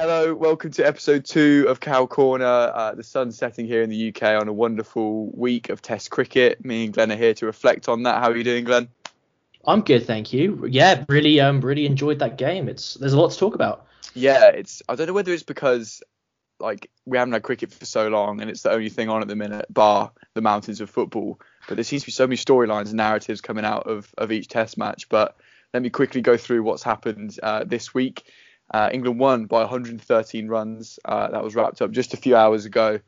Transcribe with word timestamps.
Hello, 0.00 0.34
welcome 0.34 0.70
to 0.70 0.86
episode 0.86 1.26
two 1.26 1.66
of 1.68 1.78
Cow 1.78 2.06
Corner. 2.06 2.46
Uh, 2.46 2.94
the 2.94 3.02
sun's 3.02 3.36
setting 3.36 3.66
here 3.66 3.82
in 3.82 3.90
the 3.90 4.08
UK 4.08 4.40
on 4.40 4.48
a 4.48 4.52
wonderful 4.52 5.30
week 5.36 5.68
of 5.68 5.82
Test 5.82 6.10
cricket. 6.10 6.64
Me 6.64 6.84
and 6.84 6.94
Glenn 6.94 7.12
are 7.12 7.16
here 7.16 7.34
to 7.34 7.44
reflect 7.44 7.86
on 7.86 8.04
that. 8.04 8.22
How 8.22 8.30
are 8.30 8.36
you 8.36 8.42
doing, 8.42 8.64
Glenn? 8.64 8.88
I'm 9.66 9.82
good, 9.82 10.06
thank 10.06 10.32
you. 10.32 10.66
Yeah, 10.66 11.04
really, 11.10 11.38
um, 11.38 11.60
really 11.60 11.84
enjoyed 11.84 12.20
that 12.20 12.38
game. 12.38 12.66
It's 12.66 12.94
there's 12.94 13.12
a 13.12 13.20
lot 13.20 13.32
to 13.32 13.38
talk 13.38 13.54
about. 13.54 13.88
Yeah, 14.14 14.46
it's. 14.46 14.82
I 14.88 14.94
don't 14.94 15.06
know 15.06 15.12
whether 15.12 15.34
it's 15.34 15.42
because 15.42 16.02
like 16.58 16.90
we 17.04 17.18
haven't 17.18 17.34
had 17.34 17.42
cricket 17.42 17.70
for 17.70 17.84
so 17.84 18.08
long 18.08 18.40
and 18.40 18.48
it's 18.48 18.62
the 18.62 18.70
only 18.70 18.88
thing 18.88 19.10
on 19.10 19.20
at 19.20 19.28
the 19.28 19.36
minute, 19.36 19.66
bar 19.68 20.12
the 20.32 20.40
mountains 20.40 20.80
of 20.80 20.88
football. 20.88 21.38
But 21.68 21.74
there 21.74 21.84
seems 21.84 22.04
to 22.04 22.06
be 22.06 22.12
so 22.12 22.26
many 22.26 22.38
storylines 22.38 22.86
and 22.86 22.94
narratives 22.94 23.42
coming 23.42 23.66
out 23.66 23.86
of 23.86 24.10
of 24.16 24.32
each 24.32 24.48
Test 24.48 24.78
match. 24.78 25.10
But 25.10 25.36
let 25.74 25.82
me 25.82 25.90
quickly 25.90 26.22
go 26.22 26.38
through 26.38 26.62
what's 26.62 26.82
happened 26.82 27.38
uh, 27.42 27.64
this 27.64 27.92
week. 27.92 28.24
Uh, 28.72 28.88
England 28.92 29.18
won 29.18 29.46
by 29.46 29.60
113 29.60 30.48
runs. 30.48 30.98
Uh, 31.04 31.28
that 31.30 31.42
was 31.42 31.54
wrapped 31.54 31.82
up 31.82 31.90
just 31.90 32.14
a 32.14 32.16
few 32.16 32.36
hours 32.36 32.64
ago 32.64 33.00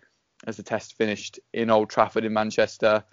as 0.47 0.57
the 0.57 0.63
test 0.63 0.97
finished 0.97 1.39
in 1.53 1.71
Old 1.71 1.89
Trafford 1.89 2.25
in 2.25 2.33
Manchester. 2.33 3.05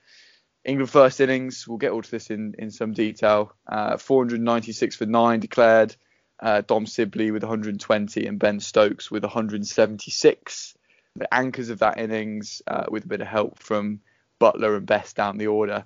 England 0.65 0.89
first 0.89 1.21
innings, 1.21 1.67
we'll 1.67 1.77
get 1.77 1.91
all 1.91 2.01
to 2.01 2.11
this 2.11 2.29
in, 2.29 2.55
in 2.57 2.71
some 2.71 2.93
detail. 2.93 3.53
Uh, 3.67 3.97
496 3.97 4.95
for 4.95 5.05
nine 5.05 5.39
declared. 5.39 5.95
Uh, 6.41 6.61
Dom 6.61 6.85
Sibley 6.85 7.31
with 7.31 7.43
120 7.43 8.25
and 8.25 8.39
Ben 8.39 8.59
Stokes 8.59 9.11
with 9.11 9.23
176. 9.23 10.75
The 11.15 11.33
anchors 11.33 11.69
of 11.69 11.79
that 11.79 11.99
innings, 11.99 12.61
uh, 12.65 12.85
with 12.89 13.05
a 13.05 13.07
bit 13.07 13.21
of 13.21 13.27
help 13.27 13.59
from 13.59 13.99
Buttler 14.39 14.77
and 14.77 14.85
Bess 14.85 15.13
down 15.13 15.37
the 15.37 15.47
order. 15.47 15.85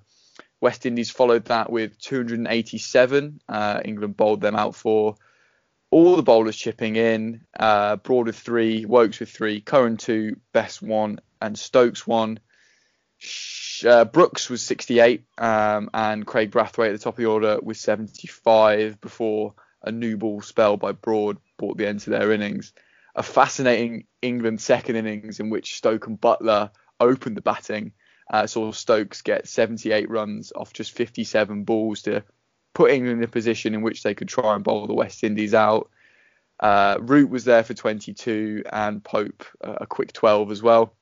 West 0.62 0.86
Indies 0.86 1.12
followed 1.12 1.46
that 1.46 1.72
with 1.72 1.98
287. 2.00 3.42
Uh, 3.50 3.82
England 3.84 4.16
bowled 4.16 4.42
them 4.42 4.56
out 4.56 4.76
for 4.76 5.16
all 5.94 6.16
the 6.16 6.24
bowlers 6.24 6.58
chipping 6.58 6.96
in. 6.96 7.42
Uh, 7.58 7.98
Broad 7.98 8.26
with 8.26 8.40
three, 8.40 8.84
Woakes 8.84 9.20
with 9.20 9.30
three, 9.30 9.62
Curran 9.62 9.98
two, 9.98 10.38
Bess 10.52 10.82
one, 10.82 11.20
and 11.40 11.58
Stokes 11.58 12.08
one. 12.08 12.40
Uh, 13.86 14.04
Brooks 14.06 14.50
was 14.50 14.64
68, 14.64 15.24
um, 15.38 15.92
and 15.94 16.26
Kraigg 16.26 16.52
Brathwaite 16.52 16.90
at 16.90 16.94
the 16.94 16.98
top 16.98 17.14
of 17.14 17.18
the 17.18 17.28
order 17.28 17.60
was 17.62 17.80
75 17.80 19.00
before 19.02 19.54
a 19.84 19.92
new 19.92 20.18
ball 20.18 20.42
spell 20.42 20.78
by 20.78 20.94
Broad 20.94 21.38
brought 21.58 21.78
the 21.78 21.88
end 21.88 22.00
to 22.02 22.10
their 22.10 22.32
innings. 22.32 22.74
A 23.16 23.22
fascinating 23.22 24.08
England 24.22 24.62
second 24.62 24.96
innings 24.96 25.40
in 25.40 25.52
which 25.52 25.76
Stoke 25.76 26.08
and 26.08 26.20
Buttler 26.20 26.72
opened 27.00 27.38
the 27.38 27.42
batting. 27.42 27.92
Uh, 28.32 28.48
saw 28.48 28.72
Stokes 28.72 29.22
get 29.22 29.48
78 29.48 30.10
runs 30.10 30.52
off 30.56 30.74
just 30.74 30.94
57 30.94 31.66
balls 31.66 32.02
to 32.04 32.24
put 32.74 32.92
England 32.92 33.20
in 33.20 33.24
a 33.24 33.28
position 33.28 33.74
in 33.74 33.82
which 33.82 34.04
they 34.04 34.16
could 34.16 34.28
try 34.28 34.56
and 34.56 34.64
bowl 34.64 34.88
the 34.88 34.94
West 34.94 35.24
Indies 35.24 35.54
out. 35.54 35.90
Uh, 36.60 36.98
Root 37.00 37.30
was 37.30 37.46
there 37.46 37.64
for 37.64 37.74
22 37.74 38.64
and 38.72 39.04
Pope 39.04 39.46
uh, 39.64 39.78
a 39.82 39.86
quick 39.86 40.14
12 40.14 40.52
as 40.52 40.62
well. 40.62 40.94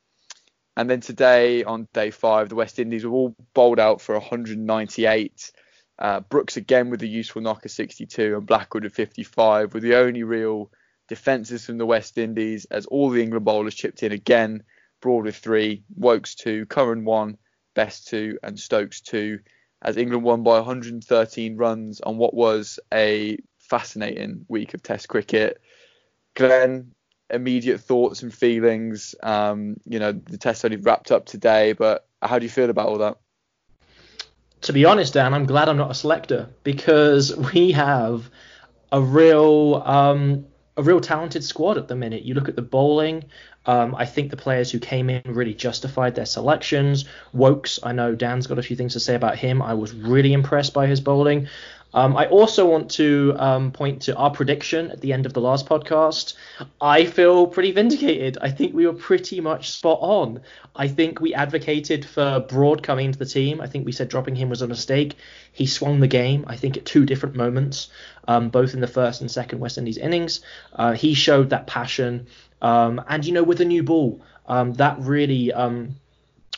And 0.75 0.89
then 0.89 1.01
today 1.01 1.63
on 1.63 1.87
day 1.93 2.11
five, 2.11 2.49
the 2.49 2.55
West 2.55 2.79
Indies 2.79 3.05
were 3.05 3.11
all 3.11 3.35
bowled 3.53 3.79
out 3.79 4.01
for 4.01 4.13
198. 4.15 5.51
Uh, 5.99 6.21
Brooks 6.21 6.57
again 6.57 6.89
with 6.89 7.03
a 7.03 7.07
useful 7.07 7.41
knocker 7.41 7.69
62 7.69 8.35
and 8.35 8.45
Blackwood 8.45 8.85
at 8.85 8.93
55 8.93 9.73
were 9.73 9.79
the 9.79 9.95
only 9.95 10.23
real 10.23 10.71
defences 11.07 11.65
from 11.65 11.77
the 11.77 11.85
West 11.85 12.17
Indies 12.17 12.65
as 12.71 12.85
all 12.85 13.09
the 13.09 13.21
England 13.21 13.45
bowlers 13.45 13.75
chipped 13.75 14.01
in 14.01 14.11
again. 14.11 14.63
Broad 15.01 15.25
with 15.25 15.35
three, 15.35 15.83
Woakes 15.95 16.35
two, 16.35 16.65
Curran 16.65 17.05
one, 17.05 17.37
Bess 17.75 18.03
two, 18.03 18.37
and 18.41 18.59
Stokes 18.59 19.01
two 19.01 19.39
as 19.81 19.97
England 19.97 20.23
won 20.23 20.43
by 20.43 20.57
113 20.57 21.57
runs 21.57 22.01
on 22.01 22.17
what 22.17 22.33
was 22.33 22.79
a 22.93 23.37
fascinating 23.57 24.45
week 24.47 24.73
of 24.73 24.83
Test 24.83 25.07
cricket. 25.07 25.59
Glenn, 26.35 26.93
immediate 27.29 27.79
thoughts 27.79 28.21
and 28.21 28.33
feelings. 28.33 29.15
Um, 29.23 29.77
you 29.85 29.99
know, 29.99 30.11
the 30.11 30.37
Test 30.37 30.63
only 30.63 30.77
wrapped 30.77 31.11
up 31.11 31.25
today, 31.25 31.73
but 31.73 32.07
how 32.21 32.37
do 32.37 32.45
you 32.45 32.49
feel 32.49 32.69
about 32.69 32.87
all 32.87 32.99
that? 32.99 33.17
To 34.61 34.73
be 34.73 34.85
honest, 34.85 35.13
Dan, 35.13 35.33
I'm 35.33 35.45
glad 35.45 35.69
I'm 35.69 35.77
not 35.77 35.91
a 35.91 35.95
selector 35.95 36.49
because 36.63 37.35
we 37.53 37.71
have 37.71 38.29
a 38.91 39.01
real 39.01 39.81
um, 39.85 40.45
a 40.77 40.83
real 40.83 41.01
talented 41.01 41.43
squad 41.43 41.77
at 41.77 41.87
the 41.87 41.95
minute. 41.95 42.23
You 42.23 42.33
look 42.33 42.49
at 42.49 42.55
the 42.55 42.61
bowling. 42.61 43.25
Um, 43.65 43.93
I 43.95 44.05
think 44.05 44.31
the 44.31 44.37
players 44.37 44.71
who 44.71 44.79
came 44.79 45.09
in 45.09 45.21
really 45.25 45.53
justified 45.53 46.15
their 46.15 46.25
selections. 46.25 47.05
Woakes, 47.33 47.79
I 47.83 47.91
know 47.91 48.15
Dan's 48.15 48.47
got 48.47 48.57
a 48.57 48.63
few 48.63 48.75
things 48.75 48.93
to 48.93 48.99
say 48.99 49.15
about 49.15 49.37
him. 49.37 49.61
I 49.61 49.73
was 49.73 49.93
really 49.93 50.33
impressed 50.33 50.73
by 50.73 50.87
his 50.87 51.01
bowling. 51.01 51.47
Um, 51.93 52.15
I 52.15 52.27
also 52.27 52.67
want 52.67 52.89
to 52.91 53.35
um, 53.37 53.71
point 53.71 54.03
to 54.03 54.15
our 54.15 54.31
prediction 54.31 54.91
at 54.91 55.01
the 55.01 55.13
end 55.13 55.25
of 55.25 55.33
the 55.33 55.41
last 55.41 55.67
podcast. 55.67 56.35
I 56.79 57.05
feel 57.05 57.47
pretty 57.47 57.71
vindicated. 57.71 58.37
I 58.41 58.49
think 58.49 58.73
we 58.73 58.85
were 58.85 58.93
pretty 58.93 59.41
much 59.41 59.71
spot 59.71 59.99
on. 60.01 60.41
I 60.75 60.87
think 60.87 61.19
we 61.19 61.33
advocated 61.33 62.05
for 62.05 62.39
Broad 62.47 62.81
coming 62.81 63.07
into 63.07 63.19
the 63.19 63.25
team. 63.25 63.59
I 63.59 63.67
think 63.67 63.85
we 63.85 63.91
said 63.91 64.09
dropping 64.09 64.35
him 64.35 64.49
was 64.49 64.61
a 64.61 64.67
mistake. 64.67 65.15
He 65.51 65.65
swung 65.65 65.99
the 65.99 66.07
game, 66.07 66.45
I 66.47 66.55
think, 66.55 66.77
at 66.77 66.85
two 66.85 67.05
different 67.05 67.35
moments, 67.35 67.89
um, 68.27 68.49
both 68.49 68.73
in 68.73 68.81
the 68.81 68.87
first 68.87 69.21
and 69.21 69.29
second 69.29 69.59
West 69.59 69.77
Indies 69.77 69.97
innings. 69.97 70.41
Uh, 70.73 70.93
he 70.93 71.13
showed 71.13 71.49
that 71.49 71.67
passion. 71.67 72.27
Um, 72.61 73.01
and, 73.07 73.25
you 73.25 73.33
know, 73.33 73.43
with 73.43 73.59
a 73.59 73.65
new 73.65 73.83
ball, 73.83 74.21
um, 74.47 74.73
that 74.73 74.97
really 74.99 75.51
um, 75.51 75.95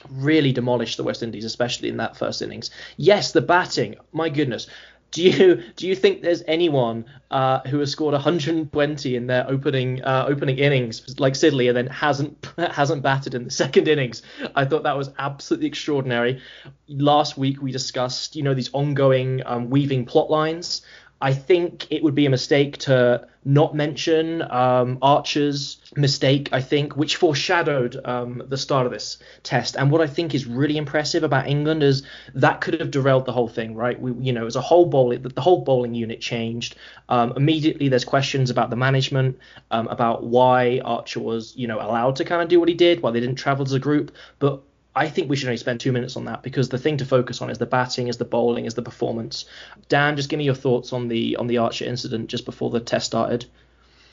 really 0.09 0.51
demolished 0.51 0.97
the 0.97 1.03
West 1.03 1.23
Indies, 1.23 1.45
especially 1.45 1.89
in 1.89 1.97
that 1.97 2.17
first 2.17 2.41
innings. 2.41 2.71
Yes, 2.97 3.31
the 3.31 3.41
batting, 3.41 3.95
my 4.11 4.29
goodness. 4.29 4.67
Do 5.13 5.21
you 5.21 5.63
do 5.75 5.87
you 5.87 5.95
think 5.95 6.23
there's 6.23 6.41
anyone 6.47 7.05
uh, 7.29 7.59
who 7.67 7.77
has 7.79 7.91
scored 7.91 8.13
120 8.13 9.15
in 9.15 9.27
their 9.27 9.47
opening 9.47 10.03
uh, 10.03 10.25
opening 10.27 10.57
innings 10.57 11.19
like 11.19 11.35
Sibley 11.35 11.67
and 11.67 11.77
then 11.77 11.85
hasn't 11.87 12.47
hasn't 12.57 13.03
batted 13.03 13.35
in 13.35 13.43
the 13.43 13.51
second 13.51 13.87
innings? 13.87 14.23
I 14.55 14.65
thought 14.65 14.83
that 14.83 14.97
was 14.97 15.11
absolutely 15.19 15.67
extraordinary. 15.67 16.41
Last 16.87 17.37
week 17.37 17.61
we 17.61 17.71
discussed 17.71 18.35
you 18.35 18.41
know 18.41 18.55
these 18.55 18.71
ongoing 18.73 19.43
um, 19.45 19.69
weaving 19.69 20.05
plot 20.05 20.31
lines. 20.31 20.81
I 21.23 21.33
think 21.33 21.87
it 21.89 22.03
would 22.03 22.15
be 22.15 22.25
a 22.25 22.29
mistake 22.29 22.79
to 22.79 23.25
not 23.45 23.73
mention 23.73 24.41
um, 24.41 24.97
Archer's 25.01 25.77
mistake, 25.95 26.49
I 26.51 26.59
think, 26.59 26.97
which 26.97 27.15
foreshadowed 27.15 27.97
um, 28.03 28.43
the 28.49 28.57
start 28.57 28.85
of 28.85 28.91
this 28.91 29.19
test. 29.41 29.77
And 29.77 29.89
what 29.89 30.01
I 30.01 30.07
think 30.07 30.35
is 30.35 30.45
really 30.45 30.75
impressive 30.75 31.23
about 31.23 31.47
England 31.47 31.81
is 31.81 32.03
that 32.33 32.59
could 32.59 32.77
have 32.77 32.91
derailed 32.91 33.23
the 33.23 33.31
whole 33.31 33.47
thing, 33.47 33.73
right? 33.73 33.97
We, 33.97 34.11
you 34.25 34.33
know, 34.33 34.45
as 34.45 34.57
a 34.57 34.61
whole 34.61 34.85
bowling, 34.85 35.21
the 35.21 35.41
whole 35.41 35.61
bowling 35.61 35.95
unit 35.95 36.19
changed. 36.19 36.75
Um, 37.07 37.31
immediately, 37.37 37.87
there's 37.87 38.03
questions 38.03 38.49
about 38.49 38.69
the 38.69 38.75
management, 38.75 39.39
um, 39.71 39.87
about 39.87 40.25
why 40.25 40.81
Archer 40.83 41.21
was, 41.21 41.55
you 41.55 41.67
know, 41.67 41.79
allowed 41.79 42.17
to 42.17 42.25
kind 42.25 42.41
of 42.41 42.49
do 42.49 42.59
what 42.59 42.67
he 42.67 42.75
did, 42.75 43.01
why 43.01 43.11
they 43.11 43.21
didn't 43.21 43.35
travel 43.35 43.65
as 43.65 43.71
a 43.71 43.79
group. 43.79 44.11
But 44.39 44.61
I 44.95 45.09
think 45.09 45.29
we 45.29 45.35
should 45.35 45.47
only 45.47 45.57
spend 45.57 45.79
two 45.79 45.91
minutes 45.91 46.15
on 46.15 46.25
that 46.25 46.43
because 46.43 46.69
the 46.69 46.77
thing 46.77 46.97
to 46.97 47.05
focus 47.05 47.41
on 47.41 47.49
is 47.49 47.57
the 47.57 47.65
batting, 47.65 48.07
is 48.07 48.17
the 48.17 48.25
bowling, 48.25 48.65
is 48.65 48.75
the 48.75 48.81
performance. 48.81 49.45
Dan, 49.89 50.15
just 50.15 50.29
give 50.29 50.37
me 50.37 50.45
your 50.45 50.53
thoughts 50.55 50.93
on 50.93 51.07
the 51.07 51.35
on 51.37 51.47
the 51.47 51.57
Archer 51.57 51.85
incident 51.85 52.29
just 52.29 52.45
before 52.45 52.69
the 52.69 52.79
test 52.79 53.07
started. 53.07 53.45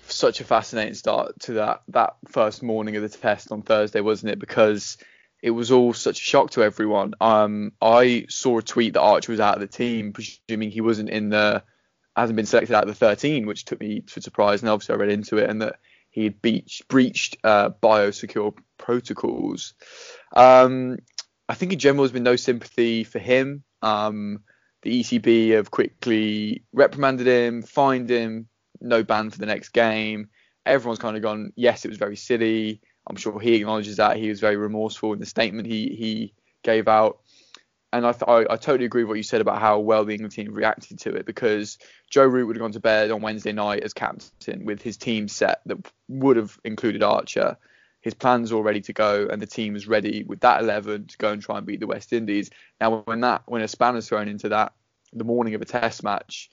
Such 0.07 0.41
a 0.41 0.45
fascinating 0.45 0.95
start 0.95 1.39
to 1.41 1.55
that 1.55 1.83
that 1.89 2.17
first 2.29 2.63
morning 2.63 2.97
of 2.97 3.03
the 3.03 3.09
test 3.09 3.53
on 3.53 3.63
Thursday, 3.63 4.01
wasn't 4.01 4.33
it? 4.33 4.39
Because 4.39 4.97
it 5.43 5.51
was 5.51 5.71
all 5.71 5.93
such 5.93 6.21
a 6.21 6.25
shock 6.25 6.51
to 6.53 6.63
everyone. 6.63 7.15
Um, 7.21 7.73
I 7.81 8.27
saw 8.29 8.59
a 8.59 8.63
tweet 8.63 8.95
that 8.95 9.01
Archer 9.01 9.33
was 9.33 9.41
out 9.41 9.55
of 9.55 9.61
the 9.61 9.67
team, 9.67 10.13
presuming 10.13 10.71
he 10.71 10.81
wasn't 10.81 11.11
in 11.11 11.31
the 11.31 11.63
hasn't 12.17 12.37
been 12.37 12.47
selected 12.47 12.75
out 12.75 12.83
of 12.85 12.89
the 12.89 12.95
13, 12.95 13.47
which 13.47 13.65
took 13.65 13.81
me 13.81 14.01
to 14.01 14.21
surprise. 14.21 14.63
And 14.63 14.71
obviously, 14.71 14.95
I 14.95 14.99
read 14.99 15.11
into 15.11 15.39
it 15.39 15.49
and 15.49 15.63
that 15.63 15.77
he 16.11 16.25
had 16.25 16.43
breached, 16.43 16.89
breached 16.89 17.37
uh, 17.45 17.71
biosecure 17.71 18.55
protocols. 18.79 19.75
Um, 20.35 20.99
I 21.49 21.55
think 21.55 21.73
in 21.73 21.79
general 21.79 22.05
there's 22.05 22.13
been 22.13 22.23
no 22.23 22.37
sympathy 22.37 23.05
for 23.05 23.19
him. 23.19 23.65
Um, 23.83 24.41
the 24.83 25.01
ECB 25.01 25.51
have 25.51 25.71
quickly 25.71 26.63
reprimanded 26.73 27.27
him, 27.27 27.63
fined 27.63 28.09
him, 28.09 28.49
no 28.81 29.03
ban 29.03 29.31
for 29.31 29.39
the 29.39 29.47
next 29.47 29.71
game. 29.71 30.29
Everyone's 30.65 30.99
kind 30.99 31.17
of 31.17 31.23
gone, 31.23 31.53
yes, 31.57 31.85
it 31.85 31.89
was 31.89 31.99
very 31.99 32.17
silly. 32.17 32.81
I'm 33.07 33.17
sure 33.17 33.39
he 33.41 33.57
acknowledges 33.57 33.97
that. 33.97 34.17
He 34.17 34.29
was 34.29 34.41
very 34.41 34.57
remorseful 34.57 35.13
in 35.13 35.19
the 35.19 35.27
statement 35.27 35.67
he 35.67 35.89
he 35.89 36.35
gave 36.63 36.87
out. 36.87 37.21
And 37.93 38.07
I, 38.07 38.13
th- 38.13 38.29
I, 38.29 38.53
I 38.53 38.57
totally 38.57 38.85
agree 38.85 39.03
with 39.03 39.09
what 39.09 39.17
you 39.17 39.25
said 39.25 39.41
about 39.41 39.59
how 39.59 39.81
well 39.81 40.05
the 40.05 40.13
England 40.13 40.33
team 40.33 40.53
reacted 40.55 41.01
to 41.01 41.15
it 41.17 41.27
because 41.27 41.79
Joe 42.09 42.25
Root 42.25 42.47
would 42.47 42.55
have 42.57 42.61
gone 42.61 42.73
to 42.73 42.81
bed 42.81 43.11
on 43.11 43.21
Wednesday 43.21 43.53
night 43.53 43.83
as 43.83 43.93
captain 43.93 44.65
with 44.65 44.81
his 44.81 44.97
team 44.97 45.27
set 45.27 45.61
that 45.67 45.79
would 46.07 46.37
have 46.37 46.57
included 46.65 47.03
Archer 47.03 47.57
his 48.01 48.15
plans 48.15 48.53
all 48.53 48.63
ready 48.63 48.81
to 48.83 48.93
go, 48.93 49.29
and 49.31 49.41
the 49.41 49.47
team 49.47 49.77
is 49.77 49.87
ready 49.87 50.25
with 50.25 50.41
that 50.41 50.61
11 50.61 51.07
to 51.09 51.19
go 51.19 51.33
and 51.33 51.43
try 51.43 51.59
and 51.59 51.67
beat 51.67 51.81
the 51.81 51.87
West 51.87 52.13
Indies. 52.13 52.51
Now, 52.81 53.03
when 53.05 53.21
that 53.21 53.43
when 53.47 53.63
a 53.63 53.69
spanner's 53.69 54.09
thrown 54.09 54.29
into 54.29 54.49
that 54.51 54.73
the 55.13 55.25
morning 55.25 55.55
of 55.55 55.63
a 55.63 55.67
Test 55.67 56.03
match, 56.03 56.51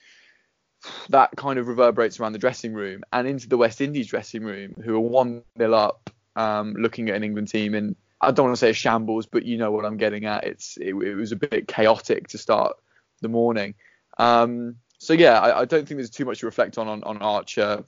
that 1.09 1.31
kind 1.35 1.59
of 1.59 1.67
reverberates 1.67 2.19
around 2.19 2.33
the 2.33 2.39
dressing 2.39 2.73
room 2.73 3.03
and 3.11 3.27
into 3.27 3.47
the 3.47 3.57
West 3.57 3.81
Indies 3.81 4.07
dressing 4.07 4.43
room, 4.43 4.73
who 4.83 4.95
are 4.95 4.99
one 4.99 5.43
nil 5.55 5.73
up, 5.73 6.09
um, 6.35 6.73
looking 6.73 7.09
at 7.09 7.15
an 7.15 7.23
England 7.23 7.47
team 7.47 7.73
and 7.73 7.95
I 8.19 8.31
don't 8.31 8.47
want 8.47 8.55
to 8.55 8.59
say 8.59 8.73
shambles, 8.73 9.27
but 9.27 9.45
you 9.45 9.57
know 9.57 9.71
what 9.71 9.85
I'm 9.85 9.97
getting 9.97 10.25
at. 10.25 10.43
It's 10.43 10.77
it, 10.77 10.95
it 10.95 11.15
was 11.15 11.31
a 11.31 11.35
bit 11.35 11.67
chaotic 11.67 12.29
to 12.29 12.37
start 12.37 12.75
the 13.21 13.29
morning. 13.29 13.75
Um, 14.17 14.77
so 14.97 15.13
yeah, 15.13 15.39
I, 15.39 15.61
I, 15.61 15.65
don't 15.65 15.87
think 15.87 15.99
there's 15.99 16.09
too 16.09 16.25
much 16.25 16.39
to 16.39 16.47
reflect 16.47 16.79
on 16.79 16.87
on, 16.87 17.03
on 17.03 17.17
Archer 17.17 17.83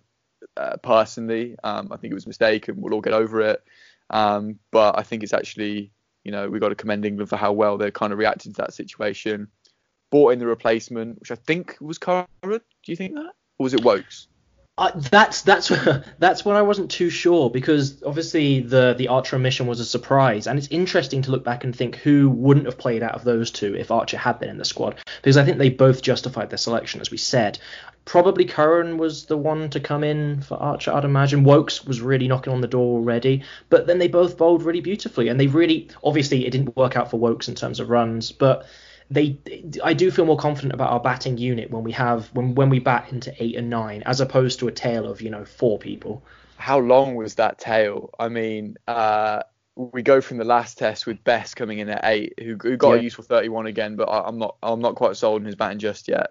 uh, 0.57 0.77
personally. 0.77 1.55
Um, 1.63 1.89
I 1.91 1.97
think 1.97 2.11
it 2.11 2.15
was 2.15 2.25
a 2.25 2.29
mistake, 2.29 2.67
and 2.67 2.81
we'll 2.81 2.93
all 2.93 3.01
get 3.01 3.13
over 3.13 3.41
it. 3.41 3.63
Um, 4.09 4.59
but 4.71 4.97
I 4.97 5.03
think 5.03 5.23
it's 5.23 5.33
actually, 5.33 5.91
you 6.23 6.31
know, 6.31 6.49
we've 6.49 6.61
got 6.61 6.69
to 6.69 6.75
commend 6.75 7.05
England 7.05 7.29
for 7.29 7.37
how 7.37 7.51
well 7.51 7.77
they 7.77 7.91
kind 7.91 8.13
of 8.13 8.19
reacted 8.19 8.55
to 8.55 8.61
that 8.61 8.73
situation. 8.73 9.47
Bought 10.11 10.33
in 10.33 10.39
the 10.39 10.47
replacement, 10.47 11.19
which 11.19 11.31
I 11.31 11.35
think 11.35 11.77
was 11.79 11.97
Curran. 11.97 12.25
Do 12.41 12.61
you 12.87 12.95
think 12.95 13.13
that, 13.13 13.33
or 13.57 13.63
was 13.63 13.73
it 13.73 13.83
Woakes? 13.83 14.27
That's 14.95 15.41
that's 15.41 15.71
that's 16.19 16.45
what 16.45 16.55
I 16.55 16.61
wasn't 16.61 16.91
too 16.91 17.09
sure 17.09 17.49
because 17.49 18.01
obviously 18.03 18.61
the 18.61 18.95
the 18.97 19.09
Archer 19.09 19.37
mission 19.37 19.67
was 19.67 19.79
a 19.79 19.85
surprise, 19.85 20.47
and 20.47 20.57
it's 20.57 20.67
interesting 20.69 21.21
to 21.23 21.31
look 21.31 21.43
back 21.43 21.63
and 21.63 21.75
think 21.75 21.97
who 21.97 22.29
wouldn't 22.29 22.65
have 22.65 22.77
played 22.77 23.03
out 23.03 23.15
of 23.15 23.23
those 23.23 23.51
two 23.51 23.75
if 23.75 23.91
Archer 23.91 24.17
had 24.17 24.39
been 24.39 24.49
in 24.49 24.57
the 24.57 24.65
squad 24.65 24.95
because 25.21 25.37
I 25.37 25.43
think 25.43 25.57
they 25.57 25.69
both 25.69 26.01
justified 26.01 26.49
their 26.49 26.57
selection 26.57 27.01
as 27.01 27.11
we 27.11 27.17
said. 27.17 27.59
Probably 28.05 28.45
Curran 28.45 28.97
was 28.97 29.25
the 29.25 29.37
one 29.37 29.69
to 29.69 29.79
come 29.79 30.03
in 30.03 30.41
for 30.41 30.57
Archer, 30.57 30.91
I'd 30.91 31.05
imagine. 31.05 31.43
Woakes 31.43 31.85
was 31.85 32.01
really 32.01 32.27
knocking 32.27 32.53
on 32.53 32.61
the 32.61 32.67
door 32.67 32.97
already, 32.97 33.43
but 33.69 33.85
then 33.85 33.99
they 33.99 34.07
both 34.07 34.37
bowled 34.37 34.63
really 34.63 34.81
beautifully, 34.81 35.27
and 35.27 35.39
they 35.39 35.47
really 35.47 35.89
obviously 36.03 36.47
it 36.47 36.51
didn't 36.51 36.75
work 36.75 36.95
out 36.95 37.11
for 37.11 37.19
Woakes 37.19 37.49
in 37.49 37.55
terms 37.55 37.79
of 37.79 37.89
runs, 37.89 38.31
but 38.31 38.65
they 39.11 39.39
I 39.83 39.93
do 39.93 40.11
feel 40.11 40.25
more 40.25 40.37
confident 40.37 40.73
about 40.73 40.91
our 40.91 40.99
batting 40.99 41.37
unit 41.37 41.71
when 41.71 41.83
we 41.83 41.91
have 41.93 42.27
when 42.33 42.55
when 42.55 42.69
we 42.69 42.79
bat 42.79 43.11
into 43.11 43.33
eight 43.43 43.55
and 43.55 43.69
nine 43.69 44.03
as 44.05 44.21
opposed 44.21 44.59
to 44.59 44.67
a 44.67 44.71
tail 44.71 45.09
of 45.09 45.21
you 45.21 45.29
know 45.29 45.45
four 45.45 45.79
people. 45.79 46.23
How 46.57 46.79
long 46.79 47.15
was 47.15 47.35
that 47.35 47.57
tail? 47.57 48.09
I 48.19 48.27
mean, 48.27 48.77
uh, 48.85 49.43
we 49.75 50.03
go 50.03 50.19
from 50.19 50.37
the 50.37 50.43
last 50.43 50.77
test 50.77 51.07
with 51.07 51.23
Bess 51.23 51.53
coming 51.53 51.79
in 51.79 51.87
at 51.89 52.01
eight, 52.03 52.33
who, 52.37 52.57
who 52.61 52.75
got 52.75 52.95
yeah. 52.95 52.99
a 52.99 53.03
useful 53.03 53.23
31 53.23 53.65
again, 53.65 53.95
but 53.95 54.09
I, 54.09 54.27
am 54.27 54.37
not 54.37 54.57
I'm 54.61 54.81
not 54.81 54.95
quite 54.95 55.15
sold 55.15 55.41
on 55.41 55.45
his 55.45 55.55
batting 55.55 55.79
just 55.79 56.09
yet. 56.09 56.27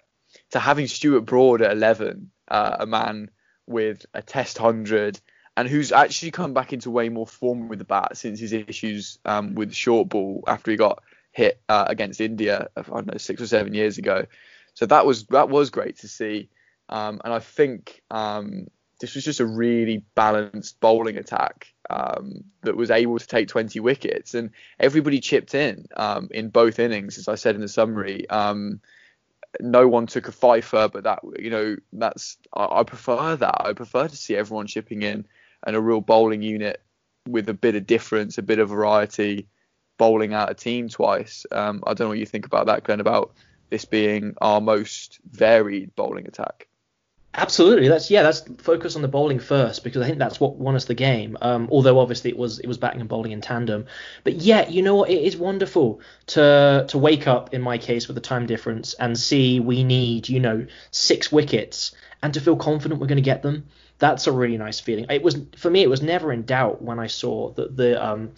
To 0.50 0.58
having 0.58 0.86
Stuart 0.86 1.22
Broad 1.22 1.62
at 1.62 1.72
11, 1.72 2.30
uh, 2.48 2.76
a 2.80 2.86
man 2.86 3.30
with 3.66 4.04
a 4.12 4.20
Test 4.20 4.58
hundred 4.58 5.18
and 5.56 5.66
who's 5.66 5.90
actually 5.90 6.30
come 6.30 6.54
back 6.54 6.72
into 6.72 6.90
way 6.90 7.08
more 7.08 7.26
form 7.26 7.68
with 7.68 7.80
the 7.80 7.84
bat 7.84 8.16
since 8.16 8.38
his 8.38 8.52
issues 8.52 9.18
um, 9.24 9.54
with 9.54 9.74
short 9.74 10.08
ball 10.08 10.44
after 10.46 10.70
he 10.70 10.76
got 10.76 11.02
hit 11.32 11.60
uh, 11.68 11.84
against 11.88 12.20
India, 12.20 12.68
I 12.76 12.82
don't 12.82 13.06
know, 13.06 13.18
six 13.18 13.40
or 13.40 13.46
seven 13.46 13.74
years 13.74 13.98
ago. 13.98 14.26
So 14.74 14.86
that 14.86 15.06
was 15.06 15.24
that 15.26 15.48
was 15.48 15.70
great 15.70 15.98
to 15.98 16.08
see, 16.08 16.48
um, 16.88 17.20
and 17.24 17.32
I 17.32 17.40
think 17.40 18.02
um, 18.10 18.68
this 19.00 19.14
was 19.14 19.24
just 19.24 19.40
a 19.40 19.46
really 19.46 20.04
balanced 20.14 20.80
bowling 20.80 21.16
attack 21.16 21.72
um, 21.90 22.44
that 22.62 22.76
was 22.76 22.90
able 22.90 23.18
to 23.18 23.26
take 23.26 23.48
20 23.48 23.80
wickets, 23.80 24.34
and 24.34 24.50
everybody 24.78 25.20
chipped 25.20 25.54
in 25.54 25.86
um, 25.96 26.28
in 26.30 26.48
both 26.48 26.78
innings, 26.78 27.18
as 27.18 27.28
I 27.28 27.34
said 27.34 27.54
in 27.54 27.60
the 27.60 27.68
summary. 27.68 28.28
Um, 28.30 28.80
no 29.60 29.88
one 29.88 30.06
took 30.06 30.28
a 30.28 30.32
fifer, 30.32 30.88
but 30.88 31.04
that 31.04 31.20
you 31.38 31.50
know 31.50 31.76
that's 31.92 32.36
I, 32.52 32.80
I 32.80 32.82
prefer 32.84 33.36
that. 33.36 33.62
I 33.66 33.72
prefer 33.72 34.08
to 34.08 34.16
see 34.16 34.36
everyone 34.36 34.66
chipping 34.66 35.02
in 35.02 35.26
and 35.66 35.76
a 35.76 35.80
real 35.80 36.00
bowling 36.00 36.42
unit 36.42 36.80
with 37.26 37.48
a 37.48 37.54
bit 37.54 37.74
of 37.74 37.86
difference, 37.86 38.38
a 38.38 38.42
bit 38.42 38.58
of 38.58 38.68
variety 38.68 39.48
bowling 39.98 40.32
out 40.32 40.50
a 40.50 40.54
team 40.54 40.88
twice. 40.88 41.44
Um, 41.52 41.82
I 41.86 41.94
don't 41.94 42.06
know 42.06 42.08
what 42.08 42.18
you 42.18 42.26
think 42.26 42.46
about 42.46 42.66
that, 42.66 42.84
Glenn, 42.84 43.00
about 43.00 43.34
this 43.70 43.84
being 43.84 44.34
our 44.40 44.60
most 44.60 45.18
varied 45.30 45.94
bowling 45.94 46.26
attack. 46.26 46.68
Absolutely. 47.34 47.88
That's 47.88 48.10
yeah. 48.10 48.22
That's 48.22 48.42
focus 48.58 48.96
on 48.96 49.02
the 49.02 49.08
bowling 49.08 49.38
first 49.38 49.84
because 49.84 50.02
I 50.02 50.06
think 50.06 50.18
that's 50.18 50.40
what 50.40 50.56
won 50.56 50.74
us 50.74 50.86
the 50.86 50.94
game. 50.94 51.36
Um, 51.40 51.68
although 51.70 52.00
obviously 52.00 52.30
it 52.30 52.38
was 52.38 52.58
it 52.58 52.66
was 52.66 52.78
batting 52.78 53.00
and 53.00 53.08
bowling 53.08 53.32
in 53.32 53.40
tandem. 53.40 53.86
But 54.24 54.36
yeah, 54.36 54.68
you 54.68 54.82
know 54.82 54.96
what? 54.96 55.10
It 55.10 55.22
is 55.22 55.36
wonderful 55.36 56.00
to 56.28 56.86
to 56.88 56.98
wake 56.98 57.28
up 57.28 57.52
in 57.52 57.60
my 57.60 57.78
case 57.78 58.08
with 58.08 58.14
the 58.14 58.22
time 58.22 58.46
difference 58.46 58.94
and 58.94 59.16
see 59.16 59.60
we 59.60 59.84
need 59.84 60.28
you 60.28 60.40
know 60.40 60.66
six 60.90 61.30
wickets 61.30 61.94
and 62.22 62.32
to 62.34 62.40
feel 62.40 62.56
confident 62.56 63.00
we're 63.00 63.06
going 63.06 63.16
to 63.16 63.22
get 63.22 63.42
them. 63.42 63.66
That's 63.98 64.26
a 64.26 64.32
really 64.32 64.56
nice 64.56 64.80
feeling. 64.80 65.06
It 65.10 65.22
was 65.22 65.38
for 65.56 65.70
me. 65.70 65.82
It 65.82 65.90
was 65.90 66.02
never 66.02 66.32
in 66.32 66.44
doubt 66.44 66.80
when 66.80 66.98
I 66.98 67.08
saw 67.08 67.52
that 67.52 67.76
the 67.76 68.04
um 68.04 68.32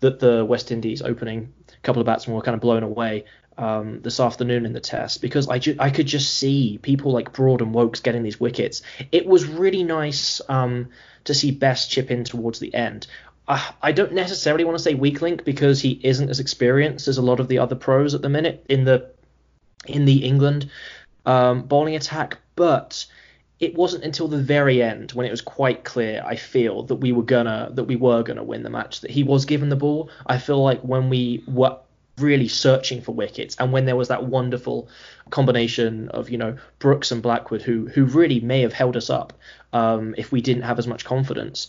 that 0.00 0.20
the 0.20 0.44
West 0.44 0.70
Indies 0.70 1.02
opening 1.02 1.52
couple 1.82 2.00
of 2.00 2.06
batsmen 2.06 2.34
were 2.36 2.42
kind 2.42 2.54
of 2.54 2.60
blown 2.60 2.82
away 2.82 3.24
um, 3.56 4.00
this 4.02 4.20
afternoon 4.20 4.66
in 4.66 4.72
the 4.72 4.80
test 4.80 5.20
because 5.20 5.48
I, 5.48 5.58
ju- 5.58 5.76
I 5.78 5.90
could 5.90 6.06
just 6.06 6.34
see 6.36 6.78
people 6.82 7.12
like 7.12 7.32
Broad 7.32 7.60
and 7.60 7.74
Woakes 7.74 8.00
getting 8.00 8.22
these 8.22 8.38
wickets. 8.38 8.82
It 9.10 9.26
was 9.26 9.46
really 9.46 9.82
nice 9.82 10.40
um, 10.48 10.88
to 11.24 11.34
see 11.34 11.50
Bess 11.50 11.86
chip 11.88 12.10
in 12.10 12.24
towards 12.24 12.58
the 12.58 12.72
end. 12.74 13.06
Uh, 13.46 13.70
I 13.82 13.92
don't 13.92 14.12
necessarily 14.12 14.64
want 14.64 14.76
to 14.76 14.82
say 14.82 14.94
weak 14.94 15.22
link 15.22 15.44
because 15.44 15.80
he 15.80 16.00
isn't 16.02 16.28
as 16.28 16.40
experienced 16.40 17.08
as 17.08 17.18
a 17.18 17.22
lot 17.22 17.40
of 17.40 17.48
the 17.48 17.58
other 17.58 17.74
pros 17.74 18.14
at 18.14 18.22
the 18.22 18.28
minute 18.28 18.64
in 18.68 18.84
the 18.84 19.10
in 19.86 20.04
the 20.04 20.24
England 20.24 20.70
um, 21.24 21.62
bowling 21.62 21.96
attack, 21.96 22.38
but 22.56 23.06
it 23.60 23.74
wasn't 23.74 24.04
until 24.04 24.28
the 24.28 24.38
very 24.38 24.82
end 24.82 25.12
when 25.12 25.26
it 25.26 25.30
was 25.30 25.40
quite 25.40 25.84
clear 25.84 26.22
I 26.24 26.36
feel 26.36 26.84
that 26.84 26.96
we 26.96 27.12
were 27.12 27.22
gonna 27.22 27.70
that 27.72 27.84
we 27.84 27.96
were 27.96 28.22
gonna 28.22 28.44
win 28.44 28.62
the 28.62 28.70
match 28.70 29.00
that 29.00 29.10
he 29.10 29.22
was 29.22 29.44
given 29.44 29.68
the 29.68 29.76
ball. 29.76 30.10
I 30.26 30.38
feel 30.38 30.62
like 30.62 30.80
when 30.82 31.08
we 31.08 31.42
were 31.46 31.78
really 32.18 32.48
searching 32.48 33.00
for 33.00 33.12
wickets 33.12 33.56
and 33.58 33.72
when 33.72 33.84
there 33.84 33.96
was 33.96 34.08
that 34.08 34.24
wonderful 34.24 34.88
combination 35.30 36.08
of 36.10 36.30
you 36.30 36.38
know 36.38 36.56
Brooks 36.78 37.10
and 37.10 37.22
Blackwood 37.22 37.62
who 37.62 37.86
who 37.88 38.04
really 38.04 38.40
may 38.40 38.60
have 38.62 38.72
held 38.72 38.96
us 38.96 39.10
up 39.10 39.32
um, 39.72 40.14
if 40.16 40.32
we 40.32 40.40
didn't 40.40 40.62
have 40.62 40.78
as 40.78 40.86
much 40.86 41.04
confidence. 41.04 41.68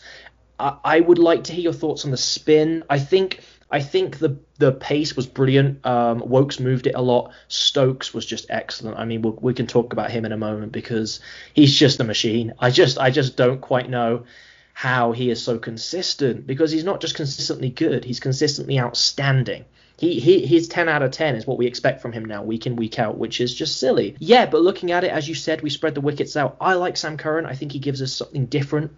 I, 0.60 0.78
I 0.84 1.00
would 1.00 1.20
like 1.20 1.46
to 1.46 1.54
hear 1.54 1.64
your 1.64 1.74
thoughts 1.74 2.06
on 2.06 2.12
the 2.12 2.18
spin. 2.18 2.84
I 2.90 3.00
think 3.00 3.42
I 3.72 3.82
think 3.82 4.18
the 4.18 4.38
the 4.58 4.72
pace 4.72 5.16
was 5.16 5.28
brilliant. 5.28 5.86
Um, 5.86 6.22
Woakes 6.22 6.60
moved 6.60 6.88
it 6.88 6.96
a 6.96 7.02
lot. 7.02 7.32
Stokes 7.48 8.14
was 8.14 8.26
just 8.26 8.48
excellent. 8.50 8.98
I 8.98 9.06
mean, 9.06 9.22
we'll, 9.22 9.38
we 9.40 9.54
can 9.54 9.68
talk 9.68 9.94
about 9.94 10.12
him 10.12 10.26
in 10.26 10.32
a 10.32 10.38
moment 10.38 10.72
because 10.72 11.20
he's 11.54 11.76
just 11.76 12.00
a 12.00 12.04
machine. 12.04 12.54
I 12.60 12.72
just 12.72 12.98
I 12.98 13.12
just 13.12 13.38
don't 13.38 13.62
quite 13.62 13.90
know 13.90 14.26
how 14.74 15.12
he 15.12 15.30
is 15.30 15.42
so 15.44 15.60
consistent 15.60 16.48
because 16.48 16.72
he's 16.72 16.86
not 16.86 17.02
just 17.02 17.16
consistently 17.16 17.70
good. 17.70 18.06
He's 18.06 18.20
consistently 18.20 18.80
outstanding. 18.80 19.66
He, 19.98 20.22
he 20.22 20.46
his 20.46 20.70
10 20.70 20.88
out 20.88 21.04
of 21.04 21.12
10 21.12 21.36
is 21.36 21.46
what 21.46 21.58
we 21.58 21.68
expect 21.68 22.02
from 22.02 22.14
him 22.14 22.24
now, 22.24 22.42
week 22.42 22.66
in 22.66 22.78
week 22.78 22.98
out, 22.98 23.18
which 23.18 23.42
is 23.42 23.54
just 23.54 23.78
silly. 23.78 24.16
Yeah, 24.20 24.46
but 24.46 24.62
looking 24.62 24.92
at 24.92 25.04
it, 25.04 25.12
as 25.12 25.28
you 25.28 25.36
said, 25.36 25.62
we 25.62 25.70
spread 25.70 25.96
the 25.96 26.02
wickets 26.02 26.38
out. 26.38 26.56
I 26.62 26.76
like 26.76 26.96
Sam 26.96 27.18
Curran. 27.18 27.46
I 27.46 27.56
think 27.56 27.74
he 27.74 27.80
gives 27.80 28.02
us 28.02 28.14
something 28.14 28.46
different. 28.46 28.94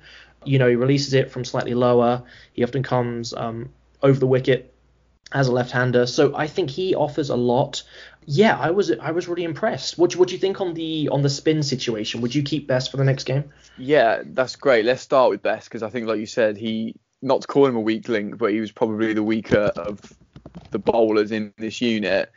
You 0.46 0.60
know, 0.60 0.70
he 0.70 0.76
releases 0.76 1.16
it 1.16 1.32
from 1.32 1.44
slightly 1.44 1.74
lower. 1.74 2.24
He 2.54 2.64
often 2.64 2.84
comes 2.84 3.34
um, 3.34 3.70
over 4.02 4.20
the 4.20 4.28
wicket 4.28 4.74
as 5.34 5.48
a 5.48 5.52
left-hander, 5.52 6.06
so 6.06 6.36
I 6.36 6.48
think 6.48 6.70
he 6.70 6.94
offers 6.94 7.30
a 7.30 7.36
lot. 7.36 7.84
Yeah, 8.26 8.58
I 8.58 8.72
was 8.72 8.92
I 8.92 9.12
was 9.12 9.28
really 9.28 9.44
impressed. 9.44 9.98
What 9.98 10.16
what 10.16 10.28
do 10.28 10.34
you 10.36 10.40
think 10.40 10.62
on 10.62 10.74
the 10.74 11.10
on 11.10 11.22
the 11.22 11.30
spin 11.30 11.64
situation? 11.64 12.22
Would 12.22 12.36
you 12.36 12.44
keep 12.44 12.68
Bess 12.68 12.88
for 12.88 12.98
the 12.98 13.04
next 13.04 13.24
game? 13.24 13.52
Yeah, 13.78 14.24
that's 14.26 14.56
great. 14.56 14.86
Let's 14.86 15.02
start 15.02 15.30
with 15.30 15.42
Bess 15.42 15.66
because 15.66 15.84
I 15.84 15.90
think, 15.90 16.08
like 16.08 16.20
you 16.20 16.26
said, 16.26 16.58
he 16.58 16.96
not 17.22 17.42
to 17.42 17.48
call 17.48 17.66
him 17.66 17.76
a 17.76 17.82
weak 17.82 18.10
link, 18.10 18.38
but 18.38 18.52
he 18.52 18.60
was 18.60 18.72
probably 18.72 19.14
the 19.14 19.24
weaker 19.24 19.72
of 19.76 20.00
the 20.72 20.80
bowlers 20.80 21.32
in 21.32 21.54
this 21.58 21.82
unit. 21.82 22.32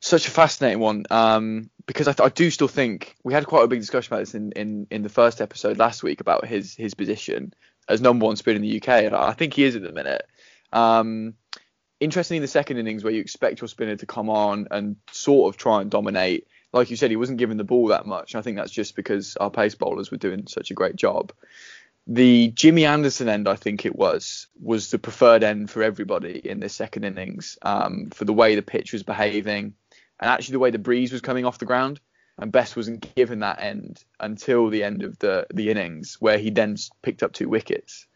Such 0.00 0.28
a 0.28 0.30
fascinating 0.30 0.78
one 0.78 1.04
um, 1.10 1.70
because 1.86 2.06
I, 2.06 2.12
th- 2.12 2.24
I, 2.24 2.30
do 2.30 2.50
still 2.50 2.68
think 2.68 3.16
we 3.24 3.34
had 3.34 3.46
quite 3.46 3.64
a 3.64 3.68
big 3.68 3.80
discussion 3.80 4.14
about 4.14 4.20
this 4.20 4.34
in, 4.34 4.52
in, 4.52 4.86
in 4.92 5.02
the 5.02 5.08
first 5.08 5.40
episode 5.40 5.76
last 5.76 6.04
week 6.04 6.20
about 6.20 6.46
his 6.46 6.76
his 6.76 6.94
position 6.94 7.52
as 7.88 8.00
number 8.00 8.26
one 8.26 8.36
spin 8.36 8.56
in 8.56 8.62
the 8.62 8.76
UK, 8.76 8.88
and 9.04 9.16
I 9.16 9.32
think 9.32 9.54
he 9.54 9.64
is 9.64 9.74
at 9.74 9.82
the 9.82 9.90
minute. 9.90 10.24
Um, 10.72 11.34
interestingly, 12.00 12.38
in 12.38 12.42
the 12.42 12.48
second 12.48 12.78
innings, 12.78 13.04
where 13.04 13.12
you 13.12 13.20
expect 13.20 13.60
your 13.60 13.68
spinner 13.68 13.96
to 13.96 14.06
come 14.06 14.30
on 14.30 14.68
and 14.70 14.96
sort 15.12 15.52
of 15.52 15.58
try 15.58 15.80
and 15.80 15.90
dominate, 15.90 16.46
like 16.72 16.90
you 16.90 16.96
said, 16.96 17.10
he 17.10 17.16
wasn't 17.16 17.38
given 17.38 17.56
the 17.56 17.64
ball 17.64 17.88
that 17.88 18.06
much. 18.06 18.34
I 18.34 18.42
think 18.42 18.56
that's 18.56 18.72
just 18.72 18.94
because 18.96 19.36
our 19.36 19.50
pace 19.50 19.74
bowlers 19.74 20.10
were 20.10 20.18
doing 20.18 20.46
such 20.46 20.70
a 20.70 20.74
great 20.74 20.96
job. 20.96 21.32
The 22.06 22.48
Jimmy 22.48 22.86
Anderson 22.86 23.28
end, 23.28 23.48
I 23.48 23.56
think 23.56 23.84
it 23.84 23.94
was, 23.94 24.46
was 24.62 24.90
the 24.90 24.98
preferred 24.98 25.44
end 25.44 25.70
for 25.70 25.82
everybody 25.82 26.38
in 26.38 26.58
this 26.58 26.74
second 26.74 27.04
innings 27.04 27.58
um, 27.60 28.08
for 28.10 28.24
the 28.24 28.32
way 28.32 28.54
the 28.54 28.62
pitch 28.62 28.94
was 28.94 29.02
behaving 29.02 29.74
and 30.18 30.30
actually 30.30 30.52
the 30.52 30.58
way 30.58 30.70
the 30.70 30.78
breeze 30.78 31.12
was 31.12 31.20
coming 31.20 31.44
off 31.44 31.58
the 31.58 31.66
ground. 31.66 32.00
And 32.38 32.52
Bess 32.52 32.76
wasn't 32.76 33.14
given 33.16 33.40
that 33.40 33.60
end 33.60 34.02
until 34.20 34.70
the 34.70 34.84
end 34.84 35.02
of 35.02 35.18
the, 35.18 35.46
the 35.52 35.70
innings, 35.70 36.16
where 36.20 36.38
he 36.38 36.50
then 36.50 36.76
picked 37.02 37.24
up 37.24 37.32
two 37.32 37.48
wickets, 37.48 38.06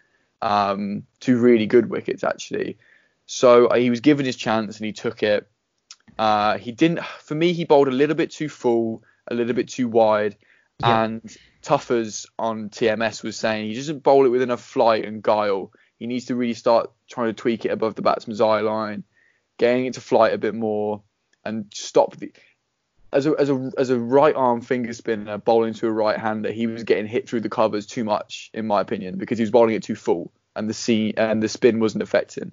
um, 0.42 1.04
two 1.20 1.38
really 1.38 1.66
good 1.66 1.88
wickets 1.88 2.24
actually. 2.24 2.76
So 3.26 3.68
uh, 3.68 3.76
he 3.76 3.88
was 3.88 4.00
given 4.00 4.26
his 4.26 4.36
chance 4.36 4.76
and 4.76 4.86
he 4.86 4.92
took 4.92 5.22
it. 5.22 5.48
Uh, 6.18 6.58
he 6.58 6.72
didn't. 6.72 7.02
For 7.20 7.34
me, 7.34 7.52
he 7.52 7.64
bowled 7.64 7.88
a 7.88 7.92
little 7.92 8.16
bit 8.16 8.30
too 8.30 8.48
full, 8.48 9.02
a 9.28 9.34
little 9.34 9.54
bit 9.54 9.68
too 9.68 9.88
wide, 9.88 10.36
yeah. 10.80 11.04
and 11.04 11.36
Tuffers 11.62 12.26
on 12.38 12.68
TMS 12.68 13.22
was 13.22 13.36
saying 13.36 13.68
he 13.68 13.74
doesn't 13.74 14.02
bowl 14.02 14.26
it 14.26 14.30
with 14.30 14.42
enough 14.42 14.62
flight 14.62 15.06
and 15.06 15.22
guile. 15.22 15.72
He 15.98 16.06
needs 16.06 16.26
to 16.26 16.34
really 16.34 16.54
start 16.54 16.90
trying 17.08 17.28
to 17.28 17.32
tweak 17.32 17.64
it 17.64 17.70
above 17.70 17.94
the 17.94 18.02
batsman's 18.02 18.40
eye 18.40 18.60
line, 18.60 19.04
getting 19.58 19.86
it 19.86 19.94
to 19.94 20.00
flight 20.00 20.34
a 20.34 20.38
bit 20.38 20.54
more, 20.54 21.02
and 21.44 21.66
stop 21.72 22.16
the. 22.16 22.32
As 23.12 23.26
a, 23.26 23.34
as 23.38 23.50
a 23.50 23.70
as 23.76 23.90
a 23.90 23.98
right 23.98 24.34
arm 24.34 24.62
finger 24.62 24.94
spinner 24.94 25.36
bowling 25.36 25.74
to 25.74 25.86
a 25.86 25.90
right 25.90 26.18
hander, 26.18 26.50
he 26.50 26.66
was 26.66 26.84
getting 26.84 27.06
hit 27.06 27.28
through 27.28 27.40
the 27.40 27.50
covers 27.50 27.86
too 27.86 28.04
much, 28.04 28.50
in 28.54 28.66
my 28.66 28.80
opinion, 28.80 29.18
because 29.18 29.38
he 29.38 29.42
was 29.42 29.50
bowling 29.50 29.74
it 29.74 29.82
too 29.82 29.96
full 29.96 30.32
and 30.54 30.68
the 30.68 30.74
sea 30.74 31.14
and 31.16 31.42
the 31.42 31.48
spin 31.48 31.80
wasn't 31.80 32.02
affecting. 32.02 32.52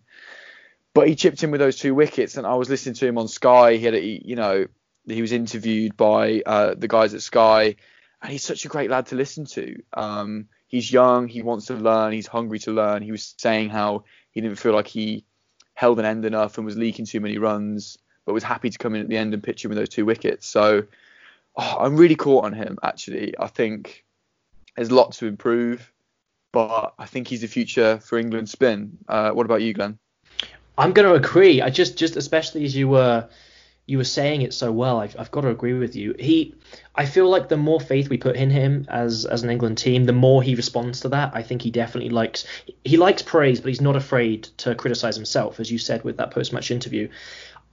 But 0.94 1.08
he 1.08 1.16
chipped 1.16 1.44
in 1.44 1.52
with 1.52 1.60
those 1.60 1.78
two 1.78 1.94
wickets, 1.94 2.38
and 2.38 2.48
I 2.48 2.56
was 2.56 2.70
listening 2.70 2.96
to 2.96 3.08
him 3.08 3.18
on 3.18 3.28
Sky. 3.28 3.76
He 3.76 3.86
had, 3.86 3.94
a, 3.94 4.02
you 4.02 4.36
know, 4.36 4.66
he 5.06 5.22
was 5.22 5.32
interviewed 5.32 5.96
by 5.96 6.42
uh, 6.46 6.76
the 6.76 6.88
guys 6.88 7.14
at 7.14 7.22
Sky, 7.22 7.76
and 8.22 8.32
he's 8.32 8.44
such 8.44 8.66
a 8.66 8.70
great 8.70 8.90
lad 8.90 9.08
to 9.08 9.16
listen 9.16 9.46
to. 9.46 9.82
Um, 9.94 10.48
he's 10.68 10.92
young, 10.92 11.28
he 11.28 11.42
wants 11.42 11.68
to 11.68 11.76
learn, 11.76 12.14
he's 12.14 12.28
hungry 12.28 12.60
to 12.60 12.72
learn. 12.72 13.04
He 13.04 13.12
was 13.12 13.36
saying 13.38 13.70
how 13.70 14.04
he 14.32 14.42
didn't 14.42 14.58
feel 14.58 14.74
like 14.74 14.88
he 14.88 15.26
held 15.74 16.00
an 16.00 16.06
end 16.06 16.26
enough 16.26 16.58
and 16.58 16.66
was 16.66 16.78
leaking 16.78 17.06
too 17.06 17.20
many 17.22 17.38
runs, 17.38 17.98
but 18.26 18.34
was 18.34 18.44
happy 18.44 18.70
to 18.70 18.78
come 18.78 18.96
in 18.96 19.02
at 19.02 19.10
the 19.10 19.18
end 19.18 19.34
and 19.34 19.44
pitch 19.44 19.64
him 19.64 19.70
with 19.70 19.78
those 19.78 19.90
two 19.90 20.06
wickets. 20.06 20.48
So 20.48 20.84
oh, 21.58 21.78
I'm 21.80 21.98
really 21.98 22.16
caught 22.16 22.46
on 22.46 22.54
him 22.54 22.78
actually. 22.84 23.34
I 23.38 23.48
think 23.48 24.06
there's 24.76 24.92
lots 24.92 25.18
to 25.18 25.28
improve, 25.28 25.92
but 26.52 26.94
I 26.98 27.06
think 27.06 27.28
he's 27.28 27.42
the 27.42 27.48
future 27.48 28.00
for 28.00 28.18
England 28.18 28.50
spin. 28.50 28.98
Uh, 29.08 29.32
what 29.32 29.46
about 29.46 29.62
you, 29.62 29.74
Glenn? 29.74 29.98
I'm 30.78 30.94
going 30.94 31.08
to 31.08 31.16
agree. 31.16 31.62
I 31.62 31.70
just, 31.70 31.98
just 31.98 32.16
especially 32.16 32.64
as 32.64 32.74
you 32.74 32.88
were, 32.88 33.28
you 33.86 33.98
were 33.98 34.06
saying 34.06 34.44
it 34.44 34.54
so 34.54 34.72
well. 34.72 35.00
I've, 35.00 35.16
I've 35.20 35.32
got 35.32 35.42
to 35.42 35.50
agree 35.50 35.74
with 35.74 35.96
you. 35.96 36.16
He, 36.18 36.56
I 36.96 37.06
feel 37.06 37.28
like 37.28 37.50
the 37.50 37.58
more 37.58 37.82
faith 37.82 38.08
we 38.08 38.18
put 38.18 38.38
in 38.38 38.50
him 38.50 38.86
as, 38.88 39.26
as 39.26 39.44
an 39.44 39.50
England 39.50 39.78
team, 39.78 40.06
the 40.06 40.14
more 40.14 40.42
he 40.42 40.56
responds 40.56 41.02
to 41.02 41.10
that. 41.10 41.32
I 41.34 41.44
think 41.44 41.62
he 41.62 41.72
definitely 41.72 42.12
likes, 42.12 42.46
he 42.86 42.96
likes 42.96 43.22
praise, 43.22 43.60
but 43.60 43.70
he's 43.70 43.82
not 43.82 43.96
afraid 43.98 44.44
to 44.60 44.76
criticize 44.76 45.16
himself, 45.16 45.60
as 45.60 45.70
you 45.70 45.80
said 45.80 46.04
with 46.04 46.18
that 46.18 46.32
post-match 46.32 46.72
interview. 46.72 47.10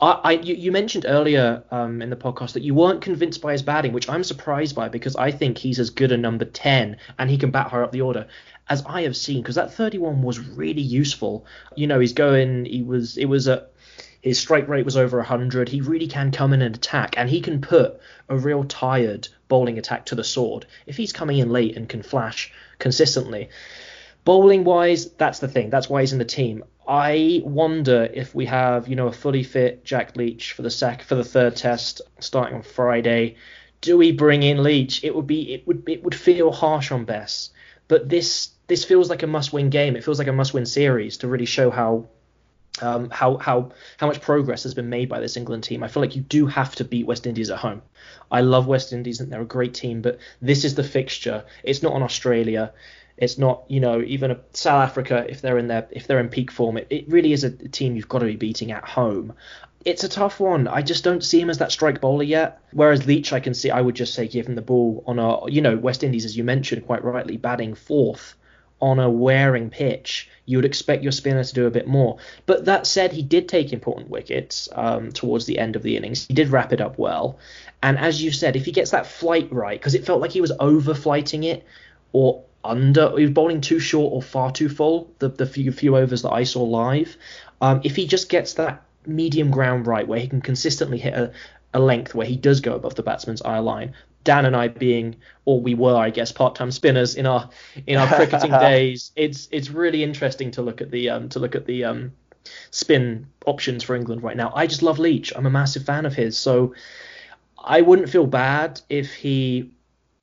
I, 0.00 0.10
I 0.10 0.32
you, 0.32 0.54
you, 0.54 0.72
mentioned 0.72 1.06
earlier 1.08 1.62
um, 1.70 2.02
in 2.02 2.10
the 2.10 2.16
podcast 2.16 2.52
that 2.52 2.62
you 2.62 2.74
weren't 2.74 3.00
convinced 3.00 3.40
by 3.40 3.52
his 3.52 3.62
batting, 3.62 3.92
which 3.92 4.08
I'm 4.08 4.24
surprised 4.24 4.76
by 4.76 4.88
because 4.88 5.16
I 5.16 5.30
think 5.30 5.58
he's 5.58 5.78
as 5.78 5.90
good 5.90 6.12
a 6.12 6.16
number 6.16 6.44
10 6.44 6.98
and 7.18 7.30
he 7.30 7.38
can 7.38 7.50
bat 7.50 7.68
higher 7.68 7.82
up 7.82 7.92
the 7.92 8.02
order 8.02 8.26
as 8.68 8.84
I 8.86 9.02
have 9.02 9.16
seen, 9.16 9.42
because 9.42 9.54
that 9.54 9.74
31 9.74 10.22
was 10.22 10.40
really 10.40 10.82
useful. 10.82 11.46
You 11.76 11.86
know, 11.86 12.00
he's 12.00 12.12
going, 12.12 12.64
he 12.64 12.82
was, 12.82 13.16
it 13.16 13.26
was 13.26 13.46
a, 13.46 13.66
his 14.20 14.40
strike 14.40 14.68
rate 14.68 14.84
was 14.84 14.96
over 14.96 15.18
100. 15.18 15.68
He 15.68 15.80
really 15.80 16.08
can 16.08 16.32
come 16.32 16.52
in 16.52 16.62
and 16.62 16.74
attack, 16.74 17.14
and 17.16 17.30
he 17.30 17.40
can 17.40 17.60
put 17.60 18.00
a 18.28 18.36
real 18.36 18.64
tired 18.64 19.28
bowling 19.48 19.78
attack 19.78 20.06
to 20.06 20.16
the 20.16 20.24
sword 20.24 20.66
if 20.86 20.96
he's 20.96 21.12
coming 21.12 21.38
in 21.38 21.50
late 21.50 21.76
and 21.76 21.88
can 21.88 22.02
flash 22.02 22.52
consistently. 22.80 23.50
Bowling 24.24 24.64
wise, 24.64 25.12
that's 25.12 25.38
the 25.38 25.46
thing. 25.46 25.70
That's 25.70 25.88
why 25.88 26.00
he's 26.00 26.12
in 26.12 26.18
the 26.18 26.24
team. 26.24 26.64
I 26.88 27.42
wonder 27.44 28.08
if 28.12 28.34
we 28.34 28.46
have, 28.46 28.86
you 28.88 28.96
know, 28.96 29.08
a 29.08 29.12
fully 29.12 29.42
fit 29.42 29.84
Jack 29.84 30.16
Leach 30.16 30.52
for 30.52 30.62
the 30.62 30.70
sec 30.70 31.02
for 31.02 31.16
the 31.16 31.24
third 31.24 31.56
test 31.56 32.00
starting 32.20 32.56
on 32.56 32.62
Friday. 32.62 33.36
Do 33.80 33.96
we 33.96 34.12
bring 34.12 34.42
in 34.42 34.62
Leach? 34.62 35.02
It 35.02 35.14
would 35.14 35.26
be 35.26 35.52
it 35.52 35.66
would 35.66 35.88
it 35.88 36.04
would 36.04 36.14
feel 36.14 36.52
harsh 36.52 36.92
on 36.92 37.04
Bess, 37.04 37.50
but 37.88 38.08
this 38.08 38.50
this 38.68 38.84
feels 38.84 39.10
like 39.10 39.22
a 39.22 39.26
must-win 39.26 39.70
game. 39.70 39.96
It 39.96 40.04
feels 40.04 40.18
like 40.18 40.28
a 40.28 40.32
must-win 40.32 40.66
series 40.66 41.18
to 41.18 41.28
really 41.28 41.44
show 41.44 41.70
how 41.70 42.08
um, 42.80 43.10
how 43.10 43.36
how 43.38 43.72
how 43.96 44.06
much 44.06 44.20
progress 44.20 44.62
has 44.64 44.74
been 44.74 44.88
made 44.88 45.08
by 45.08 45.20
this 45.20 45.36
England 45.36 45.64
team. 45.64 45.82
I 45.82 45.88
feel 45.88 46.02
like 46.02 46.16
you 46.16 46.22
do 46.22 46.46
have 46.46 46.74
to 46.76 46.84
beat 46.84 47.06
West 47.06 47.26
Indies 47.26 47.50
at 47.50 47.58
home. 47.58 47.82
I 48.30 48.42
love 48.42 48.66
West 48.66 48.92
Indies 48.92 49.20
and 49.20 49.32
they're 49.32 49.42
a 49.42 49.46
great 49.46 49.74
team, 49.74 50.02
but 50.02 50.18
this 50.40 50.64
is 50.64 50.74
the 50.74 50.84
fixture. 50.84 51.44
It's 51.62 51.82
not 51.82 51.92
on 51.92 52.02
Australia. 52.02 52.72
It's 53.18 53.38
not 53.38 53.64
you 53.68 53.80
know 53.80 54.02
even 54.02 54.38
South 54.52 54.88
Africa 54.88 55.26
if 55.28 55.40
they're 55.40 55.58
in 55.58 55.68
their 55.68 55.88
if 55.90 56.06
they're 56.06 56.20
in 56.20 56.28
peak 56.28 56.50
form. 56.50 56.76
It, 56.76 56.86
it 56.90 57.08
really 57.08 57.32
is 57.32 57.44
a 57.44 57.50
team 57.50 57.96
you've 57.96 58.08
got 58.08 58.20
to 58.20 58.26
be 58.26 58.36
beating 58.36 58.72
at 58.72 58.84
home. 58.84 59.32
It's 59.84 60.02
a 60.02 60.08
tough 60.08 60.40
one. 60.40 60.66
I 60.66 60.82
just 60.82 61.04
don't 61.04 61.22
see 61.22 61.40
him 61.40 61.48
as 61.48 61.58
that 61.58 61.70
strike 61.70 62.00
bowler 62.00 62.24
yet. 62.24 62.60
Whereas 62.72 63.06
Leach, 63.06 63.32
I 63.32 63.40
can 63.40 63.54
see. 63.54 63.70
I 63.70 63.80
would 63.80 63.94
just 63.94 64.14
say 64.14 64.26
give 64.26 64.48
him 64.48 64.56
the 64.56 64.62
ball 64.62 65.04
on 65.06 65.18
a 65.18 65.50
you 65.50 65.60
know 65.60 65.76
West 65.76 66.02
Indies 66.02 66.24
as 66.24 66.36
you 66.36 66.44
mentioned 66.44 66.86
quite 66.86 67.04
rightly 67.04 67.36
batting 67.36 67.74
fourth 67.74 68.34
on 68.80 68.98
a 68.98 69.08
wearing 69.08 69.70
pitch, 69.70 70.28
you 70.44 70.58
would 70.58 70.64
expect 70.64 71.02
your 71.02 71.12
spinner 71.12 71.42
to 71.42 71.54
do 71.54 71.66
a 71.66 71.70
bit 71.70 71.86
more. 71.86 72.18
But 72.44 72.66
that 72.66 72.86
said, 72.86 73.12
he 73.12 73.22
did 73.22 73.48
take 73.48 73.72
important 73.72 74.10
wickets 74.10 74.68
um, 74.72 75.12
towards 75.12 75.46
the 75.46 75.58
end 75.58 75.76
of 75.76 75.82
the 75.82 75.96
innings. 75.96 76.26
He 76.26 76.34
did 76.34 76.48
wrap 76.48 76.72
it 76.72 76.80
up 76.80 76.98
well. 76.98 77.38
And 77.82 77.98
as 77.98 78.22
you 78.22 78.30
said, 78.30 78.54
if 78.54 78.64
he 78.64 78.72
gets 78.72 78.90
that 78.90 79.06
flight 79.06 79.48
right, 79.50 79.78
because 79.78 79.94
it 79.94 80.04
felt 80.04 80.20
like 80.20 80.32
he 80.32 80.40
was 80.40 80.52
over 80.60 80.94
flighting 80.94 81.44
it 81.44 81.64
or 82.12 82.44
under, 82.68 83.16
he 83.16 83.22
was 83.22 83.30
bowling 83.30 83.60
too 83.60 83.78
short 83.78 84.12
or 84.12 84.22
far 84.22 84.50
too 84.50 84.68
full, 84.68 85.12
the, 85.18 85.28
the 85.28 85.46
few, 85.46 85.72
few 85.72 85.96
overs 85.96 86.22
that 86.22 86.32
I 86.32 86.44
saw 86.44 86.62
live. 86.62 87.16
Um, 87.60 87.80
if 87.84 87.96
he 87.96 88.06
just 88.06 88.28
gets 88.28 88.54
that 88.54 88.82
medium 89.06 89.50
ground 89.50 89.86
right, 89.86 90.06
where 90.06 90.20
he 90.20 90.28
can 90.28 90.40
consistently 90.40 90.98
hit 90.98 91.14
a, 91.14 91.32
a 91.74 91.80
length 91.80 92.14
where 92.14 92.26
he 92.26 92.36
does 92.36 92.60
go 92.60 92.74
above 92.74 92.94
the 92.94 93.02
batsman's 93.02 93.42
eye 93.42 93.58
line, 93.58 93.94
Dan 94.26 94.44
and 94.44 94.56
I 94.56 94.68
being, 94.68 95.16
or 95.44 95.60
we 95.60 95.74
were, 95.74 95.96
I 95.96 96.10
guess, 96.10 96.32
part-time 96.32 96.72
spinners 96.72 97.14
in 97.14 97.26
our 97.26 97.48
in 97.86 97.96
our 97.96 98.08
cricketing 98.08 98.50
days, 98.60 99.12
it's 99.14 99.48
it's 99.52 99.70
really 99.70 100.02
interesting 100.02 100.50
to 100.52 100.62
look 100.62 100.80
at 100.80 100.90
the 100.90 101.10
um, 101.10 101.28
to 101.30 101.38
look 101.38 101.54
at 101.54 101.64
the 101.64 101.84
um, 101.84 102.12
spin 102.72 103.28
options 103.46 103.84
for 103.84 103.94
England 103.94 104.22
right 104.22 104.36
now. 104.36 104.52
I 104.54 104.66
just 104.66 104.82
love 104.82 104.98
Leach. 104.98 105.32
I'm 105.34 105.46
a 105.46 105.50
massive 105.50 105.84
fan 105.84 106.06
of 106.06 106.14
his, 106.14 106.36
so 106.36 106.74
I 107.56 107.80
wouldn't 107.80 108.10
feel 108.10 108.26
bad 108.26 108.80
if 108.88 109.14
he. 109.14 109.70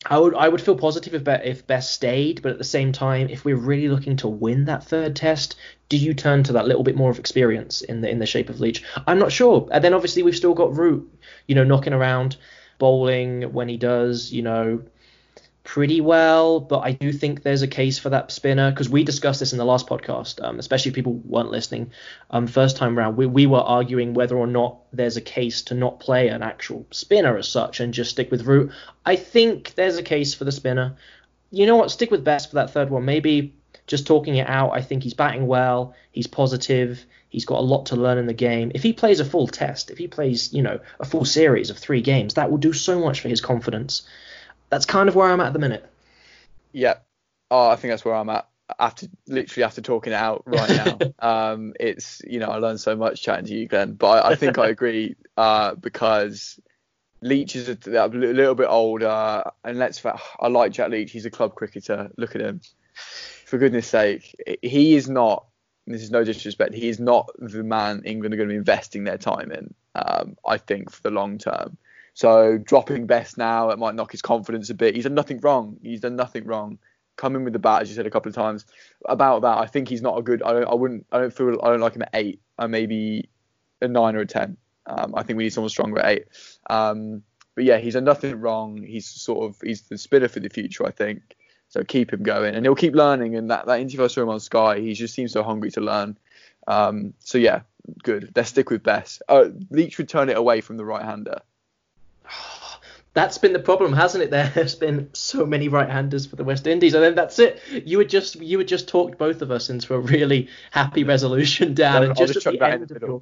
I 0.06 0.20
would 0.20 0.36
I 0.36 0.50
would 0.50 0.62
feel 0.62 0.76
positive 0.76 1.14
if 1.14 1.28
if 1.46 1.68
Bess 1.68 1.90
stayed, 1.90 2.42
but 2.42 2.52
at 2.52 2.58
the 2.58 2.64
same 2.64 2.92
time, 2.92 3.30
if 3.30 3.46
we're 3.46 3.56
really 3.56 3.90
looking 3.90 4.18
to 4.18 4.28
win 4.28 4.66
that 4.66 4.84
third 4.84 5.16
test, 5.16 5.56
do 5.90 5.98
you 5.98 6.14
turn 6.14 6.44
to 6.44 6.54
that 6.54 6.68
little 6.68 6.84
bit 6.84 6.96
more 6.96 7.12
of 7.12 7.20
experience 7.20 7.82
in 7.82 8.02
the 8.02 8.10
in 8.10 8.20
the 8.20 8.26
shape 8.26 8.50
of 8.50 8.60
Leach? 8.60 8.84
I'm 9.08 9.20
not 9.20 9.32
sure. 9.32 9.68
And 9.72 9.84
then 9.84 9.94
obviously 9.94 10.24
we've 10.24 10.36
still 10.36 10.54
got 10.54 10.76
Root, 10.76 11.10
you 11.48 11.56
know, 11.56 11.64
knocking 11.64 11.94
around 11.94 12.38
bowling 12.80 13.54
when 13.54 13.70
he 13.70 13.78
does, 13.78 14.32
you 14.32 14.42
know, 14.42 14.84
pretty 15.64 16.02
well. 16.02 16.60
But 16.60 16.80
I 16.80 16.92
do 16.92 17.12
think 17.12 17.42
there's 17.42 17.62
a 17.62 17.68
case 17.68 18.00
for 18.00 18.10
that 18.10 18.32
spinner 18.32 18.72
because 18.72 18.90
we 18.90 19.04
discussed 19.04 19.40
this 19.40 19.54
in 19.54 19.58
the 19.58 19.66
last 19.66 19.88
podcast, 19.88 20.44
um, 20.44 20.60
especially 20.60 20.90
if 20.90 20.96
people 20.96 21.14
weren't 21.26 21.52
listening 21.52 21.92
um, 22.30 22.48
first 22.48 22.78
time 22.78 22.98
round. 22.98 23.18
We, 23.18 23.26
we 23.26 23.46
were 23.46 23.60
arguing 23.60 24.14
whether 24.14 24.36
or 24.36 24.48
not 24.48 24.80
there's 24.92 25.18
a 25.18 25.22
case 25.22 25.62
to 25.64 25.74
not 25.74 26.00
play 26.00 26.28
an 26.28 26.44
actual 26.44 26.86
spinner 26.92 27.38
as 27.38 27.48
such 27.48 27.80
and 27.80 27.94
just 27.94 28.12
stick 28.12 28.32
with 28.32 28.46
Root. 28.46 28.72
I 29.06 29.16
think 29.16 29.74
there's 29.76 29.98
a 29.98 30.04
case 30.04 30.34
for 30.34 30.44
the 30.44 30.52
spinner. 30.52 30.96
You 31.52 31.66
know 31.66 31.76
what? 31.76 31.92
Stick 31.92 32.12
with 32.12 32.24
Bess 32.24 32.46
for 32.46 32.56
that 32.56 32.72
third 32.72 32.90
one. 32.90 33.06
Maybe 33.06 33.54
just 33.88 34.08
talking 34.08 34.38
it 34.38 34.48
out, 34.48 34.72
I 34.72 34.82
think 34.82 35.04
he's 35.04 35.14
batting 35.14 35.48
well. 35.48 35.94
He's 36.12 36.28
positive. 36.28 37.06
He's 37.30 37.46
got 37.46 37.60
a 37.60 37.62
lot 37.62 37.88
to 37.88 37.96
learn 37.96 38.18
in 38.18 38.28
the 38.28 38.34
game. 38.34 38.72
If 38.76 38.84
he 38.84 38.94
plays 38.94 39.20
a 39.20 39.26
full 39.26 39.48
test, 39.48 39.90
if 39.90 39.98
he 39.98 40.08
plays, 40.08 40.54
you 40.54 40.62
know, 40.62 40.80
a 41.00 41.06
full 41.06 41.26
series 41.26 41.70
of 41.70 41.78
three 41.78 42.02
games, 42.02 42.36
that 42.36 42.50
will 42.50 42.60
do 42.60 42.74
so 42.74 43.00
much 43.00 43.22
for 43.22 43.30
his 43.30 43.42
confidence. 43.42 44.04
That's 44.74 44.88
kind 44.88 45.08
of 45.08 45.14
where 45.14 45.30
I'm 45.30 45.40
at 45.40 45.48
at 45.48 45.54
the 45.54 45.60
minute. 45.60 45.88
Yeah. 46.72 46.96
Oh, 47.52 47.70
I 47.70 47.76
think 47.76 47.92
that's 47.92 48.04
where 48.04 48.16
I'm 48.16 48.30
at 48.30 48.48
after 48.80 49.06
literally 49.28 49.64
after 49.64 49.82
talking 49.82 50.14
it 50.14 50.16
out 50.16 50.42
right 50.48 50.70
now. 50.70 50.98
um, 51.54 51.74
it's 51.80 52.24
you 52.26 52.40
know 52.40 52.48
I 52.48 52.58
learned 52.58 52.80
so 52.80 52.96
much 52.96 53.22
chatting 53.22 53.46
to 53.46 53.54
you, 53.54 53.68
Glenn. 53.68 53.94
But 53.94 54.26
I, 54.26 54.32
I 54.32 54.36
think 54.36 54.58
I 54.58 54.70
agree 54.70 55.16
uh, 55.38 55.76
because 55.76 56.60
Leach 57.22 57.56
is 57.56 57.70
a, 57.70 57.78
a, 57.88 58.08
little 58.08 58.56
bit 58.56 58.66
older, 58.68 59.44
and 59.64 59.78
let's 59.78 60.04
I 60.40 60.48
like 60.48 60.72
Jack 60.72 60.90
Leach. 60.90 61.12
He's 61.12 61.28
a 61.28 61.32
club 61.32 61.54
cricketer. 61.54 62.10
Look 62.18 62.34
at 62.34 62.42
him. 62.42 62.62
For 63.46 63.60
goodness 63.60 63.86
sake, 63.86 64.36
he 64.64 64.96
is 64.96 65.08
not. 65.08 65.46
This 65.86 66.02
is 66.02 66.10
no 66.10 66.24
disrespect. 66.24 66.74
He 66.74 66.90
is 66.90 67.00
not 67.00 67.30
the 67.38 67.62
man 67.62 68.02
England 68.06 68.34
are 68.34 68.38
going 68.38 68.50
to 68.50 68.54
be 68.54 68.58
investing 68.58 69.04
their 69.04 69.20
time 69.20 69.52
in. 69.52 69.72
Um, 69.94 70.36
I 70.44 70.58
think 70.58 70.90
for 70.90 71.04
the 71.04 71.12
long 71.12 71.38
term. 71.38 71.78
So 72.14 72.58
dropping 72.58 73.08
Bess 73.08 73.38
now, 73.38 73.70
it 73.70 73.80
might 73.80 73.96
knock 73.96 74.12
his 74.12 74.22
confidence 74.22 74.70
a 74.70 74.76
bit. 74.76 74.96
He's 74.96 75.06
done 75.06 75.16
nothing 75.16 75.40
wrong. 75.40 75.78
He's 75.82 76.02
done 76.02 76.16
nothing 76.16 76.46
wrong 76.46 76.78
come 77.16 77.36
in 77.36 77.44
with 77.44 77.54
the 77.54 77.60
bat, 77.60 77.82
as 77.82 77.90
you 77.90 77.96
said 77.96 78.08
a 78.08 78.10
couple 78.10 78.30
of 78.30 78.36
times. 78.36 78.66
About 79.06 79.42
that, 79.42 79.58
I 79.58 79.66
think 79.66 79.88
he's 79.88 80.02
not 80.02 80.18
a 80.18 80.22
good. 80.22 80.42
I 80.44 80.54
don't. 80.54 80.68
I 80.68 80.74
wouldn't. 80.74 81.06
I 81.12 81.20
don't 81.20 81.34
feel. 81.34 81.60
I 81.62 81.70
don't 81.70 81.80
like 81.80 81.96
him 81.96 82.04
at 82.04 82.10
eight. 82.14 82.42
Uh, 82.58 82.68
maybe 82.68 83.30
a 83.82 83.88
nine 83.88 84.16
or 84.16 84.20
a 84.20 84.26
ten. 84.26 84.58
Um, 84.86 85.14
I 85.16 85.24
think 85.24 85.38
we 85.38 85.44
need 85.44 85.54
someone 85.54 85.70
stronger 85.70 86.00
at 86.00 86.12
eight. 86.12 86.26
Um, 86.70 87.24
but 87.56 87.64
yeah, 87.64 87.78
he's 87.78 87.94
done 87.94 88.04
nothing 88.04 88.40
wrong. 88.40 88.82
He's 88.82 89.08
sort 89.08 89.50
of 89.50 89.62
he's 89.64 89.84
the 89.84 89.98
spinner 89.98 90.28
for 90.28 90.40
the 90.40 90.50
future. 90.50 90.86
I 90.86 90.92
think. 90.92 91.36
So 91.70 91.84
keep 91.84 92.14
him 92.14 92.22
going, 92.24 92.54
and 92.56 92.66
he'll 92.66 92.76
keep 92.76 92.94
learning. 92.94 93.36
And 93.36 93.50
that 93.50 93.66
that 93.66 93.80
interview 93.80 94.06
I 94.06 94.08
saw 94.08 94.22
him 94.22 94.30
on 94.30 94.40
Sky, 94.40 94.80
he 94.80 94.94
just 94.94 95.14
seems 95.14 95.32
so 95.32 95.44
hungry 95.44 95.72
to 95.72 95.82
learn. 95.82 96.18
Um, 96.68 97.14
so 97.20 97.38
yeah, 97.38 97.62
good. 98.04 98.32
Let's 98.36 98.50
stick 98.50 98.70
with 98.70 98.84
Bess. 98.84 99.22
Uh, 99.28 99.46
Leach 99.70 99.98
would 99.98 100.10
turn 100.10 100.30
it 100.30 100.38
away 100.38 100.62
from 100.62 100.78
the 100.78 100.86
right 100.86 101.04
hander 101.04 101.40
that's 103.14 103.38
been 103.38 103.54
the 103.54 103.60
problem, 103.60 103.94
hasn't 103.94 104.24
it? 104.24 104.32
There's 104.56 104.76
been 104.76 105.10
so 105.14 105.46
many 105.46 105.68
right-handers 105.68 106.26
for 106.26 106.36
the 106.36 106.44
West 106.44 106.68
Indies, 106.68 106.94
and 106.94 107.04
then 107.04 107.16
that's 107.16 107.40
it. 107.40 107.62
You 107.86 107.98
would 108.00 108.10
just 108.10 108.36
you 108.36 108.58
would 108.58 108.68
just 108.68 108.88
talked 108.88 109.18
both 109.18 109.42
of 109.42 109.52
us 109.52 109.70
into 109.70 109.94
a 109.94 110.00
really 110.00 110.50
happy 110.72 111.04
resolution 111.04 111.74
down, 111.74 112.04
and 112.04 112.16
just, 112.16 112.34
just 112.34 112.48
at 112.48 112.54
the 112.54 112.66
end 112.66 112.92
of 112.92 113.02
your 113.02 113.22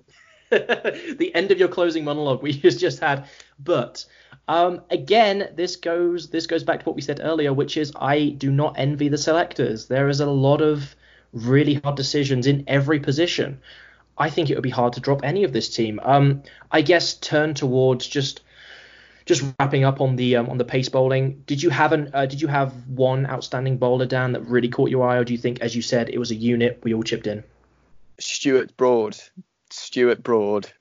the 0.51 1.31
end 1.33 1.51
of 1.51 1.59
your 1.59 1.69
closing 1.69 2.03
monologue 2.03 2.41
we 2.41 2.51
just 2.59 2.99
had. 2.99 3.27
But 3.59 4.05
um, 4.47 4.81
again, 4.89 5.49
this 5.55 5.77
goes 5.77 6.29
this 6.29 6.47
goes 6.47 6.63
back 6.63 6.81
to 6.81 6.85
what 6.85 6.95
we 6.95 7.01
said 7.01 7.21
earlier, 7.23 7.53
which 7.53 7.77
is 7.77 7.93
I 7.95 8.29
do 8.29 8.51
not 8.51 8.75
envy 8.77 9.07
the 9.07 9.17
selectors. 9.17 9.87
There 9.87 10.09
is 10.09 10.19
a 10.19 10.29
lot 10.29 10.61
of 10.61 10.95
really 11.33 11.75
hard 11.75 11.95
decisions 11.95 12.47
in 12.47 12.65
every 12.67 12.99
position. 12.99 13.61
I 14.17 14.29
think 14.29 14.49
it 14.49 14.55
would 14.55 14.63
be 14.63 14.69
hard 14.69 14.93
to 14.93 14.99
drop 14.99 15.21
any 15.23 15.45
of 15.45 15.53
this 15.53 15.73
team. 15.73 15.99
Um, 16.03 16.43
I 16.69 16.81
guess 16.81 17.13
turn 17.13 17.53
towards 17.53 18.05
just 18.05 18.41
just 19.25 19.43
wrapping 19.59 19.83
up 19.83 20.01
on 20.01 20.15
the 20.15 20.35
um, 20.35 20.49
on 20.49 20.57
the 20.57 20.65
pace 20.65 20.89
bowling, 20.89 21.43
did 21.45 21.61
you 21.61 21.69
have 21.69 21.93
an 21.93 22.09
uh, 22.13 22.25
did 22.25 22.41
you 22.41 22.47
have 22.47 22.73
one 22.87 23.25
outstanding 23.25 23.77
bowler 23.77 24.05
Dan 24.05 24.33
that 24.33 24.41
really 24.41 24.69
caught 24.69 24.89
your 24.89 25.07
eye, 25.07 25.17
or 25.17 25.23
do 25.23 25.33
you 25.33 25.39
think, 25.39 25.61
as 25.61 25.75
you 25.75 25.81
said, 25.81 26.09
it 26.09 26.17
was 26.17 26.31
a 26.31 26.35
unit 26.35 26.79
we 26.83 26.93
all 26.93 27.03
chipped 27.03 27.27
in? 27.27 27.43
Stuart 28.19 28.75
Broad, 28.77 29.17
Stuart 29.69 30.23
Broad, 30.23 30.71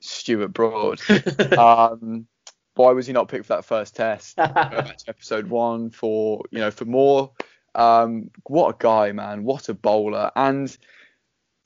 Stuart 0.00 0.52
Broad. 0.52 1.00
um, 1.58 2.26
why 2.74 2.92
was 2.92 3.06
he 3.06 3.12
not 3.12 3.28
picked 3.28 3.46
for 3.46 3.56
that 3.56 3.64
first 3.64 3.94
test? 3.94 4.38
episode 4.38 5.46
one 5.48 5.90
for 5.90 6.42
you 6.50 6.58
know 6.58 6.70
for 6.70 6.84
more. 6.84 7.32
Um, 7.74 8.30
what 8.44 8.74
a 8.74 8.76
guy, 8.78 9.12
man! 9.12 9.44
What 9.44 9.68
a 9.68 9.74
bowler, 9.74 10.30
and 10.36 10.76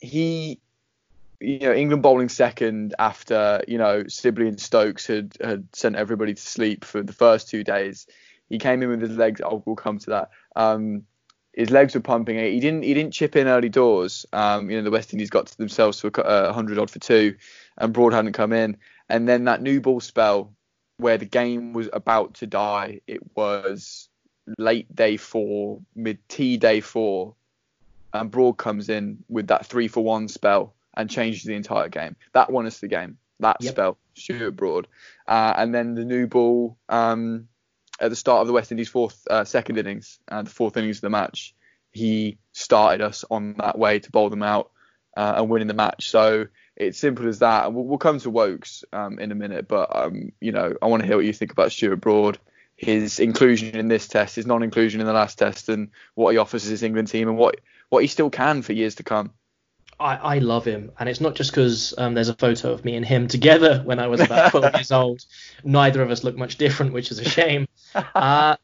he 0.01 0.61
you 1.41 1.59
know, 1.61 1.73
England 1.73 2.03
bowling 2.03 2.29
second 2.29 2.95
after, 2.99 3.63
you 3.69 3.79
know, 3.79 4.05
Sibley 4.09 4.49
and 4.49 4.61
Stokes 4.61 5.07
had, 5.07 5.37
had 5.41 5.67
sent 5.73 5.97
everybody 5.97 6.35
to 6.35 6.43
sleep 6.43 6.85
for 6.85 7.03
the 7.03 7.13
first 7.13 7.49
two 7.49 7.65
days. 7.65 8.07
He 8.49 8.59
came 8.59 8.83
in 8.83 8.89
with 8.89 9.03
his 9.03 9.17
legs. 9.17 9.41
Oh, 9.45 9.63
we'll 9.67 9.77
come 9.77 9.99
to 9.99 10.11
that. 10.11 10.31
Um, 10.55 11.03
his 11.53 11.71
legs 11.71 11.95
were 11.95 12.01
pumping. 12.01 12.39
He 12.39 12.61
didn't. 12.61 12.83
He 12.83 12.95
didn't 12.95 13.13
chip 13.13 13.35
in 13.35 13.49
early 13.49 13.71
doors. 13.71 14.27
Um, 14.33 14.71
you 14.71 14.77
know, 14.77 14.85
the 14.85 14.91
West 14.91 15.13
Indies 15.13 15.31
got 15.31 15.47
to 15.47 15.57
themselves 15.57 16.01
to 16.01 16.09
a 16.21 16.53
hundred 16.53 16.79
odd 16.79 16.91
for 16.91 16.99
two, 16.99 17.37
and 17.79 17.95
Broad 17.95 18.13
hadn't 18.13 18.35
come 18.35 18.53
in. 18.53 18.77
And 19.09 19.27
then 19.27 19.45
that 19.45 19.63
new 19.63 19.81
ball 19.81 20.01
spell, 20.01 20.53
where 20.99 21.17
the 21.17 21.25
game 21.25 21.73
was 21.73 21.89
about 21.93 22.35
to 22.35 22.47
die. 22.47 23.01
It 23.07 23.21
was 23.35 24.09
late 24.59 24.95
day 24.95 25.17
four, 25.17 25.81
mid 25.95 26.19
tea 26.29 26.59
day 26.59 26.81
four, 26.81 27.35
and 28.13 28.31
Broad 28.31 28.59
comes 28.59 28.91
in 28.91 29.25
with 29.29 29.47
that 29.47 29.67
three 29.67 29.89
for 29.89 30.05
one 30.05 30.29
spell 30.29 30.76
and 30.97 31.11
changes 31.11 31.45
the 31.45 31.55
entire 31.55 31.89
game. 31.89 32.17
That 32.33 32.51
won 32.51 32.67
us 32.67 32.81
the 32.81 32.89
game. 32.89 33.19
That 33.41 33.59
yep. 33.61 33.73
spell, 33.73 33.99
Stuart 34.15 34.53
Broad, 34.53 34.89
uh, 35.29 35.55
and 35.57 35.75
then 35.75 35.95
the 35.95 36.05
new 36.05 36.27
ball 36.27 36.79
um, 36.89 37.49
at 38.01 38.09
the 38.11 38.17
start 38.17 38.41
of 38.41 38.47
the 38.47 38.55
West 38.55 38.71
Indies 38.71 38.89
fourth 38.89 39.27
uh, 39.29 39.45
second 39.45 39.79
innings, 39.79 40.19
uh, 40.29 40.43
the 40.43 40.51
fourth 40.51 40.77
innings 40.77 40.99
of 40.99 41.03
the 41.03 41.11
match. 41.11 41.55
He 41.93 42.39
started 42.53 43.03
us 43.03 43.25
on 43.31 43.55
that 43.59 43.79
way 43.79 43.99
to 43.99 44.11
bowl 44.11 44.31
them 44.31 44.43
out 44.43 44.71
uh, 45.17 45.35
and 45.37 45.51
winning 45.51 45.69
the 45.69 45.75
match. 45.75 46.11
So 46.11 46.47
it's 46.77 46.99
simple 46.99 47.29
as 47.29 47.41
that. 47.41 47.67
And 47.67 47.75
we'll, 47.75 47.85
we'll 47.85 47.99
come 47.99 48.19
to 48.21 48.31
Woakes 48.31 48.85
um, 48.93 49.19
in 49.19 49.33
a 49.33 49.35
minute, 49.35 49.69
but 49.69 49.95
um, 49.95 50.33
you 50.41 50.53
know 50.53 50.75
I 50.81 50.87
want 50.87 51.03
to 51.03 51.07
hear 51.07 51.17
what 51.17 51.27
you 51.27 51.33
think 51.35 51.53
about 51.53 51.73
Stuart 51.73 51.97
Broad 51.97 52.39
his 52.77 53.19
inclusion 53.19 53.75
in 53.75 53.89
this 53.89 54.07
test, 54.07 54.37
his 54.37 54.47
non-inclusion 54.47 55.01
in 55.01 55.07
the 55.07 55.13
last 55.13 55.39
test, 55.39 55.69
and 55.69 55.91
what 56.15 56.33
he 56.33 56.39
offers 56.39 56.65
as 56.65 56.71
his 56.71 56.83
England 56.83 57.09
team, 57.09 57.29
and 57.29 57.39
what 57.39 57.61
what 57.89 58.03
he 58.03 58.09
still 58.09 58.31
can 58.31 58.63
for 58.63 58.73
years 58.73 58.97
to 58.97 59.03
come. 59.03 59.33
I, 59.99 60.17
I 60.17 60.39
love 60.39 60.65
him, 60.65 60.93
and 60.99 61.09
it's 61.09 61.21
not 61.21 61.35
just 61.35 61.51
because 61.51 61.95
um, 61.97 62.15
there's 62.15 62.29
a 62.29 62.35
photo 62.35 62.73
of 62.73 62.85
me 62.85 62.97
and 62.97 63.05
him 63.05 63.29
together 63.29 63.81
when 63.85 63.99
I 63.99 64.09
was 64.09 64.21
about 64.21 64.51
12 64.53 64.75
years 64.75 64.93
old. 64.93 65.25
Neither 65.65 66.03
of 66.03 66.11
us 66.11 66.23
look 66.23 66.37
much 66.37 66.57
different, 66.57 66.93
which 66.93 67.11
is 67.11 67.19
a 67.19 67.29
shame. 67.29 67.67
Uh, 68.15 68.57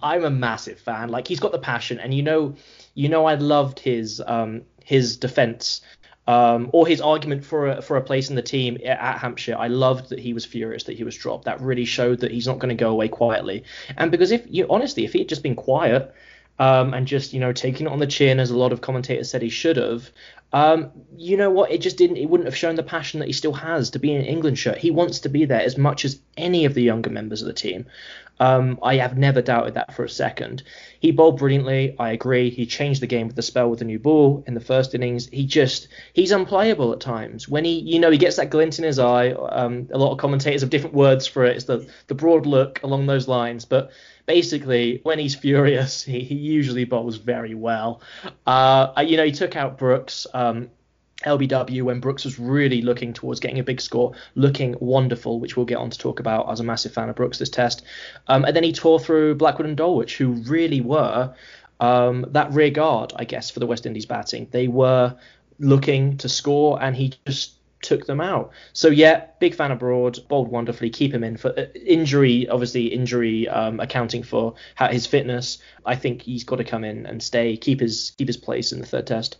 I'm 0.00 0.24
a 0.24 0.30
massive 0.30 0.78
fan. 0.78 1.08
Like 1.08 1.26
he's 1.26 1.40
got 1.40 1.50
the 1.50 1.58
passion, 1.58 1.98
and 1.98 2.14
you 2.14 2.22
know, 2.22 2.54
you 2.94 3.08
know, 3.08 3.26
I 3.26 3.34
loved 3.34 3.80
his 3.80 4.22
um, 4.24 4.62
his 4.84 5.16
defense 5.16 5.80
um, 6.26 6.70
or 6.72 6.86
his 6.86 7.00
argument 7.00 7.44
for 7.44 7.68
a, 7.68 7.82
for 7.82 7.96
a 7.96 8.00
place 8.00 8.30
in 8.30 8.36
the 8.36 8.42
team 8.42 8.78
at 8.84 9.18
Hampshire. 9.18 9.56
I 9.58 9.66
loved 9.66 10.10
that 10.10 10.20
he 10.20 10.32
was 10.32 10.44
furious 10.44 10.84
that 10.84 10.96
he 10.96 11.02
was 11.02 11.16
dropped. 11.16 11.46
That 11.46 11.60
really 11.60 11.84
showed 11.84 12.20
that 12.20 12.30
he's 12.30 12.46
not 12.46 12.60
going 12.60 12.68
to 12.68 12.80
go 12.80 12.90
away 12.90 13.08
quietly. 13.08 13.64
And 13.96 14.10
because 14.10 14.30
if 14.30 14.44
you 14.48 14.66
honestly, 14.70 15.04
if 15.04 15.12
he 15.12 15.18
had 15.18 15.28
just 15.28 15.42
been 15.42 15.56
quiet. 15.56 16.14
Um, 16.58 16.92
and 16.92 17.06
just 17.06 17.32
you 17.32 17.40
know 17.40 17.54
taking 17.54 17.86
it 17.86 17.90
on 17.90 18.00
the 18.00 18.06
chin 18.06 18.38
as 18.38 18.50
a 18.50 18.58
lot 18.58 18.70
of 18.70 18.82
commentators 18.82 19.30
said 19.30 19.40
he 19.40 19.48
should 19.48 19.78
have 19.78 20.10
um, 20.52 20.90
you 21.16 21.36
know 21.36 21.50
what? 21.50 21.70
It 21.70 21.80
just 21.80 21.96
didn't. 21.96 22.16
It 22.16 22.28
wouldn't 22.28 22.46
have 22.46 22.56
shown 22.56 22.74
the 22.74 22.82
passion 22.82 23.20
that 23.20 23.26
he 23.26 23.32
still 23.32 23.52
has 23.52 23.90
to 23.90 23.98
be 23.98 24.12
in 24.12 24.20
an 24.20 24.26
England 24.26 24.58
shirt. 24.58 24.78
He 24.78 24.90
wants 24.90 25.20
to 25.20 25.28
be 25.28 25.44
there 25.44 25.60
as 25.60 25.78
much 25.78 26.04
as 26.04 26.18
any 26.36 26.64
of 26.64 26.74
the 26.74 26.82
younger 26.82 27.10
members 27.10 27.40
of 27.42 27.46
the 27.46 27.54
team. 27.54 27.86
Um, 28.40 28.78
I 28.82 28.96
have 28.96 29.18
never 29.18 29.42
doubted 29.42 29.74
that 29.74 29.92
for 29.92 30.02
a 30.02 30.08
second. 30.08 30.62
He 30.98 31.10
bowled 31.12 31.38
brilliantly. 31.38 31.94
I 31.98 32.12
agree. 32.12 32.48
He 32.48 32.64
changed 32.64 33.02
the 33.02 33.06
game 33.06 33.26
with 33.26 33.36
the 33.36 33.42
spell 33.42 33.68
with 33.68 33.80
the 33.80 33.84
new 33.84 33.98
ball 33.98 34.42
in 34.46 34.54
the 34.54 34.60
first 34.60 34.94
innings. 34.94 35.28
He 35.28 35.44
just 35.44 35.88
he's 36.14 36.32
unplayable 36.32 36.92
at 36.92 37.00
times. 37.00 37.48
When 37.48 37.64
he 37.66 37.78
you 37.78 38.00
know 38.00 38.10
he 38.10 38.18
gets 38.18 38.36
that 38.36 38.50
glint 38.50 38.78
in 38.78 38.84
his 38.84 38.98
eye. 38.98 39.32
Um, 39.32 39.88
a 39.92 39.98
lot 39.98 40.12
of 40.12 40.18
commentators 40.18 40.62
have 40.62 40.70
different 40.70 40.96
words 40.96 41.26
for 41.26 41.44
it. 41.44 41.56
It's 41.56 41.66
the 41.66 41.86
the 42.06 42.14
broad 42.14 42.46
look 42.46 42.82
along 42.82 43.06
those 43.06 43.28
lines, 43.28 43.66
but 43.66 43.90
basically 44.30 45.00
when 45.02 45.18
he's 45.18 45.34
furious, 45.34 46.04
he, 46.04 46.20
he 46.20 46.36
usually 46.36 46.84
bowls 46.84 47.16
very 47.16 47.56
well. 47.56 48.00
Uh, 48.46 48.92
you 49.04 49.16
know, 49.16 49.24
he 49.24 49.32
took 49.32 49.56
out 49.56 49.76
Brooks. 49.76 50.26
Um, 50.32 50.70
LBW 51.26 51.82
when 51.82 52.00
Brooks 52.00 52.24
was 52.24 52.38
really 52.38 52.80
looking 52.80 53.12
towards 53.12 53.40
getting 53.40 53.58
a 53.58 53.62
big 53.62 53.78
score, 53.78 54.14
looking 54.36 54.74
wonderful, 54.80 55.38
which 55.38 55.54
we'll 55.54 55.66
get 55.66 55.76
on 55.76 55.90
to 55.90 55.98
talk 55.98 56.18
about. 56.18 56.46
I 56.46 56.50
was 56.50 56.60
a 56.60 56.64
massive 56.64 56.94
fan 56.94 57.10
of 57.10 57.16
Brooks 57.16 57.38
this 57.38 57.50
test. 57.50 57.82
Um, 58.26 58.46
and 58.46 58.56
then 58.56 58.62
he 58.62 58.72
tore 58.72 58.98
through 58.98 59.34
Blackwood 59.34 59.68
and 59.68 59.76
Dowrich, 59.76 60.16
who 60.16 60.30
really 60.30 60.80
were 60.80 61.34
um, 61.80 62.24
that 62.30 62.50
rear 62.52 62.70
guard, 62.70 63.12
I 63.16 63.24
guess, 63.24 63.50
for 63.50 63.60
the 63.60 63.66
West 63.66 63.84
Indies 63.84 64.06
batting. 64.06 64.48
They 64.50 64.66
were 64.66 65.14
looking 65.58 66.16
to 66.18 66.28
score, 66.30 66.82
and 66.82 66.96
he 66.96 67.12
just 67.26 67.59
took 67.82 68.06
them 68.06 68.20
out. 68.20 68.50
So 68.72 68.88
yeah, 68.88 69.26
big 69.38 69.54
fan 69.54 69.70
of 69.72 69.78
Broad, 69.78 70.18
bowled 70.28 70.48
wonderfully. 70.48 70.90
Keep 70.90 71.14
him 71.14 71.24
in 71.24 71.36
for 71.36 71.58
uh, 71.58 71.66
injury, 71.74 72.48
obviously 72.48 72.86
injury 72.86 73.48
um, 73.48 73.80
accounting 73.80 74.22
for 74.22 74.54
his 74.90 75.06
fitness. 75.06 75.58
I 75.84 75.96
think 75.96 76.22
he's 76.22 76.44
got 76.44 76.56
to 76.56 76.64
come 76.64 76.84
in 76.84 77.06
and 77.06 77.22
stay, 77.22 77.56
keep 77.56 77.80
his 77.80 78.12
keep 78.16 78.28
his 78.28 78.36
place 78.36 78.72
in 78.72 78.80
the 78.80 78.86
third 78.86 79.06
test. 79.06 79.38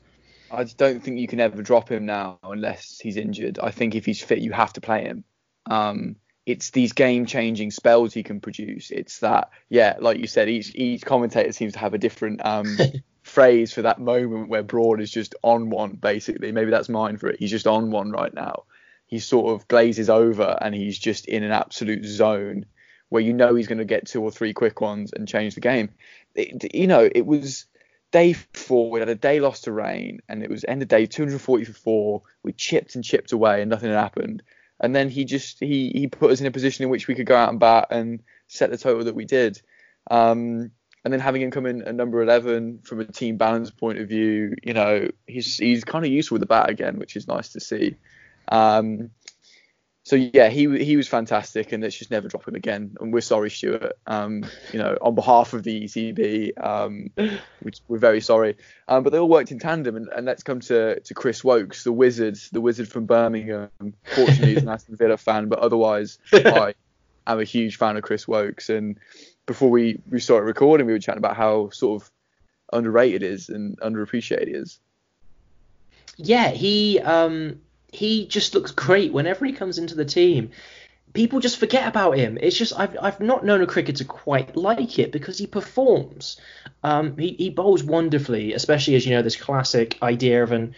I 0.50 0.64
don't 0.64 1.02
think 1.02 1.18
you 1.18 1.28
can 1.28 1.40
ever 1.40 1.62
drop 1.62 1.90
him 1.90 2.06
now 2.06 2.38
unless 2.42 2.98
he's 2.98 3.16
injured. 3.16 3.58
I 3.60 3.70
think 3.70 3.94
if 3.94 4.04
he's 4.04 4.22
fit, 4.22 4.40
you 4.40 4.52
have 4.52 4.72
to 4.72 4.80
play 4.80 5.04
him. 5.04 5.24
Um, 5.66 6.16
it's 6.46 6.70
these 6.70 6.92
game-changing 6.92 7.70
spells 7.70 8.12
he 8.12 8.22
can 8.22 8.40
produce. 8.40 8.90
It's 8.90 9.20
that, 9.20 9.50
yeah, 9.68 9.96
like 10.00 10.18
you 10.18 10.26
said, 10.26 10.48
each 10.48 10.74
each 10.74 11.04
commentator 11.04 11.52
seems 11.52 11.74
to 11.74 11.78
have 11.78 11.94
a 11.94 11.98
different 11.98 12.44
um, 12.44 12.76
phrase 13.30 13.72
for 13.72 13.82
that 13.82 14.00
moment 14.00 14.48
where 14.48 14.62
Broad 14.62 15.00
is 15.00 15.10
just 15.10 15.34
on 15.42 15.70
one, 15.70 15.92
basically. 15.92 16.52
Maybe 16.52 16.70
that's 16.70 16.88
mine 16.88 17.16
for 17.16 17.28
it. 17.28 17.38
He's 17.38 17.50
just 17.50 17.66
on 17.66 17.90
one 17.90 18.10
right 18.10 18.32
now. 18.32 18.64
He 19.06 19.18
sort 19.18 19.54
of 19.54 19.66
glazes 19.68 20.10
over 20.10 20.56
and 20.60 20.74
he's 20.74 20.98
just 20.98 21.26
in 21.26 21.42
an 21.42 21.52
absolute 21.52 22.04
zone 22.04 22.66
where 23.08 23.22
you 23.22 23.32
know 23.32 23.54
he's 23.54 23.66
going 23.66 23.78
to 23.78 23.84
get 23.84 24.06
two 24.06 24.22
or 24.22 24.30
three 24.30 24.52
quick 24.52 24.80
ones 24.80 25.12
and 25.12 25.28
change 25.28 25.54
the 25.54 25.60
game. 25.60 25.90
It, 26.34 26.74
you 26.74 26.86
know, 26.86 27.08
it 27.12 27.26
was 27.26 27.66
day 28.12 28.32
four. 28.32 28.90
we 28.90 29.00
had 29.00 29.08
a 29.08 29.14
day 29.14 29.40
lost 29.40 29.64
to 29.64 29.72
rain, 29.72 30.20
and 30.28 30.42
it 30.42 30.50
was 30.50 30.64
end 30.66 30.82
of 30.82 30.88
day 30.88 31.06
240 31.06 31.64
for 31.64 31.72
four. 31.72 32.22
We 32.42 32.52
chipped 32.52 32.94
and 32.94 33.04
chipped 33.04 33.32
away, 33.32 33.60
and 33.60 33.70
nothing 33.70 33.90
had 33.90 33.98
happened. 33.98 34.42
And 34.78 34.94
then 34.94 35.10
he 35.10 35.24
just 35.24 35.60
he 35.60 35.90
he 35.94 36.06
put 36.06 36.30
us 36.30 36.40
in 36.40 36.46
a 36.46 36.50
position 36.50 36.84
in 36.84 36.90
which 36.90 37.08
we 37.08 37.14
could 37.14 37.26
go 37.26 37.36
out 37.36 37.50
and 37.50 37.60
bat 37.60 37.88
and 37.90 38.22
set 38.46 38.70
the 38.70 38.78
total 38.78 39.04
that 39.04 39.14
we 39.14 39.24
did. 39.24 39.60
Um, 40.10 40.70
and 41.04 41.12
then 41.12 41.20
having 41.20 41.42
him 41.42 41.50
come 41.50 41.66
in 41.66 41.82
at 41.82 41.94
number 41.94 42.22
11 42.22 42.80
from 42.84 43.00
a 43.00 43.04
team 43.04 43.36
balance 43.36 43.70
point 43.70 43.98
of 43.98 44.08
view, 44.08 44.54
you 44.62 44.74
know, 44.74 45.08
he's 45.26 45.56
he's 45.56 45.84
kind 45.84 46.04
of 46.04 46.10
useful 46.10 46.36
with 46.36 46.42
the 46.42 46.46
bat 46.46 46.68
again, 46.68 46.98
which 46.98 47.16
is 47.16 47.26
nice 47.26 47.50
to 47.50 47.60
see. 47.60 47.96
Um, 48.48 49.10
so 50.02 50.16
yeah, 50.16 50.48
he 50.48 50.82
he 50.82 50.96
was 50.96 51.08
fantastic, 51.08 51.72
and 51.72 51.82
let's 51.82 51.96
just 51.96 52.10
never 52.10 52.26
drop 52.26 52.48
him 52.48 52.54
again. 52.54 52.96
And 53.00 53.12
we're 53.12 53.20
sorry, 53.20 53.50
Stuart. 53.50 53.92
Um, 54.06 54.44
you 54.72 54.78
know, 54.78 54.96
on 55.00 55.14
behalf 55.14 55.52
of 55.52 55.62
the 55.62 55.84
ECB, 55.84 56.52
um, 56.62 57.10
we're 57.88 57.98
very 57.98 58.20
sorry. 58.20 58.56
Um, 58.88 59.02
but 59.02 59.10
they 59.10 59.18
all 59.18 59.28
worked 59.28 59.52
in 59.52 59.58
tandem, 59.58 59.96
and, 59.96 60.08
and 60.08 60.26
let's 60.26 60.42
come 60.42 60.60
to, 60.60 60.98
to 61.00 61.14
Chris 61.14 61.44
Woakes, 61.44 61.84
the 61.84 61.92
wizard, 61.92 62.38
the 62.50 62.60
wizard 62.60 62.88
from 62.88 63.04
Birmingham. 63.04 63.70
Fortunately, 64.14 64.54
he's 64.54 64.62
an 64.62 64.68
Aston 64.70 64.96
Villa 64.96 65.18
fan, 65.18 65.48
but 65.48 65.58
otherwise, 65.58 66.18
I 66.32 66.74
am 67.26 67.38
a 67.38 67.44
huge 67.44 67.76
fan 67.76 67.96
of 67.96 68.02
Chris 68.02 68.26
Woakes, 68.26 68.70
And 68.70 68.98
before 69.50 69.68
we 69.68 70.00
we 70.08 70.20
started 70.20 70.46
recording, 70.46 70.86
we 70.86 70.92
were 70.92 71.00
chatting 71.00 71.18
about 71.18 71.36
how 71.36 71.70
sort 71.70 72.00
of 72.00 72.10
underrated 72.72 73.24
is 73.24 73.48
and 73.48 73.76
underappreciated 73.80 74.54
is. 74.54 74.78
Yeah, 76.16 76.50
he 76.50 77.00
um 77.00 77.60
he 77.92 78.28
just 78.28 78.54
looks 78.54 78.70
great 78.70 79.12
whenever 79.12 79.44
he 79.44 79.52
comes 79.52 79.76
into 79.78 79.96
the 79.96 80.04
team. 80.04 80.52
People 81.14 81.40
just 81.40 81.58
forget 81.58 81.88
about 81.88 82.16
him. 82.16 82.38
It's 82.40 82.56
just 82.56 82.78
I've 82.78 82.96
I've 83.02 83.18
not 83.18 83.44
known 83.44 83.60
a 83.60 83.66
cricketer 83.66 84.04
quite 84.04 84.54
like 84.54 85.00
it 85.00 85.10
because 85.10 85.36
he 85.36 85.48
performs. 85.48 86.40
Um, 86.84 87.18
he 87.18 87.32
he 87.32 87.50
bowls 87.50 87.82
wonderfully, 87.82 88.52
especially 88.52 88.94
as 88.94 89.04
you 89.04 89.16
know 89.16 89.22
this 89.22 89.34
classic 89.34 89.98
idea 90.00 90.44
of 90.44 90.52
an 90.52 90.76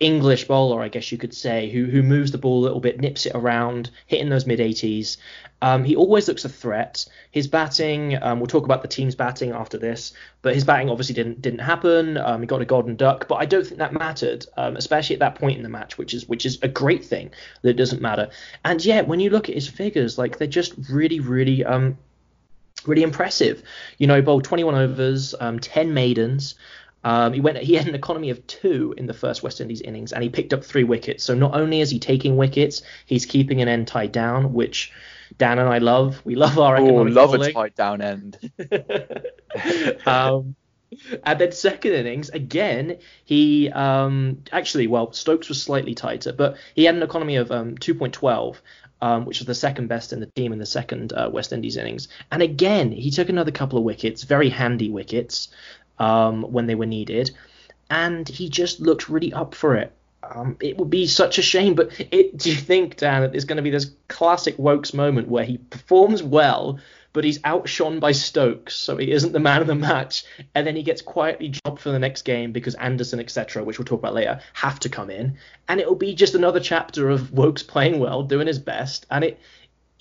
English 0.00 0.46
bowler, 0.48 0.82
I 0.82 0.88
guess 0.88 1.12
you 1.12 1.18
could 1.18 1.32
say, 1.32 1.70
who 1.70 1.84
who 1.84 2.02
moves 2.02 2.32
the 2.32 2.38
ball 2.38 2.60
a 2.60 2.64
little 2.64 2.80
bit, 2.80 3.00
nips 3.00 3.26
it 3.26 3.32
around, 3.34 3.90
hitting 4.06 4.28
those 4.28 4.46
mid 4.46 4.58
80s. 4.58 5.18
Um, 5.62 5.84
he 5.84 5.96
always 5.96 6.28
looks 6.28 6.44
a 6.44 6.48
threat. 6.48 7.06
His 7.30 7.46
batting, 7.46 8.20
um, 8.22 8.38
we'll 8.38 8.48
talk 8.48 8.64
about 8.64 8.82
the 8.82 8.88
team's 8.88 9.14
batting 9.14 9.52
after 9.52 9.78
this, 9.78 10.12
but 10.42 10.52
his 10.52 10.64
batting 10.64 10.90
obviously 10.90 11.14
didn't 11.14 11.40
didn't 11.40 11.60
happen. 11.60 12.18
Um, 12.18 12.40
he 12.40 12.46
got 12.46 12.60
a 12.60 12.64
golden 12.64 12.96
duck, 12.96 13.28
but 13.28 13.36
I 13.36 13.46
don't 13.46 13.64
think 13.64 13.78
that 13.78 13.92
mattered, 13.92 14.46
um, 14.56 14.76
especially 14.76 15.14
at 15.14 15.20
that 15.20 15.36
point 15.36 15.56
in 15.56 15.62
the 15.62 15.68
match, 15.68 15.96
which 15.96 16.12
is 16.12 16.28
which 16.28 16.44
is 16.44 16.58
a 16.62 16.68
great 16.68 17.04
thing 17.04 17.30
that 17.62 17.70
it 17.70 17.76
doesn't 17.76 18.02
matter. 18.02 18.30
And 18.64 18.84
yet, 18.84 19.06
when 19.06 19.20
you 19.20 19.30
look 19.30 19.48
at 19.48 19.54
his 19.54 19.68
figures, 19.68 20.18
like 20.18 20.38
they're 20.38 20.48
just 20.48 20.74
really, 20.90 21.20
really 21.20 21.64
um 21.64 21.96
really 22.86 23.02
impressive. 23.02 23.62
You 23.98 24.06
know, 24.06 24.16
he 24.16 24.20
bowled 24.20 24.44
21 24.44 24.74
overs, 24.74 25.34
um, 25.40 25.58
10 25.58 25.94
maidens. 25.94 26.54
Um, 27.04 27.34
he 27.34 27.40
went. 27.40 27.58
He 27.58 27.74
had 27.74 27.86
an 27.86 27.94
economy 27.94 28.30
of 28.30 28.44
two 28.46 28.94
in 28.96 29.06
the 29.06 29.14
first 29.14 29.42
West 29.42 29.60
Indies 29.60 29.82
innings, 29.82 30.12
and 30.12 30.22
he 30.22 30.30
picked 30.30 30.54
up 30.54 30.64
three 30.64 30.84
wickets. 30.84 31.22
So 31.22 31.34
not 31.34 31.54
only 31.54 31.80
is 31.80 31.90
he 31.90 31.98
taking 31.98 32.36
wickets, 32.36 32.82
he's 33.04 33.26
keeping 33.26 33.60
an 33.60 33.68
end 33.68 33.86
tied 33.86 34.10
down, 34.10 34.54
which 34.54 34.90
Dan 35.36 35.58
and 35.58 35.68
I 35.68 35.78
love. 35.78 36.22
We 36.24 36.34
love 36.34 36.58
our 36.58 36.78
oh, 36.78 36.84
economic 36.84 37.14
love 37.14 37.34
a 37.34 37.52
tight 37.52 37.76
down 37.76 38.00
end. 38.00 38.38
um, 40.06 40.56
and 41.24 41.38
then 41.38 41.52
second 41.52 41.92
innings 41.92 42.30
again, 42.30 42.98
he 43.24 43.70
um, 43.70 44.42
actually 44.52 44.86
well 44.86 45.12
Stokes 45.12 45.48
was 45.48 45.62
slightly 45.62 45.94
tighter, 45.94 46.32
but 46.32 46.56
he 46.74 46.84
had 46.84 46.94
an 46.94 47.02
economy 47.02 47.36
of 47.36 47.50
um, 47.50 47.76
2.12. 47.76 48.56
Um, 49.02 49.26
which 49.26 49.40
was 49.40 49.46
the 49.46 49.54
second 49.54 49.88
best 49.88 50.14
in 50.14 50.20
the 50.20 50.26
team 50.34 50.54
in 50.54 50.58
the 50.58 50.64
second 50.64 51.12
uh, 51.12 51.28
West 51.30 51.52
Indies 51.52 51.76
innings. 51.76 52.08
And 52.32 52.42
again, 52.42 52.90
he 52.90 53.10
took 53.10 53.28
another 53.28 53.50
couple 53.50 53.76
of 53.76 53.84
wickets, 53.84 54.22
very 54.22 54.48
handy 54.48 54.88
wickets, 54.88 55.48
um, 55.98 56.42
when 56.42 56.66
they 56.66 56.74
were 56.74 56.86
needed. 56.86 57.30
And 57.90 58.28
he 58.28 58.48
just 58.48 58.80
looked 58.80 59.08
really 59.08 59.32
up 59.32 59.54
for 59.54 59.76
it. 59.76 59.92
Um, 60.22 60.56
it 60.60 60.78
would 60.78 60.90
be 60.90 61.06
such 61.06 61.38
a 61.38 61.42
shame, 61.42 61.74
but 61.74 61.90
it, 62.10 62.36
do 62.36 62.50
you 62.50 62.56
think, 62.56 62.96
Dan, 62.96 63.22
that 63.22 63.32
there's 63.32 63.44
going 63.44 63.56
to 63.56 63.62
be 63.62 63.70
this 63.70 63.90
classic 64.08 64.56
Woakes 64.58 64.94
moment 64.94 65.28
where 65.28 65.44
he 65.44 65.58
performs 65.58 66.22
well, 66.22 66.78
but 67.12 67.24
he's 67.24 67.40
outshone 67.44 68.00
by 68.00 68.12
Stokes, 68.12 68.74
so 68.74 68.96
he 68.96 69.12
isn't 69.12 69.32
the 69.32 69.40
man 69.40 69.60
of 69.60 69.66
the 69.66 69.74
match, 69.74 70.24
and 70.54 70.66
then 70.66 70.76
he 70.76 70.82
gets 70.82 71.02
quietly 71.02 71.48
dropped 71.48 71.80
for 71.80 71.90
the 71.90 71.98
next 71.98 72.22
game 72.22 72.52
because 72.52 72.74
Anderson, 72.74 73.20
etc., 73.20 73.62
which 73.62 73.78
we'll 73.78 73.84
talk 73.84 74.00
about 74.00 74.14
later, 74.14 74.40
have 74.54 74.80
to 74.80 74.88
come 74.88 75.10
in, 75.10 75.36
and 75.68 75.80
it'll 75.80 75.94
be 75.94 76.14
just 76.14 76.34
another 76.34 76.60
chapter 76.60 77.10
of 77.10 77.32
Woakes 77.32 77.62
playing 77.62 78.00
well, 78.00 78.22
doing 78.22 78.46
his 78.46 78.58
best, 78.58 79.06
and 79.10 79.24
it 79.24 79.38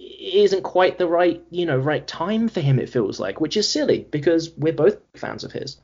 isn't 0.04 0.64
quite 0.64 0.98
the 0.98 1.08
right, 1.08 1.44
you 1.50 1.66
know, 1.66 1.78
right 1.78 2.06
time 2.06 2.50
for 2.50 2.62
him. 2.62 2.80
It 2.80 2.90
feels 2.90 3.20
like, 3.20 3.40
which 3.40 3.58
is 3.58 3.70
silly 3.70 4.06
because 4.10 4.52
we're 4.58 4.74
both 4.74 4.98
fans 5.16 5.44
of 5.44 5.52
his. 5.52 5.78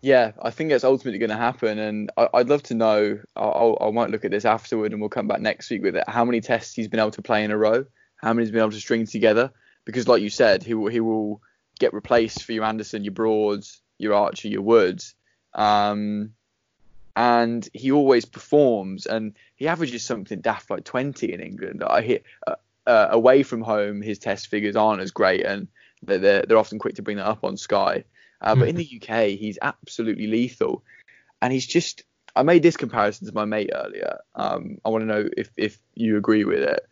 Yeah, 0.00 0.32
I 0.42 0.50
think 0.50 0.70
that's 0.70 0.82
ultimately 0.82 1.20
going 1.20 1.30
to 1.30 1.36
happen, 1.36 1.78
and 1.78 2.10
I, 2.16 2.28
would 2.34 2.48
love 2.48 2.64
to 2.64 2.74
know. 2.74 3.20
I'll, 3.36 3.78
I 3.80 3.90
might 3.92 4.10
look 4.10 4.24
at 4.24 4.32
this 4.32 4.44
afterward, 4.44 4.92
and 4.92 5.00
we'll 5.00 5.10
come 5.10 5.28
back 5.28 5.40
next 5.40 5.70
week 5.70 5.82
with 5.82 5.94
it. 5.94 6.04
How 6.08 6.24
many 6.24 6.40
tests 6.40 6.74
he's 6.74 6.88
been 6.88 6.98
able 6.98 7.12
to 7.12 7.22
play 7.22 7.44
in 7.44 7.52
a 7.52 7.56
row? 7.56 7.86
How 8.16 8.32
many 8.32 8.44
he's 8.44 8.50
been 8.50 8.60
able 8.60 8.72
to 8.72 8.80
string 8.80 9.06
together? 9.06 9.52
Because, 9.84 10.08
like 10.08 10.20
you 10.20 10.30
said, 10.30 10.64
he 10.64 10.74
will 10.74 10.88
he 10.88 10.98
will 10.98 11.40
get 11.78 11.94
replaced 11.94 12.42
for 12.42 12.52
your 12.52 12.64
Anderson, 12.64 13.04
your 13.04 13.12
Broads, 13.12 13.80
your 13.98 14.14
Archer, 14.14 14.48
your 14.48 14.62
Woods, 14.62 15.14
um, 15.54 16.32
and 17.14 17.68
he 17.72 17.92
always 17.92 18.24
performs, 18.24 19.06
and 19.06 19.34
he 19.54 19.68
averages 19.68 20.02
something 20.04 20.40
daft 20.40 20.68
like 20.68 20.82
20 20.82 21.32
in 21.32 21.40
England. 21.40 21.84
I 21.86 22.00
hit 22.00 22.24
uh, 22.44 22.56
uh, 22.86 23.08
away 23.10 23.42
from 23.42 23.62
home, 23.62 24.02
his 24.02 24.18
test 24.18 24.48
figures 24.48 24.76
aren't 24.76 25.02
as 25.02 25.10
great, 25.10 25.44
and 25.44 25.68
they're 26.02 26.42
they're 26.42 26.58
often 26.58 26.78
quick 26.78 26.96
to 26.96 27.02
bring 27.02 27.16
that 27.18 27.26
up 27.26 27.44
on 27.44 27.56
Sky. 27.56 28.04
Uh, 28.40 28.56
but 28.56 28.68
in 28.68 28.76
the 28.76 29.00
UK, 29.00 29.38
he's 29.38 29.58
absolutely 29.62 30.26
lethal, 30.26 30.82
and 31.40 31.52
he's 31.52 31.66
just. 31.66 32.04
I 32.34 32.44
made 32.44 32.62
this 32.62 32.78
comparison 32.78 33.26
to 33.26 33.34
my 33.34 33.44
mate 33.44 33.70
earlier. 33.74 34.18
Um, 34.34 34.78
I 34.84 34.88
want 34.88 35.02
to 35.02 35.06
know 35.06 35.28
if 35.36 35.50
if 35.56 35.78
you 35.94 36.16
agree 36.16 36.44
with 36.44 36.62
it. 36.62 36.88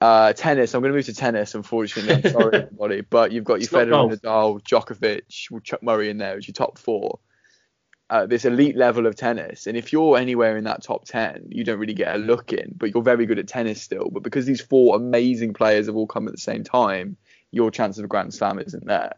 Uh, 0.00 0.32
tennis. 0.32 0.74
I'm 0.74 0.80
going 0.80 0.92
to 0.92 0.96
move 0.96 1.06
to 1.06 1.14
tennis. 1.14 1.54
Unfortunately, 1.54 2.14
I'm 2.14 2.32
sorry 2.32 2.56
everybody, 2.62 3.00
but 3.00 3.32
you've 3.32 3.44
got 3.44 3.60
your 3.60 3.68
Federer, 3.68 4.16
Nadal, 4.16 4.62
Djokovic, 4.62 5.62
Chuck 5.64 5.82
Murray 5.82 6.08
in 6.08 6.18
there 6.18 6.36
as 6.36 6.46
your 6.46 6.52
top 6.52 6.78
four. 6.78 7.18
Uh, 8.14 8.26
this 8.26 8.44
elite 8.44 8.76
level 8.76 9.08
of 9.08 9.16
tennis, 9.16 9.66
and 9.66 9.76
if 9.76 9.92
you're 9.92 10.16
anywhere 10.16 10.56
in 10.56 10.62
that 10.62 10.84
top 10.84 11.04
ten, 11.04 11.48
you 11.50 11.64
don't 11.64 11.80
really 11.80 11.94
get 11.94 12.14
a 12.14 12.18
look 12.18 12.52
in, 12.52 12.72
but 12.76 12.94
you're 12.94 13.02
very 13.02 13.26
good 13.26 13.40
at 13.40 13.48
tennis 13.48 13.82
still. 13.82 14.08
But 14.08 14.22
because 14.22 14.46
these 14.46 14.60
four 14.60 14.94
amazing 14.94 15.52
players 15.52 15.86
have 15.86 15.96
all 15.96 16.06
come 16.06 16.28
at 16.28 16.32
the 16.32 16.38
same 16.38 16.62
time, 16.62 17.16
your 17.50 17.72
chance 17.72 17.98
of 17.98 18.04
a 18.04 18.06
Grand 18.06 18.32
Slam 18.32 18.60
isn't 18.60 18.86
there. 18.86 19.14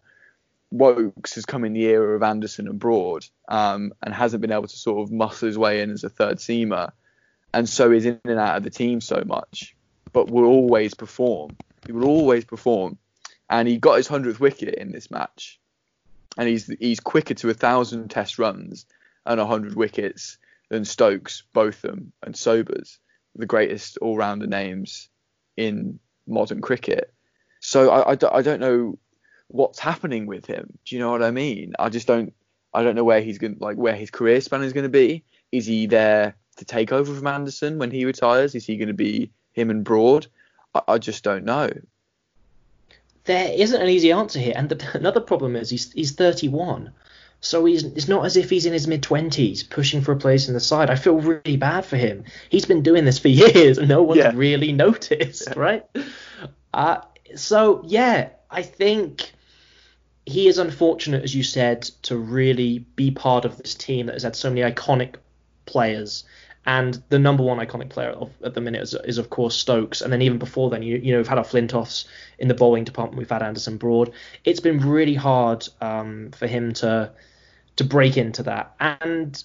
Woakes 0.71 1.35
has 1.35 1.45
come 1.45 1.67
in 1.67 1.75
the 1.75 1.85
era 1.85 2.17
of 2.17 2.23
Anderson 2.23 2.69
and 2.69 2.79
Broad 2.79 3.27
um, 3.49 3.93
and 4.03 4.15
hasn't 4.15 4.41
been 4.41 4.51
able 4.51 4.67
to 4.67 4.77
sort 4.79 5.03
of 5.03 5.13
muscle 5.13 5.47
his 5.47 5.59
way 5.59 5.83
in 5.83 5.91
as 5.91 6.03
a 6.03 6.09
third 6.09 6.39
seamer, 6.39 6.93
and 7.53 7.69
so 7.69 7.93
is 7.93 8.07
in 8.07 8.19
and 8.25 8.39
out 8.39 8.57
of 8.57 8.63
the 8.63 8.71
team 8.71 9.03
so 9.03 9.23
much, 9.27 9.77
but 10.15 10.31
will 10.31 10.47
always 10.47 10.95
perform. 10.95 11.55
He 11.85 11.93
will 11.93 12.09
always 12.09 12.47
perform, 12.47 12.97
and 13.51 13.69
he 13.69 13.77
got 13.77 13.99
his 13.99 14.09
hundredth 14.09 14.41
wicket 14.41 14.77
in 14.77 14.91
this 14.91 15.11
match, 15.11 15.61
and 16.37 16.49
he's 16.49 16.67
he's 16.79 17.01
quicker 17.01 17.35
to 17.35 17.51
a 17.51 17.55
thousand 17.55 18.09
Test 18.09 18.39
runs 18.39 18.87
and 19.25 19.41
hundred 19.41 19.75
wickets 19.75 20.39
than 20.69 20.85
Stokes, 20.85 21.43
Botham, 21.53 22.13
and 22.23 22.37
Sobers, 22.37 22.99
the 23.35 23.47
greatest 23.47 23.99
all-rounder 23.99 24.47
names 24.47 25.09
in 25.57 25.99
modern 26.27 26.61
cricket. 26.61 27.13
So 27.61 27.91
I, 27.91 28.13
I, 28.13 28.19
I 28.33 28.43
don't 28.43 28.61
know 28.61 28.99
what's 29.49 29.79
happening 29.79 30.27
with 30.27 30.47
him. 30.47 30.79
Do 30.85 30.97
you 30.97 31.01
know 31.01 31.11
what 31.11 31.23
I 31.23 31.31
mean? 31.31 31.75
I 31.79 31.89
just 31.89 32.07
don't 32.07 32.33
I 32.75 32.83
don't 32.83 32.95
know 32.95 33.05
where 33.05 33.21
he's 33.21 33.39
going 33.39 33.57
like 33.61 33.77
where 33.77 33.95
his 33.95 34.11
career 34.11 34.41
span 34.41 34.63
is 34.63 34.73
going 34.73 34.85
to 34.85 34.91
be. 34.91 35.25
Is 35.53 35.67
he 35.67 35.87
there 35.87 36.37
to 36.57 36.65
take 36.65 36.93
over 36.93 37.15
from 37.15 37.27
Anderson 37.27 37.79
when 37.79 37.91
he 37.91 38.05
retires? 38.05 38.55
Is 38.55 38.67
he 38.67 38.77
going 38.77 38.89
to 38.89 38.95
be 38.95 39.31
him 39.53 39.71
and 39.71 39.85
Broad? 39.85 40.27
I, 40.75 40.83
I 40.89 40.99
just 40.99 41.25
don't 41.25 41.45
know. 41.45 41.71
There 43.27 43.53
isn't 43.53 43.81
an 43.81 43.89
easy 43.89 44.13
answer 44.13 44.39
here, 44.39 44.55
and 44.57 44.69
the, 44.69 44.91
another 44.95 45.21
problem 45.21 45.57
is 45.57 45.71
he's 45.71 45.93
he's 45.93 46.13
31. 46.13 46.93
So 47.41 47.65
he's 47.65 47.85
it's 47.85 48.09
not 48.09 48.25
as 48.25 48.37
if 48.37 48.51
he's 48.51 48.67
in 48.67 48.73
his 48.73 48.87
mid 48.87 49.03
20s 49.03 49.69
pushing 49.69 50.01
for 50.01 50.13
a 50.13 50.17
place 50.17 50.49
in 50.49 50.55
the 50.55 50.61
side. 50.61 50.91
I 50.91 50.97
feel 50.97 51.21
really 51.21 51.57
bad 51.57 51.85
for 51.85 51.97
him. 51.97 52.25
He's 52.49 52.65
been 52.65 52.83
doing 52.83 53.05
this 53.05 53.19
for 53.19 53.29
years 53.45 53.79
and 53.79 53.89
no 53.89 54.03
one's 54.03 54.19
yeah. 54.19 54.33
really 54.35 54.73
noticed, 54.73 55.55
right? 55.55 55.85
Uh, 56.73 57.03
so 57.35 57.83
yeah, 57.87 58.31
I 58.51 58.63
think 58.63 59.33
he 60.25 60.49
is 60.49 60.59
unfortunate, 60.59 61.23
as 61.23 61.35
you 61.35 61.45
said, 61.45 61.83
to 62.03 62.17
really 62.17 62.81
be 62.97 63.13
part 63.13 63.45
of 63.45 63.59
this 63.59 63.75
team 63.75 64.07
that 64.07 64.15
has 64.15 64.25
had 64.25 64.35
so 64.35 64.51
many 64.51 64.63
iconic 64.63 65.17
players. 65.67 66.25
And 66.67 67.01
the 67.11 67.19
number 67.19 67.45
one 67.45 67.59
iconic 67.59 67.91
player 67.91 68.11
of, 68.11 68.31
at 68.45 68.55
the 68.55 68.61
minute 68.61 68.83
is, 68.83 68.95
is, 69.05 69.19
of 69.19 69.31
course 69.31 69.55
Stokes. 69.55 70.01
And 70.01 70.13
then 70.13 70.21
even 70.21 70.39
before 70.39 70.69
then, 70.69 70.83
you, 70.83 70.97
you 70.97 71.13
know, 71.13 71.19
we've 71.19 71.29
had 71.29 71.39
our 71.39 71.45
Flintoffs 71.45 72.07
in 72.39 72.49
the 72.49 72.55
bowling 72.55 72.85
department. 72.85 73.19
We've 73.19 73.31
had 73.31 73.43
Anderson 73.43 73.77
Broad. 73.77 74.13
It's 74.45 74.61
been 74.61 74.81
really 74.81 75.15
hard 75.15 75.67
um, 75.81 76.33
for 76.33 76.47
him 76.47 76.73
to 76.75 77.13
to 77.77 77.85
break 77.85 78.17
into 78.17 78.43
that. 78.43 78.75
And 78.81 79.43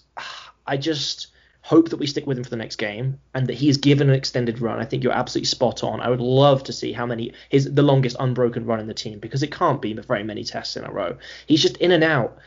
I 0.66 0.78
just 0.78 1.28
hope 1.64 1.90
that 1.90 1.98
we 1.98 2.08
stick 2.08 2.26
with 2.26 2.38
him 2.38 2.44
for 2.44 2.50
the 2.50 2.56
next 2.56 2.78
game 2.78 3.20
and 3.36 3.46
that 3.48 3.54
he 3.54 3.70
is 3.70 3.78
given 3.78 4.10
an 4.10 4.16
extended 4.16 4.60
run. 4.60 4.80
I 4.80 4.86
think 4.86 5.04
you're 5.04 5.14
absolutely 5.14 5.46
spot 5.46 5.84
on. 5.84 6.02
I 6.02 6.10
would 6.10 6.22
love 6.22 6.64
to 6.64 6.74
see 6.74 6.92
how 6.92 7.06
many 7.06 7.34
his 7.50 7.72
the 7.72 7.84
longest 7.84 8.16
unbroken 8.20 8.66
run 8.66 8.80
in 8.80 8.88
the 8.88 8.94
team 8.94 9.20
because 9.20 9.44
it 9.44 9.52
can't 9.52 9.82
be 9.82 9.94
very 9.94 10.24
many 10.24 10.44
tests 10.44 10.76
in 10.76 10.84
a 10.84 10.92
row. 10.92 11.18
He's 11.46 11.62
just 11.62 11.78
in 11.78 11.92
and 11.92 12.04
out. 12.04 12.38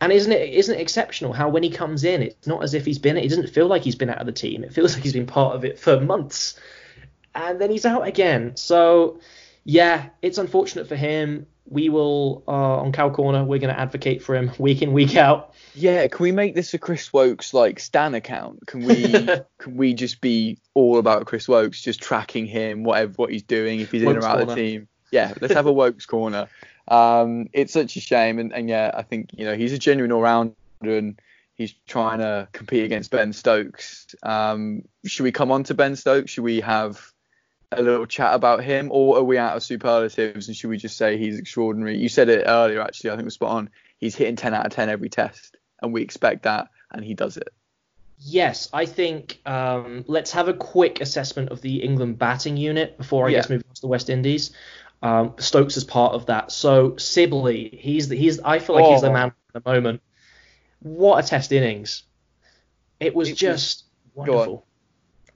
And 0.00 0.12
isn't 0.12 0.32
it 0.32 0.54
isn't 0.54 0.74
it 0.74 0.80
exceptional 0.80 1.32
how 1.32 1.48
when 1.48 1.62
he 1.62 1.70
comes 1.70 2.04
in, 2.04 2.22
it's 2.22 2.46
not 2.46 2.62
as 2.62 2.74
if 2.74 2.84
he's 2.84 2.98
been 2.98 3.16
it 3.16 3.28
doesn't 3.28 3.50
feel 3.50 3.66
like 3.66 3.82
he's 3.82 3.94
been 3.94 4.10
out 4.10 4.18
of 4.18 4.26
the 4.26 4.32
team. 4.32 4.64
It 4.64 4.72
feels 4.72 4.94
like 4.94 5.02
he's 5.02 5.12
been 5.12 5.26
part 5.26 5.54
of 5.54 5.64
it 5.64 5.78
for 5.78 6.00
months. 6.00 6.58
And 7.34 7.60
then 7.60 7.70
he's 7.70 7.86
out 7.86 8.06
again. 8.06 8.56
So 8.56 9.20
yeah, 9.64 10.08
it's 10.20 10.38
unfortunate 10.38 10.88
for 10.88 10.96
him. 10.96 11.46
We 11.68 11.88
will 11.88 12.42
uh, 12.48 12.80
on 12.80 12.92
Cow 12.92 13.10
Corner, 13.10 13.44
we're 13.44 13.60
going 13.60 13.72
to 13.72 13.80
advocate 13.80 14.22
for 14.22 14.34
him 14.34 14.50
week 14.58 14.82
in 14.82 14.92
week 14.92 15.16
out. 15.16 15.54
Yeah, 15.74 16.06
can 16.08 16.22
we 16.22 16.32
make 16.32 16.54
this 16.54 16.74
a 16.74 16.78
Chris 16.78 17.12
Woakes 17.12 17.54
like 17.54 17.78
Stan 17.78 18.14
account? 18.14 18.66
Can 18.66 18.84
we 18.84 19.04
can 19.58 19.76
we 19.76 19.94
just 19.94 20.20
be 20.20 20.58
all 20.74 20.98
about 20.98 21.26
Chris 21.26 21.48
Woakes, 21.48 21.80
just 21.80 22.02
tracking 22.02 22.46
him, 22.46 22.82
whatever 22.82 23.12
what 23.16 23.30
he's 23.30 23.44
doing, 23.44 23.80
if 23.80 23.92
he's 23.92 24.02
in 24.02 24.16
or 24.16 24.24
out 24.24 24.40
of 24.40 24.48
the 24.48 24.54
team? 24.54 24.88
Yeah, 25.12 25.34
let's 25.40 25.54
have 25.54 25.66
a 25.66 25.72
Woakes 25.72 26.06
corner. 26.06 26.48
Um, 26.88 27.48
it's 27.52 27.72
such 27.72 27.96
a 27.96 28.00
shame, 28.00 28.38
and, 28.38 28.52
and 28.52 28.68
yeah, 28.68 28.90
I 28.94 29.02
think 29.02 29.30
you 29.32 29.44
know 29.44 29.54
he's 29.54 29.72
a 29.72 29.78
genuine 29.78 30.12
all 30.12 30.20
rounder, 30.20 30.54
and 30.82 31.20
he's 31.54 31.74
trying 31.86 32.18
to 32.18 32.48
compete 32.52 32.84
against 32.84 33.10
Ben 33.10 33.32
Stokes. 33.32 34.14
Um, 34.22 34.82
should 35.04 35.24
we 35.24 35.32
come 35.32 35.50
on 35.50 35.64
to 35.64 35.74
Ben 35.74 35.96
Stokes? 35.96 36.32
Should 36.32 36.44
we 36.44 36.60
have 36.60 37.12
a 37.70 37.82
little 37.82 38.06
chat 38.06 38.34
about 38.34 38.64
him, 38.64 38.88
or 38.90 39.18
are 39.18 39.24
we 39.24 39.38
out 39.38 39.56
of 39.56 39.62
superlatives 39.62 40.48
and 40.48 40.56
should 40.56 40.70
we 40.70 40.76
just 40.76 40.96
say 40.96 41.16
he's 41.16 41.38
extraordinary? 41.38 41.96
You 41.96 42.08
said 42.08 42.28
it 42.28 42.44
earlier, 42.46 42.80
actually. 42.80 43.10
I 43.10 43.12
think 43.14 43.22
it 43.22 43.26
was 43.26 43.34
spot 43.34 43.50
on. 43.50 43.70
He's 43.98 44.16
hitting 44.16 44.36
10 44.36 44.54
out 44.54 44.66
of 44.66 44.72
10 44.72 44.88
every 44.88 45.08
test, 45.08 45.56
and 45.80 45.92
we 45.92 46.02
expect 46.02 46.42
that, 46.42 46.68
and 46.90 47.04
he 47.04 47.14
does 47.14 47.36
it. 47.36 47.48
Yes, 48.24 48.68
I 48.72 48.86
think 48.86 49.40
um, 49.46 50.04
let's 50.06 50.30
have 50.32 50.46
a 50.46 50.54
quick 50.54 51.00
assessment 51.00 51.50
of 51.50 51.60
the 51.60 51.82
England 51.82 52.18
batting 52.18 52.56
unit 52.56 52.96
before 52.96 53.26
I 53.26 53.30
yeah. 53.30 53.38
guess 53.38 53.50
move 53.50 53.64
on 53.68 53.74
to 53.74 53.80
the 53.80 53.88
West 53.88 54.10
Indies. 54.10 54.52
Um, 55.02 55.34
Stokes 55.38 55.76
is 55.76 55.84
part 55.84 56.14
of 56.14 56.26
that. 56.26 56.52
So 56.52 56.96
Sibley, 56.96 57.76
he's 57.80 58.08
the, 58.08 58.16
he's 58.16 58.40
I 58.40 58.58
feel 58.60 58.76
like 58.76 58.84
oh. 58.84 58.92
he's 58.92 59.02
the 59.02 59.08
oh. 59.08 59.12
man 59.12 59.32
at 59.54 59.64
the 59.64 59.70
moment. 59.70 60.00
What 60.80 61.24
a 61.24 61.26
test 61.26 61.52
innings! 61.52 62.04
It 63.00 63.14
was 63.14 63.28
it 63.28 63.36
just 63.36 63.84
was, 64.14 64.28
wonderful. 64.28 64.66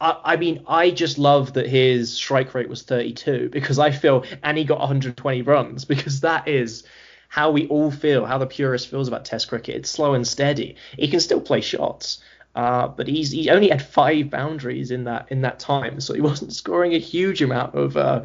I, 0.01 0.21
I 0.25 0.37
mean, 0.37 0.65
I 0.69 0.91
just 0.91 1.19
love 1.19 1.55
that 1.55 1.67
his 1.67 2.13
strike 2.13 2.55
rate 2.55 2.69
was 2.69 2.83
32 2.83 3.49
because 3.51 3.79
I 3.79 3.91
feel, 3.91 4.25
and 4.43 4.59
he 4.59 4.65
got 4.65 4.79
120 4.79 5.43
runs 5.43 5.85
because 5.87 6.21
that 6.21 6.49
is 6.49 6.85
how 7.29 7.51
we 7.51 7.67
all 7.69 7.91
feel, 7.91 8.25
how 8.25 8.39
the 8.39 8.47
purist 8.47 8.89
feels 8.89 9.09
about 9.09 9.25
Test 9.25 9.49
cricket. 9.49 9.77
It's 9.77 9.91
slow 9.91 10.15
and 10.15 10.27
steady. 10.27 10.77
He 10.97 11.09
can 11.09 11.21
still 11.21 11.41
play 11.41 11.61
shots, 11.61 12.23
uh, 12.57 12.89
but 12.89 13.07
he's 13.07 13.31
he 13.31 13.51
only 13.51 13.69
had 13.69 13.83
five 13.83 14.31
boundaries 14.31 14.91
in 14.91 15.05
that 15.05 15.31
in 15.31 15.43
that 15.43 15.59
time, 15.59 16.01
so 16.01 16.15
he 16.15 16.21
wasn't 16.31 16.53
scoring 16.53 16.95
a 16.95 16.99
huge 16.99 17.43
amount 17.43 17.75
of 17.75 17.97
uh, 17.97 18.25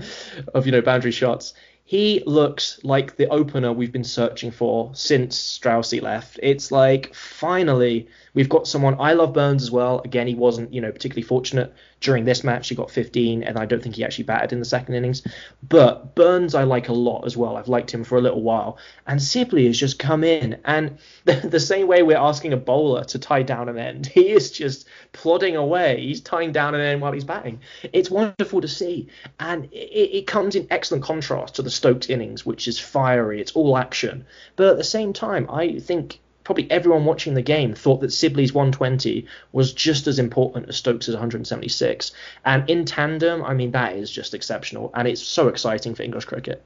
of 0.53 0.65
you 0.65 0.71
know 0.71 0.81
boundary 0.81 1.11
shots. 1.11 1.53
He 1.83 2.23
looks 2.25 2.79
like 2.83 3.17
the 3.17 3.27
opener 3.27 3.73
we've 3.73 3.91
been 3.91 4.05
searching 4.05 4.49
for 4.49 4.91
since 4.93 5.37
Straussy 5.37 6.01
left. 6.01 6.39
It's 6.41 6.71
like 6.71 7.13
finally 7.13 8.07
we've 8.33 8.47
got 8.47 8.65
someone. 8.65 8.95
I 8.97 9.11
love 9.13 9.33
Burns 9.33 9.61
as 9.61 9.71
well. 9.71 9.99
Again, 10.05 10.27
he 10.27 10.35
wasn't 10.35 10.73
you 10.73 10.79
know 10.79 10.91
particularly 10.91 11.27
fortunate 11.27 11.73
during 12.01 12.25
this 12.25 12.43
match. 12.43 12.67
He 12.67 12.75
got 12.75 12.91
15, 12.91 13.43
and 13.43 13.57
I 13.57 13.65
don't 13.65 13.81
think 13.81 13.95
he 13.95 14.03
actually 14.03 14.25
batted 14.25 14.51
in 14.51 14.59
the 14.59 14.65
second 14.65 14.95
innings. 14.95 15.21
But 15.67 16.15
Burns 16.15 16.55
I 16.55 16.63
like 16.63 16.89
a 16.89 16.93
lot 16.93 17.25
as 17.25 17.37
well. 17.37 17.55
I've 17.55 17.67
liked 17.67 17.91
him 17.91 18.03
for 18.03 18.17
a 18.17 18.21
little 18.21 18.41
while. 18.41 18.77
And 19.07 19.21
Sibley 19.21 19.67
has 19.67 19.79
just 19.79 19.99
come 19.99 20.23
in, 20.23 20.59
and 20.65 20.97
the, 21.25 21.35
the 21.35 21.59
same 21.59 21.87
way 21.87 22.03
we're 22.03 22.17
asking 22.17 22.53
a 22.53 22.57
bowler 22.57 23.03
to 23.05 23.19
tie 23.19 23.43
down 23.43 23.69
an 23.69 23.77
end, 23.77 24.07
he 24.07 24.31
is 24.31 24.51
just 24.51 24.87
plodding 25.13 25.55
away. 25.55 26.01
He's 26.01 26.21
tying 26.21 26.51
down 26.51 26.75
an 26.75 26.81
end 26.81 27.01
while 27.01 27.13
he's 27.13 27.23
batting. 27.23 27.61
It's 27.93 28.09
wonderful 28.11 28.61
to 28.61 28.67
see, 28.67 29.07
and 29.39 29.65
it, 29.65 30.17
it 30.17 30.27
comes 30.27 30.55
in 30.55 30.67
excellent 30.69 31.03
contrast 31.03 31.55
to 31.55 31.61
the 31.61 31.69
Stokes 31.69 32.09
innings, 32.09 32.45
which 32.45 32.67
is 32.67 32.79
fiery. 32.79 33.39
It's 33.39 33.51
all 33.51 33.77
action. 33.77 34.25
But 34.55 34.67
at 34.67 34.77
the 34.77 34.83
same 34.83 35.13
time, 35.13 35.47
I 35.49 35.79
think 35.79 36.19
probably 36.43 36.69
everyone 36.71 37.05
watching 37.05 37.33
the 37.33 37.41
game 37.41 37.73
thought 37.73 38.01
that 38.01 38.11
Sibley's 38.11 38.53
120 38.53 39.25
was 39.51 39.73
just 39.73 40.07
as 40.07 40.19
important 40.19 40.69
as 40.69 40.77
Stokes' 40.77 41.07
176. 41.07 42.11
And 42.45 42.69
in 42.69 42.85
tandem, 42.85 43.43
I 43.43 43.53
mean, 43.53 43.71
that 43.71 43.95
is 43.95 44.09
just 44.09 44.33
exceptional. 44.33 44.91
And 44.93 45.07
it's 45.07 45.21
so 45.21 45.47
exciting 45.47 45.95
for 45.95 46.03
English 46.03 46.25
cricket. 46.25 46.63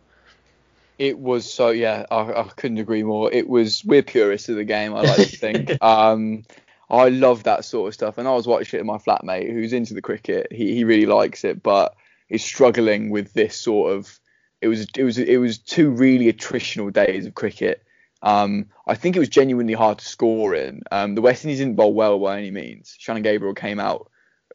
It 0.97 1.19
was 1.19 1.51
so, 1.51 1.69
yeah, 1.69 2.05
I, 2.09 2.21
I 2.21 2.43
couldn't 2.55 2.77
agree 2.77 3.03
more. 3.03 3.31
It 3.31 3.49
was, 3.49 3.83
we're 3.83 4.03
purists 4.03 4.47
of 4.47 4.55
the 4.55 4.63
game, 4.63 4.93
I 4.93 5.01
like 5.01 5.29
to 5.29 5.38
think. 5.38 5.71
um, 5.83 6.45
I 6.89 7.09
love 7.09 7.43
that 7.43 7.65
sort 7.65 7.89
of 7.89 7.93
stuff. 7.93 8.17
And 8.17 8.27
I 8.27 8.33
was 8.33 8.47
watching 8.47 8.79
it 8.79 8.85
with 8.85 8.88
my 8.88 8.97
flatmate 8.97 9.51
who's 9.51 9.73
into 9.73 9.93
the 9.93 10.01
cricket. 10.01 10.47
He, 10.51 10.73
he 10.73 10.83
really 10.85 11.05
likes 11.05 11.43
it, 11.43 11.61
but 11.61 11.95
is 12.29 12.43
struggling 12.43 13.09
with 13.09 13.33
this 13.33 13.57
sort 13.57 13.93
of. 13.93 14.19
It 14.61 14.67
was 14.67 14.88
it 14.97 15.03
was 15.03 15.17
it 15.19 15.38
was 15.38 15.59
two 15.59 15.91
really 15.91 16.31
attritional 16.31 16.91
days 16.91 17.27
of 17.27 17.35
cricket 17.35 17.85
um, 18.25 18.65
I 18.88 18.95
think 18.95 19.15
it 19.15 19.19
was 19.19 19.29
genuinely 19.29 19.73
hard 19.73 19.99
to 19.99 20.05
score 20.05 20.55
in. 20.55 20.81
Um, 20.91 21.13
the 21.13 21.21
West 21.21 21.45
Indies 21.45 21.59
didn't 21.59 21.75
bowl 21.75 21.93
well 21.93 22.17
by 22.19 22.39
any 22.39 22.49
means. 22.49 22.95
Shannon 22.97 23.21
Gabriel 23.21 23.53
came 23.53 23.79
out 23.79 24.09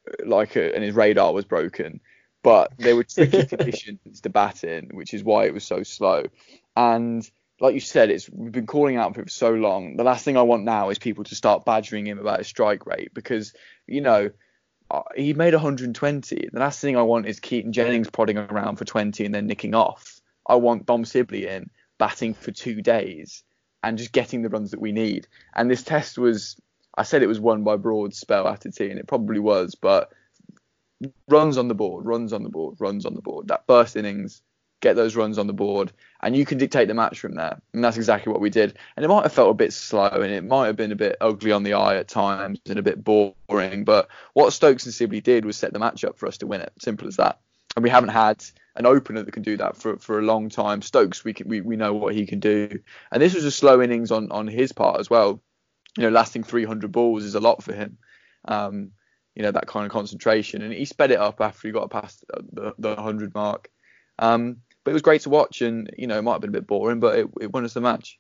uh, 0.07 0.27
like 0.27 0.57
a, 0.57 0.75
and 0.75 0.83
his 0.83 0.95
radar 0.95 1.33
was 1.33 1.45
broken, 1.45 2.01
but 2.43 2.73
there 2.79 2.97
were 2.97 3.05
tricky 3.05 3.47
conditions 3.57 4.21
to 4.23 4.29
bat 4.29 4.65
in, 4.65 4.89
which 4.93 5.15
is 5.15 5.23
why 5.23 5.47
it 5.47 5.55
was 5.55 5.63
so 5.63 5.85
slow. 5.85 6.25
And 6.77 7.29
like 7.61 7.75
you 7.75 7.81
said, 7.81 8.11
it's 8.11 8.29
we've 8.29 8.51
been 8.51 8.67
calling 8.67 8.97
out 8.97 9.15
for 9.15 9.21
it 9.21 9.27
for 9.27 9.31
so 9.31 9.53
long. 9.53 9.97
The 9.97 10.05
last 10.05 10.25
thing 10.25 10.37
I 10.37 10.43
want 10.43 10.65
now 10.65 10.91
is 10.91 10.99
people 10.99 11.23
to 11.25 11.37
start 11.37 11.65
badgering 11.65 12.09
him 12.09 12.19
about 12.19 12.39
his 12.39 12.49
strike 12.49 12.87
rate 12.87 13.15
because 13.15 13.55
you 13.87 14.01
know 14.01 14.31
uh, 14.91 15.03
he 15.15 15.33
made 15.33 15.55
120. 15.55 16.49
The 16.53 16.59
last 16.59 16.81
thing 16.81 16.97
I 16.97 17.03
want 17.03 17.27
is 17.27 17.39
Keaton 17.39 17.73
Jennings 17.73 18.11
prodding 18.11 18.39
around 18.39 18.77
for 18.77 18.85
20 18.85 19.25
and 19.25 19.33
then 19.33 19.47
nicking 19.47 19.77
off. 19.77 20.21
I 20.45 20.57
want 20.57 20.87
Dom 20.87 21.05
Sibley 21.05 21.47
in 21.47 21.71
batting 21.99 22.35
for 22.35 22.51
two 22.51 22.83
days 22.83 23.45
and 23.83 23.99
just 23.99 24.13
getting 24.13 24.43
the 24.43 24.49
runs 24.49 24.71
that 24.71 24.81
we 24.81 24.93
need. 24.93 25.27
And 25.55 25.71
this 25.71 25.83
test 25.83 26.19
was, 26.19 26.57
I 26.97 27.03
said 27.03 27.23
it 27.23 27.29
was 27.29 27.41
won 27.41 27.65
by 27.65 27.77
broad 27.77 28.15
spell 28.15 28.47
after 28.47 28.71
tea, 28.71 28.91
and 28.91 28.99
it 28.99 29.07
probably 29.07 29.41
was, 29.41 29.75
but 29.75 30.13
runs 31.29 31.57
on 31.57 31.69
the 31.69 31.75
board, 31.75 32.05
runs 32.05 32.33
on 32.33 32.43
the 32.43 32.51
board, 32.51 32.77
runs 32.79 33.07
on 33.07 33.15
the 33.15 33.23
board. 33.23 33.49
That 33.49 33.67
first 33.67 33.97
innings, 33.97 34.43
get 34.81 34.97
those 34.97 35.17
runs 35.17 35.39
on 35.39 35.47
the 35.47 35.53
board, 35.53 35.93
and 36.23 36.37
you 36.37 36.45
can 36.45 36.59
dictate 36.59 36.89
the 36.89 36.95
match 36.95 37.21
from 37.21 37.35
there. 37.35 37.61
And 37.73 37.85
that's 37.85 37.97
exactly 37.97 38.33
what 38.33 38.41
we 38.41 38.51
did. 38.51 38.77
And 38.97 39.05
it 39.05 39.09
might 39.09 39.23
have 39.23 39.33
felt 39.33 39.51
a 39.51 39.55
bit 39.55 39.73
slow, 39.73 40.09
and 40.09 40.33
it 40.33 40.45
might 40.45 40.67
have 40.67 40.77
been 40.77 40.93
a 40.93 40.97
bit 40.97 41.17
ugly 41.21 41.53
on 41.53 41.63
the 41.63 41.75
eye 41.75 41.97
at 41.97 42.09
times 42.09 42.59
and 42.69 42.79
a 42.79 42.83
bit 42.83 43.03
boring. 43.03 43.85
But 43.85 44.09
what 44.35 44.53
Stokes 44.53 44.85
and 44.85 44.95
Sibley 44.95 45.21
did 45.21 45.45
was 45.45 45.57
set 45.57 45.73
the 45.73 45.79
match 45.79 46.05
up 46.05 46.19
for 46.19 46.27
us 46.27 46.39
to 46.39 46.47
win 46.47 46.61
it. 46.61 46.73
Simple 46.81 47.09
as 47.09 47.17
that. 47.17 47.41
And 47.77 47.83
we 47.83 47.91
haven't 47.91 48.11
had 48.11 48.45
an 48.77 48.87
opener 48.87 49.23
that 49.23 49.33
can 49.33 49.43
do 49.43 49.57
that 49.59 49.77
for, 49.77 49.97
for 49.99 50.19
a 50.19 50.23
long 50.23 50.49
time. 50.49 50.83
Stokes, 50.83 51.25
we, 51.25 51.33
can, 51.33 51.49
we 51.49 51.61
we 51.61 51.77
know 51.77 51.95
what 51.95 52.15
he 52.15 52.27
can 52.27 52.41
do, 52.41 52.81
and 53.13 53.23
this 53.23 53.35
was 53.35 53.45
a 53.45 53.51
slow 53.51 53.81
innings 53.81 54.11
on 54.11 54.33
on 54.33 54.47
his 54.47 54.73
part 54.73 55.01
as 55.01 55.09
well. 55.09 55.41
You 55.97 56.05
know, 56.05 56.11
lasting 56.11 56.45
300 56.45 56.91
balls 56.93 57.25
is 57.25 57.35
a 57.35 57.41
lot 57.41 57.63
for 57.63 57.73
him. 57.73 57.99
Um, 58.45 58.93
you 59.35 59.43
know 59.43 59.53
that 59.53 59.67
kind 59.67 59.87
of 59.87 59.93
concentration, 59.93 60.63
and 60.63 60.73
he 60.73 60.85
sped 60.85 61.11
it 61.11 61.19
up 61.19 61.41
after 61.41 61.69
he 61.69 61.73
got 61.73 61.91
past 61.91 62.25
the, 62.53 62.75
the 62.79 62.95
100 62.95 63.35
mark. 63.35 63.71
Um, 64.19 64.59
but 64.85 64.91
it 64.91 64.95
was 64.95 65.03
great 65.03 65.23
to 65.23 65.31
watch, 65.31 65.63
and 65.63 65.91
you 65.97 66.07
know 66.07 66.19
it 66.19 66.23
might 66.23 66.33
have 66.33 66.41
been 66.41 66.51
a 66.51 66.53
bit 66.55 66.67
boring, 66.67 67.01
but 67.01 67.19
it, 67.19 67.29
it 67.41 67.53
won 67.53 67.65
us 67.65 67.75
the 67.75 67.81
match. 67.81 68.19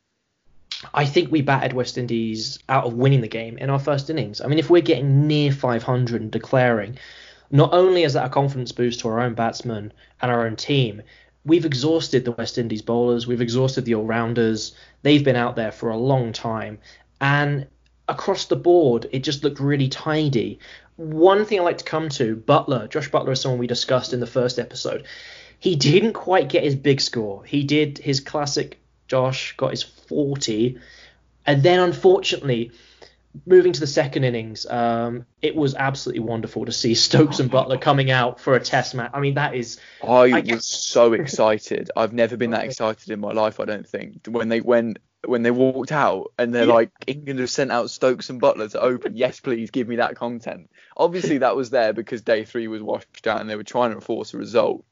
I 0.94 1.04
think 1.04 1.30
we 1.30 1.42
batted 1.42 1.72
West 1.72 1.98
Indies 1.98 2.58
out 2.68 2.84
of 2.84 2.94
winning 2.94 3.20
the 3.20 3.28
game 3.28 3.58
in 3.58 3.70
our 3.70 3.78
first 3.78 4.08
innings. 4.08 4.40
I 4.40 4.46
mean, 4.46 4.58
if 4.58 4.70
we're 4.70 4.80
getting 4.80 5.26
near 5.26 5.52
500 5.52 6.22
and 6.22 6.30
declaring, 6.30 6.96
not 7.50 7.72
only 7.72 8.04
is 8.04 8.12
that 8.12 8.26
a 8.26 8.30
confidence 8.30 8.72
boost 8.72 9.00
to 9.00 9.08
our 9.08 9.20
own 9.20 9.34
batsmen 9.34 9.92
and 10.22 10.30
our 10.30 10.46
own 10.46 10.56
team, 10.56 11.02
we've 11.44 11.64
exhausted 11.64 12.24
the 12.24 12.32
West 12.32 12.58
Indies 12.58 12.82
bowlers, 12.82 13.26
we've 13.26 13.40
exhausted 13.40 13.84
the 13.84 13.94
all 13.94 14.04
rounders. 14.04 14.74
They've 15.02 15.24
been 15.24 15.36
out 15.36 15.56
there 15.56 15.72
for 15.72 15.90
a 15.90 15.96
long 15.96 16.32
time. 16.32 16.78
And 17.20 17.66
across 18.08 18.46
the 18.46 18.56
board, 18.56 19.08
it 19.12 19.20
just 19.20 19.42
looked 19.42 19.60
really 19.60 19.88
tidy. 19.88 20.58
One 20.96 21.44
thing 21.44 21.60
I 21.60 21.62
like 21.62 21.78
to 21.78 21.84
come 21.84 22.08
to 22.10 22.36
Buttler, 22.36 22.88
Jos 22.88 23.08
Buttler 23.08 23.32
is 23.32 23.40
someone 23.40 23.58
we 23.58 23.66
discussed 23.66 24.12
in 24.12 24.20
the 24.20 24.26
first 24.26 24.58
episode. 24.58 25.04
He 25.58 25.76
didn't 25.76 26.12
quite 26.12 26.48
get 26.48 26.64
his 26.64 26.74
big 26.74 27.00
score. 27.00 27.44
He 27.44 27.64
did 27.64 27.98
his 27.98 28.20
classic 28.20 28.78
Josh, 29.08 29.54
got 29.56 29.70
his 29.70 29.82
40. 29.82 30.78
And 31.46 31.62
then 31.62 31.80
unfortunately, 31.80 32.70
moving 33.46 33.72
to 33.72 33.80
the 33.80 33.86
second 33.86 34.24
innings, 34.24 34.66
um, 34.66 35.24
it 35.40 35.54
was 35.54 35.74
absolutely 35.74 36.20
wonderful 36.20 36.64
to 36.64 36.72
see 36.72 36.94
Stokes 36.94 37.40
and 37.40 37.50
Buttler 37.50 37.80
coming 37.80 38.10
out 38.10 38.40
for 38.40 38.54
a 38.54 38.60
test 38.60 38.94
match. 38.94 39.10
I 39.14 39.20
mean, 39.20 39.34
that 39.34 39.54
is. 39.54 39.78
I, 40.02 40.32
I 40.32 40.40
was 40.40 40.66
so 40.66 41.12
excited. 41.12 41.90
I've 41.96 42.12
never 42.12 42.36
been 42.36 42.50
that 42.50 42.64
excited 42.66 43.10
in 43.10 43.20
my 43.20 43.32
life. 43.32 43.60
I 43.60 43.64
don't 43.64 43.88
think 43.88 44.26
when 44.26 44.48
they 44.48 44.60
when 44.60 44.96
when 45.26 45.42
they 45.42 45.50
walked 45.50 45.92
out 45.92 46.32
and 46.38 46.54
they're 46.54 46.66
yeah. 46.66 46.72
like 46.72 46.90
England 47.06 47.40
have 47.40 47.50
sent 47.50 47.70
out 47.70 47.90
Stokes 47.90 48.30
and 48.30 48.40
Buttler 48.40 48.70
to 48.72 48.80
open. 48.80 49.16
yes, 49.16 49.38
please 49.38 49.70
give 49.70 49.86
me 49.86 49.96
that 49.96 50.16
content. 50.16 50.70
Obviously, 50.96 51.38
that 51.38 51.56
was 51.56 51.70
there 51.70 51.92
because 51.92 52.22
day 52.22 52.44
three 52.44 52.68
was 52.68 52.82
washed 52.82 53.26
out 53.26 53.40
and 53.40 53.48
they 53.48 53.56
were 53.56 53.62
trying 53.62 53.94
to 53.94 54.00
force 54.00 54.34
a 54.34 54.38
result. 54.38 54.84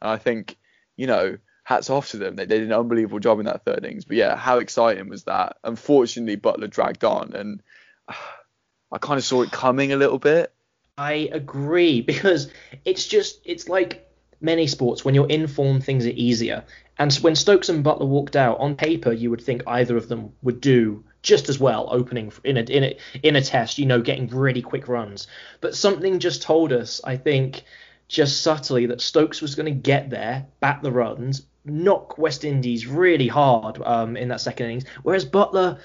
And 0.00 0.10
I 0.10 0.16
think 0.16 0.56
you 0.96 1.06
know 1.06 1.38
hats 1.64 1.90
off 1.90 2.10
to 2.10 2.18
them. 2.18 2.36
They, 2.36 2.44
they 2.44 2.58
did 2.58 2.68
an 2.68 2.78
unbelievable 2.78 3.20
job 3.20 3.40
in 3.40 3.46
that 3.46 3.64
third 3.64 3.84
innings. 3.84 4.04
But 4.04 4.16
yeah, 4.16 4.36
how 4.36 4.58
exciting 4.58 5.08
was 5.08 5.24
that? 5.24 5.56
Unfortunately, 5.64 6.36
Buttler 6.36 6.68
dragged 6.68 7.04
on 7.04 7.32
and 7.34 7.62
I 8.08 8.98
kind 9.00 9.18
of 9.18 9.24
saw 9.24 9.42
it 9.42 9.50
coming 9.50 9.92
a 9.92 9.96
little 9.96 10.18
bit. 10.18 10.52
I 10.96 11.28
agree 11.32 12.00
because 12.00 12.50
it's 12.84 13.06
just 13.06 13.40
it's 13.44 13.68
like 13.68 14.08
many 14.40 14.66
sports 14.66 15.04
when 15.04 15.14
you're 15.14 15.28
in 15.28 15.46
form 15.46 15.80
things 15.80 16.06
are 16.06 16.10
easier. 16.10 16.64
And 16.98 17.12
when 17.16 17.34
Stokes 17.34 17.68
and 17.68 17.84
Buttler 17.84 18.06
walked 18.06 18.36
out 18.36 18.60
on 18.60 18.76
paper, 18.76 19.12
you 19.12 19.30
would 19.30 19.40
think 19.40 19.62
either 19.66 19.96
of 19.96 20.08
them 20.08 20.32
would 20.42 20.60
do 20.60 21.02
just 21.22 21.48
as 21.48 21.58
well 21.58 21.88
opening 21.90 22.32
in 22.44 22.56
a 22.58 22.60
in 22.60 22.84
a 22.84 22.96
in 23.22 23.34
a 23.34 23.42
test, 23.42 23.78
you 23.78 23.86
know, 23.86 24.00
getting 24.00 24.28
really 24.28 24.62
quick 24.62 24.86
runs. 24.86 25.26
But 25.60 25.74
something 25.74 26.20
just 26.20 26.42
told 26.42 26.72
us, 26.72 27.00
I 27.02 27.16
think, 27.16 27.64
just 28.06 28.42
subtly 28.42 28.86
that 28.86 29.00
Stokes 29.00 29.42
was 29.42 29.56
going 29.56 29.66
to 29.66 29.80
get 29.80 30.10
there, 30.10 30.46
bat 30.60 30.80
the 30.82 30.92
runs, 30.92 31.46
knock 31.64 32.18
West 32.18 32.44
Indies 32.44 32.86
really 32.86 33.26
hard 33.26 33.80
um, 33.82 34.16
in 34.16 34.28
that 34.28 34.40
second 34.40 34.66
innings, 34.66 34.84
whereas 35.02 35.24
Buttler. 35.24 35.80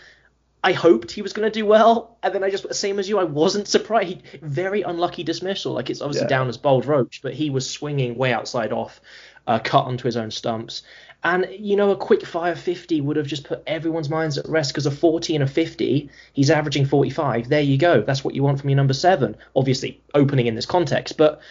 I 0.64 0.74
hoped 0.74 1.12
he 1.12 1.22
was 1.22 1.34
going 1.34 1.50
to 1.50 1.60
do 1.60 1.66
well, 1.66 2.18
and 2.22 2.36
then 2.36 2.44
I 2.44 2.50
just 2.50 2.74
same 2.74 3.00
as 3.00 3.08
you. 3.08 3.18
I 3.18 3.24
wasn't 3.24 3.68
surprised. 3.68 4.08
He, 4.08 4.38
Very 4.42 4.82
unlucky 4.82 5.24
dismissal. 5.24 5.74
Like 5.74 5.90
it's 5.90 6.02
obviously 6.02 6.26
yeah. 6.26 6.30
down 6.30 6.50
as 6.50 6.58
bowled 6.58 6.86
Roach, 6.86 7.22
but 7.22 7.34
he 7.34 7.50
was 7.50 7.70
swinging 7.70 8.16
way 8.16 8.34
outside 8.34 8.74
off, 8.74 9.00
uh, 9.48 9.60
cut 9.60 9.86
onto 9.86 10.04
his 10.06 10.18
own 10.18 10.32
stumps. 10.32 10.84
And 11.24 11.48
you 11.58 11.76
know, 11.76 11.92
a 11.92 11.98
quick 11.98 12.26
fire 12.26 12.56
50 12.56 13.02
would 13.02 13.18
have 13.18 13.28
just 13.28 13.46
put 13.46 13.64
everyone's 13.68 14.10
minds 14.10 14.38
at 14.38 14.48
rest 14.48 14.72
because 14.72 14.86
a 14.86 14.92
40 14.92 15.36
and 15.36 15.44
a 15.44 15.48
50, 15.48 16.10
he's 16.34 16.50
averaging 16.50 16.86
45. 16.86 17.50
There 17.50 17.62
you 17.62 17.78
go. 17.78 18.02
That's 18.02 18.24
what 18.24 18.36
you 18.36 18.44
want 18.44 18.60
from 18.60 18.70
your 18.70 18.78
number 18.78 18.94
seven. 18.94 19.36
Obviously, 19.56 20.02
opening 20.14 20.48
in 20.48 20.56
this 20.56 20.66
context, 20.66 21.18
but 21.18 21.42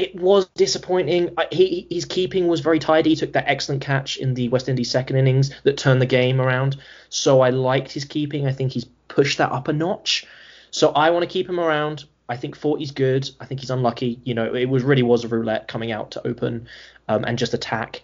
it 0.00 0.14
was 0.14 0.46
disappointing. 0.56 1.36
He, 1.52 1.86
his 1.90 2.06
keeping 2.06 2.48
was 2.48 2.60
very 2.60 2.78
tidy. 2.78 3.10
He 3.10 3.16
took 3.16 3.34
that 3.34 3.44
excellent 3.46 3.82
catch 3.82 4.16
in 4.16 4.32
the 4.32 4.48
West 4.48 4.66
Indies 4.66 4.90
second 4.90 5.16
innings 5.16 5.50
that 5.64 5.76
turned 5.76 6.00
the 6.00 6.06
game 6.06 6.40
around. 6.40 6.78
So 7.10 7.42
I 7.42 7.50
liked 7.50 7.92
his 7.92 8.06
keeping. 8.06 8.46
I 8.46 8.52
think 8.52 8.72
he's 8.72 8.86
pushed 9.08 9.36
that 9.38 9.52
up 9.52 9.68
a 9.68 9.74
notch. 9.74 10.26
So 10.70 10.90
I 10.92 11.10
want 11.10 11.24
to 11.24 11.28
keep 11.28 11.46
him 11.46 11.60
around. 11.60 12.04
I 12.30 12.36
think 12.36 12.58
40's 12.58 12.92
good. 12.92 13.28
I 13.40 13.44
think 13.44 13.60
he's 13.60 13.70
unlucky. 13.70 14.20
You 14.24 14.32
know, 14.32 14.54
it 14.54 14.70
was 14.70 14.84
really 14.84 15.02
was 15.02 15.24
a 15.24 15.28
roulette 15.28 15.68
coming 15.68 15.92
out 15.92 16.12
to 16.12 16.26
open 16.26 16.66
um, 17.06 17.24
and 17.24 17.36
just 17.36 17.52
attack. 17.52 18.00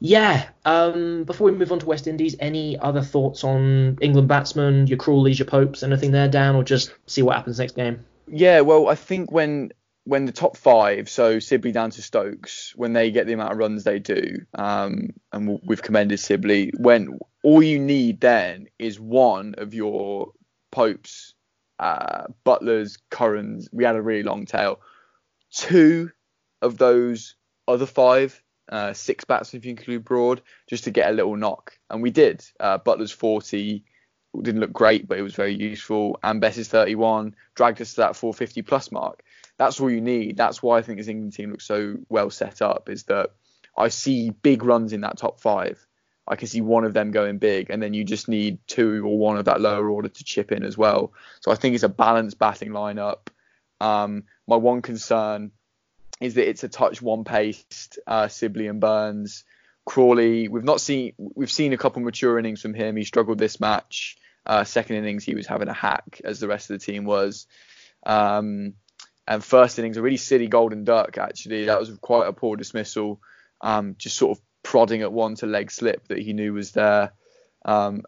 Yeah. 0.00 0.48
Um, 0.64 1.22
before 1.24 1.48
we 1.48 1.56
move 1.56 1.70
on 1.70 1.78
to 1.78 1.86
West 1.86 2.08
Indies, 2.08 2.34
any 2.40 2.76
other 2.76 3.02
thoughts 3.02 3.44
on 3.44 3.98
England 4.00 4.26
batsmen, 4.26 4.88
your 4.88 4.98
Crawleys, 4.98 5.38
your 5.38 5.46
Popes, 5.46 5.84
anything 5.84 6.10
there, 6.10 6.26
Dan, 6.26 6.56
or 6.56 6.64
just 6.64 6.92
see 7.06 7.22
what 7.22 7.36
happens 7.36 7.60
next 7.60 7.76
game? 7.76 8.04
Yeah. 8.26 8.62
Well, 8.62 8.88
I 8.88 8.96
think 8.96 9.30
when 9.30 9.72
when 10.04 10.24
the 10.24 10.32
top 10.32 10.56
five, 10.56 11.08
so 11.08 11.38
Sibley 11.38 11.72
down 11.72 11.90
to 11.90 12.02
Stokes, 12.02 12.72
when 12.76 12.92
they 12.92 13.10
get 13.10 13.26
the 13.26 13.32
amount 13.32 13.52
of 13.52 13.58
runs 13.58 13.84
they 13.84 13.98
do, 13.98 14.46
um, 14.54 15.10
and 15.32 15.60
we've 15.62 15.82
commended 15.82 16.18
Sibley, 16.20 16.72
when 16.76 17.18
all 17.42 17.62
you 17.62 17.78
need 17.78 18.20
then 18.20 18.66
is 18.78 18.98
one 18.98 19.54
of 19.58 19.74
your 19.74 20.32
Popes, 20.70 21.34
uh, 21.78 22.26
Buttlers, 22.44 22.98
Currans. 23.10 23.68
We 23.72 23.84
had 23.84 23.96
a 23.96 24.02
really 24.02 24.22
long 24.22 24.46
tail. 24.46 24.80
Two 25.52 26.10
of 26.62 26.78
those 26.78 27.34
other 27.66 27.86
five 27.86 28.42
uh, 28.70 28.92
six 28.92 29.24
bats 29.24 29.52
if 29.54 29.64
you 29.64 29.70
include 29.70 30.04
Broad, 30.04 30.42
just 30.68 30.84
to 30.84 30.90
get 30.90 31.10
a 31.10 31.14
little 31.14 31.36
knock. 31.36 31.76
And 31.90 32.02
we 32.02 32.10
did. 32.10 32.44
Uh, 32.58 32.78
Buttler's 32.78 33.10
40 33.10 33.84
didn't 34.40 34.60
look 34.60 34.72
great, 34.72 35.08
but 35.08 35.18
it 35.18 35.22
was 35.22 35.34
very 35.34 35.54
useful. 35.54 36.18
And 36.22 36.40
Bess's 36.40 36.68
31 36.68 37.34
dragged 37.54 37.80
us 37.80 37.94
to 37.94 38.02
that 38.02 38.16
450 38.16 38.62
plus 38.62 38.92
mark. 38.92 39.22
That's 39.60 39.78
all 39.78 39.90
you 39.90 40.00
need. 40.00 40.38
That's 40.38 40.62
why 40.62 40.78
I 40.78 40.82
think 40.82 40.96
this 40.96 41.06
England 41.06 41.34
team 41.34 41.50
looks 41.50 41.66
so 41.66 41.98
well 42.08 42.30
set 42.30 42.62
up. 42.62 42.88
Is 42.88 43.02
that 43.04 43.32
I 43.76 43.88
see 43.88 44.30
big 44.30 44.62
runs 44.62 44.94
in 44.94 45.02
that 45.02 45.18
top 45.18 45.38
five. 45.38 45.86
I 46.26 46.36
can 46.36 46.48
see 46.48 46.62
one 46.62 46.84
of 46.84 46.94
them 46.94 47.10
going 47.10 47.36
big, 47.36 47.68
and 47.68 47.82
then 47.82 47.92
you 47.92 48.02
just 48.02 48.26
need 48.26 48.56
two 48.66 49.06
or 49.06 49.18
one 49.18 49.36
of 49.36 49.44
that 49.44 49.60
lower 49.60 49.90
order 49.90 50.08
to 50.08 50.24
chip 50.24 50.50
in 50.50 50.62
as 50.62 50.78
well. 50.78 51.12
So 51.40 51.52
I 51.52 51.56
think 51.56 51.74
it's 51.74 51.84
a 51.84 51.90
balanced 51.90 52.38
batting 52.38 52.70
lineup. 52.70 53.28
Um, 53.82 54.24
my 54.46 54.56
one 54.56 54.80
concern 54.80 55.50
is 56.22 56.36
that 56.36 56.48
it's 56.48 56.64
a 56.64 56.68
touch 56.68 57.02
one 57.02 57.24
paced 57.24 57.98
uh, 58.06 58.28
Sibley 58.28 58.66
and 58.66 58.80
Burns. 58.80 59.44
Crawley, 59.84 60.48
we've 60.48 60.64
not 60.64 60.80
seen 60.80 61.12
we've 61.18 61.52
seen 61.52 61.74
a 61.74 61.78
couple 61.78 62.00
mature 62.00 62.38
innings 62.38 62.62
from 62.62 62.72
him. 62.72 62.96
He 62.96 63.04
struggled 63.04 63.38
this 63.38 63.60
match. 63.60 64.16
Uh, 64.46 64.64
second 64.64 64.96
innings, 64.96 65.22
he 65.22 65.34
was 65.34 65.46
having 65.46 65.68
a 65.68 65.74
hack 65.74 66.22
as 66.24 66.40
the 66.40 66.48
rest 66.48 66.70
of 66.70 66.80
the 66.80 66.86
team 66.86 67.04
was. 67.04 67.46
Um, 68.06 68.72
and 69.30 69.44
first 69.44 69.78
innings, 69.78 69.96
a 69.96 70.02
really 70.02 70.16
silly 70.16 70.48
golden 70.48 70.82
duck 70.82 71.16
actually. 71.16 71.66
That 71.66 71.78
was 71.78 71.96
quite 72.00 72.26
a 72.26 72.32
poor 72.32 72.56
dismissal. 72.56 73.20
Um, 73.60 73.94
just 73.96 74.16
sort 74.16 74.36
of 74.36 74.44
prodding 74.64 75.02
at 75.02 75.12
one 75.12 75.36
to 75.36 75.46
leg 75.46 75.70
slip 75.70 76.08
that 76.08 76.18
he 76.18 76.32
knew 76.32 76.52
was 76.52 76.72
there, 76.72 77.12
um, 77.64 78.02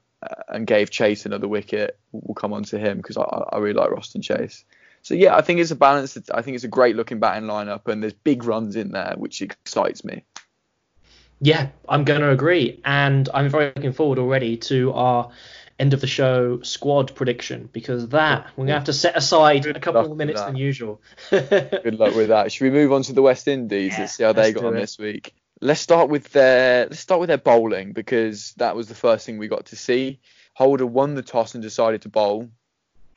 and 0.48 0.66
gave 0.66 0.90
Chase 0.90 1.24
another 1.24 1.46
wicket. 1.46 1.96
We'll 2.10 2.34
come 2.34 2.52
on 2.52 2.64
to 2.64 2.78
him 2.78 2.96
because 2.96 3.16
I, 3.16 3.22
I 3.22 3.58
really 3.58 3.78
like 3.78 3.90
Roston 3.90 4.20
Chase. 4.22 4.64
So 5.02 5.14
yeah, 5.14 5.36
I 5.36 5.42
think 5.42 5.60
it's 5.60 5.70
a 5.70 5.76
balance. 5.76 6.18
I 6.34 6.42
think 6.42 6.56
it's 6.56 6.64
a 6.64 6.68
great 6.68 6.96
looking 6.96 7.20
batting 7.20 7.48
lineup, 7.48 7.86
and 7.86 8.02
there's 8.02 8.12
big 8.12 8.42
runs 8.42 8.74
in 8.74 8.90
there, 8.90 9.14
which 9.16 9.42
excites 9.42 10.04
me. 10.04 10.24
Yeah, 11.40 11.68
I'm 11.88 12.04
going 12.04 12.20
to 12.20 12.30
agree, 12.30 12.80
and 12.84 13.28
I'm 13.32 13.48
very 13.48 13.72
looking 13.76 13.92
forward 13.92 14.18
already 14.18 14.56
to 14.58 14.92
our 14.92 15.30
end 15.78 15.94
of 15.94 16.00
the 16.00 16.06
show 16.06 16.60
squad 16.62 17.14
prediction 17.14 17.68
because 17.72 18.08
that 18.08 18.46
we're 18.56 18.66
going 18.66 18.68
to 18.68 18.74
have 18.74 18.84
to 18.84 18.92
set 18.92 19.16
aside 19.16 19.64
Good 19.64 19.76
a 19.76 19.80
couple 19.80 20.06
more 20.06 20.16
minutes 20.16 20.42
than 20.42 20.56
usual. 20.56 21.00
Good 21.30 21.98
luck 21.98 22.14
with 22.14 22.28
that. 22.28 22.52
Should 22.52 22.64
we 22.64 22.70
move 22.70 22.92
on 22.92 23.02
to 23.04 23.12
the 23.12 23.22
West 23.22 23.48
Indies? 23.48 23.92
Yeah, 23.92 24.00
let's 24.00 24.14
see 24.14 24.22
how 24.22 24.32
they 24.32 24.52
got 24.52 24.64
on 24.64 24.76
it. 24.76 24.80
this 24.80 24.98
week. 24.98 25.34
Let's 25.60 25.80
start 25.80 26.08
with 26.08 26.30
their 26.32 26.86
let's 26.86 27.00
start 27.00 27.20
with 27.20 27.28
their 27.28 27.38
bowling 27.38 27.92
because 27.92 28.52
that 28.54 28.76
was 28.76 28.88
the 28.88 28.94
first 28.94 29.26
thing 29.26 29.38
we 29.38 29.48
got 29.48 29.66
to 29.66 29.76
see. 29.76 30.20
Holder 30.54 30.86
won 30.86 31.14
the 31.14 31.22
toss 31.22 31.54
and 31.54 31.62
decided 31.62 32.02
to 32.02 32.08
bowl, 32.08 32.50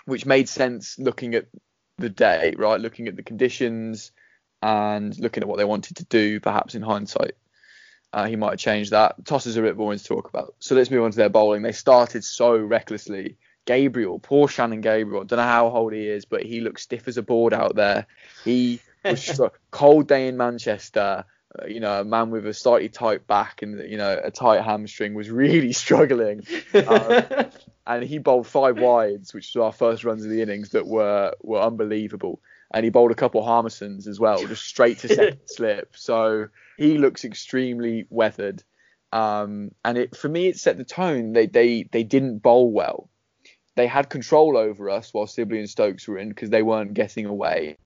which 0.06 0.26
made 0.26 0.48
sense 0.48 0.98
looking 0.98 1.36
at 1.36 1.48
the 1.98 2.10
day, 2.10 2.54
right? 2.58 2.80
Looking 2.80 3.08
at 3.08 3.16
the 3.16 3.24
conditions 3.24 4.12
and 4.62 5.18
looking 5.20 5.44
at 5.44 5.50
what 5.50 5.58
they 5.58 5.66
wanted 5.66 5.98
to 5.98 6.06
do, 6.06 6.40
perhaps 6.40 6.76
in 6.76 6.82
hindsight. 6.82 7.36
Uh, 8.16 8.28
he 8.28 8.38
might 8.38 8.52
have 8.52 8.60
changed 8.60 8.92
that. 8.92 9.26
Tosses 9.26 9.58
are 9.58 9.66
a 9.66 9.68
bit 9.68 9.76
boring 9.76 10.00
to 10.00 10.04
talk 10.04 10.30
about. 10.30 10.56
So 10.60 10.74
let's 10.74 10.90
move 10.90 11.04
on 11.04 11.12
to 11.12 11.18
their 11.18 11.28
bowling. 11.28 11.64
They 11.64 11.74
started 11.74 12.24
so 12.24 12.56
recklessly. 12.56 13.36
Gabriel, 13.66 14.20
poor 14.20 14.48
Shannon 14.48 14.80
Gabriel. 14.80 15.26
Don't 15.26 15.36
know 15.36 15.44
how 15.44 15.68
old 15.68 15.92
he 15.92 16.08
is, 16.08 16.24
but 16.24 16.42
he 16.42 16.62
looks 16.62 16.84
stiff 16.84 17.10
as 17.10 17.18
a 17.18 17.22
board 17.22 17.54
out 17.54 17.76
there. 17.76 18.08
He 18.46 18.80
was 19.04 19.42
cold 19.72 20.08
day 20.08 20.30
in 20.30 20.38
Manchester. 20.38 21.26
Uh, 21.60 21.66
you 21.66 21.82
know, 21.82 22.00
a 22.00 22.06
man 22.06 22.30
with 22.30 22.48
a 22.48 22.54
slightly 22.54 22.88
tight 22.88 23.28
back 23.28 23.62
and 23.62 23.90
you 23.90 23.98
know 23.98 24.18
a 24.24 24.32
tight 24.32 24.62
hamstring 24.64 25.14
was 25.14 25.30
really 25.30 25.74
struggling. 25.74 26.48
Um, 26.74 27.24
and 27.86 28.02
he 28.02 28.20
bowled 28.20 28.48
five 28.48 28.80
wides, 28.80 29.34
which 29.34 29.52
was 29.54 29.62
our 29.62 29.74
first 29.74 30.06
runs 30.06 30.24
of 30.24 30.32
the 30.32 30.42
innings 30.42 30.70
that 30.70 30.88
were 30.88 31.34
were 31.42 31.60
unbelievable. 31.60 32.40
And 32.76 32.84
he 32.84 32.92
bowled 32.92 33.12
a 33.12 33.16
couple 33.16 33.42
of 33.42 33.48
Harmisons 33.48 34.06
as 34.06 34.20
well, 34.20 34.46
just 34.46 34.66
straight 34.66 35.00
to 35.00 35.08
second 35.08 35.40
slip. 35.46 35.96
So 35.96 36.50
he 36.78 36.98
looks 36.98 37.26
extremely 37.26 38.06
weathered. 38.10 38.64
Um, 39.12 39.72
and 39.84 39.98
it 39.98 40.16
for 40.16 40.28
me, 40.28 40.48
it 40.48 40.58
set 40.58 40.78
the 40.78 40.84
tone. 40.84 41.32
They 41.32 41.48
they 41.48 41.84
they 41.84 42.04
didn't 42.04 42.40
bowl 42.40 42.72
well. 42.72 43.10
They 43.76 43.88
had 43.88 44.10
control 44.10 44.58
over 44.58 44.90
us 44.90 45.14
while 45.14 45.26
Sibley 45.26 45.60
and 45.60 45.70
Stokes 45.70 46.08
were 46.08 46.18
in 46.18 46.30
because 46.30 46.50
they 46.50 46.64
weren't 46.64 46.94
getting 46.94 47.26
away. 47.26 47.78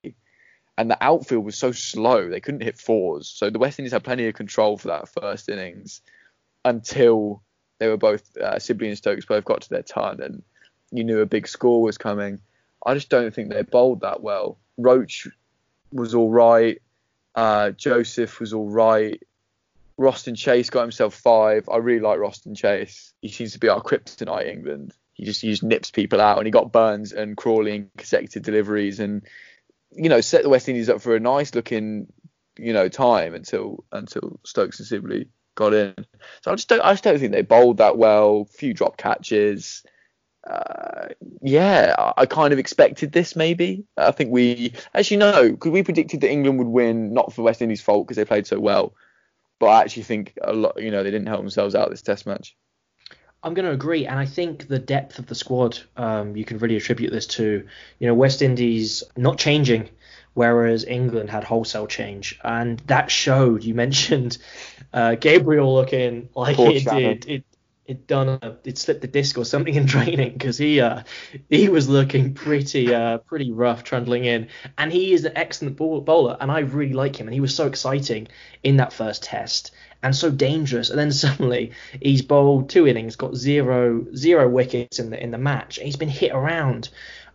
And 0.77 0.89
the 0.89 1.03
outfield 1.03 1.45
was 1.45 1.57
so 1.57 1.71
slow, 1.71 2.29
they 2.29 2.39
couldn't 2.39 2.63
hit 2.63 2.79
fours. 2.79 3.27
So 3.27 3.49
the 3.49 3.59
West 3.59 3.79
Indies 3.79 3.91
had 3.91 4.03
plenty 4.03 4.27
of 4.27 4.33
control 4.33 4.77
for 4.77 4.87
that 4.87 5.09
first 5.09 5.49
innings 5.49 6.01
until 6.63 7.43
they 7.79 7.87
were 7.87 7.97
both 7.97 8.37
uh, 8.37 8.59
Sibley 8.59 8.87
and 8.87 8.97
Stokes 8.97 9.25
both 9.25 9.45
got 9.45 9.61
to 9.61 9.69
their 9.69 9.83
ton, 9.83 10.21
and 10.21 10.43
you 10.91 11.03
knew 11.03 11.19
a 11.19 11.25
big 11.25 11.47
score 11.47 11.81
was 11.81 11.97
coming. 11.97 12.39
I 12.85 12.93
just 12.93 13.09
don't 13.09 13.33
think 13.33 13.49
they 13.49 13.61
bowled 13.61 14.01
that 14.01 14.21
well. 14.21 14.57
Roach 14.79 15.27
was 15.91 16.15
all 16.15 16.29
right. 16.29 16.81
Uh, 17.35 17.71
Joseph 17.71 18.39
was 18.39 18.53
all 18.53 18.69
right. 18.69 19.21
Roston 19.99 20.37
Chase 20.37 20.69
got 20.69 20.81
himself 20.81 21.13
five. 21.13 21.67
I 21.69 21.77
really 21.77 21.99
like 21.99 22.19
Roston 22.19 22.55
Chase. 22.55 23.13
He 23.21 23.27
seems 23.27 23.53
to 23.53 23.59
be 23.59 23.67
our 23.67 23.81
kryptonite 23.81 24.47
England. 24.47 24.93
He 25.13 25.25
just 25.25 25.41
he 25.41 25.49
just 25.49 25.63
nips 25.63 25.91
people 25.91 26.21
out, 26.21 26.37
and 26.37 26.47
he 26.47 26.51
got 26.51 26.71
Burns 26.71 27.11
and 27.11 27.35
Crawley 27.35 27.75
in 27.75 27.91
consecutive 27.97 28.43
deliveries, 28.43 29.01
and 29.01 29.23
you 29.91 30.07
know 30.07 30.21
set 30.21 30.43
the 30.43 30.49
West 30.49 30.69
Indies 30.69 30.89
up 30.89 31.01
for 31.01 31.15
a 31.15 31.19
nice 31.19 31.53
looking 31.53 32.07
you 32.57 32.71
know 32.71 32.87
time 32.87 33.33
until 33.33 33.83
until 33.91 34.39
Stokes 34.45 34.79
and 34.79 34.87
Sibley 34.87 35.27
got 35.55 35.73
in. 35.73 35.93
So 36.41 36.51
I 36.51 36.55
just 36.55 36.69
don't 36.69 36.81
I 36.81 36.93
just 36.93 37.03
don't 37.03 37.19
think 37.19 37.33
they 37.33 37.41
bowled 37.41 37.77
that 37.77 37.97
well. 37.97 38.45
Few 38.45 38.73
drop 38.73 38.95
catches. 38.95 39.83
Uh, 40.47 41.09
yeah, 41.41 42.13
I 42.17 42.25
kind 42.25 42.53
of 42.53 42.59
expected 42.59 43.11
this 43.11 43.35
maybe. 43.35 43.85
I 43.97 44.11
think 44.11 44.31
we, 44.31 44.73
as 44.93 45.11
you 45.11 45.17
know, 45.17 45.49
because 45.49 45.71
we 45.71 45.83
predicted 45.83 46.21
that 46.21 46.31
England 46.31 46.59
would 46.59 46.67
win, 46.67 47.13
not 47.13 47.33
for 47.33 47.41
West 47.43 47.61
Indies' 47.61 47.81
fault 47.81 48.07
because 48.07 48.17
they 48.17 48.25
played 48.25 48.47
so 48.47 48.59
well, 48.59 48.93
but 49.59 49.67
I 49.67 49.81
actually 49.81 50.03
think 50.03 50.37
a 50.41 50.53
lot, 50.53 50.81
you 50.81 50.91
know, 50.91 51.03
they 51.03 51.11
didn't 51.11 51.27
help 51.27 51.41
themselves 51.41 51.75
out 51.75 51.89
this 51.89 52.01
Test 52.01 52.25
match. 52.25 52.55
I'm 53.41 53.53
going 53.53 53.65
to 53.65 53.71
agree, 53.71 54.05
and 54.05 54.19
I 54.19 54.25
think 54.25 54.67
the 54.67 54.79
depth 54.79 55.17
of 55.19 55.27
the 55.27 55.35
squad, 55.35 55.79
um, 55.95 56.35
you 56.35 56.43
can 56.43 56.57
really 56.57 56.75
attribute 56.75 57.11
this 57.11 57.27
to, 57.27 57.65
you 57.99 58.07
know, 58.07 58.13
West 58.13 58.41
Indies 58.41 59.03
not 59.15 59.37
changing 59.37 59.89
whereas 60.33 60.85
England 60.85 61.29
had 61.29 61.43
wholesale 61.43 61.87
change, 61.87 62.39
and 62.43 62.79
that 62.87 63.11
showed. 63.11 63.63
You 63.63 63.73
mentioned 63.73 64.37
uh, 64.93 65.15
Gabriel 65.15 65.75
looking 65.75 66.29
like 66.35 66.55
Poor 66.55 66.71
it 66.71 66.81
Shannon. 66.81 67.19
did. 67.19 67.29
It 67.29 67.45
it 67.89 68.07
done 68.07 68.29
a, 68.29 68.57
it 68.63 68.77
slipped 68.77 69.01
the 69.01 69.07
disc 69.07 69.37
or 69.37 69.45
something 69.45 69.75
in 69.75 69.87
training 69.95 70.33
because 70.33 70.57
he 70.57 70.79
uh 70.79 71.03
he 71.49 71.69
was 71.69 71.89
looking 71.89 72.33
pretty 72.33 72.93
uh 72.93 73.17
pretty 73.19 73.51
rough 73.51 73.83
trundling 73.83 74.25
in, 74.25 74.47
and 74.77 74.91
he 74.91 75.13
is 75.13 75.25
an 75.25 75.33
excellent 75.35 75.75
bowler, 75.77 76.37
and 76.39 76.51
I 76.51 76.59
really 76.59 76.93
like 76.93 77.19
him, 77.19 77.27
and 77.27 77.33
he 77.33 77.41
was 77.41 77.55
so 77.55 77.67
exciting 77.67 78.27
in 78.63 78.77
that 78.77 78.93
first 78.93 79.23
test. 79.23 79.71
and 80.03 80.15
so 80.15 80.31
dangerous. 80.31 80.89
And 80.89 80.99
then 80.99 81.11
suddenly 81.25 81.71
he's 82.01 82.21
bowled 82.21 82.69
two 82.69 82.87
innings, 82.87 83.15
got 83.15 83.35
zero 83.35 84.05
zero 84.15 84.47
wickets 84.49 84.99
in 84.99 85.09
the 85.09 85.21
in 85.21 85.31
the 85.31 85.37
match, 85.37 85.79
he's 85.81 85.97
been 85.97 86.09
hit 86.09 86.31
around. 86.31 86.89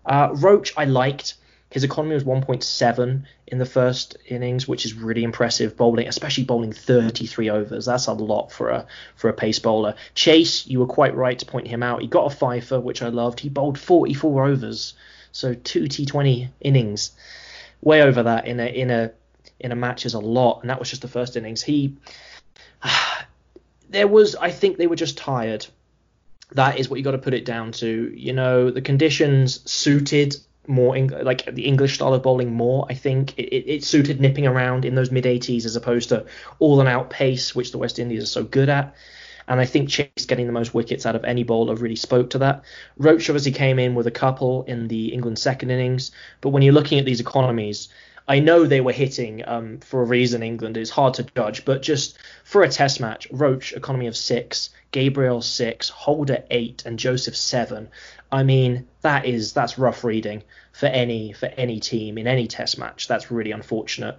Uh, 0.07 0.31
Roach, 0.35 0.73
I 0.77 0.85
liked. 0.85 1.35
His 1.75 1.83
economy 1.83 2.15
was 2.15 2.23
1.7 2.23 3.25
in 3.49 3.59
the 3.59 3.67
first 3.67 4.17
innings, 4.29 4.69
which 4.69 4.85
is 4.85 4.95
really 4.95 5.25
impressive 5.25 5.77
bowling, 5.77 6.07
especially 6.07 6.45
bowling 6.45 6.73
33 6.73 7.51
overs. 7.51 7.87
That's 7.87 8.07
a 8.07 8.13
lot 8.13 8.53
for 8.53 8.69
a 8.69 8.87
for 9.17 9.29
a 9.29 9.33
pace 9.33 9.59
bowler. 9.59 9.97
Chase, 10.15 10.69
you 10.69 10.79
were 10.79 10.87
quite 10.87 11.17
right 11.17 11.37
to 11.37 11.45
point 11.45 11.67
him 11.67 11.83
out. 11.83 12.01
He 12.01 12.07
got 12.07 12.33
a 12.33 12.37
fifer, 12.37 12.79
which 12.79 13.03
I 13.03 13.09
loved. 13.09 13.41
He 13.41 13.49
bowled 13.49 13.77
44 13.77 14.47
overs, 14.47 14.95
so 15.33 15.53
two 15.53 15.87
T20 15.87 16.49
innings, 16.61 17.11
way 17.83 18.03
over 18.03 18.23
that 18.23 18.47
in 18.47 18.61
a 18.61 18.67
in 18.67 18.93
a 18.93 19.11
in 19.59 19.73
a 19.73 19.75
match 19.75 20.07
is 20.07 20.15
a 20.15 20.21
lot, 20.21 20.61
and 20.61 20.71
that 20.71 20.79
was 20.79 20.91
just 20.91 21.03
the 21.03 21.09
first 21.09 21.37
innings. 21.37 21.61
He 21.61 21.97
there 23.91 24.07
was, 24.07 24.37
I 24.37 24.53
think, 24.53 24.77
they 24.77 24.87
were 24.87 24.95
just 24.95 25.19
tired. 25.19 25.67
That 26.53 26.79
is 26.79 26.89
what 26.89 27.01
you 27.01 27.05
got 27.05 27.19
to 27.19 27.19
put 27.19 27.35
it 27.35 27.45
down 27.45 27.73
to. 27.73 28.15
You 28.17 28.33
know, 28.33 28.71
the 28.71 28.81
conditions 28.81 29.69
suited 29.69 30.37
more 30.67 30.97
like 30.99 31.53
the 31.55 31.67
English 31.67 31.95
style 31.95 32.15
of 32.15 32.23
bowling 32.23 32.53
more. 32.53 32.87
I 32.89 32.95
think 32.95 33.39
it, 33.39 33.43
it, 33.43 33.85
suited 33.85 34.21
nipping 34.21 34.47
around 34.47 34.85
in 34.85 34.95
those 34.95 35.11
mid 35.11 35.25
80s 35.25 35.65
as 35.65 35.77
opposed 35.77 36.09
to 36.11 36.27
all 36.59 36.81
and 36.81 36.89
out 36.89 37.11
pace, 37.11 37.55
which 37.55 37.73
the 37.73 37.79
West 37.79 37.99
Indies 37.99 38.23
are 38.23 38.27
so 38.27 38.45
good 38.45 38.69
at. 38.69 38.95
And 39.47 39.61
I 39.61 39.67
think 39.67 39.91
Chase 39.91 40.25
getting 40.27 40.47
the 40.47 40.53
most 40.53 40.73
wickets 40.73 41.05
out 41.05 41.17
of 41.17 41.25
any 41.25 41.43
bowler 41.43 41.75
really 41.75 41.97
spoke 41.97 42.31
to 42.31 42.39
that. 42.39 42.65
Roach 42.97 43.29
obviously 43.29 43.53
came 43.53 43.79
in 43.79 43.95
with 43.95 44.07
a 44.07 44.11
couple 44.11 44.65
in 44.65 44.89
the 44.89 45.13
England 45.13 45.39
second 45.39 45.71
innings, 45.71 46.13
but 46.41 46.49
when 46.49 46.63
you're 46.63 46.73
looking 46.73 46.99
at 46.99 47.05
these 47.05 47.21
economies, 47.21 47.89
I 48.27 48.41
know 48.41 48.65
they 48.65 48.81
were 48.81 48.93
hitting 48.93 49.47
um, 49.47 49.81
for 49.81 50.01
a 50.01 50.07
reason. 50.07 50.43
England 50.43 50.77
is 50.77 50.91
hard 50.91 51.15
to 51.15 51.27
judge, 51.37 51.65
but 51.65 51.83
just 51.83 52.19
for 52.43 52.63
a 52.63 52.69
Test 52.69 52.99
match, 53.01 53.29
Roach 53.31 53.73
economy 53.75 54.07
of 54.07 54.17
six, 54.17 54.71
Gabriel 54.93 55.43
six, 55.43 55.91
Holder 55.91 56.45
eight, 56.51 56.85
and 56.87 56.99
Joseph 56.99 57.37
seven. 57.37 57.91
I 58.33 58.43
mean, 58.43 58.89
that 59.03 59.27
is 59.27 59.53
that's 59.53 59.79
rough 59.79 60.05
reading 60.05 60.43
for 60.73 60.87
any 60.87 61.33
for 61.33 61.47
any 61.47 61.81
team 61.81 62.17
in 62.19 62.27
any 62.27 62.47
test 62.47 62.79
match. 62.79 63.09
That's 63.09 63.31
really 63.31 63.53
unfortunate. 63.53 64.19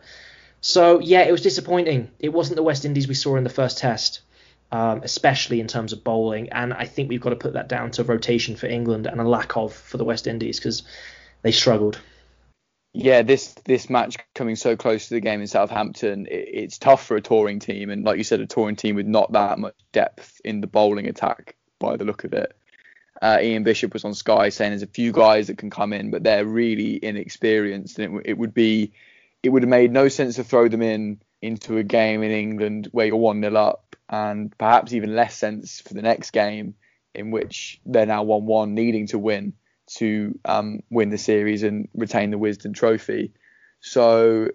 So 0.62 1.00
yeah, 1.00 1.22
it 1.22 1.32
was 1.32 1.42
disappointing. 1.42 2.12
It 2.20 2.30
wasn't 2.30 2.56
the 2.56 2.64
West 2.64 2.86
Indies 2.86 3.08
we 3.08 3.14
saw 3.14 3.36
in 3.36 3.44
the 3.44 3.50
first 3.50 3.78
test, 3.78 4.22
um, 4.72 5.02
especially 5.04 5.60
in 5.60 5.68
terms 5.68 5.94
of 5.94 6.04
bowling. 6.04 6.50
And 6.50 6.74
I 6.74 6.86
think 6.86 7.10
we've 7.10 7.22
got 7.22 7.32
to 7.32 7.36
put 7.36 7.54
that 7.54 7.70
down 7.70 7.92
to 7.92 8.04
rotation 8.04 8.56
for 8.56 8.68
England 8.68 9.08
and 9.08 9.20
a 9.20 9.28
lack 9.28 9.58
of 9.58 9.74
for 9.74 9.98
the 9.98 10.06
West 10.06 10.28
Indies 10.28 10.60
because 10.60 10.84
they 11.42 11.52
struggled. 11.52 12.00
Yeah, 12.98 13.24
this 13.24 13.54
this 13.66 13.90
match 13.90 14.16
coming 14.36 14.56
so 14.56 14.78
close 14.78 15.10
to 15.10 15.16
the 15.16 15.20
game 15.20 15.42
in 15.42 15.48
Southampton, 15.48 16.28
it, 16.28 16.48
it's 16.48 16.78
tough 16.78 17.06
for 17.06 17.18
a 17.18 17.22
touring 17.22 17.60
team, 17.60 17.90
and 17.90 18.06
like 18.06 18.18
you 18.18 18.24
said, 18.24 18.40
a 18.40 18.48
touring 18.48 18.78
team 18.78 18.96
with 18.96 19.06
not 19.06 19.34
that 19.34 19.60
much 19.60 19.76
depth 19.92 20.40
in 20.46 20.62
the 20.62 20.68
bowling 20.68 21.10
attack 21.10 21.58
by 21.78 21.98
the 21.98 22.06
look 22.06 22.24
of 22.24 22.32
it. 22.32 22.56
Uh, 23.22 23.40
Ian 23.42 23.64
Bishop 23.64 23.92
was 23.92 24.06
on 24.06 24.14
Sky 24.14 24.48
saying 24.48 24.72
there's 24.72 24.82
a 24.82 24.88
few 24.88 25.12
guys 25.12 25.48
that 25.48 25.58
can 25.58 25.70
come 25.70 25.92
in, 25.92 26.10
but 26.10 26.24
they're 26.24 26.46
really 26.46 26.98
inexperienced, 27.04 28.00
and 28.00 28.20
it, 28.20 28.30
it 28.30 28.38
would 28.38 28.54
be 28.54 28.94
it 29.44 29.50
would 29.50 29.64
have 29.64 29.70
made 29.70 29.92
no 29.92 30.08
sense 30.08 30.38
to 30.38 30.46
throw 30.46 30.70
them 30.70 30.82
in 30.82 31.20
into 31.42 31.78
a 31.78 31.84
game 31.84 32.24
in 32.24 32.32
England 32.32 32.88
where 32.94 33.08
you're 33.08 33.18
one 33.18 33.42
0 33.42 33.54
up, 33.58 33.98
and 34.08 34.58
perhaps 34.58 34.94
even 34.94 35.18
less 35.18 35.36
sense 35.36 35.82
for 35.82 35.94
the 35.96 36.02
next 36.02 36.32
game 36.32 36.76
in 37.14 37.32
which 37.32 37.82
they're 37.86 38.06
now 38.06 38.24
one 38.24 38.46
one, 38.46 38.74
needing 38.74 39.08
to 39.08 39.20
win 39.20 39.52
to 39.88 40.38
um, 40.46 40.80
win 40.90 41.10
the 41.10 41.18
series 41.18 41.64
and 41.64 41.88
retain 41.94 42.32
the 42.32 42.38
Wisden 42.38 42.74
Trophy. 42.74 43.32
So 43.82 44.50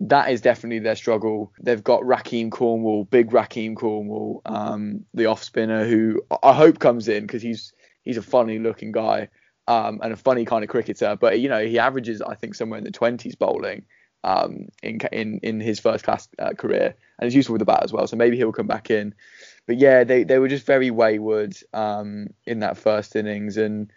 that 0.00 0.30
is 0.30 0.40
definitely 0.40 0.80
their 0.80 0.96
struggle. 0.96 1.52
They've 1.60 1.82
got 1.82 2.02
Rahkeem 2.02 2.50
Cornwall, 2.50 3.04
big 3.04 3.30
Rahkeem 3.30 3.76
Cornwall, 3.76 4.42
um, 4.44 5.04
the 5.14 5.26
off 5.26 5.42
spinner, 5.42 5.84
who 5.84 6.22
I 6.42 6.52
hope 6.52 6.78
comes 6.78 7.08
in 7.08 7.26
because 7.26 7.42
he's 7.42 7.72
he's 8.02 8.16
a 8.16 8.22
funny 8.22 8.58
looking 8.58 8.92
guy 8.92 9.28
um, 9.68 10.00
and 10.02 10.12
a 10.12 10.16
funny 10.16 10.44
kind 10.44 10.64
of 10.64 10.70
cricketer. 10.70 11.16
But 11.16 11.40
you 11.40 11.48
know, 11.48 11.64
he 11.64 11.78
averages 11.78 12.20
I 12.20 12.34
think 12.34 12.54
somewhere 12.54 12.78
in 12.78 12.84
the 12.84 12.90
20s 12.90 13.38
bowling 13.38 13.84
um, 14.24 14.68
in 14.82 14.98
in 15.12 15.40
in 15.42 15.60
his 15.60 15.78
first 15.78 16.04
class 16.04 16.28
uh, 16.38 16.52
career, 16.52 16.94
and 17.18 17.26
he's 17.26 17.36
useful 17.36 17.52
with 17.52 17.60
the 17.60 17.66
bat 17.66 17.84
as 17.84 17.92
well. 17.92 18.06
So 18.06 18.16
maybe 18.16 18.36
he'll 18.36 18.52
come 18.52 18.66
back 18.66 18.90
in. 18.90 19.14
But 19.66 19.78
yeah, 19.78 20.04
they 20.04 20.24
they 20.24 20.38
were 20.38 20.48
just 20.48 20.66
very 20.66 20.90
wayward 20.90 21.56
um, 21.72 22.28
in 22.46 22.60
that 22.60 22.76
first 22.76 23.14
innings 23.14 23.56
and 23.56 23.90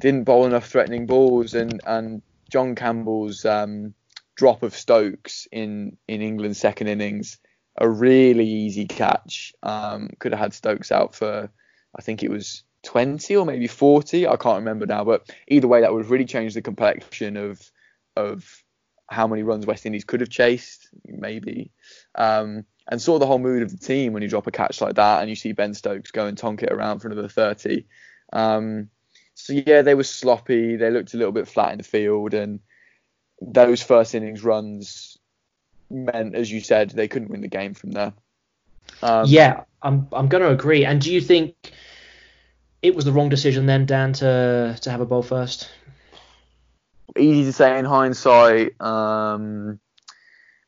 didn't 0.00 0.24
bowl 0.24 0.46
enough 0.46 0.68
threatening 0.68 1.06
balls. 1.06 1.54
And 1.54 1.80
and 1.86 2.22
John 2.50 2.74
Campbell's 2.74 3.44
um, 3.44 3.94
drop 4.36 4.62
of 4.62 4.74
Stokes 4.74 5.46
in 5.52 5.96
in 6.06 6.22
England's 6.22 6.58
second 6.58 6.88
innings. 6.88 7.38
A 7.76 7.88
really 7.88 8.46
easy 8.46 8.86
catch. 8.86 9.52
Um, 9.62 10.10
could 10.18 10.32
have 10.32 10.40
had 10.40 10.54
Stokes 10.54 10.90
out 10.90 11.14
for, 11.14 11.48
I 11.96 12.02
think 12.02 12.24
it 12.24 12.30
was 12.30 12.64
20 12.82 13.36
or 13.36 13.46
maybe 13.46 13.68
40. 13.68 14.26
I 14.26 14.34
can't 14.36 14.58
remember 14.58 14.84
now, 14.84 15.04
but 15.04 15.30
either 15.46 15.68
way, 15.68 15.82
that 15.82 15.92
would 15.92 16.02
have 16.02 16.10
really 16.10 16.24
change 16.24 16.54
the 16.54 16.62
complexion 16.62 17.36
of 17.36 17.70
of 18.16 18.64
how 19.10 19.26
many 19.26 19.42
runs 19.42 19.64
West 19.64 19.86
Indies 19.86 20.04
could 20.04 20.20
have 20.20 20.28
chased, 20.28 20.88
maybe, 21.06 21.70
um, 22.14 22.64
and 22.88 23.00
saw 23.00 23.18
the 23.18 23.26
whole 23.26 23.38
mood 23.38 23.62
of 23.62 23.70
the 23.70 23.78
team 23.78 24.12
when 24.12 24.22
you 24.22 24.28
drop 24.28 24.46
a 24.46 24.50
catch 24.50 24.80
like 24.80 24.96
that 24.96 25.20
and 25.20 25.30
you 25.30 25.36
see 25.36 25.52
Ben 25.52 25.72
Stokes 25.72 26.10
go 26.10 26.26
and 26.26 26.36
tonk 26.36 26.62
it 26.62 26.72
around 26.72 26.98
for 26.98 27.08
another 27.08 27.28
30. 27.28 27.86
Um, 28.32 28.90
so 29.38 29.52
yeah, 29.52 29.82
they 29.82 29.94
were 29.94 30.04
sloppy. 30.04 30.76
They 30.76 30.90
looked 30.90 31.14
a 31.14 31.16
little 31.16 31.32
bit 31.32 31.48
flat 31.48 31.72
in 31.72 31.78
the 31.78 31.84
field, 31.84 32.34
and 32.34 32.60
those 33.40 33.82
first 33.82 34.14
innings 34.14 34.42
runs 34.42 35.16
meant, 35.90 36.34
as 36.34 36.50
you 36.50 36.60
said, 36.60 36.90
they 36.90 37.08
couldn't 37.08 37.30
win 37.30 37.40
the 37.40 37.48
game 37.48 37.74
from 37.74 37.92
there. 37.92 38.12
Um, 39.02 39.26
yeah, 39.26 39.64
I'm 39.82 40.08
I'm 40.12 40.28
going 40.28 40.42
to 40.42 40.50
agree. 40.50 40.84
And 40.84 41.00
do 41.00 41.12
you 41.12 41.20
think? 41.20 41.54
it 42.82 42.94
was 42.94 43.04
the 43.04 43.12
wrong 43.12 43.28
decision 43.28 43.66
then, 43.66 43.86
Dan, 43.86 44.12
to 44.14 44.76
to 44.80 44.90
have 44.90 45.00
a 45.00 45.06
bowl 45.06 45.22
first? 45.22 45.70
Easy 47.16 47.44
to 47.44 47.52
say 47.52 47.78
in 47.78 47.84
hindsight, 47.84 48.80
um, 48.80 49.80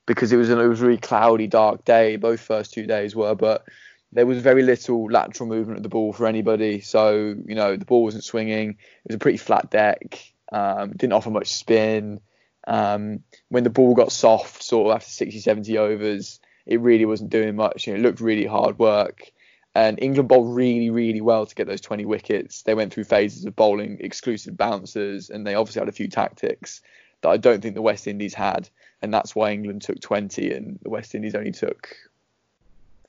because 0.06 0.32
it 0.32 0.36
was 0.36 0.50
an, 0.50 0.58
it 0.58 0.66
was 0.66 0.80
a 0.80 0.86
really 0.86 0.98
cloudy, 0.98 1.46
dark 1.46 1.84
day. 1.84 2.16
Both 2.16 2.40
first 2.40 2.72
two 2.72 2.86
days 2.86 3.14
were, 3.14 3.34
but 3.34 3.64
there 4.12 4.26
was 4.26 4.38
very 4.38 4.62
little 4.62 5.10
lateral 5.10 5.48
movement 5.48 5.78
of 5.78 5.82
the 5.82 5.88
ball 5.88 6.12
for 6.12 6.26
anybody. 6.26 6.80
So 6.80 7.34
you 7.46 7.54
know 7.54 7.76
the 7.76 7.84
ball 7.84 8.02
wasn't 8.02 8.24
swinging. 8.24 8.70
It 8.70 9.08
was 9.08 9.16
a 9.16 9.20
pretty 9.20 9.38
flat 9.38 9.70
deck. 9.70 10.32
Um, 10.52 10.92
didn't 10.92 11.12
offer 11.12 11.30
much 11.30 11.48
spin. 11.48 12.20
Um, 12.66 13.20
when 13.48 13.64
the 13.64 13.70
ball 13.70 13.94
got 13.94 14.12
soft, 14.12 14.62
sort 14.62 14.88
of 14.88 14.96
after 14.96 15.10
60, 15.10 15.40
70 15.40 15.78
overs, 15.78 16.40
it 16.66 16.80
really 16.80 17.04
wasn't 17.04 17.30
doing 17.30 17.56
much. 17.56 17.86
You 17.86 17.92
know, 17.92 18.00
it 18.00 18.02
looked 18.02 18.20
really 18.20 18.46
hard 18.46 18.78
work. 18.78 19.30
And 19.74 20.02
England 20.02 20.28
bowled 20.28 20.54
really, 20.54 20.90
really 20.90 21.20
well 21.20 21.46
to 21.46 21.54
get 21.54 21.68
those 21.68 21.80
20 21.80 22.04
wickets. 22.04 22.62
They 22.62 22.74
went 22.74 22.92
through 22.92 23.04
phases 23.04 23.44
of 23.44 23.54
bowling 23.54 23.98
exclusive 24.00 24.56
bouncers, 24.56 25.30
and 25.30 25.46
they 25.46 25.54
obviously 25.54 25.80
had 25.80 25.88
a 25.88 25.92
few 25.92 26.08
tactics 26.08 26.80
that 27.22 27.28
I 27.28 27.36
don't 27.36 27.62
think 27.62 27.76
the 27.76 27.82
West 27.82 28.08
Indies 28.08 28.34
had. 28.34 28.68
And 29.00 29.14
that's 29.14 29.34
why 29.34 29.52
England 29.52 29.82
took 29.82 30.00
20 30.00 30.52
and 30.52 30.78
the 30.82 30.90
West 30.90 31.14
Indies 31.14 31.36
only 31.36 31.52
took 31.52 31.96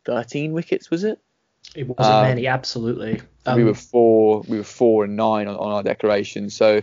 13 0.06 0.54
wickets, 0.54 0.90
was 0.90 1.04
it? 1.04 1.20
It 1.76 1.88
wasn't 1.88 2.16
um, 2.16 2.24
many, 2.24 2.48
absolutely. 2.48 3.22
Um, 3.46 3.58
we 3.58 3.64
were 3.64 3.74
four, 3.74 4.42
we 4.48 4.58
were 4.58 4.64
four 4.64 5.04
and 5.04 5.16
nine 5.16 5.48
on, 5.48 5.56
on 5.56 5.72
our 5.72 5.84
declaration. 5.84 6.50
So, 6.50 6.82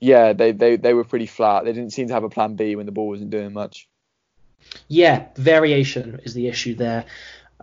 yeah, 0.00 0.32
they, 0.32 0.52
they, 0.52 0.76
they 0.76 0.94
were 0.94 1.04
pretty 1.04 1.26
flat. 1.26 1.64
They 1.64 1.72
didn't 1.72 1.92
seem 1.92 2.08
to 2.08 2.14
have 2.14 2.24
a 2.24 2.30
plan 2.30 2.54
B 2.56 2.76
when 2.76 2.86
the 2.86 2.92
ball 2.92 3.08
wasn't 3.08 3.30
doing 3.30 3.52
much. 3.52 3.88
Yeah, 4.88 5.26
variation 5.36 6.20
is 6.24 6.34
the 6.34 6.48
issue 6.48 6.74
there. 6.74 7.04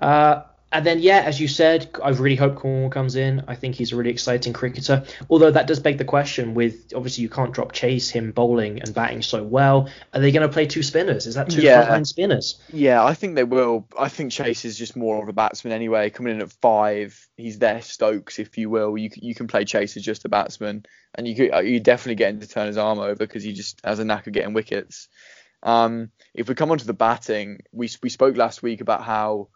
Uh, 0.02 0.44
and 0.72 0.86
then, 0.86 1.00
yeah, 1.00 1.22
as 1.26 1.40
you 1.40 1.48
said, 1.48 1.90
I 2.04 2.10
really 2.10 2.36
hope 2.36 2.56
Cornwall 2.56 2.90
comes 2.90 3.16
in. 3.16 3.44
I 3.48 3.56
think 3.56 3.76
he's 3.76 3.92
a 3.92 3.96
really 3.96 4.12
exciting 4.12 4.54
cricketer. 4.54 5.04
Although 5.30 5.52
that 5.52 5.66
does 5.66 5.80
beg 5.80 5.98
the 5.98 6.06
question 6.06 6.54
with 6.54 6.94
obviously 6.96 7.24
you 7.24 7.30
can't 7.30 7.52
drop 7.52 7.72
Chase, 7.72 8.10
him 8.10 8.32
bowling 8.32 8.82
and 8.82 8.94
batting 8.94 9.24
so 9.24 9.44
well. 9.44 9.90
Are 10.14 10.20
they 10.20 10.32
going 10.32 10.48
to 10.48 10.54
play 10.54 10.68
two 10.68 10.84
spinners? 10.84 11.26
Is 11.26 11.36
that 11.36 11.50
two 11.50 11.62
yeah. 11.62 11.88
frontline 11.88 12.06
spinners? 12.06 12.60
Yeah, 12.72 13.04
I 13.04 13.16
think 13.16 13.36
they 13.36 13.44
will. 13.44 13.88
I 13.98 14.10
think 14.10 14.32
Chase 14.32 14.64
is 14.64 14.78
just 14.78 14.96
more 14.96 15.22
of 15.24 15.28
a 15.28 15.34
batsman 15.34 15.74
anyway. 15.74 16.12
Coming 16.12 16.36
in 16.36 16.42
at 16.42 16.52
five, 16.52 17.28
he's 17.36 17.58
their 17.58 17.82
Stokes, 17.82 18.38
if 18.38 18.58
you 18.58 18.70
will. 18.70 18.96
You 18.96 19.10
you 19.16 19.34
can 19.34 19.48
play 19.48 19.66
Chase 19.66 19.98
as 19.98 20.04
just 20.04 20.26
a 20.26 20.30
batsman, 20.30 20.86
and 21.16 21.28
you 21.28 21.36
could, 21.36 21.66
you 21.66 21.80
definitely 21.80 22.16
get 22.16 22.30
him 22.30 22.42
to 22.42 22.48
turn 22.48 22.68
his 22.68 22.78
arm 22.78 23.00
over 23.00 23.16
because 23.16 23.44
he 23.44 23.54
just 23.54 23.82
has 23.84 23.98
a 23.98 24.06
knack 24.06 24.28
of 24.28 24.34
getting 24.34 24.54
wickets. 24.54 25.08
Um, 25.64 26.12
if 26.34 26.48
we 26.48 26.56
come 26.56 26.72
on 26.72 26.78
to 26.78 26.88
the 26.88 26.94
batting, 26.94 27.62
we 27.72 27.90
we 28.04 28.10
spoke 28.10 28.38
last 28.38 28.62
week 28.62 28.82
about 28.82 29.04
how 29.04 29.50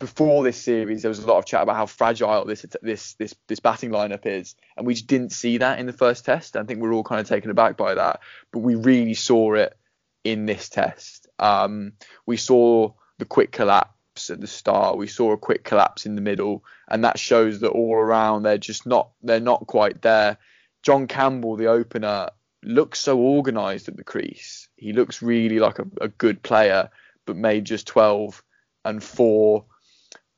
before 0.00 0.42
this 0.42 0.60
series, 0.60 1.02
there 1.02 1.10
was 1.10 1.20
a 1.20 1.26
lot 1.26 1.38
of 1.38 1.44
chat 1.44 1.62
about 1.62 1.76
how 1.76 1.86
fragile 1.86 2.44
this 2.46 2.66
this 2.82 3.14
this 3.14 3.34
this 3.46 3.60
batting 3.60 3.90
lineup 3.90 4.26
is, 4.26 4.56
and 4.76 4.86
we 4.86 4.94
just 4.94 5.06
didn't 5.06 5.30
see 5.30 5.58
that 5.58 5.78
in 5.78 5.86
the 5.86 5.92
first 5.92 6.24
test. 6.24 6.56
I 6.56 6.64
think 6.64 6.80
we're 6.80 6.94
all 6.94 7.04
kind 7.04 7.20
of 7.20 7.28
taken 7.28 7.50
aback 7.50 7.76
by 7.76 7.94
that, 7.94 8.20
but 8.50 8.60
we 8.60 8.74
really 8.74 9.14
saw 9.14 9.54
it 9.54 9.76
in 10.24 10.46
this 10.46 10.70
test. 10.70 11.28
Um, 11.38 11.92
we 12.26 12.38
saw 12.38 12.92
the 13.18 13.26
quick 13.26 13.52
collapse 13.52 14.30
at 14.30 14.40
the 14.40 14.46
start. 14.46 14.96
We 14.96 15.06
saw 15.06 15.32
a 15.32 15.38
quick 15.38 15.64
collapse 15.64 16.06
in 16.06 16.14
the 16.14 16.22
middle, 16.22 16.64
and 16.88 17.04
that 17.04 17.18
shows 17.18 17.60
that 17.60 17.68
all 17.68 17.94
around 17.94 18.42
they're 18.42 18.58
just 18.58 18.86
not 18.86 19.10
they're 19.22 19.38
not 19.38 19.66
quite 19.66 20.00
there. 20.00 20.38
John 20.82 21.08
Campbell, 21.08 21.56
the 21.56 21.66
opener, 21.66 22.30
looks 22.62 23.00
so 23.00 23.20
organised 23.20 23.88
at 23.88 23.98
the 23.98 24.04
crease. 24.04 24.68
He 24.76 24.94
looks 24.94 25.20
really 25.20 25.58
like 25.58 25.78
a, 25.78 25.86
a 26.00 26.08
good 26.08 26.42
player, 26.42 26.88
but 27.26 27.36
made 27.36 27.66
just 27.66 27.86
12 27.86 28.42
and 28.86 29.02
four. 29.04 29.66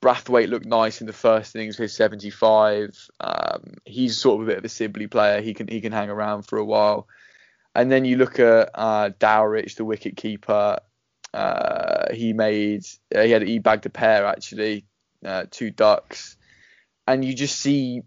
Brathwaite 0.03 0.49
looked 0.49 0.67
nice 0.67 1.01
in 1.01 1.07
the 1.07 1.13
first 1.13 1.55
innings 1.55 1.79
with 1.79 1.93
75. 1.93 3.09
Um, 3.21 3.75
he's 3.85 4.19
sort 4.19 4.43
of 4.43 4.49
a 4.49 4.51
bit 4.51 4.59
of 4.59 4.65
a 4.65 4.69
Sibley 4.69 5.07
player. 5.07 5.41
He 5.41 5.55
can 5.55 5.69
he 5.69 5.81
can 5.81 5.93
hang 5.93 6.11
around 6.11 6.43
for 6.43 6.59
a 6.59 6.65
while. 6.65 7.07
And 7.75 7.91
then 7.91 8.05
you 8.05 8.17
look 8.17 8.41
at 8.41 8.71
uh, 8.75 9.11
Dowrich, 9.19 9.77
the 9.77 9.85
wicket 9.85 10.17
keeper. 10.17 10.79
Uh, 11.33 12.13
he 12.13 12.33
made 12.33 12.85
uh, 13.15 13.23
he 13.23 13.31
had 13.31 13.43
he 13.43 13.61
bagged 13.61 13.87
a 13.87 13.91
pair 13.91 14.27
actually, 14.27 14.85
uh, 15.25 15.45
two 15.51 15.71
ducks, 15.71 16.37
and 17.07 17.25
you 17.25 17.33
just 17.33 17.59
see, 17.59 18.03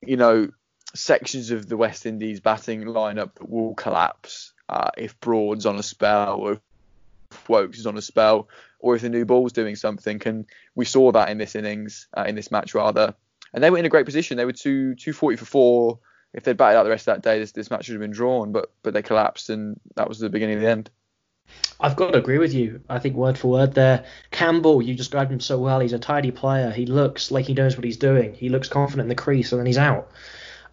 you 0.00 0.16
know, 0.16 0.48
sections 0.94 1.50
of 1.50 1.68
the 1.68 1.76
West 1.76 2.06
Indies 2.06 2.40
batting 2.40 2.84
lineup 2.84 3.34
that 3.34 3.50
will 3.50 3.74
collapse 3.74 4.54
uh, 4.68 4.90
if 4.96 5.18
Broad's 5.20 5.66
on 5.66 5.76
a 5.76 5.82
spell 5.82 6.36
or 6.36 6.52
if 6.52 6.60
Woakes 7.48 7.78
is 7.78 7.86
on 7.86 7.96
a 7.96 8.02
spell 8.02 8.48
or 8.78 8.96
if 8.96 9.02
the 9.02 9.08
new 9.08 9.24
ball's 9.24 9.52
doing 9.52 9.76
something. 9.76 10.20
And 10.26 10.46
we 10.74 10.84
saw 10.84 11.12
that 11.12 11.30
in 11.30 11.38
this 11.38 11.54
innings, 11.54 12.08
uh, 12.16 12.24
in 12.26 12.34
this 12.34 12.50
match 12.50 12.74
rather. 12.74 13.14
And 13.54 13.62
they 13.62 13.70
were 13.70 13.78
in 13.78 13.86
a 13.86 13.90
great 13.90 14.06
position. 14.06 14.36
They 14.36 14.44
were 14.44 14.52
two 14.52 14.94
240 14.94 15.36
for 15.36 15.44
four. 15.44 15.98
If 16.32 16.44
they'd 16.44 16.56
batted 16.56 16.78
out 16.78 16.84
the 16.84 16.90
rest 16.90 17.06
of 17.08 17.14
that 17.14 17.22
day, 17.22 17.38
this, 17.38 17.52
this 17.52 17.70
match 17.70 17.88
would 17.88 17.94
have 17.94 18.00
been 18.00 18.12
drawn. 18.12 18.52
But 18.52 18.72
but 18.82 18.94
they 18.94 19.02
collapsed, 19.02 19.50
and 19.50 19.78
that 19.96 20.08
was 20.08 20.18
the 20.18 20.30
beginning 20.30 20.56
of 20.56 20.62
the 20.62 20.70
end. 20.70 20.90
I've 21.78 21.96
got 21.96 22.12
to 22.12 22.18
agree 22.18 22.38
with 22.38 22.54
you. 22.54 22.80
I 22.88 22.98
think 22.98 23.16
word 23.16 23.36
for 23.36 23.48
word 23.48 23.74
there. 23.74 24.04
Campbell, 24.30 24.80
you 24.80 24.94
described 24.94 25.30
him 25.30 25.40
so 25.40 25.58
well. 25.58 25.80
He's 25.80 25.92
a 25.92 25.98
tidy 25.98 26.30
player. 26.30 26.70
He 26.70 26.86
looks 26.86 27.30
like 27.30 27.44
he 27.44 27.54
knows 27.54 27.76
what 27.76 27.84
he's 27.84 27.98
doing. 27.98 28.34
He 28.34 28.48
looks 28.48 28.68
confident 28.68 29.06
in 29.06 29.08
the 29.08 29.14
crease, 29.14 29.52
and 29.52 29.58
then 29.58 29.66
he's 29.66 29.78
out. 29.78 30.10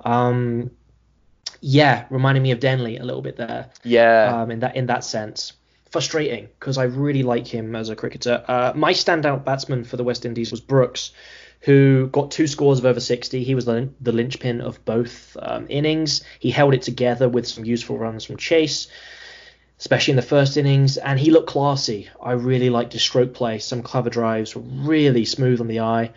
Um, 0.01 0.71
yeah, 1.61 2.05
reminding 2.09 2.43
me 2.43 2.51
of 2.51 2.59
Denly 2.59 2.99
a 2.99 3.03
little 3.03 3.21
bit 3.21 3.35
there. 3.35 3.69
Yeah. 3.83 4.41
Um, 4.41 4.51
in 4.51 4.59
that 4.59 4.75
in 4.75 4.85
that 4.85 5.03
sense, 5.03 5.53
frustrating 5.89 6.49
because 6.59 6.77
I 6.77 6.83
really 6.83 7.23
like 7.23 7.47
him 7.47 7.75
as 7.75 7.89
a 7.89 7.95
cricketer. 7.95 8.43
Uh, 8.47 8.73
my 8.75 8.93
standout 8.93 9.43
batsman 9.43 9.83
for 9.83 9.97
the 9.97 10.03
West 10.03 10.25
Indies 10.25 10.51
was 10.51 10.61
Brooks, 10.61 11.11
who 11.61 12.07
got 12.07 12.31
two 12.31 12.47
scores 12.47 12.79
of 12.79 12.85
over 12.85 12.99
60. 12.99 13.43
He 13.43 13.55
was 13.55 13.65
the, 13.65 13.89
the 13.99 14.11
linchpin 14.11 14.61
of 14.61 14.83
both 14.85 15.35
um, 15.41 15.65
innings. 15.69 16.23
He 16.39 16.51
held 16.51 16.73
it 16.73 16.83
together 16.83 17.27
with 17.27 17.47
some 17.47 17.65
useful 17.65 17.97
runs 17.97 18.23
from 18.23 18.37
Chase, 18.37 18.87
especially 19.79 20.11
in 20.11 20.17
the 20.17 20.21
first 20.21 20.57
innings, 20.57 20.97
and 20.97 21.19
he 21.19 21.31
looked 21.31 21.49
classy. 21.49 22.09
I 22.21 22.33
really 22.33 22.69
liked 22.69 22.93
his 22.93 23.01
stroke 23.01 23.33
play. 23.33 23.59
Some 23.59 23.81
clever 23.81 24.09
drives 24.09 24.55
were 24.55 24.61
really 24.61 25.25
smooth 25.25 25.59
on 25.59 25.67
the 25.67 25.81
eye. 25.81 26.11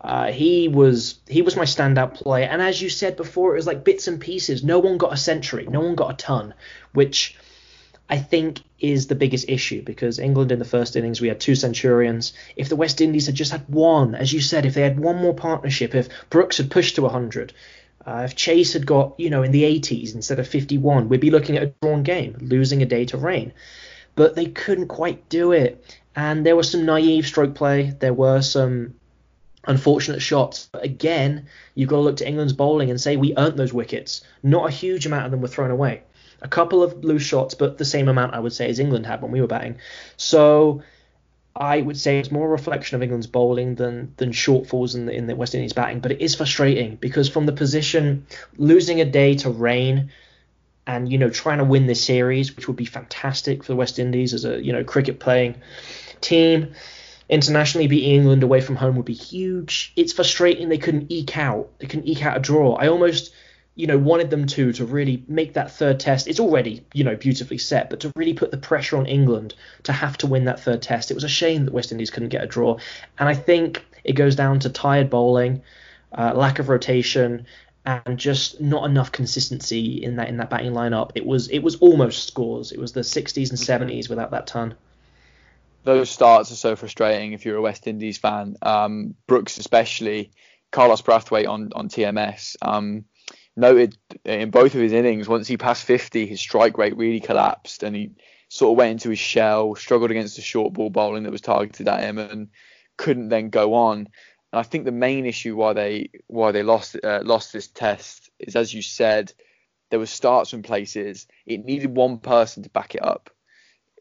Uh, 0.00 0.32
he 0.32 0.66
was 0.66 1.20
he 1.28 1.42
was 1.42 1.54
my 1.54 1.62
standout 1.62 2.14
player, 2.14 2.46
and 2.46 2.60
as 2.60 2.82
you 2.82 2.88
said 2.88 3.16
before, 3.16 3.52
it 3.52 3.58
was 3.58 3.68
like 3.68 3.84
bits 3.84 4.08
and 4.08 4.20
pieces. 4.20 4.64
No 4.64 4.80
one 4.80 4.98
got 4.98 5.12
a 5.12 5.16
century, 5.16 5.64
no 5.70 5.78
one 5.78 5.94
got 5.94 6.10
a 6.10 6.16
ton, 6.16 6.54
which 6.92 7.36
I 8.12 8.18
think 8.18 8.60
is 8.78 9.06
the 9.06 9.14
biggest 9.14 9.48
issue 9.48 9.82
because 9.82 10.18
England 10.18 10.52
in 10.52 10.58
the 10.58 10.66
first 10.66 10.96
innings 10.96 11.22
we 11.22 11.28
had 11.28 11.40
two 11.40 11.54
centurions. 11.54 12.34
If 12.56 12.68
the 12.68 12.76
West 12.76 13.00
Indies 13.00 13.24
had 13.24 13.34
just 13.34 13.52
had 13.52 13.66
one, 13.70 14.14
as 14.14 14.34
you 14.34 14.40
said, 14.42 14.66
if 14.66 14.74
they 14.74 14.82
had 14.82 15.00
one 15.00 15.16
more 15.16 15.32
partnership, 15.32 15.94
if 15.94 16.10
Brooks 16.28 16.58
had 16.58 16.70
pushed 16.70 16.96
to 16.96 17.02
100, 17.02 17.54
uh, 18.04 18.20
if 18.26 18.36
Chase 18.36 18.74
had 18.74 18.84
got 18.84 19.18
you 19.18 19.30
know 19.30 19.42
in 19.42 19.50
the 19.50 19.62
80s 19.62 20.14
instead 20.14 20.38
of 20.38 20.46
51, 20.46 21.08
we'd 21.08 21.20
be 21.20 21.30
looking 21.30 21.56
at 21.56 21.62
a 21.62 21.72
drawn 21.80 22.02
game, 22.02 22.36
losing 22.42 22.82
a 22.82 22.86
day 22.86 23.06
to 23.06 23.16
rain. 23.16 23.54
But 24.14 24.34
they 24.34 24.44
couldn't 24.44 24.88
quite 24.88 25.30
do 25.30 25.52
it, 25.52 25.82
and 26.14 26.44
there 26.44 26.54
was 26.54 26.70
some 26.70 26.84
naive 26.84 27.26
stroke 27.26 27.54
play. 27.54 27.94
There 27.98 28.12
were 28.12 28.42
some 28.42 28.92
unfortunate 29.66 30.20
shots. 30.20 30.68
But 30.70 30.84
again, 30.84 31.46
you've 31.74 31.88
got 31.88 31.96
to 31.96 32.02
look 32.02 32.16
to 32.18 32.28
England's 32.28 32.52
bowling 32.52 32.90
and 32.90 33.00
say 33.00 33.16
we 33.16 33.34
earned 33.38 33.56
those 33.56 33.72
wickets. 33.72 34.20
Not 34.42 34.68
a 34.68 34.70
huge 34.70 35.06
amount 35.06 35.24
of 35.24 35.30
them 35.30 35.40
were 35.40 35.48
thrown 35.48 35.70
away. 35.70 36.02
A 36.42 36.48
couple 36.48 36.82
of 36.82 37.04
loose 37.04 37.22
shots, 37.22 37.54
but 37.54 37.78
the 37.78 37.84
same 37.84 38.08
amount 38.08 38.34
I 38.34 38.40
would 38.40 38.52
say 38.52 38.68
as 38.68 38.78
England 38.78 39.06
had 39.06 39.22
when 39.22 39.30
we 39.30 39.40
were 39.40 39.46
batting. 39.46 39.76
So 40.16 40.82
I 41.54 41.80
would 41.80 41.98
say 41.98 42.18
it's 42.18 42.30
more 42.30 42.46
a 42.46 42.50
reflection 42.50 42.96
of 42.96 43.02
England's 43.02 43.26
bowling 43.26 43.74
than 43.74 44.14
than 44.16 44.32
shortfalls 44.32 44.94
in 44.94 45.06
the 45.06 45.12
in 45.12 45.26
the 45.26 45.36
West 45.36 45.54
Indies 45.54 45.72
batting. 45.72 46.00
But 46.00 46.12
it 46.12 46.20
is 46.20 46.34
frustrating 46.34 46.96
because 46.96 47.28
from 47.28 47.46
the 47.46 47.52
position 47.52 48.26
losing 48.56 49.00
a 49.00 49.04
day 49.04 49.36
to 49.36 49.50
rain 49.50 50.10
and 50.86 51.10
you 51.10 51.18
know 51.18 51.30
trying 51.30 51.58
to 51.58 51.64
win 51.64 51.86
this 51.86 52.04
series, 52.04 52.56
which 52.56 52.68
would 52.68 52.76
be 52.76 52.86
fantastic 52.86 53.62
for 53.62 53.72
the 53.72 53.76
West 53.76 53.98
Indies 53.98 54.34
as 54.34 54.44
a 54.44 54.62
you 54.62 54.72
know 54.72 54.84
cricket 54.84 55.20
playing 55.20 55.56
team 56.20 56.74
internationally 57.28 57.86
beating 57.86 58.14
England 58.14 58.42
away 58.42 58.60
from 58.60 58.76
home 58.76 58.96
would 58.96 59.06
be 59.06 59.14
huge. 59.14 59.92
It's 59.96 60.12
frustrating 60.12 60.68
they 60.68 60.78
couldn't 60.78 61.10
eke 61.10 61.36
out 61.36 61.70
they 61.78 61.86
couldn't 61.86 62.08
eke 62.08 62.24
out 62.24 62.36
a 62.36 62.40
draw. 62.40 62.74
I 62.74 62.88
almost 62.88 63.32
you 63.74 63.86
know 63.86 63.98
wanted 63.98 64.30
them 64.30 64.46
to 64.46 64.72
to 64.72 64.84
really 64.84 65.24
make 65.28 65.54
that 65.54 65.70
third 65.70 65.98
test. 66.00 66.28
It's 66.28 66.40
already 66.40 66.84
you 66.92 67.04
know 67.04 67.16
beautifully 67.16 67.58
set, 67.58 67.90
but 67.90 68.00
to 68.00 68.12
really 68.16 68.34
put 68.34 68.50
the 68.50 68.56
pressure 68.56 68.96
on 68.96 69.06
England 69.06 69.54
to 69.84 69.92
have 69.92 70.18
to 70.18 70.26
win 70.26 70.44
that 70.44 70.60
third 70.60 70.82
test. 70.82 71.10
It 71.10 71.14
was 71.14 71.24
a 71.24 71.28
shame 71.28 71.64
that 71.64 71.74
West 71.74 71.92
Indies 71.92 72.10
couldn't 72.10 72.30
get 72.30 72.44
a 72.44 72.46
draw, 72.46 72.78
and 73.18 73.28
I 73.28 73.34
think 73.34 73.84
it 74.04 74.12
goes 74.14 74.36
down 74.36 74.60
to 74.60 74.70
tired 74.70 75.10
bowling, 75.10 75.62
uh, 76.16 76.32
lack 76.34 76.58
of 76.58 76.68
rotation. 76.68 77.46
And 77.84 78.16
just 78.16 78.60
not 78.60 78.88
enough 78.88 79.10
consistency 79.10 80.04
in 80.04 80.14
that 80.14 80.28
in 80.28 80.36
that 80.36 80.50
batting 80.50 80.70
lineup. 80.70 81.10
It 81.16 81.26
was 81.26 81.48
it 81.48 81.58
was 81.64 81.74
almost 81.80 82.28
scores. 82.28 82.70
It 82.70 82.78
was 82.78 82.92
the 82.92 83.00
60s 83.00 83.50
and 83.50 83.58
70s 83.90 84.08
without 84.08 84.30
that 84.30 84.46
ton 84.46 84.76
those 85.84 86.10
starts 86.10 86.52
are 86.52 86.56
so 86.56 86.76
frustrating 86.76 87.32
if 87.32 87.44
you're 87.44 87.56
a 87.56 87.62
West 87.62 87.86
Indies 87.86 88.18
fan. 88.18 88.56
Um, 88.62 89.14
Brooks 89.26 89.58
especially, 89.58 90.30
Carlos 90.70 91.02
Brathwaite 91.02 91.48
on 91.48 91.72
on 91.74 91.88
TMS 91.88 92.56
um, 92.62 93.04
noted 93.56 93.96
in 94.24 94.50
both 94.50 94.74
of 94.74 94.80
his 94.80 94.92
innings 94.92 95.28
once 95.28 95.46
he 95.46 95.56
passed 95.56 95.84
50, 95.84 96.26
his 96.26 96.40
strike 96.40 96.78
rate 96.78 96.96
really 96.96 97.20
collapsed 97.20 97.82
and 97.82 97.94
he 97.94 98.12
sort 98.48 98.72
of 98.72 98.78
went 98.78 98.92
into 98.92 99.10
his 99.10 99.18
shell, 99.18 99.74
struggled 99.74 100.10
against 100.10 100.36
the 100.36 100.42
short 100.42 100.72
ball 100.72 100.90
bowling 100.90 101.24
that 101.24 101.32
was 101.32 101.40
targeted 101.40 101.88
at 101.88 102.00
him 102.00 102.18
and 102.18 102.48
couldn't 102.96 103.28
then 103.28 103.50
go 103.50 103.74
on. 103.74 103.98
And 103.98 104.60
I 104.60 104.62
think 104.62 104.84
the 104.84 104.92
main 104.92 105.26
issue 105.26 105.56
why 105.56 105.72
they 105.72 106.10
why 106.26 106.52
they 106.52 106.62
lost 106.62 106.96
uh, 107.02 107.20
lost 107.22 107.52
this 107.52 107.68
test 107.68 108.30
is 108.38 108.56
as 108.56 108.72
you 108.72 108.82
said, 108.82 109.32
there 109.90 109.98
were 109.98 110.06
starts 110.06 110.50
from 110.50 110.62
places. 110.62 111.26
It 111.46 111.64
needed 111.64 111.96
one 111.96 112.18
person 112.18 112.62
to 112.62 112.70
back 112.70 112.94
it 112.94 113.04
up 113.04 113.30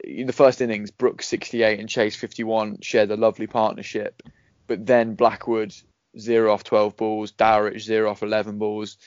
in 0.03 0.27
the 0.27 0.33
first 0.33 0.61
innings, 0.61 0.91
Brooks 0.91 1.27
68 1.27 1.79
and 1.79 1.89
Chase 1.89 2.15
51 2.15 2.79
shared 2.81 3.11
a 3.11 3.17
lovely 3.17 3.47
partnership, 3.47 4.21
but 4.67 4.85
then 4.85 5.15
Blackwood 5.15 5.73
zero 6.17 6.53
off 6.53 6.63
12 6.63 6.97
balls, 6.97 7.31
Dowrich 7.31 7.79
zero 7.79 8.09
off 8.11 8.23
11 8.23 8.57
balls, 8.57 8.97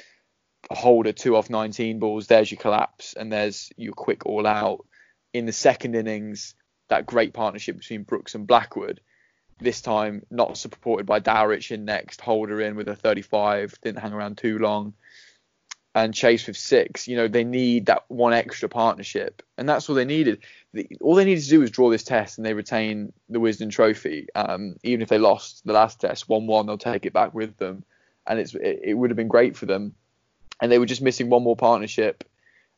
Holder 0.70 1.12
two 1.12 1.36
off 1.36 1.50
19 1.50 1.98
balls. 1.98 2.26
There's 2.26 2.50
your 2.50 2.60
collapse, 2.60 3.14
and 3.14 3.32
there's 3.32 3.70
your 3.76 3.92
quick 3.92 4.26
all 4.26 4.46
out. 4.46 4.86
In 5.32 5.46
the 5.46 5.52
second 5.52 5.94
innings, 5.94 6.54
that 6.88 7.06
great 7.06 7.32
partnership 7.32 7.78
between 7.78 8.02
Brooks 8.02 8.34
and 8.34 8.46
Blackwood. 8.46 9.00
This 9.60 9.80
time, 9.80 10.24
not 10.30 10.56
supported 10.56 11.06
by 11.06 11.20
Dowrich 11.20 11.70
in 11.70 11.84
next, 11.84 12.20
Holder 12.20 12.60
in 12.60 12.76
with 12.76 12.88
a 12.88 12.96
35, 12.96 13.74
didn't 13.82 14.00
hang 14.00 14.12
around 14.12 14.38
too 14.38 14.58
long 14.58 14.94
and 15.94 16.12
Chase 16.12 16.46
with 16.46 16.56
six. 16.56 17.06
You 17.06 17.16
know, 17.16 17.28
they 17.28 17.44
need 17.44 17.86
that 17.86 18.04
one 18.08 18.32
extra 18.32 18.68
partnership, 18.68 19.42
and 19.56 19.68
that's 19.68 19.88
all 19.88 19.94
they 19.94 20.04
needed. 20.04 20.40
The, 20.72 20.88
all 21.00 21.14
they 21.14 21.24
needed 21.24 21.44
to 21.44 21.50
do 21.50 21.60
was 21.60 21.70
draw 21.70 21.90
this 21.90 22.02
test, 22.02 22.38
and 22.38 22.44
they 22.44 22.54
retain 22.54 23.12
the 23.28 23.38
Wisden 23.38 23.70
Trophy. 23.70 24.26
Um, 24.34 24.76
even 24.82 25.02
if 25.02 25.08
they 25.08 25.18
lost 25.18 25.64
the 25.64 25.72
last 25.72 26.00
test 26.00 26.28
one-one, 26.28 26.66
they'll 26.66 26.78
take 26.78 27.06
it 27.06 27.12
back 27.12 27.32
with 27.32 27.56
them, 27.56 27.84
and 28.26 28.40
it's 28.40 28.54
it, 28.54 28.80
it, 28.82 28.94
would 28.94 29.10
have 29.10 29.16
been 29.16 29.28
great 29.28 29.56
for 29.56 29.66
them. 29.66 29.94
And 30.64 30.72
they 30.72 30.78
were 30.78 30.86
just 30.86 31.02
missing 31.02 31.28
one 31.28 31.42
more 31.42 31.56
partnership, 31.56 32.24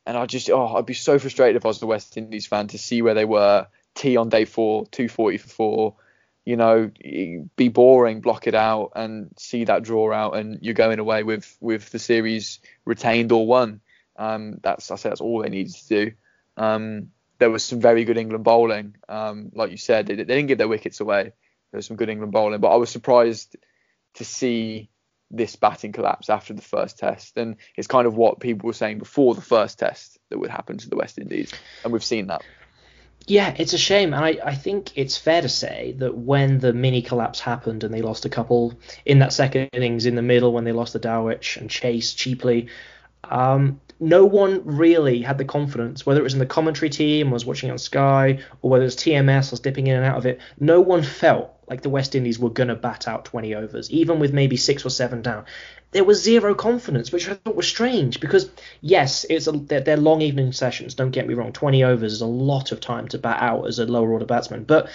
and 0.05 0.17
I 0.17 0.25
just 0.25 0.49
oh, 0.49 0.75
I'd 0.75 0.85
be 0.85 0.93
so 0.93 1.17
frustrated 1.19 1.55
if 1.55 1.65
I 1.65 1.69
was 1.69 1.79
the 1.79 1.87
West 1.87 2.17
Indies 2.17 2.45
fan 2.45 2.67
to 2.67 2.77
see 2.77 3.01
where 3.01 3.13
they 3.13 3.25
were. 3.25 3.67
T 3.95 4.17
on 4.17 4.29
day 4.29 4.45
four, 4.45 4.85
240 4.87 5.37
for 5.37 5.47
four 5.47 5.95
you 6.47 6.55
know, 6.55 6.89
be 7.57 7.67
boring, 7.67 8.21
block 8.21 8.47
it 8.47 8.55
out, 8.55 8.93
and 8.95 9.29
see 9.37 9.65
that 9.65 9.83
draw 9.83 10.13
out, 10.13 10.37
and 10.37 10.59
you're 10.61 10.73
going 10.73 10.97
away 10.97 11.21
with 11.23 11.57
with 11.59 11.89
the 11.89 11.99
series 11.99 12.59
retained 12.85 13.33
or 13.33 13.45
won. 13.45 13.81
Um, 14.15 14.61
that's 14.63 14.89
I 14.89 14.95
say 14.95 15.09
that's 15.09 15.19
all 15.19 15.41
they 15.41 15.49
needed 15.49 15.75
to 15.75 15.87
do. 15.89 16.11
Um, 16.55 17.11
there 17.37 17.49
was 17.49 17.65
some 17.65 17.81
very 17.81 18.05
good 18.05 18.17
England 18.17 18.45
bowling, 18.45 18.95
um, 19.09 19.51
like 19.53 19.71
you 19.71 19.77
said, 19.77 20.07
they, 20.07 20.15
they, 20.15 20.23
didn't 20.23 20.47
give 20.47 20.57
their 20.57 20.69
wickets 20.69 21.01
away. 21.01 21.23
There 21.23 21.77
was 21.79 21.85
some 21.85 21.97
good 21.97 22.07
England 22.07 22.31
bowling, 22.31 22.61
but 22.61 22.71
I 22.71 22.77
was 22.77 22.89
surprised 22.89 23.57
to 24.13 24.23
see 24.23 24.89
this 25.29 25.55
batting 25.55 25.91
collapse 25.91 26.29
after 26.29 26.53
the 26.53 26.61
first 26.61 26.97
test, 26.97 27.37
and 27.37 27.57
it's 27.75 27.87
kind 27.87 28.07
of 28.07 28.15
what 28.15 28.39
people 28.39 28.67
were 28.67 28.73
saying 28.73 28.99
before 28.99 29.35
the 29.35 29.41
first 29.41 29.79
test 29.79 30.17
that 30.29 30.39
would 30.39 30.49
happen 30.49 30.77
to 30.77 30.89
the 30.89 30.95
West 30.95 31.17
Indies, 31.17 31.53
and 31.83 31.91
we've 31.91 32.03
seen 32.03 32.27
that. 32.27 32.41
Yeah, 33.25 33.53
it's 33.57 33.73
a 33.73 33.77
shame. 33.77 34.13
And 34.13 34.23
I, 34.23 34.37
I 34.43 34.55
think 34.55 34.97
it's 34.97 35.17
fair 35.17 35.41
to 35.41 35.49
say 35.49 35.95
that 35.97 36.17
when 36.17 36.59
the 36.59 36.71
mini 36.71 37.01
collapse 37.01 37.41
happened 37.41 37.83
and 37.83 37.93
they 37.93 38.01
lost 38.01 38.23
a 38.23 38.29
couple 38.29 38.79
in 39.05 39.19
that 39.19 39.33
second 39.33 39.69
innings 39.73 40.05
in 40.05 40.15
the 40.15 40.21
middle 40.21 40.53
when 40.53 40.63
they 40.63 40.71
lost 40.71 40.93
the 40.93 40.99
Dowrich 40.99 41.57
and 41.57 41.69
Chase 41.69 42.13
cheaply, 42.13 42.69
um, 43.25 43.81
no 43.99 44.25
one 44.25 44.61
really 44.63 45.21
had 45.21 45.37
the 45.37 45.45
confidence, 45.45 46.05
whether 46.05 46.21
it 46.21 46.23
was 46.23 46.33
in 46.33 46.39
the 46.39 46.45
commentary 46.45 46.89
team, 46.89 47.31
was 47.31 47.45
watching 47.45 47.69
on 47.69 47.77
Sky, 47.77 48.39
or 48.61 48.69
whether 48.69 48.83
it 48.83 48.85
was 48.85 48.95
TMS, 48.95 49.51
was 49.51 49.59
dipping 49.59 49.87
in 49.87 49.97
and 49.97 50.05
out 50.05 50.17
of 50.17 50.25
it. 50.25 50.39
No 50.59 50.79
one 50.79 51.03
felt 51.03 51.56
like 51.69 51.81
the 51.81 51.89
West 51.89 52.15
Indies 52.15 52.39
were 52.39 52.49
going 52.49 52.69
to 52.69 52.75
bat 52.75 53.07
out 53.07 53.25
20 53.25 53.55
overs, 53.55 53.91
even 53.91 54.19
with 54.19 54.33
maybe 54.33 54.57
six 54.57 54.85
or 54.85 54.89
seven 54.89 55.21
down 55.21 55.45
there 55.91 56.03
was 56.03 56.21
zero 56.21 56.53
confidence, 56.53 57.11
which 57.11 57.29
I 57.29 57.33
thought 57.33 57.55
was 57.55 57.67
strange 57.67 58.19
because 58.19 58.49
yes, 58.81 59.25
it's 59.29 59.47
a, 59.47 59.51
they're, 59.51 59.79
they're, 59.79 59.97
long 59.97 60.21
evening 60.21 60.51
sessions. 60.51 60.95
Don't 60.95 61.11
get 61.11 61.27
me 61.27 61.33
wrong, 61.33 61.53
20 61.53 61.83
overs 61.83 62.13
is 62.13 62.21
a 62.21 62.25
lot 62.25 62.71
of 62.71 62.81
time 62.81 63.07
to 63.09 63.17
bat 63.17 63.41
out 63.41 63.67
as 63.67 63.79
a 63.79 63.85
lower 63.85 64.11
order 64.11 64.25
batsman, 64.25 64.63
but 64.63 64.89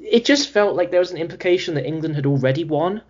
it 0.00 0.24
just 0.24 0.50
felt 0.50 0.76
like 0.76 0.90
there 0.90 1.00
was 1.00 1.10
an 1.10 1.16
implication 1.16 1.74
that 1.74 1.86
England 1.86 2.16
had 2.16 2.26
already 2.26 2.64
won, 2.64 3.02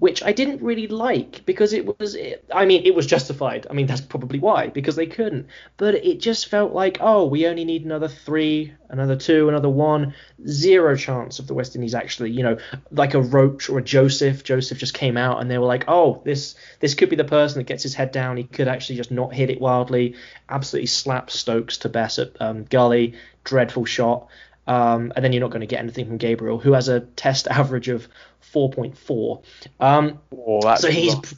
which 0.00 0.22
I 0.22 0.32
didn't 0.32 0.62
really 0.62 0.86
like 0.86 1.44
because 1.44 1.74
it 1.74 1.98
was, 1.98 2.16
I 2.54 2.64
mean, 2.64 2.86
it 2.86 2.94
was 2.94 3.06
justified. 3.06 3.66
I 3.68 3.74
mean, 3.74 3.86
that's 3.86 4.00
probably 4.00 4.38
why, 4.38 4.68
because 4.68 4.96
they 4.96 5.06
couldn't. 5.06 5.46
But 5.76 5.94
it 5.94 6.20
just 6.20 6.48
felt 6.48 6.72
like, 6.72 6.96
oh, 7.02 7.26
we 7.26 7.46
only 7.46 7.66
need 7.66 7.84
another 7.84 8.08
three, 8.08 8.72
another 8.88 9.14
two, 9.14 9.50
another 9.50 9.68
one. 9.68 10.14
Zero 10.48 10.96
chance 10.96 11.38
of 11.38 11.46
the 11.46 11.52
West 11.52 11.74
Indies 11.74 11.94
actually, 11.94 12.30
you 12.30 12.42
know, 12.42 12.56
like 12.90 13.12
a 13.12 13.20
Roach 13.20 13.68
or 13.68 13.78
a 13.78 13.82
Joseph. 13.82 14.42
Joseph 14.42 14.78
just 14.78 14.94
came 14.94 15.18
out 15.18 15.42
and 15.42 15.50
they 15.50 15.58
were 15.58 15.66
like, 15.66 15.84
oh, 15.86 16.22
this 16.24 16.54
this 16.80 16.94
could 16.94 17.10
be 17.10 17.16
the 17.16 17.24
person 17.24 17.58
that 17.58 17.66
gets 17.66 17.82
his 17.82 17.94
head 17.94 18.10
down. 18.10 18.38
He 18.38 18.44
could 18.44 18.68
actually 18.68 18.96
just 18.96 19.10
not 19.10 19.34
hit 19.34 19.50
it 19.50 19.60
wildly. 19.60 20.14
Absolutely 20.48 20.86
slap 20.86 21.30
Stokes 21.30 21.76
to 21.76 21.90
Bess 21.90 22.18
at 22.18 22.40
um, 22.40 22.64
Gully. 22.64 23.16
Dreadful 23.44 23.84
shot. 23.84 24.28
Um, 24.66 25.12
and 25.16 25.24
then 25.24 25.32
you're 25.32 25.40
not 25.40 25.50
going 25.50 25.62
to 25.62 25.66
get 25.66 25.80
anything 25.80 26.06
from 26.06 26.16
Gabriel, 26.16 26.58
who 26.58 26.72
has 26.72 26.88
a 26.88 27.00
test 27.00 27.48
average 27.50 27.88
of 27.88 28.08
4.4. 28.52 29.44
Um, 29.78 30.20
oh, 30.36 30.74
so 30.76 30.90
he's 30.90 31.14
rough. 31.14 31.34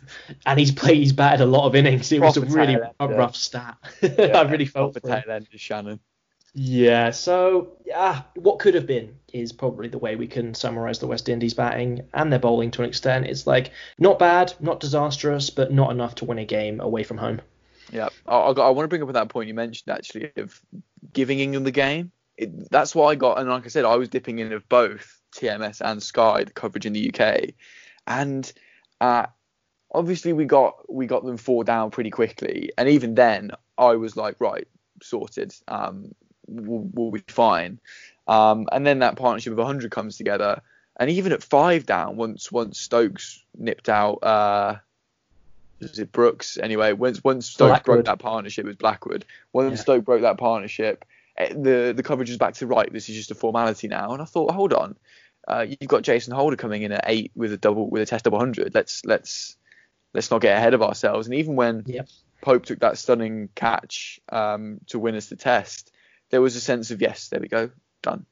and 0.46 0.58
he's 0.58 0.72
played 0.72 0.98
he's 0.98 1.12
batted 1.12 1.40
a 1.40 1.46
lot 1.46 1.66
of 1.66 1.74
innings. 1.74 2.10
It 2.12 2.20
Proper 2.20 2.40
was 2.40 2.54
a 2.54 2.56
really 2.56 2.78
a 3.00 3.08
rough 3.08 3.36
stat. 3.36 3.76
Yeah, 4.02 4.38
I 4.38 4.50
really 4.50 4.66
felt 4.66 4.94
for 4.94 5.00
tail 5.00 5.22
end 5.28 5.48
Shannon. 5.56 6.00
Yeah, 6.54 7.10
so 7.12 7.78
yeah, 7.86 8.22
what 8.34 8.58
could 8.58 8.74
have 8.74 8.86
been 8.86 9.16
is 9.32 9.52
probably 9.52 9.88
the 9.88 9.98
way 9.98 10.16
we 10.16 10.26
can 10.26 10.54
summarize 10.54 10.98
the 10.98 11.06
West 11.06 11.30
Indies 11.30 11.54
batting 11.54 12.02
and 12.12 12.30
their 12.30 12.38
bowling 12.38 12.70
to 12.72 12.82
an 12.82 12.88
extent. 12.88 13.26
It's 13.26 13.46
like 13.46 13.70
not 13.98 14.18
bad, 14.18 14.52
not 14.60 14.80
disastrous, 14.80 15.48
but 15.48 15.72
not 15.72 15.90
enough 15.90 16.14
to 16.16 16.26
win 16.26 16.38
a 16.38 16.44
game 16.44 16.80
away 16.80 17.04
from 17.04 17.16
home. 17.16 17.40
Yeah, 17.90 18.10
I, 18.26 18.36
I, 18.36 18.50
I 18.52 18.70
want 18.70 18.84
to 18.84 18.88
bring 18.88 19.02
up 19.02 19.12
that 19.12 19.30
point 19.30 19.48
you 19.48 19.54
mentioned 19.54 19.94
actually 19.94 20.30
of 20.36 20.60
giving 21.12 21.40
England 21.40 21.66
the 21.66 21.70
game. 21.70 22.12
It, 22.36 22.70
that's 22.70 22.94
what 22.94 23.06
I 23.06 23.14
got, 23.14 23.38
and 23.38 23.48
like 23.48 23.64
I 23.64 23.68
said, 23.68 23.86
I 23.86 23.96
was 23.96 24.10
dipping 24.10 24.38
in 24.38 24.52
of 24.52 24.68
both 24.68 25.21
TMS 25.32 25.80
and 25.80 26.02
Sky, 26.02 26.44
the 26.44 26.52
coverage 26.52 26.86
in 26.86 26.92
the 26.92 27.12
UK, 27.12 27.50
and 28.06 28.52
uh, 29.00 29.26
obviously 29.92 30.32
we 30.32 30.44
got 30.44 30.92
we 30.92 31.06
got 31.06 31.24
them 31.24 31.36
four 31.36 31.64
down 31.64 31.90
pretty 31.90 32.10
quickly, 32.10 32.70
and 32.76 32.88
even 32.88 33.14
then 33.14 33.52
I 33.78 33.96
was 33.96 34.16
like, 34.16 34.36
right, 34.38 34.66
sorted, 35.02 35.54
um, 35.68 36.14
we'll, 36.46 36.88
we'll 36.92 37.10
be 37.10 37.24
fine. 37.28 37.80
Um, 38.28 38.68
and 38.72 38.86
then 38.86 39.00
that 39.00 39.16
partnership 39.16 39.52
of 39.52 39.58
100 39.58 39.90
comes 39.90 40.16
together, 40.16 40.62
and 40.98 41.10
even 41.10 41.32
at 41.32 41.42
five 41.42 41.86
down, 41.86 42.16
once 42.16 42.50
once 42.50 42.78
Stokes 42.78 43.42
nipped 43.56 43.88
out, 43.88 44.22
uh, 44.22 44.76
was 45.80 45.98
it 45.98 46.12
Brooks 46.12 46.58
anyway? 46.62 46.92
Once 46.92 47.22
once 47.24 47.46
Stokes 47.46 47.70
Blackwood. 47.70 47.96
broke 47.96 48.04
that 48.06 48.18
partnership 48.18 48.66
with 48.66 48.78
Blackwood, 48.78 49.24
once 49.52 49.78
yeah. 49.78 49.82
Stoke 49.82 50.04
broke 50.04 50.22
that 50.22 50.38
partnership, 50.38 51.04
eh, 51.36 51.52
the 51.52 51.92
the 51.94 52.02
coverage 52.02 52.28
was 52.28 52.38
back 52.38 52.54
to 52.54 52.66
right. 52.66 52.92
This 52.92 53.08
is 53.08 53.16
just 53.16 53.30
a 53.30 53.34
formality 53.34 53.88
now, 53.88 54.12
and 54.12 54.22
I 54.22 54.24
thought, 54.24 54.52
hold 54.52 54.72
on, 54.72 54.96
uh, 55.48 55.66
you've 55.68 55.88
got 55.88 56.02
Jason 56.02 56.34
Holder 56.34 56.56
coming 56.56 56.82
in 56.82 56.92
at 56.92 57.04
eight 57.06 57.32
with 57.34 57.52
a 57.52 57.56
double 57.56 57.88
with 57.88 58.02
a 58.02 58.06
test 58.06 58.24
double 58.24 58.38
hundred. 58.38 58.74
Let's 58.74 59.04
let's 59.04 59.56
let's 60.14 60.30
not 60.30 60.40
get 60.40 60.56
ahead 60.56 60.74
of 60.74 60.82
ourselves. 60.82 61.26
And 61.26 61.36
even 61.36 61.56
when 61.56 61.82
yep. 61.86 62.08
Pope 62.40 62.64
took 62.64 62.80
that 62.80 62.98
stunning 62.98 63.48
catch 63.54 64.20
um, 64.30 64.80
to 64.88 64.98
win 64.98 65.14
us 65.16 65.26
the 65.26 65.36
test, 65.36 65.90
there 66.30 66.40
was 66.40 66.56
a 66.56 66.60
sense 66.60 66.90
of 66.90 67.00
yes, 67.00 67.28
there 67.28 67.40
we 67.40 67.48
go, 67.48 67.70
done. 68.02 68.26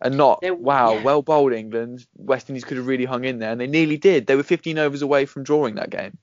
And 0.00 0.16
not 0.16 0.40
there, 0.40 0.54
wow, 0.54 0.94
yeah. 0.94 1.02
well 1.02 1.22
bowled 1.22 1.52
England. 1.52 2.06
West 2.16 2.50
Indies 2.50 2.64
could 2.64 2.76
have 2.76 2.86
really 2.86 3.04
hung 3.04 3.24
in 3.24 3.38
there, 3.38 3.52
and 3.52 3.60
they 3.60 3.66
nearly 3.66 3.96
did. 3.96 4.26
They 4.26 4.36
were 4.36 4.42
15 4.42 4.78
overs 4.78 5.02
away 5.02 5.26
from 5.26 5.44
drawing 5.44 5.76
that 5.76 5.90
game 5.90 6.18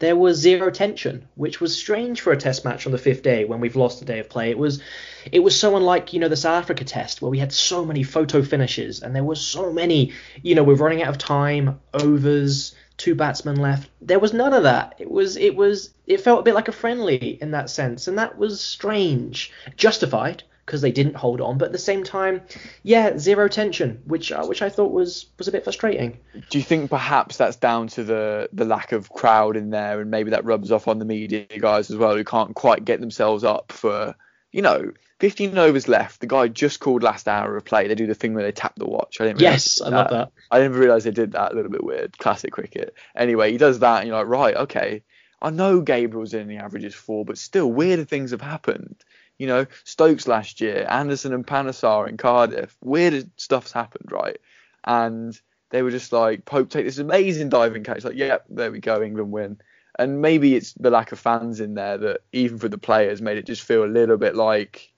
there 0.00 0.16
was 0.16 0.38
zero 0.38 0.70
tension, 0.70 1.28
which 1.34 1.60
was 1.60 1.76
strange 1.76 2.22
for 2.22 2.32
a 2.32 2.36
test 2.36 2.64
match 2.64 2.86
on 2.86 2.92
the 2.92 2.98
fifth 2.98 3.22
day 3.22 3.44
when 3.44 3.60
we've 3.60 3.76
lost 3.76 4.02
a 4.02 4.06
day 4.06 4.18
of 4.18 4.28
play. 4.28 4.50
It 4.50 4.58
was 4.58 4.82
it 5.30 5.40
was 5.40 5.58
so 5.58 5.76
unlike, 5.76 6.12
you 6.12 6.20
know, 6.20 6.28
the 6.28 6.36
South 6.36 6.62
Africa 6.62 6.84
test 6.84 7.20
where 7.20 7.30
we 7.30 7.38
had 7.38 7.52
so 7.52 7.84
many 7.84 8.02
photo 8.02 8.42
finishes 8.42 9.02
and 9.02 9.14
there 9.14 9.22
were 9.22 9.36
so 9.36 9.72
many, 9.72 10.12
you 10.42 10.54
know, 10.54 10.64
we're 10.64 10.74
running 10.74 11.02
out 11.02 11.10
of 11.10 11.18
time, 11.18 11.80
overs, 11.92 12.74
two 12.96 13.14
batsmen 13.14 13.56
left. 13.56 13.90
There 14.00 14.18
was 14.18 14.32
none 14.32 14.54
of 14.54 14.62
that. 14.62 14.94
It 14.98 15.10
was 15.10 15.36
it 15.36 15.54
was 15.54 15.90
it 16.06 16.22
felt 16.22 16.40
a 16.40 16.44
bit 16.44 16.54
like 16.54 16.68
a 16.68 16.72
friendly 16.72 17.38
in 17.40 17.50
that 17.50 17.68
sense, 17.68 18.08
and 18.08 18.18
that 18.18 18.38
was 18.38 18.60
strange. 18.60 19.52
Justified 19.76 20.42
because 20.70 20.82
they 20.82 20.92
didn't 20.92 21.16
hold 21.16 21.40
on. 21.40 21.58
But 21.58 21.66
at 21.66 21.72
the 21.72 21.78
same 21.78 22.04
time, 22.04 22.42
yeah, 22.84 23.18
zero 23.18 23.48
tension, 23.48 24.00
which 24.04 24.30
uh, 24.30 24.46
which 24.46 24.62
I 24.62 24.68
thought 24.68 24.92
was 24.92 25.26
was 25.36 25.48
a 25.48 25.52
bit 25.52 25.64
frustrating. 25.64 26.18
Do 26.48 26.58
you 26.58 26.62
think 26.62 26.90
perhaps 26.90 27.36
that's 27.36 27.56
down 27.56 27.88
to 27.88 28.04
the 28.04 28.48
the 28.52 28.64
lack 28.64 28.92
of 28.92 29.10
crowd 29.10 29.56
in 29.56 29.70
there, 29.70 30.00
and 30.00 30.12
maybe 30.12 30.30
that 30.30 30.44
rubs 30.44 30.70
off 30.70 30.86
on 30.86 31.00
the 31.00 31.04
media 31.04 31.44
guys 31.58 31.90
as 31.90 31.96
well, 31.96 32.14
who 32.14 32.22
can't 32.22 32.54
quite 32.54 32.84
get 32.84 33.00
themselves 33.00 33.42
up 33.42 33.72
for 33.72 34.14
you 34.52 34.62
know. 34.62 34.92
15 35.18 35.58
overs 35.58 35.86
left. 35.86 36.20
The 36.20 36.26
guy 36.26 36.48
just 36.48 36.80
called 36.80 37.02
last 37.02 37.28
hour 37.28 37.54
of 37.54 37.66
play. 37.66 37.86
They 37.86 37.94
do 37.94 38.06
the 38.06 38.14
thing 38.14 38.32
where 38.32 38.42
they 38.42 38.52
tap 38.52 38.72
the 38.76 38.88
watch. 38.88 39.20
I 39.20 39.26
didn't 39.26 39.42
yes, 39.42 39.78
I 39.82 39.90
love 39.90 40.08
that. 40.08 40.32
I 40.50 40.58
didn't 40.58 40.78
realize 40.78 41.04
they 41.04 41.10
did 41.10 41.32
that. 41.32 41.52
A 41.52 41.54
little 41.54 41.70
bit 41.70 41.84
weird. 41.84 42.16
Classic 42.16 42.50
cricket. 42.50 42.94
Anyway, 43.14 43.52
he 43.52 43.58
does 43.58 43.80
that, 43.80 43.98
and 43.98 44.08
you're 44.08 44.16
like, 44.16 44.28
right, 44.28 44.56
okay. 44.56 45.02
I 45.42 45.50
know 45.50 45.82
Gabriel's 45.82 46.32
in 46.32 46.48
the 46.48 46.56
averages 46.56 46.94
four, 46.94 47.26
but 47.26 47.36
still, 47.36 47.70
weirder 47.70 48.06
things 48.06 48.30
have 48.30 48.40
happened. 48.40 48.96
You 49.40 49.46
know, 49.46 49.66
Stokes 49.84 50.28
last 50.28 50.60
year, 50.60 50.86
Anderson 50.90 51.32
and 51.32 51.46
Panesar 51.46 52.06
in 52.06 52.18
Cardiff. 52.18 52.76
Weird 52.82 53.30
stuff's 53.36 53.72
happened, 53.72 54.12
right? 54.12 54.36
And 54.84 55.40
they 55.70 55.80
were 55.80 55.90
just 55.90 56.12
like, 56.12 56.44
Pope 56.44 56.68
take 56.68 56.84
this 56.84 56.98
amazing 56.98 57.48
diving 57.48 57.82
catch. 57.82 58.04
Like, 58.04 58.16
yeah, 58.16 58.38
there 58.50 58.70
we 58.70 58.80
go, 58.80 59.02
England 59.02 59.32
win. 59.32 59.58
And 59.98 60.20
maybe 60.20 60.56
it's 60.56 60.74
the 60.74 60.90
lack 60.90 61.12
of 61.12 61.18
fans 61.18 61.58
in 61.58 61.72
there 61.72 61.96
that, 61.96 62.20
even 62.32 62.58
for 62.58 62.68
the 62.68 62.76
players, 62.76 63.22
made 63.22 63.38
it 63.38 63.46
just 63.46 63.62
feel 63.62 63.82
a 63.82 63.86
little 63.86 64.18
bit 64.18 64.36
like 64.36 64.92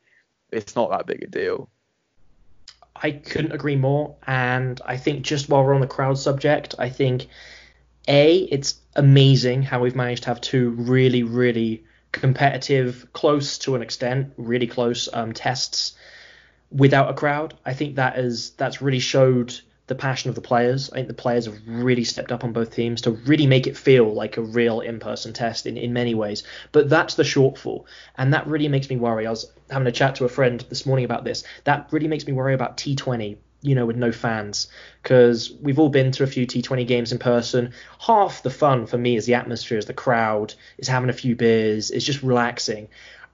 it's 0.51 0.75
not 0.75 0.91
that 0.91 1.07
big 1.07 1.23
a 1.23 1.29
deal. 1.29 1.69
I 2.97 3.13
couldn't 3.13 3.53
agree 3.53 3.77
more. 3.77 4.17
And 4.27 4.81
I 4.85 4.97
think 4.97 5.23
just 5.23 5.51
while 5.51 5.63
we're 5.63 5.75
on 5.75 5.81
the 5.81 5.87
crowd 5.87 6.19
subject, 6.19 6.75
I 6.81 6.89
think 6.89 7.29
A, 8.09 8.39
it's 8.39 8.75
amazing 8.97 9.63
how 9.63 9.79
we've 9.79 9.95
managed 9.95 10.25
to 10.25 10.31
have 10.31 10.41
two 10.41 10.71
really, 10.71 11.23
really 11.23 11.85
competitive, 12.13 13.07
close 13.13 13.59
to 13.59 13.75
an 13.75 13.83
extent, 13.83 14.33
really 14.37 14.67
close 14.67 15.09
um, 15.13 15.33
tests 15.33 15.95
without 16.71 17.11
a 17.11 17.15
crowd. 17.15 17.55
I 17.65 17.75
think 17.75 17.97
that 17.97 18.19
is 18.19 18.51
that's 18.51 18.81
really 18.83 18.99
showed 18.99 19.59
the 19.89 19.95
passion 19.95 20.29
of 20.29 20.35
the 20.35 20.41
players. 20.41 20.91
I 20.91 20.97
think 20.97 21.09
the 21.09 21.15
players 21.15 21.47
have 21.47 21.59
really 21.67 22.05
stepped 22.05 22.31
up 22.31 22.45
on 22.45 22.53
both 22.53 22.71
teams 22.71 23.03
to 23.03 23.11
really 23.11 23.47
make 23.47 23.67
it 23.67 23.77
feel 23.77 24.13
like 24.13 24.37
a 24.37 24.43
real 24.43 24.81
in-person 24.81 25.33
test 25.33 25.67
in, 25.67 25.77
in 25.77 25.93
many 25.93 26.15
ways. 26.15 26.45
But 26.71 26.89
that's 26.89 27.15
the 27.15 27.25
shortfall, 27.25 27.85
and 28.17 28.33
that 28.33 28.47
really 28.47 28.69
makes 28.69 28.89
me 28.89 28.97
worry. 28.97 29.27
I 29.27 29.31
was 29.31 29.51
having 29.71 29.89
a 29.89 29.93
chat 29.93 30.15
to 30.17 30.25
a 30.25 30.29
friend 30.29 30.65
this 30.69 30.87
morning 30.87 31.05
about 31.05 31.25
this. 31.25 31.45
That 31.65 31.89
really 31.91 32.09
makes 32.09 32.27
me 32.27 32.33
worry 32.33 32.55
about 32.55 32.77
T20 32.77 33.37
you 33.63 33.75
know, 33.75 33.87
with 33.87 33.97
no 33.97 34.13
fans. 34.13 34.69
Because 35.03 35.53
we've 35.61 35.79
all 35.79 35.89
been 35.89 36.13
to 36.13 36.25
a 36.25 36.27
few 36.27 36.47
T20 36.47 36.87
games 36.87 37.13
in 37.13 37.19
person. 37.19 37.73
Half 37.99 38.43
the 38.43 38.51
fun 38.51 38.87
for 38.87 38.99
me 38.99 39.17
is 39.17 39.27
the 39.27 39.35
atmosphere, 39.35 39.79
is 39.79 39.87
the 39.87 39.95
crowd, 39.95 40.55
is 40.79 40.89
having 40.89 41.11
a 41.11 41.15
few 41.15 41.35
beers, 41.35 41.91
is 41.91 42.05
just 42.05 42.23
relaxing. 42.23 42.89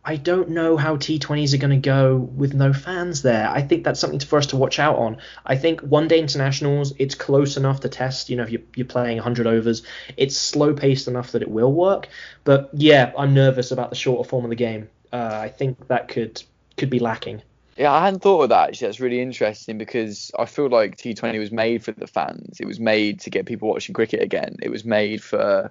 I 0.04 0.16
don't 0.16 0.50
know 0.50 0.76
how 0.76 0.96
T20s 0.96 1.52
are 1.52 1.58
going 1.58 1.82
to 1.82 1.86
go 1.86 2.16
with 2.16 2.54
no 2.54 2.72
fans 2.72 3.20
there. 3.20 3.46
I 3.46 3.60
think 3.60 3.84
that's 3.84 4.00
something 4.00 4.20
for 4.20 4.38
us 4.38 4.46
to 4.46 4.56
watch 4.56 4.78
out 4.78 4.96
on. 4.96 5.18
I 5.44 5.56
think 5.56 5.80
one 5.80 6.08
day 6.08 6.18
internationals, 6.18 6.94
it's 6.98 7.14
close 7.14 7.56
enough 7.58 7.80
to 7.80 7.90
test. 7.90 8.30
You 8.30 8.36
know, 8.36 8.44
if 8.44 8.50
you're, 8.50 8.62
you're 8.74 8.86
playing 8.86 9.16
100 9.18 9.46
overs, 9.46 9.82
it's 10.16 10.36
slow 10.36 10.72
paced 10.72 11.08
enough 11.08 11.32
that 11.32 11.42
it 11.42 11.50
will 11.50 11.72
work. 11.72 12.08
But 12.44 12.70
yeah, 12.72 13.12
I'm 13.18 13.34
nervous 13.34 13.70
about 13.70 13.90
the 13.90 13.96
shorter 13.96 14.26
form 14.26 14.44
of 14.44 14.50
the 14.50 14.56
game. 14.56 14.88
Uh, 15.12 15.40
I 15.42 15.48
think 15.48 15.88
that 15.88 16.08
could 16.08 16.42
could 16.78 16.90
be 16.90 17.00
lacking. 17.00 17.42
Yeah, 17.78 17.92
I 17.92 18.04
hadn't 18.04 18.22
thought 18.22 18.42
of 18.42 18.48
that 18.48 18.70
actually. 18.70 18.88
That's 18.88 18.98
really 18.98 19.20
interesting 19.20 19.78
because 19.78 20.32
I 20.36 20.46
feel 20.46 20.68
like 20.68 20.96
T20 20.96 21.38
was 21.38 21.52
made 21.52 21.84
for 21.84 21.92
the 21.92 22.08
fans. 22.08 22.58
It 22.58 22.66
was 22.66 22.80
made 22.80 23.20
to 23.20 23.30
get 23.30 23.46
people 23.46 23.68
watching 23.68 23.94
cricket 23.94 24.20
again. 24.20 24.56
It 24.60 24.68
was 24.68 24.84
made 24.84 25.22
for 25.22 25.70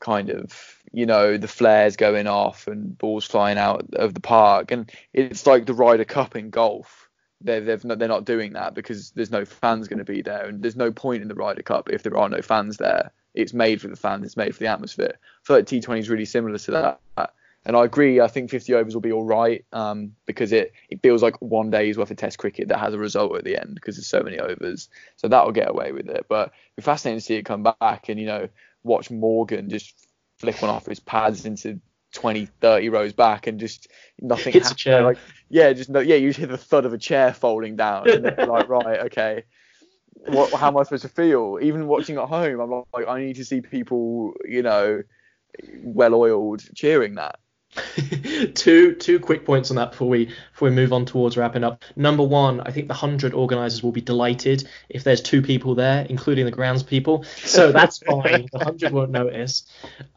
kind 0.00 0.30
of, 0.30 0.76
you 0.92 1.06
know, 1.06 1.36
the 1.36 1.46
flares 1.46 1.94
going 1.94 2.26
off 2.26 2.66
and 2.66 2.98
balls 2.98 3.24
flying 3.24 3.58
out 3.58 3.86
of 3.92 4.12
the 4.12 4.20
park. 4.20 4.72
And 4.72 4.90
it's 5.12 5.46
like 5.46 5.66
the 5.66 5.74
Ryder 5.74 6.04
Cup 6.04 6.34
in 6.34 6.50
golf. 6.50 7.08
They're, 7.40 7.60
they're, 7.60 7.78
not, 7.84 8.00
they're 8.00 8.08
not 8.08 8.24
doing 8.24 8.54
that 8.54 8.74
because 8.74 9.12
there's 9.12 9.30
no 9.30 9.44
fans 9.44 9.86
going 9.86 10.00
to 10.00 10.04
be 10.04 10.22
there. 10.22 10.46
And 10.46 10.60
there's 10.60 10.74
no 10.74 10.90
point 10.90 11.22
in 11.22 11.28
the 11.28 11.34
Ryder 11.36 11.62
Cup 11.62 11.90
if 11.90 12.02
there 12.02 12.16
are 12.16 12.28
no 12.28 12.42
fans 12.42 12.78
there. 12.78 13.12
It's 13.34 13.54
made 13.54 13.80
for 13.80 13.86
the 13.86 13.96
fans, 13.96 14.24
it's 14.24 14.36
made 14.36 14.52
for 14.52 14.64
the 14.64 14.70
atmosphere. 14.70 15.12
I 15.14 15.46
feel 15.46 15.56
like 15.56 15.66
T20 15.66 16.00
is 16.00 16.10
really 16.10 16.24
similar 16.24 16.58
to 16.58 16.70
that 16.72 17.30
and 17.66 17.76
I 17.76 17.84
agree. 17.84 18.20
I 18.20 18.28
think 18.28 18.48
50 18.48 18.74
overs 18.74 18.94
will 18.94 19.00
be 19.00 19.10
all 19.10 19.24
right 19.24 19.64
um, 19.72 20.12
because 20.24 20.52
it, 20.52 20.72
it 20.88 21.02
feels 21.02 21.20
like 21.20 21.34
one 21.42 21.68
day's 21.68 21.98
worth 21.98 22.12
of 22.12 22.16
Test 22.16 22.38
cricket 22.38 22.68
that 22.68 22.78
has 22.78 22.94
a 22.94 22.98
result 22.98 23.36
at 23.36 23.42
the 23.42 23.60
end 23.60 23.74
because 23.74 23.96
there's 23.96 24.06
so 24.06 24.22
many 24.22 24.38
overs. 24.38 24.88
So 25.16 25.26
that'll 25.26 25.50
get 25.50 25.68
away 25.68 25.90
with 25.90 26.08
it. 26.08 26.26
But 26.28 26.52
it'd 26.52 26.76
be 26.76 26.82
fascinating 26.82 27.18
to 27.18 27.24
see 27.24 27.34
it 27.34 27.42
come 27.44 27.64
back 27.64 28.08
and 28.08 28.20
you 28.20 28.26
know 28.26 28.48
watch 28.84 29.10
Morgan 29.10 29.68
just 29.68 30.06
flick 30.38 30.62
one 30.62 30.70
off 30.70 30.86
his 30.86 31.00
pads 31.00 31.44
into 31.44 31.80
20, 32.12 32.46
30 32.46 32.88
rows 32.88 33.12
back 33.12 33.48
and 33.48 33.58
just 33.58 33.88
nothing 34.20 34.52
Hits 34.52 34.68
happens. 34.68 34.80
A 34.80 34.84
chair. 34.84 35.02
Like 35.02 35.18
yeah, 35.48 35.72
just 35.72 35.90
no, 35.90 35.98
yeah, 35.98 36.16
you 36.16 36.30
hear 36.30 36.46
the 36.46 36.56
thud 36.56 36.84
of 36.84 36.92
a 36.92 36.98
chair 36.98 37.34
folding 37.34 37.74
down. 37.74 38.08
And 38.08 38.22
like 38.48 38.68
right, 38.68 39.00
okay. 39.06 39.42
What, 40.28 40.52
how 40.54 40.68
am 40.68 40.76
I 40.76 40.84
supposed 40.84 41.02
to 41.02 41.08
feel? 41.08 41.58
Even 41.60 41.88
watching 41.88 42.16
at 42.16 42.28
home, 42.28 42.60
I'm 42.60 42.84
like, 42.92 43.08
I 43.08 43.20
need 43.20 43.36
to 43.36 43.44
see 43.44 43.60
people, 43.60 44.34
you 44.44 44.62
know, 44.62 45.02
well 45.82 46.14
oiled 46.14 46.62
cheering 46.74 47.16
that 47.16 47.40
two 48.54 48.94
two 48.94 49.20
quick 49.20 49.44
points 49.44 49.70
on 49.70 49.76
that 49.76 49.92
before 49.92 50.08
we 50.08 50.26
before 50.26 50.68
we 50.68 50.74
move 50.74 50.92
on 50.92 51.04
towards 51.04 51.36
wrapping 51.36 51.64
up. 51.64 51.84
Number 51.94 52.22
one, 52.22 52.60
I 52.60 52.70
think 52.70 52.88
the 52.88 52.94
hundred 52.94 53.34
organisers 53.34 53.82
will 53.82 53.92
be 53.92 54.00
delighted 54.00 54.68
if 54.88 55.04
there's 55.04 55.20
two 55.20 55.42
people 55.42 55.74
there, 55.74 56.06
including 56.08 56.44
the 56.44 56.50
grounds 56.50 56.82
people. 56.82 57.24
So 57.24 57.72
that's 57.72 57.98
fine. 58.06 58.48
the 58.52 58.64
hundred 58.64 58.92
won't 58.92 59.10
notice. 59.10 59.64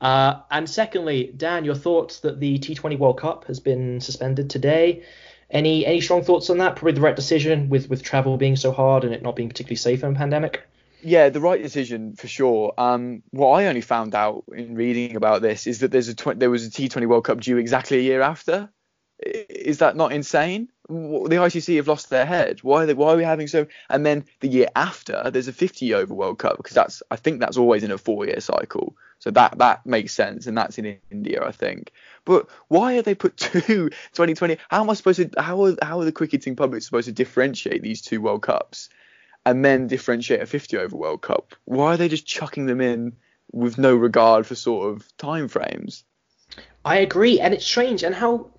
Uh, 0.02 0.42
and 0.52 0.70
secondly, 0.70 1.34
Dan, 1.36 1.66
your 1.66 1.76
thoughts 1.76 2.20
that 2.22 2.40
the 2.40 2.60
T20 2.60 2.98
World 2.98 3.20
Cup 3.20 3.46
has 3.46 3.60
been 3.60 4.02
suspended 4.02 4.50
today. 4.50 5.04
Any 5.52 5.86
any 5.86 6.02
strong 6.02 6.24
thoughts 6.24 6.50
on 6.50 6.60
that? 6.60 6.76
Probably 6.76 6.94
the 6.94 7.02
right 7.02 7.16
decision 7.16 7.70
with 7.70 7.90
with 7.90 8.04
travel 8.04 8.38
being 8.38 8.56
so 8.56 8.72
hard 8.72 9.04
and 9.04 9.14
it 9.14 9.24
not 9.24 9.36
being 9.36 9.50
particularly 9.50 9.78
safe 9.78 10.04
in 10.04 10.14
a 10.14 10.16
pandemic. 10.16 10.69
Yeah, 11.02 11.30
the 11.30 11.40
right 11.40 11.62
decision 11.62 12.16
for 12.16 12.28
sure. 12.28 12.74
Um, 12.78 13.24
what 13.32 13.50
I 13.50 13.68
only 13.68 13.82
found 13.82 14.16
out 14.16 14.44
in 14.54 14.76
reading 14.76 15.16
about 15.16 15.42
this 15.42 15.66
is 15.66 15.80
that 15.80 15.92
there's 15.92 16.10
a 16.10 16.16
tw- 16.16 16.38
there 16.38 16.50
was 16.50 16.66
a 16.66 16.70
T20 16.70 17.08
World 17.08 17.26
Cup 17.26 17.40
due 17.40 17.58
exactly 17.58 17.98
a 18.00 18.02
year 18.02 18.22
after. 18.22 18.70
Is 19.22 19.80
that 19.80 19.96
not 19.96 20.12
insane? 20.14 20.70
The 20.88 20.96
ICC 20.96 21.76
have 21.76 21.88
lost 21.88 22.10
their 22.10 22.26
head. 22.26 22.64
Why 22.64 22.84
are 22.84 22.86
they, 22.86 22.94
why 22.94 23.14
are 23.14 23.18
we 23.18 23.24
having 23.24 23.48
so? 23.48 23.68
And 23.90 24.06
then 24.06 24.26
the 24.40 24.48
year 24.48 24.68
after, 24.76 25.30
there's 25.32 25.48
a 25.48 25.54
50 25.54 25.94
over 25.94 26.14
World 26.14 26.40
Cup 26.40 26.58
because 26.58 26.74
that's 26.74 27.04
I 27.12 27.16
think 27.18 27.40
that's 27.40 27.58
always 27.58 27.84
in 27.84 27.92
a 27.92 27.98
four 27.98 28.26
year 28.26 28.40
cycle. 28.40 28.96
So 29.20 29.32
that 29.32 29.58
that 29.58 29.86
makes 29.86 30.14
sense, 30.14 30.48
and 30.48 30.58
that's 30.58 30.78
in 30.78 30.98
India, 31.12 31.44
I 31.44 31.52
think. 31.52 31.92
But 32.26 32.50
why 32.70 32.98
are 32.98 33.02
they 33.02 33.16
put 33.16 33.38
two 33.38 33.90
2020? 33.90 34.58
How 34.70 34.82
am 34.82 34.90
I 34.90 34.94
supposed 34.94 35.20
to? 35.20 35.42
How 35.42 35.64
are 35.66 35.76
how 35.82 36.00
are 36.00 36.06
the 36.06 36.12
cricketing 36.12 36.56
public 36.56 36.82
supposed 36.82 37.08
to 37.08 37.14
differentiate 37.14 37.82
these 37.82 38.02
two 38.02 38.22
World 38.22 38.42
Cups? 38.44 38.90
And 39.46 39.64
then 39.64 39.88
differentiate 39.88 40.42
a 40.42 40.46
50 40.46 40.78
over 40.78 40.96
World 40.96 41.22
Cup. 41.22 41.56
Why 41.66 41.94
are 41.94 41.98
they 41.98 42.10
just 42.10 42.26
chucking 42.26 42.66
them 42.66 42.82
in 42.82 43.14
with 43.52 43.78
no 43.78 43.96
regard 43.96 44.46
for 44.46 44.56
sort 44.56 44.94
of 44.94 45.18
time 45.18 45.48
frames? 45.48 46.04
I 46.86 46.98
agree, 46.98 47.40
and 47.40 47.54
it's 47.54 47.66
strange, 47.66 48.04
and 48.04 48.16
how 48.16 48.52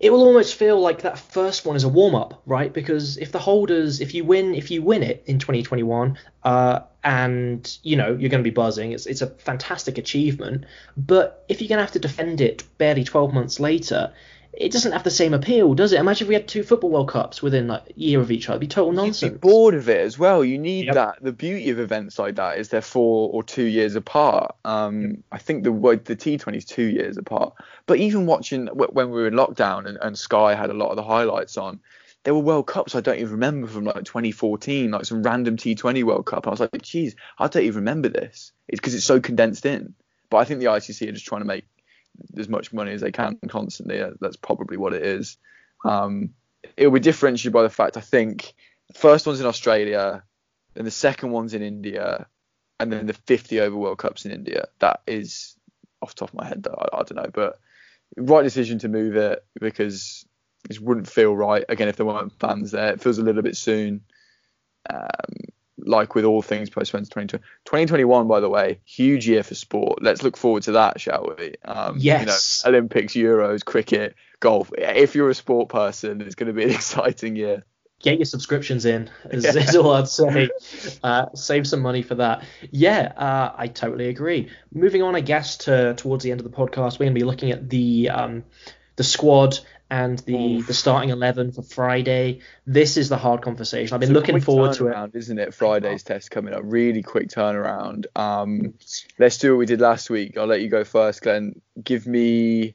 it 0.00 0.10
will 0.10 0.22
almost 0.22 0.54
feel 0.54 0.80
like 0.80 1.02
that 1.02 1.18
first 1.18 1.66
one 1.66 1.74
is 1.74 1.84
a 1.84 1.88
warm 1.88 2.14
up, 2.14 2.42
right? 2.46 2.72
Because 2.72 3.16
if 3.16 3.32
the 3.32 3.38
holders, 3.38 4.00
if 4.00 4.14
you 4.14 4.24
win, 4.24 4.54
if 4.54 4.70
you 4.70 4.80
win 4.80 5.02
it 5.02 5.24
in 5.26 5.38
2021, 5.38 6.18
uh, 6.44 6.80
and 7.02 7.78
you 7.82 7.96
know 7.96 8.08
you're 8.08 8.30
going 8.30 8.42
to 8.42 8.50
be 8.50 8.50
buzzing, 8.50 8.92
it's 8.92 9.06
it's 9.06 9.22
a 9.22 9.26
fantastic 9.26 9.98
achievement. 9.98 10.64
But 10.96 11.44
if 11.48 11.60
you're 11.60 11.68
going 11.68 11.78
to 11.78 11.84
have 11.84 11.92
to 11.92 11.98
defend 11.98 12.40
it 12.40 12.62
barely 12.78 13.04
12 13.04 13.32
months 13.32 13.58
later, 13.58 14.12
it 14.58 14.72
doesn't 14.72 14.90
have 14.90 15.04
the 15.04 15.10
same 15.10 15.34
appeal, 15.34 15.72
does 15.74 15.92
it? 15.92 16.00
Imagine 16.00 16.24
if 16.24 16.28
we 16.28 16.34
had 16.34 16.48
two 16.48 16.64
football 16.64 16.90
World 16.90 17.08
Cups 17.08 17.40
within 17.40 17.68
like 17.68 17.90
a 17.90 17.92
year 17.94 18.20
of 18.20 18.32
each 18.32 18.48
other. 18.48 18.56
It'd 18.56 18.60
be 18.62 18.66
total 18.66 18.90
nonsense. 18.90 19.22
You'd 19.22 19.40
be 19.40 19.48
bored 19.48 19.74
of 19.74 19.88
it 19.88 20.00
as 20.00 20.18
well. 20.18 20.44
You 20.44 20.58
need 20.58 20.86
yep. 20.86 20.94
that. 20.96 21.18
The 21.22 21.32
beauty 21.32 21.70
of 21.70 21.78
events 21.78 22.18
like 22.18 22.34
that 22.36 22.58
is 22.58 22.68
they're 22.68 22.80
four 22.80 23.30
or 23.32 23.44
two 23.44 23.62
years 23.62 23.94
apart. 23.94 24.56
Um, 24.64 25.02
yep. 25.02 25.16
I 25.30 25.38
think 25.38 25.62
the 25.62 25.70
the 25.70 26.16
T20 26.16 26.56
is 26.56 26.64
two 26.64 26.86
years 26.86 27.18
apart. 27.18 27.54
But 27.86 27.98
even 27.98 28.26
watching 28.26 28.66
when 28.66 29.10
we 29.10 29.20
were 29.20 29.28
in 29.28 29.34
lockdown 29.34 29.86
and, 29.86 29.96
and 30.02 30.18
Sky 30.18 30.56
had 30.56 30.70
a 30.70 30.74
lot 30.74 30.90
of 30.90 30.96
the 30.96 31.04
highlights 31.04 31.56
on, 31.56 31.78
there 32.24 32.34
were 32.34 32.40
World 32.40 32.66
Cups 32.66 32.96
I 32.96 33.00
don't 33.00 33.18
even 33.18 33.32
remember 33.34 33.68
from 33.68 33.84
like 33.84 34.04
2014, 34.04 34.90
like 34.90 35.04
some 35.04 35.22
random 35.22 35.56
T20 35.56 36.02
World 36.02 36.26
Cup. 36.26 36.48
I 36.48 36.50
was 36.50 36.58
like, 36.58 36.82
geez, 36.82 37.14
I 37.38 37.46
don't 37.46 37.62
even 37.62 37.82
remember 37.82 38.08
this. 38.08 38.50
It's 38.66 38.80
because 38.80 38.96
it's 38.96 39.04
so 39.04 39.20
condensed 39.20 39.66
in. 39.66 39.94
But 40.30 40.38
I 40.38 40.44
think 40.44 40.58
the 40.58 40.66
ICC 40.66 41.08
are 41.08 41.12
just 41.12 41.26
trying 41.26 41.42
to 41.42 41.46
make 41.46 41.64
as 42.36 42.48
much 42.48 42.72
money 42.72 42.92
as 42.92 43.00
they 43.00 43.12
can 43.12 43.38
constantly. 43.48 44.02
That's 44.20 44.36
probably 44.36 44.76
what 44.76 44.94
it 44.94 45.02
is. 45.02 45.36
Um, 45.84 46.30
it'll 46.76 46.92
be 46.92 47.00
differentiated 47.00 47.52
by 47.52 47.62
the 47.62 47.70
fact 47.70 47.96
I 47.96 48.00
think 48.00 48.54
first 48.94 49.26
one's 49.26 49.40
in 49.40 49.46
Australia, 49.46 50.22
then 50.74 50.84
the 50.84 50.90
second 50.90 51.30
one's 51.30 51.54
in 51.54 51.62
India, 51.62 52.26
and 52.80 52.92
then 52.92 53.06
the 53.06 53.14
50 53.14 53.60
over 53.60 53.76
World 53.76 53.98
Cups 53.98 54.24
in 54.24 54.32
India. 54.32 54.66
That 54.78 55.00
is 55.06 55.56
off 56.00 56.14
top 56.14 56.30
of 56.30 56.34
my 56.34 56.46
head, 56.46 56.66
I, 56.70 56.96
I 56.96 57.02
don't 57.02 57.16
know, 57.16 57.30
but 57.32 57.58
right 58.16 58.42
decision 58.42 58.78
to 58.80 58.88
move 58.88 59.16
it 59.16 59.44
because 59.60 60.24
it 60.68 60.80
wouldn't 60.80 61.08
feel 61.08 61.34
right 61.34 61.64
again 61.68 61.88
if 61.88 61.96
there 61.96 62.06
weren't 62.06 62.38
fans 62.38 62.70
there. 62.70 62.92
It 62.92 63.00
feels 63.00 63.18
a 63.18 63.22
little 63.22 63.42
bit 63.42 63.56
soon. 63.56 64.02
Um, 64.88 65.34
like 65.78 66.14
with 66.14 66.24
all 66.24 66.42
things 66.42 66.70
post 66.70 66.90
2020. 66.92 67.38
2021, 67.38 68.28
by 68.28 68.40
the 68.40 68.48
way, 68.48 68.80
huge 68.84 69.28
year 69.28 69.42
for 69.42 69.54
sport. 69.54 70.02
Let's 70.02 70.22
look 70.22 70.36
forward 70.36 70.64
to 70.64 70.72
that, 70.72 71.00
shall 71.00 71.34
we? 71.36 71.54
Um, 71.64 71.96
yes. 71.98 72.62
You 72.64 72.72
know, 72.72 72.76
Olympics, 72.76 73.14
Euros, 73.14 73.64
cricket, 73.64 74.14
golf. 74.40 74.70
If 74.76 75.14
you're 75.14 75.30
a 75.30 75.34
sport 75.34 75.68
person, 75.68 76.20
it's 76.20 76.34
going 76.34 76.48
to 76.48 76.52
be 76.52 76.64
an 76.64 76.70
exciting 76.74 77.36
year. 77.36 77.64
Get 78.00 78.18
your 78.18 78.26
subscriptions 78.26 78.86
in, 78.86 79.10
is, 79.30 79.44
yeah. 79.44 79.60
is 79.60 79.74
all 79.74 79.92
I'd 79.92 80.08
say. 80.08 80.48
Uh, 81.02 81.26
save 81.34 81.66
some 81.66 81.80
money 81.80 82.02
for 82.02 82.16
that. 82.16 82.44
Yeah, 82.70 83.12
uh, 83.16 83.52
I 83.56 83.66
totally 83.68 84.08
agree. 84.08 84.50
Moving 84.72 85.02
on, 85.02 85.14
I 85.16 85.20
guess, 85.20 85.58
to 85.58 85.94
towards 85.94 86.24
the 86.24 86.30
end 86.30 86.40
of 86.40 86.50
the 86.50 86.56
podcast, 86.56 86.94
we're 86.94 87.06
going 87.06 87.14
to 87.14 87.20
be 87.20 87.24
looking 87.24 87.50
at 87.50 87.68
the 87.68 88.10
um, 88.10 88.44
the 88.96 89.04
squad 89.04 89.58
and 89.90 90.18
the 90.20 90.60
the 90.62 90.74
starting 90.74 91.10
eleven 91.10 91.52
for 91.52 91.62
Friday. 91.62 92.40
This 92.66 92.96
is 92.96 93.08
the 93.08 93.16
hard 93.16 93.42
conversation. 93.42 93.94
I've 93.94 94.00
been 94.00 94.12
looking 94.12 94.40
forward 94.40 94.74
to 94.74 94.88
it. 94.88 95.10
Isn't 95.14 95.38
it? 95.38 95.54
Friday's 95.54 96.02
test 96.02 96.30
coming 96.30 96.52
up. 96.54 96.62
Really 96.64 97.02
quick 97.02 97.28
turnaround. 97.28 98.06
Um, 98.14 98.74
let's 99.18 99.38
do 99.38 99.52
what 99.52 99.58
we 99.58 99.66
did 99.66 99.80
last 99.80 100.10
week. 100.10 100.36
I'll 100.36 100.46
let 100.46 100.60
you 100.60 100.68
go 100.68 100.84
first, 100.84 101.22
Glenn. 101.22 101.60
Give 101.82 102.06
me. 102.06 102.74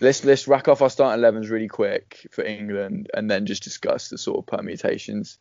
Let's 0.00 0.24
let's 0.24 0.48
rack 0.48 0.68
off 0.68 0.80
our 0.80 0.90
starting 0.90 1.22
elevens 1.22 1.50
really 1.50 1.68
quick 1.68 2.26
for 2.30 2.44
England, 2.44 3.10
and 3.12 3.30
then 3.30 3.46
just 3.46 3.62
discuss 3.62 4.08
the 4.08 4.18
sort 4.18 4.38
of 4.38 4.46
permutations. 4.46 5.38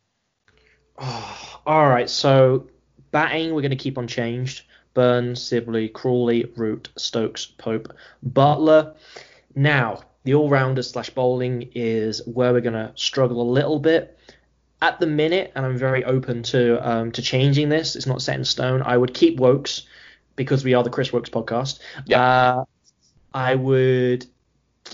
Oh, 0.98 1.62
all 1.66 1.88
right. 1.88 2.10
So 2.10 2.68
batting, 3.12 3.54
we're 3.54 3.62
going 3.62 3.72
to 3.72 3.78
keep 3.78 3.98
unchanged. 3.98 4.64
Burns, 4.94 5.44
Sibley, 5.44 5.90
Crawley, 5.90 6.52
Root, 6.56 6.90
Stokes, 6.98 7.46
Pope, 7.46 7.94
Buttler. 8.28 8.96
Now, 9.54 10.02
the 10.28 10.36
all 10.36 10.50
rounder 10.50 10.84
slash 10.84 11.10
bowling 11.12 11.72
is 11.74 12.22
where 12.28 12.52
we're 12.52 12.60
going 12.60 12.74
to 12.74 12.92
struggle 12.96 13.42
a 13.42 13.50
little 13.50 13.80
bit. 13.80 14.20
At 14.82 15.00
the 15.00 15.08
minute, 15.08 15.54
and 15.56 15.66
I'm 15.66 15.78
very 15.78 16.04
open 16.04 16.44
to 16.44 16.86
um, 16.88 17.14
to 17.14 17.22
changing 17.22 17.70
this, 17.70 17.96
it's 17.96 18.06
not 18.06 18.22
set 18.22 18.36
in 18.36 18.44
stone. 18.44 18.82
I 18.82 18.98
would 18.98 19.14
keep 19.14 19.40
Woakes 19.40 19.84
because 20.36 20.66
we 20.66 20.74
are 20.74 20.84
the 20.84 20.90
Chris 20.90 21.14
Woakes 21.14 21.30
podcast. 21.30 21.80
Yeah. 22.06 22.22
Uh, 22.22 22.66
I 23.34 23.56
would. 23.56 24.26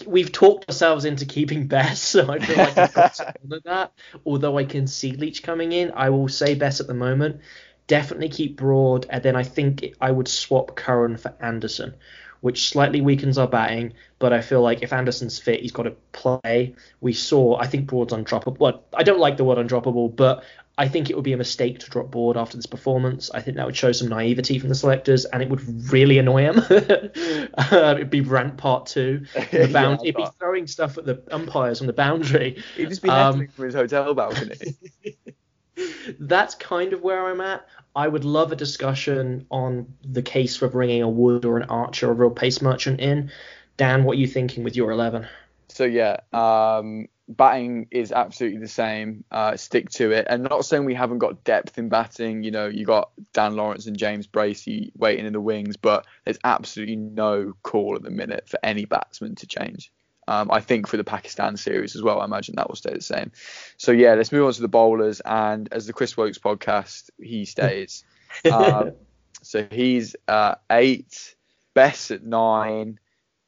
We've 0.05 0.31
talked 0.31 0.69
ourselves 0.69 1.03
into 1.03 1.25
keeping 1.25 1.65
Bess, 1.73 1.99
so 1.99 2.31
I 2.31 2.38
feel 2.38 2.55
like 2.55 2.77
I've 2.77 2.93
got 2.93 3.15
to 3.15 3.34
honor 3.43 3.59
that. 3.65 3.93
Although 4.27 4.59
I 4.59 4.65
can 4.65 4.86
see 4.86 5.13
Leach 5.13 5.41
coming 5.41 5.71
in, 5.71 5.91
I 5.95 6.11
will 6.11 6.29
say 6.29 6.53
Bess 6.53 6.79
at 6.79 6.86
the 6.86 6.93
moment. 6.93 7.41
Definitely 7.88 8.29
keep 8.29 8.55
Broad, 8.55 9.07
and 9.09 9.23
then 9.23 9.36
I 9.36 9.43
think 9.43 9.95
I 9.99 10.11
would 10.11 10.27
swap 10.27 10.75
Curran 10.75 11.17
for 11.17 11.34
Anderson 11.41 11.95
which 12.43 12.67
slightly 12.67 12.99
weakens 12.99 13.37
our 13.37 13.47
batting. 13.47 13.93
But 14.19 14.33
I 14.33 14.41
feel 14.41 14.61
like 14.61 14.83
if 14.83 14.91
Anderson's 14.91 15.39
fit, 15.39 15.61
he's 15.61 15.71
got 15.71 15.83
to 15.83 15.91
play. 16.11 16.75
We 16.99 17.13
saw, 17.13 17.57
I 17.57 17.67
think 17.67 17.87
Broad's 17.87 18.11
undroppable. 18.11 18.59
Well, 18.59 18.83
I 18.93 19.03
don't 19.03 19.19
like 19.19 19.37
the 19.37 19.45
word 19.45 19.65
undroppable, 19.65 20.13
but 20.13 20.43
I 20.77 20.89
think 20.89 21.09
it 21.09 21.15
would 21.15 21.23
be 21.23 21.31
a 21.31 21.37
mistake 21.37 21.79
to 21.79 21.89
drop 21.89 22.11
Broad 22.11 22.35
after 22.35 22.57
this 22.57 22.65
performance. 22.65 23.31
I 23.33 23.39
think 23.39 23.55
that 23.55 23.65
would 23.65 23.77
show 23.77 23.93
some 23.93 24.09
naivety 24.09 24.59
from 24.59 24.67
the 24.67 24.75
selectors, 24.75 25.23
and 25.23 25.41
it 25.41 25.47
would 25.47 25.61
really 25.89 26.17
annoy 26.17 26.51
him. 26.51 26.59
uh, 26.59 27.93
it'd 27.95 28.09
be 28.09 28.19
rant 28.19 28.57
part 28.57 28.87
two. 28.87 29.25
The 29.51 29.69
bound- 29.71 30.01
yeah, 30.03 30.09
it'd 30.09 30.15
be 30.17 30.27
throwing 30.37 30.67
stuff 30.67 30.97
at 30.97 31.05
the 31.05 31.23
umpires 31.31 31.79
on 31.79 31.87
the 31.87 31.93
boundary. 31.93 32.61
He'd 32.75 32.89
just 32.89 33.01
be 33.03 33.09
um, 33.09 33.47
from 33.47 33.65
his 33.65 33.73
hotel 33.73 34.13
balcony. 34.13 34.75
that's 36.19 36.55
kind 36.55 36.93
of 36.93 37.01
where 37.01 37.28
I'm 37.28 37.41
at. 37.41 37.65
I 37.95 38.07
would 38.07 38.26
love 38.26 38.51
a 38.51 38.55
discussion 38.55 39.45
on 39.51 39.93
the 40.03 40.21
case 40.21 40.55
for 40.57 40.67
bringing 40.67 41.01
a 41.01 41.09
Wood 41.09 41.45
or 41.45 41.57
an 41.57 41.69
Archer 41.69 42.09
or 42.09 42.11
a 42.11 42.15
real 42.15 42.32
pace 42.32 42.61
merchant 42.61 42.99
in. 42.99 43.32
Dan, 43.78 44.03
what 44.03 44.17
are 44.17 44.19
you 44.19 44.28
thinking 44.28 44.63
with 44.63 44.76
your 44.76 44.91
11? 44.91 45.28
So, 45.69 45.86
yeah, 45.86 46.17
um, 46.32 47.07
batting 47.28 47.88
is 47.91 48.11
absolutely 48.11 48.59
the 48.59 48.67
same. 48.67 49.24
Uh, 49.32 49.55
stick 49.57 49.89
to 49.91 50.11
it. 50.11 50.28
And 50.30 50.43
not 50.43 50.65
saying 50.65 50.86
we 50.86 50.93
haven't 50.93 51.19
got 51.19 51.43
depth 51.43 51.78
in 51.78 51.89
batting. 51.89 52.43
You 52.43 52.51
know, 52.51 52.67
you 52.67 52.86
got 52.86 53.11
Dan 53.34 53.55
Lawrence 53.55 53.88
and 53.88 53.97
James 53.97 54.28
Bracey 54.28 54.91
waiting 54.95 55.26
in 55.26 55.34
the 55.34 55.41
wings, 55.41 55.78
but 55.78 56.05
there's 56.26 56.39
absolutely 56.43 56.97
no 56.97 57.53
call 57.63 57.95
at 57.95 58.03
the 58.03 58.11
minute 58.11 58.47
for 58.47 58.59
any 58.63 58.86
batsman 58.86 59.36
to 59.36 59.47
change. 59.47 59.91
Um, 60.28 60.51
I 60.51 60.61
think 60.61 60.88
for 60.88 60.97
the 60.97 61.03
Pakistan 61.03 61.57
series 61.57 61.95
as 61.95 62.01
well, 62.01 62.21
I 62.21 62.26
imagine 62.26 62.55
that 62.55 62.69
will 62.69 62.76
stay 62.76 62.93
the 62.93 63.01
same. 63.01 63.32
So 63.78 63.91
yeah, 63.91 64.13
let's 64.13 64.32
move 64.32 64.45
on 64.45 64.53
to 64.53 64.61
the 64.61 64.67
bowlers. 64.67 65.21
And 65.21 65.71
as 65.71 65.86
the 65.86 65.93
Chris 65.93 66.15
Woakes 66.15 66.38
podcast, 66.38 67.09
he 67.21 67.45
stays. 67.45 68.03
um, 68.51 68.93
so 69.41 69.67
he's 69.69 70.15
uh, 70.28 70.55
eight, 70.71 71.36
Bess 71.74 72.11
at 72.11 72.24
nine, 72.24 72.99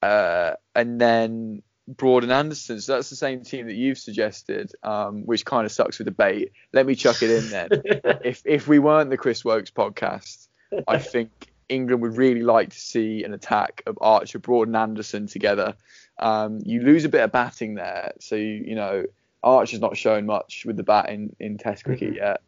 uh, 0.01 0.53
and 0.73 0.99
then 0.99 1.61
Broad 1.88 2.23
and 2.23 2.32
Anderson. 2.32 2.82
So 2.82 2.93
that's 2.93 3.09
the 3.09 3.15
same 3.15 3.43
team 3.43 3.67
that 3.67 3.76
you've 3.76 3.97
suggested, 3.97 4.71
um, 4.84 5.26
which 5.26 5.45
kind 5.45 5.65
of 5.65 5.71
sucks 5.71 5.99
with 5.99 6.05
debate. 6.05 6.51
Let 6.73 6.86
me 6.86 6.95
chuck 6.95 7.21
it 7.21 7.30
in 7.30 7.49
then. 7.49 7.69
if 8.23 8.41
if 8.45 8.67
we 8.67 8.80
weren't 8.80 9.09
the 9.09 9.17
Chris 9.17 9.45
Woakes 9.45 9.71
podcast, 9.71 10.47
I 10.88 10.97
think 10.99 11.30
England 11.69 12.01
would 12.01 12.17
really 12.17 12.41
like 12.41 12.69
to 12.69 12.80
see 12.80 13.23
an 13.23 13.34
attack 13.34 13.84
of 13.86 13.97
Archer, 14.01 14.39
Broad, 14.39 14.67
and 14.67 14.76
Anderson 14.76 15.28
together. 15.28 15.76
Um, 16.18 16.61
you 16.63 16.82
lose 16.82 17.05
a 17.05 17.09
bit 17.09 17.22
of 17.22 17.32
batting 17.32 17.76
there, 17.76 18.13
so 18.20 18.36
you, 18.36 18.63
you 18.68 18.76
know 18.76 19.05
Archer's 19.43 19.82
not 19.82 19.97
shown 19.97 20.26
much 20.26 20.66
with 20.66 20.78
the 20.78 20.84
bat 20.84 21.09
in, 21.09 21.36
in 21.39 21.57
Test 21.57 21.84
cricket 21.84 22.09
mm-hmm. 22.09 22.18
yet, 22.18 22.41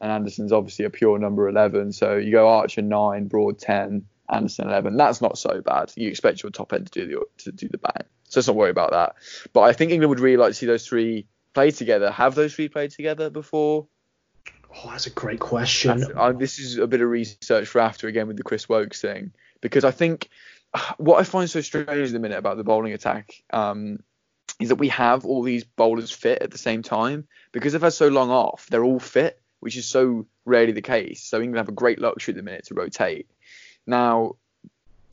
and 0.00 0.10
Anderson's 0.10 0.52
obviously 0.52 0.84
a 0.84 0.90
pure 0.90 1.18
number 1.18 1.48
11. 1.48 1.92
So 1.92 2.16
you 2.16 2.30
go 2.30 2.48
Archer 2.48 2.82
nine, 2.82 3.26
Broad 3.26 3.58
10, 3.58 4.04
Anderson 4.30 4.68
eleven. 4.68 4.96
That's 4.96 5.20
not 5.20 5.38
so 5.38 5.60
bad. 5.60 5.92
You 5.96 6.08
expect 6.08 6.42
your 6.42 6.50
top 6.50 6.72
end 6.72 6.90
to 6.90 7.00
do 7.00 7.06
the 7.06 7.44
to 7.44 7.52
do 7.52 7.68
the 7.68 7.78
bang, 7.78 8.06
so 8.24 8.40
let's 8.40 8.46
not 8.46 8.56
worry 8.56 8.70
about 8.70 8.90
that. 8.90 9.16
But 9.52 9.62
I 9.62 9.72
think 9.72 9.92
England 9.92 10.10
would 10.10 10.20
really 10.20 10.36
like 10.36 10.50
to 10.50 10.54
see 10.54 10.66
those 10.66 10.86
three 10.86 11.26
play 11.54 11.70
together. 11.70 12.10
Have 12.10 12.34
those 12.34 12.54
three 12.54 12.68
played 12.68 12.90
together 12.90 13.30
before? 13.30 13.86
Oh, 14.76 14.90
that's 14.90 15.06
a 15.06 15.10
great 15.10 15.40
question. 15.40 16.04
Uh, 16.14 16.32
this 16.32 16.58
is 16.58 16.76
a 16.76 16.86
bit 16.86 17.00
of 17.00 17.08
research 17.08 17.66
for 17.68 17.80
after 17.80 18.06
again 18.06 18.28
with 18.28 18.36
the 18.36 18.42
Chris 18.42 18.68
Woakes 18.68 19.00
thing 19.00 19.32
because 19.60 19.84
I 19.84 19.90
think 19.90 20.28
what 20.98 21.20
I 21.20 21.24
find 21.24 21.48
so 21.48 21.60
strange 21.60 21.88
at 21.88 22.12
the 22.12 22.18
minute 22.18 22.38
about 22.38 22.56
the 22.56 22.64
bowling 22.64 22.92
attack 22.92 23.42
um, 23.52 24.00
is 24.60 24.70
that 24.70 24.76
we 24.76 24.88
have 24.88 25.24
all 25.24 25.42
these 25.42 25.64
bowlers 25.64 26.10
fit 26.10 26.42
at 26.42 26.50
the 26.50 26.58
same 26.58 26.82
time 26.82 27.26
because 27.52 27.72
they've 27.72 27.82
had 27.82 27.92
so 27.92 28.08
long 28.08 28.30
off. 28.30 28.66
They're 28.70 28.84
all 28.84 28.98
fit, 28.98 29.40
which 29.60 29.76
is 29.76 29.86
so 29.86 30.26
rarely 30.44 30.72
the 30.72 30.82
case. 30.82 31.22
So 31.22 31.38
England 31.38 31.58
have 31.58 31.68
a 31.68 31.72
great 31.72 32.00
luxury 32.00 32.32
at 32.32 32.36
the 32.36 32.42
minute 32.42 32.66
to 32.66 32.74
rotate. 32.74 33.28
Now, 33.86 34.36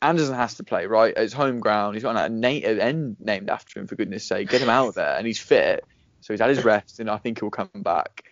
Anderson 0.02 0.34
has 0.34 0.54
to 0.54 0.64
play, 0.64 0.86
right? 0.86 1.14
It's 1.16 1.32
home 1.32 1.60
ground. 1.60 1.94
He's 1.94 2.02
got 2.02 2.16
an 2.16 2.44
end 2.44 3.16
named 3.18 3.50
after 3.50 3.80
him, 3.80 3.86
for 3.86 3.96
goodness 3.96 4.24
sake. 4.24 4.48
Get 4.50 4.60
him 4.60 4.68
out 4.68 4.94
there. 4.94 5.16
And 5.16 5.26
he's 5.26 5.38
fit. 5.38 5.84
So 6.20 6.32
he's 6.32 6.40
had 6.40 6.50
his 6.50 6.64
rest, 6.64 7.00
and 7.00 7.08
I 7.08 7.18
think 7.18 7.40
he'll 7.40 7.50
come 7.50 7.70
back. 7.74 8.24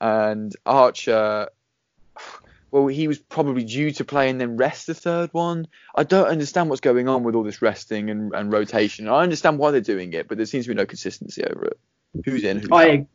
And 0.00 0.54
Archer, 0.66 1.48
well, 2.74 2.88
he 2.88 3.06
was 3.06 3.20
probably 3.20 3.62
due 3.62 3.92
to 3.92 4.04
play 4.04 4.28
and 4.28 4.40
then 4.40 4.56
rest 4.56 4.88
the 4.88 4.94
third 4.94 5.30
one. 5.32 5.68
I 5.94 6.02
don't 6.02 6.26
understand 6.26 6.68
what's 6.68 6.80
going 6.80 7.08
on 7.08 7.22
with 7.22 7.36
all 7.36 7.44
this 7.44 7.62
resting 7.62 8.10
and, 8.10 8.34
and 8.34 8.52
rotation. 8.52 9.08
I 9.08 9.22
understand 9.22 9.60
why 9.60 9.70
they're 9.70 9.80
doing 9.80 10.12
it, 10.12 10.26
but 10.26 10.38
there 10.38 10.46
seems 10.46 10.64
to 10.64 10.70
be 10.70 10.74
no 10.74 10.84
consistency 10.84 11.44
over 11.44 11.66
it. 11.66 11.78
Who's 12.24 12.42
in? 12.42 12.58
Who's 12.58 12.68
I 12.72 12.88
out? 12.88 13.06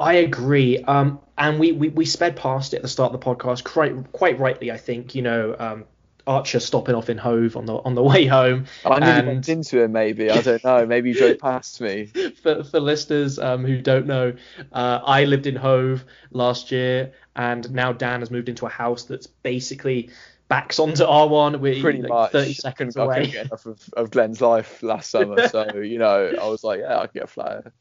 I 0.00 0.12
agree. 0.14 0.82
Um, 0.82 1.20
and 1.38 1.60
we, 1.60 1.70
we 1.70 1.90
we 1.90 2.06
sped 2.06 2.34
past 2.34 2.74
it 2.74 2.78
at 2.78 2.82
the 2.82 2.88
start 2.88 3.14
of 3.14 3.20
the 3.20 3.24
podcast 3.24 3.62
quite 3.62 4.10
quite 4.10 4.40
rightly. 4.40 4.72
I 4.72 4.78
think 4.78 5.14
you 5.14 5.22
know 5.22 5.54
um, 5.56 5.84
Archer 6.26 6.60
stopping 6.60 6.94
off 6.94 7.10
in 7.10 7.18
Hove 7.18 7.56
on 7.56 7.66
the 7.66 7.74
on 7.76 7.94
the 7.94 8.02
way 8.02 8.26
home. 8.26 8.66
I 8.84 8.98
nearly 8.98 9.34
bumped 9.34 9.48
into 9.48 9.82
him. 9.82 9.92
Maybe 9.92 10.30
I 10.30 10.40
don't 10.40 10.62
know. 10.64 10.86
Maybe 10.86 11.12
he 11.12 11.18
drove 11.18 11.38
past 11.38 11.80
me. 11.80 12.06
For 12.42 12.64
for 12.64 12.80
listeners 12.80 13.38
um, 13.38 13.64
who 13.64 13.80
don't 13.80 14.06
know, 14.06 14.34
uh, 14.72 15.00
I 15.04 15.24
lived 15.24 15.46
in 15.46 15.56
Hove 15.56 16.04
last 16.30 16.70
year, 16.72 17.12
and 17.36 17.70
now 17.72 17.92
Dan 17.92 18.20
has 18.20 18.30
moved 18.30 18.48
into 18.48 18.66
a 18.66 18.70
house 18.70 19.04
that's 19.04 19.26
basically 19.26 20.10
backs 20.48 20.78
onto 20.78 21.04
R1. 21.04 21.60
We're 21.60 21.80
pretty 21.80 22.02
like 22.02 22.08
much 22.10 22.32
30 22.32 22.54
seconds 22.54 22.96
I 22.96 23.04
away. 23.04 23.14
couldn't 23.16 23.32
get 23.32 23.46
enough 23.46 23.66
of, 23.66 23.90
of 23.94 24.10
Glenn's 24.10 24.40
life 24.40 24.82
last 24.82 25.10
summer, 25.10 25.48
so 25.48 25.76
you 25.76 25.98
know 25.98 26.32
I 26.40 26.48
was 26.48 26.64
like, 26.64 26.80
yeah, 26.80 26.98
I 26.98 27.06
can 27.06 27.14
get 27.14 27.24
a 27.24 27.28
flyer. 27.28 27.72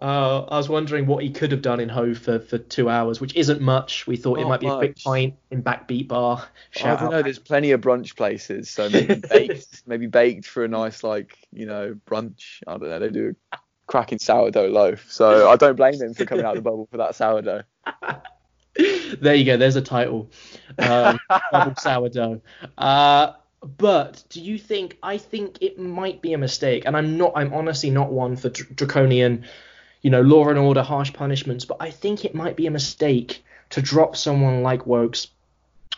Uh, 0.00 0.44
I 0.44 0.56
was 0.56 0.68
wondering 0.68 1.06
what 1.06 1.22
he 1.22 1.30
could 1.30 1.50
have 1.50 1.62
done 1.62 1.80
in 1.80 1.88
Hove 1.88 2.18
for, 2.18 2.38
for 2.38 2.58
two 2.58 2.88
hours, 2.88 3.20
which 3.20 3.34
isn't 3.34 3.60
much. 3.60 4.06
We 4.06 4.16
thought 4.16 4.38
Not 4.38 4.44
it 4.44 4.48
might 4.48 4.60
be 4.60 4.66
a 4.68 4.76
quick 4.76 4.98
pint 5.02 5.34
in 5.50 5.62
Backbeat 5.62 6.08
Bar. 6.08 6.46
I 6.76 6.80
don't 6.80 7.02
out. 7.02 7.10
know. 7.10 7.22
There's 7.22 7.40
plenty 7.40 7.72
of 7.72 7.80
brunch 7.80 8.16
places, 8.16 8.70
so 8.70 8.88
maybe 8.88 9.14
baked, 9.30 9.82
maybe 9.86 10.06
baked 10.06 10.46
for 10.46 10.64
a 10.64 10.68
nice 10.68 11.02
like 11.02 11.36
you 11.52 11.66
know 11.66 11.96
brunch. 12.06 12.62
I 12.66 12.72
don't 12.72 12.88
know. 12.88 12.98
They 13.00 13.10
do 13.10 13.34
a 13.52 13.58
cracking 13.86 14.20
sourdough 14.20 14.68
loaf, 14.68 15.06
so 15.10 15.50
I 15.50 15.56
don't 15.56 15.76
blame 15.76 16.00
him 16.00 16.14
for 16.14 16.24
coming 16.24 16.44
out 16.44 16.56
of 16.56 16.62
the 16.62 16.70
bubble 16.70 16.86
for 16.90 16.98
that 16.98 17.16
sourdough. 17.16 17.62
there 19.20 19.34
you 19.34 19.44
go. 19.44 19.56
There's 19.56 19.76
a 19.76 19.82
title. 19.82 20.30
Um, 20.78 21.18
double 21.52 21.74
sourdough. 21.76 22.42
Uh, 22.76 23.32
but 23.76 24.24
do 24.28 24.40
you 24.40 24.58
think? 24.58 24.96
I 25.02 25.18
think 25.18 25.58
it 25.60 25.78
might 25.78 26.22
be 26.22 26.32
a 26.32 26.38
mistake, 26.38 26.84
and 26.86 26.96
I'm 26.96 27.16
not. 27.18 27.32
I'm 27.34 27.52
honestly 27.52 27.90
not 27.90 28.12
one 28.12 28.36
for 28.36 28.48
dr- 28.48 28.74
draconian, 28.74 29.44
you 30.02 30.10
know, 30.10 30.22
law 30.22 30.48
and 30.48 30.58
order, 30.58 30.82
harsh 30.82 31.12
punishments. 31.12 31.64
But 31.64 31.78
I 31.80 31.90
think 31.90 32.24
it 32.24 32.34
might 32.34 32.56
be 32.56 32.66
a 32.66 32.70
mistake 32.70 33.44
to 33.70 33.82
drop 33.82 34.16
someone 34.16 34.62
like 34.62 34.86
Woakes, 34.86 35.28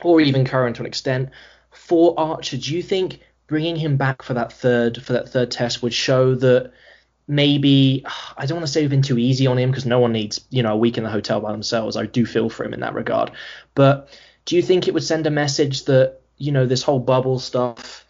or 0.03 0.21
even 0.21 0.45
Curran 0.45 0.75
to 0.75 0.83
an 0.83 0.87
extent, 0.87 1.31
for 1.71 2.15
Archer. 2.19 2.57
Do 2.57 2.75
you 2.75 2.83
think 2.83 3.21
bringing 3.47 3.77
him 3.77 3.97
back 3.97 4.23
for 4.23 4.35
that 4.35 4.53
third 4.53 5.03
for 5.03 5.13
that 5.13 5.29
third 5.29 5.51
test 5.51 5.83
would 5.83 5.95
show 5.95 6.35
that? 6.37 6.73
maybe 7.29 8.05
I 8.37 8.45
don't 8.45 8.57
want 8.57 8.67
to 8.67 8.73
say 8.73 8.81
we've 8.81 8.91
been 8.91 9.03
too 9.03 9.17
easy 9.17 9.47
on 9.47 9.57
him 9.57 9.71
because 9.71 9.87
no 9.87 10.01
one 10.01 10.11
needs 10.11 10.45
you 10.51 10.65
know 10.65 10.73
a 10.73 10.77
week 10.77 10.99
in 10.99 11.05
the 11.05 11.11
hotel 11.11 11.41
by 11.41 11.53
themselves. 11.53 11.97
I 11.97 12.07
do 12.07 12.27
feel 12.27 12.51
for 12.51 12.65
him 12.65 12.75
in 12.75 12.81
that 12.81 12.95
regard, 12.95 13.31
but 13.77 14.09
do 14.47 14.57
you 14.57 14.63
think 14.63 14.89
it 14.89 14.95
would 14.95 15.05
send 15.05 15.29
a 15.29 15.31
message 15.31 15.85
that 15.85 16.20
you 16.41 16.51
know 16.51 16.67
this 16.67 16.83
whole 16.83 16.99
bubble 16.99 17.39
stuff 17.39 18.05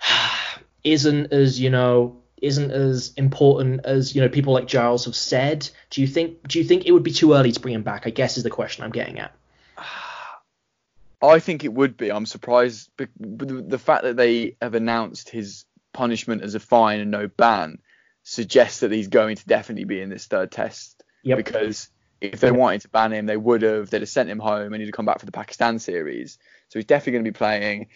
isn't 0.84 1.32
as 1.32 1.60
you 1.60 1.70
know 1.70 2.16
isn't 2.42 2.70
as 2.70 3.12
important 3.16 3.84
as 3.84 4.14
you 4.14 4.20
know 4.20 4.28
people 4.28 4.52
like 4.52 4.66
Giles 4.66 5.04
have 5.04 5.16
said? 5.16 5.68
Do 5.90 6.00
you 6.00 6.06
think 6.06 6.46
do 6.48 6.58
you 6.58 6.64
think 6.64 6.86
it 6.86 6.92
would 6.92 7.02
be 7.02 7.12
too 7.12 7.34
early 7.34 7.52
to 7.52 7.60
bring 7.60 7.74
him 7.74 7.82
back? 7.82 8.06
I 8.06 8.10
guess 8.10 8.36
is 8.36 8.42
the 8.42 8.50
question 8.50 8.84
I'm 8.84 8.90
getting 8.90 9.18
at. 9.18 9.34
I 11.22 11.38
think 11.38 11.64
it 11.64 11.72
would 11.72 11.96
be. 11.96 12.12
I'm 12.12 12.26
surprised, 12.26 12.90
the 13.18 13.78
fact 13.78 14.02
that 14.02 14.16
they 14.16 14.56
have 14.60 14.74
announced 14.74 15.30
his 15.30 15.64
punishment 15.94 16.42
as 16.42 16.54
a 16.54 16.60
fine 16.60 17.00
and 17.00 17.10
no 17.10 17.26
ban 17.26 17.78
suggests 18.22 18.80
that 18.80 18.92
he's 18.92 19.08
going 19.08 19.36
to 19.36 19.46
definitely 19.46 19.84
be 19.84 20.02
in 20.02 20.10
this 20.10 20.26
third 20.26 20.52
test. 20.52 21.02
Yep. 21.22 21.38
Because 21.38 21.88
if 22.20 22.40
they 22.40 22.50
wanted 22.50 22.82
to 22.82 22.88
ban 22.88 23.12
him, 23.12 23.26
they 23.26 23.36
would 23.36 23.62
have. 23.62 23.90
They'd 23.90 24.02
have 24.02 24.08
sent 24.08 24.30
him 24.30 24.38
home 24.38 24.72
and 24.72 24.80
he'd 24.80 24.88
have 24.88 24.94
come 24.94 25.06
back 25.06 25.20
for 25.20 25.26
the 25.26 25.32
Pakistan 25.32 25.78
series. 25.78 26.38
So 26.68 26.78
he's 26.78 26.86
definitely 26.86 27.12
going 27.12 27.24
to 27.24 27.30
be 27.30 27.38
playing. 27.38 27.88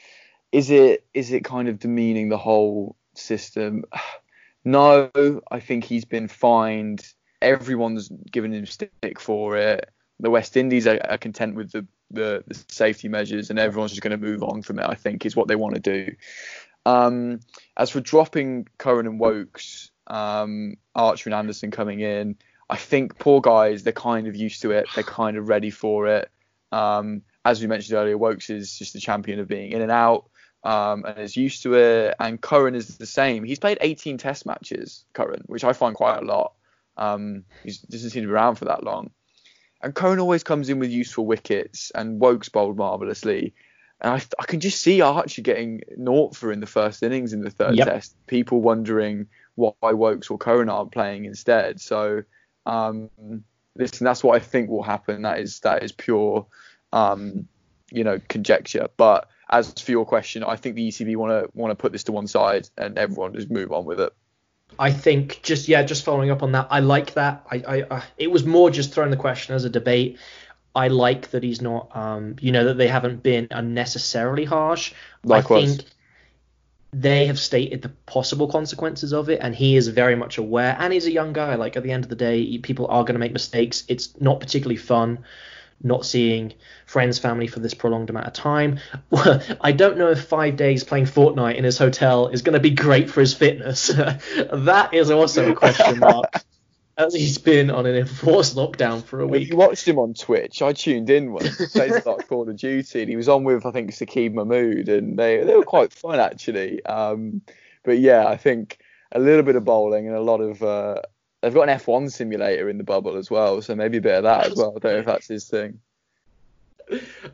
Is 0.53 0.71
it 0.71 1.07
is 1.15 1.33
it 1.33 1.45
kind 1.45 1.69
of 1.69 1.79
demeaning 1.79 2.29
the 2.29 2.39
whole 2.39 2.97
system? 3.15 3.85
No, 4.63 5.11
I 5.51 5.59
think 5.59 5.85
he's 5.85 6.05
been 6.05 6.29
fined. 6.29 7.03
Everyone's 7.41 8.11
given 8.31 8.53
him 8.53 8.67
stick 8.67 9.19
for 9.19 9.57
it. 9.57 9.89
The 10.19 10.29
West 10.29 10.55
Indies 10.55 10.87
are, 10.87 11.01
are 11.09 11.17
content 11.17 11.55
with 11.55 11.73
the, 11.73 11.87
the, 12.11 12.45
the 12.47 12.63
safety 12.69 13.09
measures, 13.09 13.49
and 13.49 13.59
everyone's 13.59 13.93
just 13.93 14.03
going 14.03 14.11
to 14.11 14.19
move 14.19 14.43
on 14.43 14.61
from 14.61 14.79
it. 14.79 14.85
I 14.87 14.97
think 14.97 15.25
is 15.25 15.35
what 15.35 15.49
they 15.49 15.57
want 15.57 15.77
to 15.77 15.81
do. 15.81 16.15
Um, 16.85 17.41
as 17.79 17.89
for 17.89 18.01
dropping 18.01 18.69
Curran 18.77 19.07
and 19.07 19.19
Woakes, 19.19 19.91
um, 20.07 20.77
Archer 20.95 21.31
and 21.31 21.35
Anderson 21.35 21.71
coming 21.71 22.01
in, 22.01 22.37
I 22.71 22.77
think 22.77 23.19
poor 23.19 23.41
guys, 23.41 23.83
they're 23.83 23.93
kind 23.93 24.27
of 24.29 24.37
used 24.37 24.63
to 24.63 24.71
it. 24.71 24.89
They're 24.95 25.05
kind 25.21 25.37
of 25.37 25.49
ready 25.49 25.71
for 25.71 26.07
it. 26.07 26.31
Um, 26.73 27.23
as 27.45 27.61
we 27.61 27.67
mentioned 27.67 27.97
earlier, 27.99 28.17
Woakes 28.17 28.51
is 28.51 28.79
just 28.79 28.93
the 28.93 29.01
champion 29.01 29.41
of 29.41 29.49
being 29.49 29.73
in 29.73 29.83
and 29.83 29.91
out 29.91 30.31
um, 30.63 31.05
and 31.05 31.19
is 31.19 31.37
used 31.37 31.63
to 31.65 31.75
it. 31.75 32.15
And 32.21 32.41
Curran 32.41 32.75
is 32.75 32.97
the 32.97 33.07
same. 33.07 33.45
He's 33.45 33.59
played 33.59 33.79
18 33.81 34.19
Test 34.19 34.47
matches, 34.47 35.05
Curran, 35.13 35.43
which 35.47 35.65
I 35.65 35.73
find 35.73 35.95
quite 35.95 36.19
a 36.19 36.25
lot. 36.25 36.53
Um, 36.97 37.45
he 37.65 37.73
doesn't 37.91 38.11
seem 38.11 38.23
to 38.23 38.29
be 38.29 38.33
around 38.33 38.57
for 38.57 38.67
that 38.67 38.85
long. 38.85 39.11
And 39.83 39.95
Curran 39.95 40.21
always 40.21 40.45
comes 40.45 40.69
in 40.69 40.79
with 40.79 40.91
useful 40.91 41.25
wickets, 41.25 41.91
and 41.95 42.21
Woakes 42.21 42.51
bowled 42.51 42.77
marvellously. 42.77 43.55
And 44.03 44.13
I, 44.13 44.23
I 44.39 44.45
can 44.45 44.61
just 44.61 44.83
see 44.83 45.01
Archer 45.01 45.41
getting 45.41 45.81
naught 45.97 46.37
for 46.37 46.53
in 46.53 46.61
the 46.61 46.67
first 46.67 47.03
innings 47.03 47.33
in 47.33 47.41
the 47.41 47.51
third 47.51 47.77
Yep. 47.77 47.87
test. 47.87 48.15
People 48.27 48.61
wondering 48.61 49.29
why 49.55 49.93
Woakes 49.93 50.31
or 50.31 50.37
Curran 50.37 50.69
aren't 50.69 50.93
playing 50.93 51.25
instead. 51.25 51.81
So 51.81 52.23
um, 52.71 53.11
listen, 53.75 54.05
that's 54.05 54.23
what 54.23 54.37
I 54.37 54.39
think 54.39 54.71
will 54.71 54.83
happen. 54.83 55.23
That 55.23 55.41
is 55.41 55.61
that 55.61 55.83
is 55.83 55.93
pure, 55.93 56.47
um, 56.93 57.49
you 57.91 58.05
know, 58.05 58.21
conjecture. 58.29 58.89
But 58.97 59.29
as 59.51 59.73
for 59.73 59.91
your 59.91 60.07
question, 60.07 60.45
I 60.45 60.57
think 60.57 60.77
the 60.77 60.89
ECB 60.89 61.17
want 61.17 61.31
to 61.31 61.59
want 61.59 61.73
to 61.73 61.75
put 61.75 61.91
this 61.91 62.05
to 62.05 62.13
one 62.13 62.29
side 62.29 62.69
and 62.79 62.97
everyone 62.97 63.35
just 63.35 63.51
move 63.51 63.73
on 63.73 63.85
with 63.85 64.01
it. 64.01 64.13
I 64.79 64.93
think 64.93 65.41
just 65.43 65.67
yeah, 65.67 65.83
just 65.83 66.05
following 66.05 66.31
up 66.31 66.45
on 66.45 66.53
that, 66.53 66.69
I 66.71 66.79
like 66.79 67.15
that. 67.15 67.45
I, 67.51 67.63
I 67.67 67.83
uh, 67.83 68.03
it 68.17 68.31
was 68.31 68.45
more 68.45 68.71
just 68.71 68.95
throwing 68.95 69.11
the 69.11 69.17
question 69.17 69.55
as 69.57 69.65
a 69.65 69.71
debate. 69.71 70.19
I 70.73 70.87
like 70.87 71.33
that 71.33 71.43
he's 71.43 71.61
not, 71.61 71.95
um, 71.97 72.37
you 72.41 72.53
know, 72.53 72.67
that 72.67 72.79
they 72.79 72.87
haven't 72.87 73.25
been 73.25 73.49
unnecessarily 73.51 74.45
harsh. 74.45 74.95
Likewise. 75.25 75.63
I 75.63 75.77
think 75.77 75.89
they 76.93 77.27
have 77.27 77.39
stated 77.39 77.83
the 77.83 77.89
possible 78.07 78.49
consequences 78.49 79.13
of 79.13 79.29
it, 79.29 79.41
and 79.43 79.55
he 79.55 79.77
is 79.77 79.89
very 79.89 80.17
much 80.17 80.39
aware. 80.39 80.77
And 80.79 80.93
he's 80.93 81.07
a 81.07 81.13
young 81.13 81.33
guy. 81.33 81.55
Like 81.55 81.77
at 81.77 81.83
the 81.83 81.93
end 81.93 82.05
of 82.05 82.11
the 82.11 82.17
day, 82.17 82.59
people 82.59 82.87
are 82.89 83.05
going 83.05 83.15
to 83.15 83.21
make 83.21 83.33
mistakes. 83.33 83.85
It's 83.89 84.21
not 84.21 84.41
particularly 84.41 84.77
fun 84.77 85.25
not 85.83 86.05
seeing 86.05 86.53
friends, 86.87 87.19
family 87.19 87.47
for 87.47 87.61
this 87.61 87.75
prolonged 87.75 88.11
amount 88.11 88.27
of 88.27 88.33
time. 88.33 88.79
I 89.61 89.73
don't 89.73 89.97
know 89.97 90.11
if 90.11 90.25
five 90.25 90.57
days 90.57 90.85
playing 90.85 91.07
Fortnite 91.07 91.57
in 91.57 91.65
his 91.65 91.79
hotel 91.79 92.29
is 92.29 92.43
going 92.43 92.55
to 92.55 92.61
be 92.61 92.71
great 92.71 93.11
for 93.11 93.21
his 93.21 93.35
fitness. 93.35 93.87
that 94.53 94.91
is 94.93 95.11
also 95.11 95.53
a 95.53 95.55
question 95.55 95.99
mark. 95.99 96.45
As 97.01 97.15
he's 97.15 97.39
been 97.39 97.71
on 97.71 97.87
an 97.87 97.97
enforced 97.97 98.57
lockdown 98.57 99.03
for 99.03 99.21
a 99.21 99.25
If 99.25 99.31
week. 99.31 99.49
you 99.49 99.57
watched 99.57 99.89
him 99.89 99.99
on 99.99 100.13
Twitch, 100.13 100.61
I 100.61 100.73
tuned 100.75 101.09
in 101.09 101.33
once. 101.33 101.57
He 101.57 101.67
played 101.73 101.93
like 102.05 102.29
Call 102.29 102.49
of 102.49 102.57
Duty, 102.57 103.01
and 103.01 103.09
he 103.09 103.17
was 103.17 103.29
on 103.29 103.45
with 103.45 103.65
I 103.65 103.71
think 103.71 103.91
Saqib 103.91 104.35
Mahmood, 104.35 104.89
and 104.89 105.19
they 105.19 105.43
they 105.43 105.57
were 105.57 105.65
quite 105.65 105.93
fun 105.93 106.21
actually. 106.21 106.85
Um, 106.85 107.41
but 107.85 107.99
yeah, 107.99 108.27
I 108.27 108.37
think 108.37 108.79
a 109.13 109.19
little 109.19 109.43
bit 109.43 109.57
of 109.57 109.65
bowling 109.65 110.07
and 110.07 110.15
a 110.15 110.21
lot 110.21 110.41
of 110.41 110.63
uh, 110.63 111.01
they've 111.41 111.55
got 111.55 111.69
an 111.69 111.79
F1 111.79 112.13
simulator 112.13 112.69
in 112.69 112.77
the 112.79 112.85
bubble 112.85 113.17
as 113.17 113.31
well, 113.31 113.63
so 113.63 113.75
maybe 113.75 113.97
a 113.97 114.03
bit 114.03 114.15
of 114.17 114.25
that 114.25 114.47
as 114.49 114.57
well. 114.57 114.75
I 114.77 114.79
don't 114.79 114.93
know 114.93 114.99
if 114.99 115.07
that's 115.07 115.29
his 115.29 115.49
thing. 115.49 115.81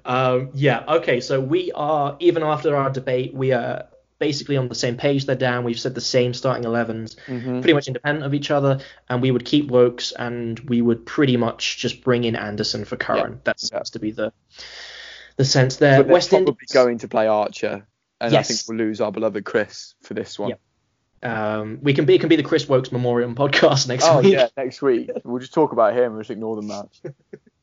Um, 0.04 0.50
yeah, 0.54 0.84
okay, 0.86 1.20
so 1.20 1.40
we 1.40 1.72
are, 1.72 2.16
even 2.20 2.42
after 2.42 2.76
our 2.76 2.90
debate, 2.90 3.34
we 3.34 3.52
are 3.52 3.86
basically 4.18 4.56
on 4.56 4.68
the 4.68 4.74
same 4.74 4.96
page 4.96 5.26
They're 5.26 5.36
down. 5.36 5.64
We've 5.64 5.78
said 5.78 5.94
the 5.94 6.00
same 6.00 6.32
starting 6.34 6.64
11s, 6.64 7.16
Mhm. 7.26 7.60
pretty 7.60 7.74
much 7.74 7.86
independent 7.86 8.24
of 8.24 8.34
each 8.34 8.50
other, 8.50 8.80
and 9.08 9.20
we 9.22 9.30
would 9.30 9.44
keep 9.44 9.68
Woakes 9.70 10.12
and 10.12 10.58
we 10.60 10.80
would 10.82 11.04
pretty 11.06 11.36
much 11.36 11.78
just 11.78 12.02
bring 12.02 12.24
in 12.24 12.34
Anderson 12.36 12.84
for 12.84 12.96
Curran. 12.96 13.40
That 13.44 13.60
seems 13.60 13.90
to 13.90 13.98
be 13.98 14.10
the 14.12 14.32
the 15.36 15.44
sense 15.44 15.76
there. 15.76 16.02
But 16.02 16.12
West 16.12 16.30
probably 16.30 16.48
Indies 16.52 16.72
going 16.72 16.98
to 16.98 17.08
play 17.08 17.26
Archer, 17.26 17.86
and 18.20 18.34
I 18.34 18.42
think 18.42 18.60
we'll 18.68 18.78
lose 18.78 19.00
our 19.02 19.12
beloved 19.12 19.44
Chris 19.44 19.94
for 20.02 20.14
this 20.14 20.38
one. 20.38 20.50
Yep. 20.50 20.60
Um, 21.22 21.78
we 21.82 21.92
can 21.94 22.04
be 22.04 22.14
it 22.14 22.20
can 22.20 22.28
be 22.28 22.36
the 22.36 22.42
Chris 22.42 22.66
Woakes 22.68 22.92
Memorial 22.92 23.32
podcast 23.34 23.88
next 23.88 24.04
Oh 24.06 24.20
week. 24.20 24.32
yeah, 24.32 24.48
next 24.56 24.80
week 24.82 25.10
we'll 25.24 25.40
just 25.40 25.52
talk 25.54 25.72
about 25.72 25.94
him 25.94 26.12
and 26.12 26.20
just 26.20 26.30
ignore 26.30 26.56
the 26.56 26.62
match. 26.62 27.00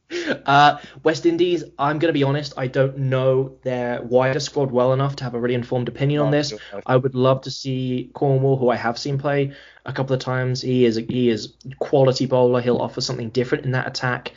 Uh, 0.45 0.79
West 1.03 1.25
Indies, 1.25 1.63
I'm 1.79 1.99
going 1.99 2.09
to 2.09 2.17
be 2.17 2.23
honest, 2.23 2.53
I 2.57 2.67
don't 2.67 2.97
know 2.97 3.55
their 3.63 4.01
wider 4.01 4.39
squad 4.39 4.71
well 4.71 4.93
enough 4.93 5.15
to 5.17 5.23
have 5.23 5.33
a 5.33 5.39
really 5.39 5.55
informed 5.55 5.87
opinion 5.87 6.21
on 6.21 6.31
this. 6.31 6.53
I 6.85 6.95
would 6.95 7.15
love 7.15 7.41
to 7.41 7.51
see 7.51 8.09
Cornwall, 8.13 8.57
who 8.57 8.69
I 8.69 8.75
have 8.75 8.97
seen 8.97 9.17
play 9.17 9.53
a 9.85 9.93
couple 9.93 10.13
of 10.13 10.19
times. 10.19 10.61
He 10.61 10.85
is 10.85 10.97
a, 10.97 11.01
he 11.01 11.29
is 11.29 11.53
quality 11.79 12.25
bowler. 12.25 12.61
He'll 12.61 12.77
offer 12.77 13.01
something 13.01 13.29
different 13.29 13.65
in 13.65 13.71
that 13.71 13.87
attack. 13.87 14.33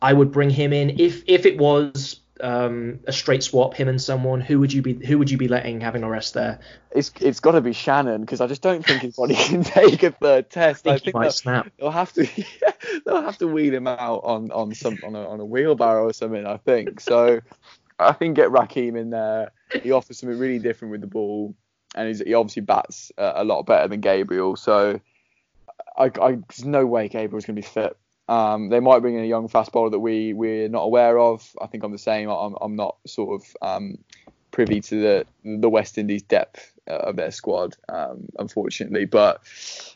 I 0.00 0.12
would 0.12 0.32
bring 0.32 0.50
him 0.50 0.72
in 0.72 0.98
if 1.00 1.22
if 1.26 1.46
it 1.46 1.58
was 1.58 2.20
um, 2.40 3.00
a 3.06 3.12
straight 3.12 3.42
swap, 3.42 3.74
him 3.74 3.88
and 3.88 4.00
someone. 4.00 4.40
Who 4.40 4.60
would 4.60 4.72
you 4.72 4.82
be 4.82 4.94
who 4.94 5.18
would 5.18 5.30
you 5.30 5.38
be 5.38 5.48
letting 5.48 5.80
having 5.80 6.02
a 6.02 6.08
rest 6.08 6.34
there? 6.34 6.60
It's 6.90 7.12
it's 7.20 7.40
got 7.40 7.52
to 7.52 7.60
be 7.60 7.72
Shannon 7.72 8.20
because 8.20 8.40
I 8.40 8.46
just 8.46 8.62
don't 8.62 8.84
think 8.84 9.02
his 9.02 9.16
body 9.16 9.34
can 9.36 9.62
take 9.62 10.02
a 10.02 10.10
third 10.10 10.50
test. 10.50 10.86
I 10.86 10.92
think, 10.92 11.04
he 11.04 11.12
might 11.12 11.22
they'll, 11.22 11.32
snap. 11.32 11.72
they'll 11.78 11.90
have 11.90 12.12
to 12.14 12.26
they'll 13.06 13.22
have 13.22 13.38
to 13.38 13.48
wheel 13.48 13.74
him 13.74 13.86
out 13.86 14.22
on 14.24 14.50
on 14.50 14.74
some 14.74 14.98
on 15.04 15.14
a, 15.14 15.28
on 15.28 15.40
a 15.40 15.44
wheelbarrow 15.44 16.04
or 16.04 16.12
something. 16.12 16.46
I 16.46 16.56
think 16.58 17.00
so. 17.00 17.40
I 17.98 18.12
think 18.12 18.36
get 18.36 18.50
Rahkeem 18.50 18.98
in 18.98 19.10
there. 19.10 19.52
He 19.82 19.92
offers 19.92 20.18
something 20.18 20.38
really 20.38 20.58
different 20.58 20.92
with 20.92 21.00
the 21.00 21.06
ball, 21.06 21.54
and 21.94 22.08
he's, 22.08 22.20
he 22.20 22.34
obviously 22.34 22.62
bats 22.62 23.10
uh, 23.16 23.32
a 23.36 23.44
lot 23.44 23.62
better 23.62 23.88
than 23.88 24.00
Gabriel. 24.00 24.56
So 24.56 25.00
I, 25.96 26.04
I 26.04 26.32
there's 26.32 26.64
no 26.64 26.86
way 26.86 27.08
Gabriel's 27.08 27.46
going 27.46 27.56
to 27.56 27.62
be 27.62 27.66
fit. 27.66 27.96
Um, 28.28 28.70
they 28.70 28.80
might 28.80 29.00
bring 29.00 29.14
in 29.14 29.22
a 29.22 29.26
young 29.26 29.48
fast 29.48 29.72
bowler 29.72 29.90
that 29.90 30.00
we 30.00 30.32
we're 30.32 30.68
not 30.68 30.82
aware 30.82 31.18
of. 31.18 31.48
I 31.60 31.66
think 31.66 31.84
I'm 31.84 31.92
the 31.92 31.98
same. 31.98 32.28
I'm 32.28 32.56
I'm 32.60 32.76
not 32.76 32.96
sort 33.06 33.40
of 33.40 33.56
um, 33.62 33.98
privy 34.50 34.80
to 34.80 35.00
the 35.00 35.26
the 35.44 35.70
West 35.70 35.98
Indies 35.98 36.22
depth 36.22 36.72
of 36.86 37.16
their 37.16 37.30
squad, 37.30 37.76
um, 37.88 38.28
unfortunately. 38.38 39.04
But 39.04 39.42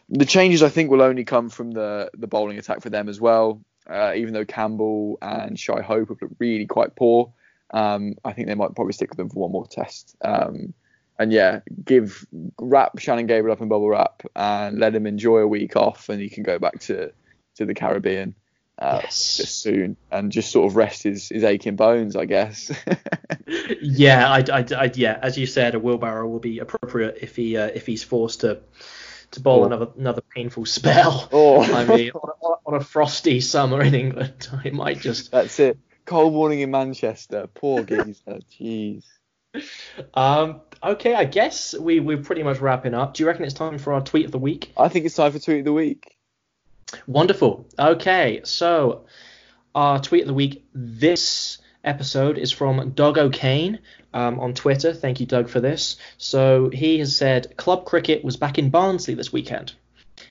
the 0.08 0.24
changes 0.24 0.62
I 0.62 0.68
think 0.68 0.90
will 0.90 1.02
only 1.02 1.24
come 1.24 1.48
from 1.48 1.72
the 1.72 2.10
the 2.14 2.26
bowling 2.26 2.58
attack 2.58 2.82
for 2.82 2.90
them 2.90 3.08
as 3.08 3.20
well. 3.20 3.60
Uh, 3.88 4.12
even 4.14 4.32
though 4.32 4.44
Campbell 4.44 5.18
and 5.20 5.58
Shai 5.58 5.80
Hope 5.80 6.10
have 6.10 6.22
looked 6.22 6.36
really 6.38 6.66
quite 6.66 6.94
poor, 6.94 7.32
um, 7.72 8.14
I 8.24 8.32
think 8.32 8.46
they 8.46 8.54
might 8.54 8.74
probably 8.76 8.92
stick 8.92 9.10
with 9.10 9.16
them 9.16 9.28
for 9.28 9.40
one 9.40 9.52
more 9.52 9.66
test. 9.66 10.14
Um, 10.22 10.74
and 11.18 11.32
yeah, 11.32 11.60
give 11.84 12.26
wrap 12.58 12.98
Shannon 12.98 13.26
Gabriel 13.26 13.52
up 13.52 13.60
in 13.60 13.68
bubble 13.68 13.88
wrap 13.88 14.22
and 14.36 14.78
let 14.78 14.94
him 14.94 15.06
enjoy 15.06 15.38
a 15.38 15.48
week 15.48 15.74
off, 15.74 16.08
and 16.08 16.20
he 16.20 16.28
can 16.28 16.42
go 16.42 16.58
back 16.58 16.78
to 16.80 17.12
to 17.60 17.66
the 17.66 17.74
Caribbean 17.74 18.34
uh, 18.78 19.00
Yes. 19.04 19.14
soon 19.16 19.96
and 20.10 20.32
just 20.32 20.50
sort 20.50 20.66
of 20.70 20.76
rest 20.76 21.02
his, 21.04 21.28
his 21.28 21.44
aching 21.44 21.76
bones, 21.76 22.16
I 22.16 22.24
guess. 22.24 22.72
Yeah, 23.82 24.30
I, 24.30 24.38
I, 24.52 24.64
I, 24.76 24.90
yeah, 24.94 25.18
as 25.20 25.36
you 25.36 25.46
said, 25.46 25.74
a 25.74 25.78
wheelbarrow 25.78 26.26
will 26.28 26.38
be 26.38 26.60
appropriate 26.60 27.18
if 27.20 27.34
he 27.34 27.56
uh, 27.56 27.66
if 27.66 27.84
he's 27.86 28.04
forced 28.04 28.40
to 28.42 28.60
to 29.32 29.40
bowl 29.40 29.62
Oh. 29.62 29.64
another 29.66 29.88
another 29.98 30.22
painful 30.34 30.66
spell. 30.66 31.28
Oh. 31.32 31.60
I 31.74 31.84
mean, 31.84 32.10
on 32.12 32.30
a, 32.42 32.54
on 32.68 32.74
a 32.80 32.84
frosty 32.84 33.40
summer 33.40 33.82
in 33.82 33.94
England, 33.94 34.48
I 34.64 34.70
might 34.70 35.00
just. 35.00 35.32
That's 35.32 35.58
it. 35.58 35.78
Cold 36.04 36.32
morning 36.32 36.60
in 36.60 36.70
Manchester. 36.70 37.48
Poor 37.52 37.82
geezer. 37.82 38.38
Jeez. 38.52 39.04
Um, 40.14 40.60
okay, 40.82 41.14
I 41.14 41.24
guess 41.24 41.74
we 41.76 41.98
we're 41.98 42.18
pretty 42.22 42.42
much 42.44 42.58
wrapping 42.60 42.94
up. 42.94 43.14
Do 43.14 43.22
you 43.22 43.26
reckon 43.26 43.44
it's 43.44 43.54
time 43.54 43.78
for 43.78 43.92
our 43.94 44.00
tweet 44.00 44.26
of 44.26 44.32
the 44.32 44.38
week? 44.38 44.72
I 44.76 44.88
think 44.88 45.06
it's 45.06 45.16
time 45.16 45.32
for 45.32 45.38
tweet 45.40 45.60
of 45.60 45.64
the 45.64 45.72
week. 45.72 46.16
Wonderful. 47.06 47.66
Okay, 47.78 48.40
so 48.44 49.04
our 49.74 50.00
tweet 50.00 50.22
of 50.22 50.28
the 50.28 50.34
week 50.34 50.64
this 50.74 51.58
episode 51.84 52.38
is 52.38 52.52
from 52.52 52.90
Doug 52.90 53.18
O'Kane 53.18 53.78
um, 54.12 54.40
on 54.40 54.54
Twitter. 54.54 54.92
Thank 54.92 55.20
you, 55.20 55.26
Doug, 55.26 55.48
for 55.48 55.60
this. 55.60 55.96
So 56.18 56.70
he 56.70 56.98
has 56.98 57.16
said 57.16 57.56
club 57.56 57.84
cricket 57.84 58.24
was 58.24 58.36
back 58.36 58.58
in 58.58 58.70
Barnsley 58.70 59.14
this 59.14 59.32
weekend. 59.32 59.72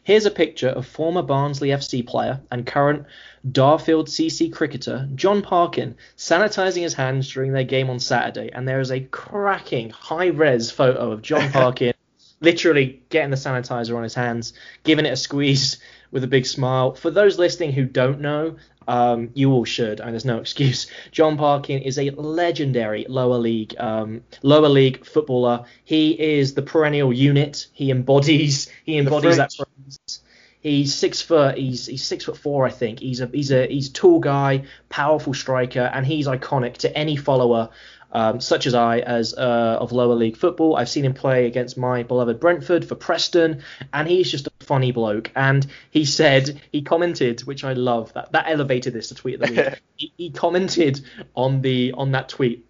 Here's 0.04 0.26
a 0.26 0.32
picture 0.32 0.70
of 0.70 0.86
former 0.86 1.22
Barnsley 1.22 1.70
FC 1.70 2.06
player 2.06 2.42
and 2.52 2.66
current 2.66 3.06
Darfield 3.48 4.08
CC 4.08 4.52
cricketer 4.52 5.08
John 5.16 5.42
Parkin 5.42 5.96
sanitizing 6.18 6.82
his 6.82 6.94
hands 6.94 7.32
during 7.32 7.54
their 7.54 7.64
game 7.64 7.90
on 7.90 8.00
Saturday, 8.00 8.52
and 8.52 8.68
there 8.68 8.80
is 8.80 8.92
a 8.92 9.02
cracking 9.02 9.90
high-res 9.90 10.72
photo 10.72 11.12
of 11.12 11.22
John 11.22 11.52
Parkin 11.52 11.94
literally 12.42 13.02
getting 13.10 13.32
the 13.32 13.36
sanitizer 13.36 13.96
on 13.96 14.04
his 14.04 14.14
hands, 14.14 14.54
giving 14.84 15.06
it 15.06 15.14
a 15.14 15.18
squeeze 15.18 15.78
with 16.12 16.24
a 16.24 16.28
big 16.28 16.46
smile. 16.46 16.96
For 16.96 17.12
those 17.12 17.38
listening 17.38 17.72
who 17.72 17.86
don't 17.86 18.22
know, 18.22 18.56
um, 18.88 19.30
you 19.36 19.52
all 19.52 19.66
should, 19.66 20.00
and 20.00 20.12
there's 20.12 20.26
no 20.26 20.38
excuse. 20.42 20.88
John 21.12 21.38
Parkin 21.38 21.82
is 21.82 22.00
a 22.00 22.10
legendary 22.12 23.06
lower 23.08 23.38
league 23.38 23.76
um, 23.80 24.24
lower 24.42 24.70
league 24.70 25.06
footballer. 25.06 25.66
He 25.86 26.20
is 26.20 26.54
the 26.54 26.62
perennial 26.62 27.14
unit. 27.14 27.68
He 27.74 27.92
embodies 27.92 28.70
he 28.84 28.98
embodies 28.98 29.38
that 29.38 29.54
phrase. 29.54 30.22
He's 30.62 30.94
six 30.94 31.22
foot. 31.22 31.58
He's 31.58 31.86
he's 31.86 32.04
six 32.04 32.26
foot 32.26 32.38
four, 32.38 32.66
I 32.66 32.70
think. 32.70 33.00
He's 33.00 33.22
a 33.22 33.28
he's 33.28 33.52
a 33.52 33.68
he's 33.68 33.90
a 33.90 33.94
tall 33.94 34.20
guy, 34.20 34.66
powerful 34.90 35.34
striker, 35.34 35.90
and 35.94 36.06
he's 36.06 36.28
iconic 36.28 36.78
to 36.78 36.98
any 36.98 37.16
follower 37.16 37.70
um, 38.12 38.40
such 38.40 38.66
as 38.66 38.74
I, 38.74 39.00
as 39.00 39.34
uh, 39.34 39.78
of 39.80 39.92
lower 39.92 40.16
league 40.16 40.38
football. 40.38 40.76
I've 40.76 40.90
seen 40.90 41.06
him 41.06 41.14
play 41.14 41.46
against 41.46 41.78
my 41.78 42.04
beloved 42.04 42.40
Brentford 42.40 42.86
for 42.86 42.96
Preston, 42.96 43.64
and 43.94 44.08
he's 44.08 44.32
just 44.32 44.48
a 44.48 44.52
funny 44.62 44.92
bloke. 44.92 45.32
And 45.36 45.66
he 45.92 46.06
said 46.06 46.62
he 46.72 46.82
commented, 46.82 47.42
which 47.42 47.64
I 47.64 47.74
love 47.74 48.14
that 48.14 48.32
that 48.32 48.46
elevated 48.48 48.94
this 48.94 49.10
to 49.10 49.16
tweet 49.16 49.42
of 49.42 49.48
the 49.48 49.54
week. 49.54 49.82
he, 49.96 50.14
he 50.18 50.30
commented 50.32 51.02
on 51.36 51.62
the 51.62 51.94
on 51.94 52.12
that 52.12 52.30
tweet, 52.30 52.66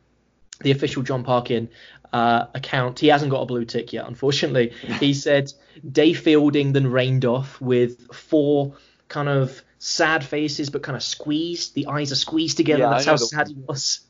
the 0.61 0.71
official 0.71 1.03
John 1.03 1.23
Parkin 1.23 1.69
uh, 2.11 2.45
account. 2.53 2.99
He 2.99 3.07
hasn't 3.07 3.31
got 3.31 3.41
a 3.41 3.45
blue 3.45 3.65
tick 3.65 3.93
yet, 3.93 4.07
unfortunately. 4.07 4.69
he 4.99 5.13
said 5.13 5.51
day 5.89 6.13
fielding 6.13 6.73
then 6.73 6.87
rained 6.87 7.25
off 7.25 7.59
with 7.61 8.13
four 8.13 8.73
kind 9.07 9.29
of 9.29 9.61
sad 9.79 10.23
faces, 10.23 10.69
but 10.69 10.83
kind 10.83 10.95
of 10.95 11.03
squeezed. 11.03 11.73
The 11.75 11.87
eyes 11.87 12.11
are 12.11 12.15
squeezed 12.15 12.57
together. 12.57 12.83
Yeah, 12.83 12.89
That's 12.89 13.05
how 13.05 13.15
sad 13.15 13.47
he 13.47 13.55
was. 13.55 14.01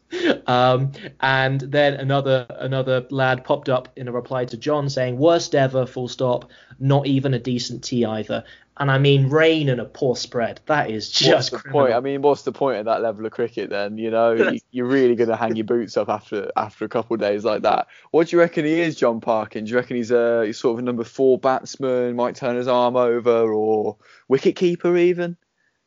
Um, 0.47 0.91
and 1.19 1.61
then 1.61 1.93
another 1.93 2.47
another 2.49 3.05
lad 3.11 3.43
popped 3.43 3.69
up 3.69 3.89
in 3.95 4.07
a 4.07 4.11
reply 4.11 4.45
to 4.45 4.57
John 4.57 4.89
saying, 4.89 5.17
"Worst 5.17 5.53
ever, 5.53 5.85
full 5.85 6.07
stop. 6.07 6.49
Not 6.79 7.05
even 7.05 7.33
a 7.33 7.39
decent 7.39 7.83
tea 7.83 8.05
either." 8.05 8.43
And 8.77 8.89
I 8.89 8.97
mean, 8.97 9.29
rain 9.29 9.67
and 9.67 9.81
a 9.81 9.85
poor 9.85 10.15
spread. 10.15 10.61
That 10.67 10.89
is 10.89 11.07
What's 11.07 11.19
just 11.19 11.51
the 11.51 11.57
criminal. 11.59 11.81
point? 11.81 11.93
I 11.93 11.99
mean, 11.99 12.21
what's 12.21 12.43
the 12.43 12.53
point 12.53 12.77
at 12.77 12.85
that 12.85 13.01
level 13.01 13.25
of 13.25 13.33
cricket 13.33 13.69
then? 13.69 13.97
You 13.97 14.09
know, 14.09 14.33
you, 14.51 14.59
you're 14.71 14.85
really 14.85 15.15
going 15.15 15.29
to 15.29 15.35
hang 15.35 15.57
your 15.57 15.65
boots 15.65 15.97
up 15.97 16.07
after 16.07 16.49
after 16.55 16.85
a 16.85 16.89
couple 16.89 17.13
of 17.13 17.19
days 17.19 17.43
like 17.43 17.63
that. 17.63 17.87
What 18.11 18.29
do 18.29 18.35
you 18.35 18.39
reckon 18.39 18.63
he 18.65 18.79
is, 18.79 18.95
John 18.95 19.19
Parkin? 19.19 19.65
Do 19.65 19.71
you 19.71 19.77
reckon 19.77 19.97
he's 19.97 20.11
a 20.11 20.45
he's 20.45 20.57
sort 20.57 20.75
of 20.75 20.79
a 20.79 20.81
number 20.83 21.03
four 21.03 21.37
batsman, 21.37 22.15
might 22.15 22.35
turn 22.35 22.55
his 22.55 22.69
arm 22.69 22.95
over, 22.95 23.53
or 23.53 23.97
wicket 24.29 24.55
keeper 24.55 24.95
even? 24.95 25.35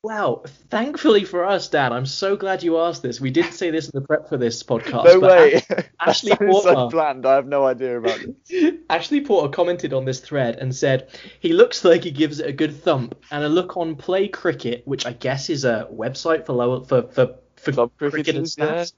Well, 0.04 0.44
thankfully 0.68 1.24
for 1.24 1.44
us, 1.44 1.68
Dan, 1.68 1.92
I'm 1.92 2.06
so 2.06 2.34
glad 2.34 2.64
you 2.64 2.78
asked 2.78 3.02
this. 3.02 3.20
We 3.20 3.30
did 3.30 3.52
say 3.54 3.70
this 3.70 3.88
in 3.88 3.92
the 4.00 4.04
prep 4.04 4.28
for 4.28 4.36
this 4.36 4.60
podcast. 4.64 5.04
no 5.04 5.20
but 5.20 5.30
way. 5.30 5.54
Ash- 5.54 5.84
Ashley 6.00 6.30
sounds 6.30 6.62
so 6.64 6.74
Porter. 6.74 6.90
bland. 6.90 7.24
I 7.24 7.36
have 7.36 7.46
no 7.46 7.64
idea 7.64 7.98
about 7.98 8.18
this. 8.48 8.74
Ashley 8.90 9.20
Porter 9.20 9.48
commented 9.48 9.92
on 9.92 10.04
this 10.04 10.18
thread 10.18 10.56
and 10.56 10.74
said 10.74 11.08
he 11.38 11.52
looks 11.52 11.84
like 11.84 12.02
he 12.02 12.10
gives 12.10 12.40
it 12.40 12.48
a 12.48 12.52
good 12.52 12.82
thump 12.82 13.14
and 13.30 13.44
a 13.44 13.48
look 13.48 13.76
on 13.76 13.94
Play 13.94 14.26
Cricket, 14.26 14.82
which 14.86 15.06
I 15.06 15.12
guess 15.12 15.48
is 15.48 15.64
a 15.64 15.86
website 15.92 16.46
for 16.46 16.54
lower 16.54 16.84
for 16.84 17.02
for, 17.02 17.36
for 17.54 17.70
Club 17.72 17.92
cricket 17.96 18.34
and 18.34 18.44
cricketers, 18.44 18.56
yeah. 18.58 18.64
stats. 18.66 18.92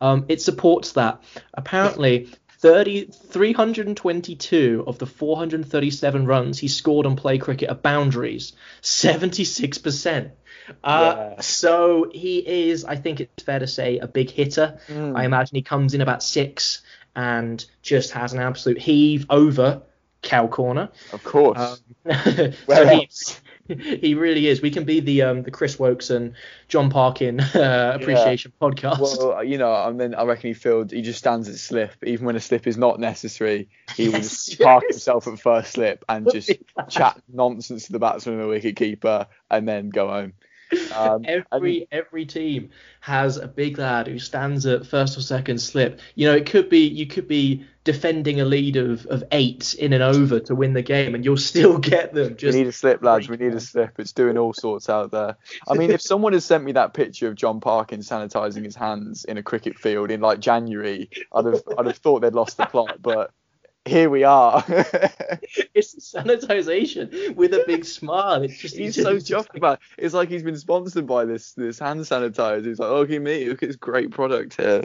Um, 0.00 0.24
it 0.28 0.40
supports 0.40 0.92
that. 0.92 1.22
Apparently, 1.52 2.30
30, 2.66 3.04
322 3.04 4.84
of 4.88 4.98
the 4.98 5.06
437 5.06 6.26
runs 6.26 6.58
he 6.58 6.66
scored 6.66 7.06
on 7.06 7.14
Play 7.14 7.38
Cricket 7.38 7.70
are 7.70 7.76
boundaries, 7.76 8.54
76%. 8.82 10.32
Uh, 10.82 11.14
Yeah. 11.16 11.40
So 11.40 12.10
he 12.12 12.38
is, 12.38 12.84
I 12.84 12.96
think 12.96 13.20
it's 13.20 13.44
fair 13.44 13.60
to 13.60 13.68
say, 13.68 13.98
a 13.98 14.08
big 14.08 14.30
hitter. 14.30 14.80
Hmm. 14.88 15.14
I 15.14 15.24
imagine 15.24 15.54
he 15.54 15.62
comes 15.62 15.94
in 15.94 16.00
about 16.00 16.24
six 16.24 16.82
and 17.14 17.64
just 17.82 18.10
has 18.12 18.32
an 18.32 18.40
absolute 18.40 18.78
heave 18.78 19.26
over 19.30 19.82
cow 20.22 20.48
corner. 20.48 20.90
Of 21.12 21.22
course. 21.22 21.80
Um, 22.04 22.12
so 22.66 22.88
he? 22.88 23.08
he 24.00 24.14
really 24.14 24.46
is. 24.46 24.62
We 24.62 24.70
can 24.70 24.84
be 24.84 25.00
the 25.00 25.22
um, 25.22 25.42
the 25.42 25.50
Chris 25.50 25.78
Woakes 25.78 26.10
and 26.10 26.34
John 26.68 26.90
Parkin 26.90 27.40
uh, 27.54 27.92
appreciation 28.00 28.52
podcast. 28.60 29.00
Well, 29.00 29.44
you 29.44 29.58
know, 29.58 29.72
I 29.72 29.90
mean, 29.92 30.14
I 30.14 30.24
reckon 30.24 30.48
he 30.48 30.54
filled. 30.54 30.92
He 30.92 31.02
just 31.02 31.18
stands 31.18 31.48
at 31.48 31.56
slip, 31.56 31.92
even 32.04 32.26
when 32.26 32.36
a 32.36 32.40
slip 32.40 32.66
is 32.66 32.76
not 32.76 33.00
necessary. 33.00 33.68
He 33.96 34.08
will 34.08 34.16
Yes, 34.16 34.54
park 34.56 34.84
himself 34.88 35.26
at 35.26 35.38
first 35.38 35.72
slip 35.72 36.04
and 36.08 36.30
just 36.30 36.52
chat 36.88 37.20
nonsense 37.32 37.86
to 37.86 37.92
the 37.92 37.98
batsman 37.98 38.36
and 38.36 38.44
the 38.44 38.48
wicket 38.48 38.76
keeper, 38.76 39.26
and 39.50 39.68
then 39.68 39.90
go 39.90 40.08
home. 40.08 40.32
Um, 40.94 41.24
every 41.52 41.80
and... 41.80 41.86
every 41.92 42.26
team 42.26 42.70
has 43.00 43.36
a 43.36 43.46
big 43.46 43.78
lad 43.78 44.06
who 44.06 44.18
stands 44.18 44.66
at 44.66 44.86
first 44.86 45.16
or 45.16 45.20
second 45.20 45.58
slip. 45.60 46.00
You 46.14 46.28
know, 46.28 46.34
it 46.34 46.46
could 46.46 46.68
be 46.68 46.86
you 46.86 47.06
could 47.06 47.28
be 47.28 47.64
defending 47.84 48.40
a 48.40 48.44
lead 48.44 48.76
of, 48.76 49.06
of 49.06 49.22
eight 49.30 49.72
in 49.74 49.92
an 49.92 50.02
over 50.02 50.40
to 50.40 50.54
win 50.54 50.72
the 50.72 50.82
game, 50.82 51.14
and 51.14 51.24
you'll 51.24 51.36
still 51.52 51.78
get 51.78 52.12
them. 52.12 52.36
Just 52.36 52.54
we 52.54 52.62
need 52.62 52.68
a 52.68 52.72
slip, 52.72 53.02
lads. 53.02 53.28
We 53.28 53.36
need 53.36 53.54
a 53.54 53.60
slip. 53.60 53.98
It's 53.98 54.12
doing 54.12 54.36
all 54.36 54.52
sorts 54.52 54.90
out 54.90 55.12
there. 55.12 55.36
I 55.68 55.74
mean, 55.74 55.90
if 55.90 56.02
someone 56.02 56.32
had 56.32 56.42
sent 56.42 56.64
me 56.64 56.72
that 56.72 56.94
picture 56.94 57.28
of 57.28 57.36
John 57.36 57.60
Parkin 57.60 58.00
sanitizing 58.00 58.64
his 58.64 58.76
hands 58.76 59.24
in 59.24 59.38
a 59.38 59.42
cricket 59.42 59.78
field 59.78 60.10
in 60.10 60.20
like 60.20 60.40
January, 60.40 61.08
I'd 61.32 61.46
have 61.46 61.62
I'd 61.78 61.86
have 61.86 61.98
thought 61.98 62.20
they'd 62.20 62.34
lost 62.34 62.56
the 62.56 62.66
plot, 62.66 63.00
but 63.00 63.30
here 63.86 64.10
we 64.10 64.24
are. 64.24 64.64
it's 64.68 66.12
sanitization 66.12 67.34
with 67.34 67.54
a 67.54 67.64
big 67.66 67.84
smile. 67.84 68.42
It's 68.42 68.58
just 68.58 68.76
he's 68.76 68.96
so 68.96 69.16
chuffed 69.16 69.56
about. 69.56 69.80
It. 69.98 70.04
It's 70.04 70.14
like 70.14 70.28
he's 70.28 70.42
been 70.42 70.56
sponsored 70.56 71.06
by 71.06 71.24
this 71.24 71.52
this 71.52 71.78
hand 71.78 72.00
sanitizer. 72.00 72.64
He's 72.64 72.78
like, 72.78 72.90
oh, 72.90 73.00
look 73.00 73.10
at 73.10 73.22
me, 73.22 73.48
look 73.48 73.62
at 73.62 73.68
this 73.68 73.76
great 73.76 74.10
product 74.10 74.56
here. 74.56 74.82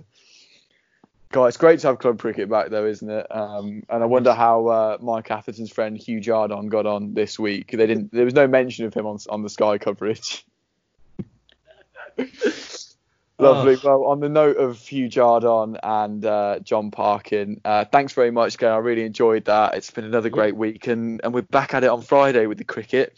God, 1.32 1.46
it's 1.46 1.58
great 1.58 1.80
to 1.80 1.88
have 1.88 2.00
club 2.00 2.20
cricket 2.20 2.50
back 2.50 2.70
though, 2.70 2.86
isn't 2.86 3.10
it? 3.10 3.28
Um, 3.32 3.84
and 3.90 4.04
I 4.04 4.06
wonder 4.06 4.34
how 4.34 4.68
uh, 4.68 4.98
Mike 5.02 5.32
Atherton's 5.32 5.72
friend 5.72 5.98
Hugh 5.98 6.20
Jardon 6.20 6.68
got 6.68 6.86
on 6.86 7.14
this 7.14 7.40
week. 7.40 7.72
They 7.72 7.88
didn't. 7.88 8.12
There 8.12 8.26
was 8.26 8.34
no 8.34 8.48
mention 8.48 8.86
of 8.86 8.94
him 8.94 9.06
on 9.06 9.18
on 9.30 9.42
the 9.42 9.50
Sky 9.50 9.78
coverage. 9.78 10.46
Lovely. 13.42 13.76
Oh. 13.76 13.80
Well, 13.84 14.06
on 14.12 14.20
the 14.20 14.30
note 14.30 14.58
of 14.58 14.80
Hugh 14.80 15.10
Jardine 15.10 15.78
and 15.82 16.24
uh, 16.24 16.60
John 16.60 16.92
Parkin, 16.92 17.62
uh, 17.66 17.86
thanks 17.86 18.14
very 18.14 18.32
much, 18.32 18.58
Gary. 18.58 18.74
I 18.74 18.78
really 18.78 19.04
enjoyed 19.04 19.46
that. 19.46 19.76
It's 19.76 19.92
been 19.92 20.06
another 20.06 20.30
great 20.30 20.56
week, 20.56 20.88
and, 20.88 21.22
and 21.24 21.34
we're 21.34 21.42
back 21.42 21.74
at 21.74 21.84
it 21.84 21.90
on 21.90 22.02
Friday 22.02 22.46
with 22.46 22.58
the 22.58 22.64
cricket. 22.64 23.18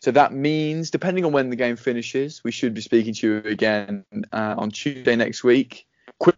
So 0.00 0.10
that 0.10 0.34
means, 0.34 0.90
depending 0.90 1.24
on 1.24 1.32
when 1.32 1.48
the 1.48 1.56
game 1.56 1.76
finishes, 1.76 2.42
we 2.44 2.50
should 2.50 2.74
be 2.74 2.82
speaking 2.82 3.14
to 3.14 3.26
you 3.26 3.36
again 3.38 4.04
uh, 4.32 4.54
on 4.58 4.70
Tuesday 4.70 5.16
next 5.16 5.42
week. 5.42 5.86
Quick, 6.18 6.36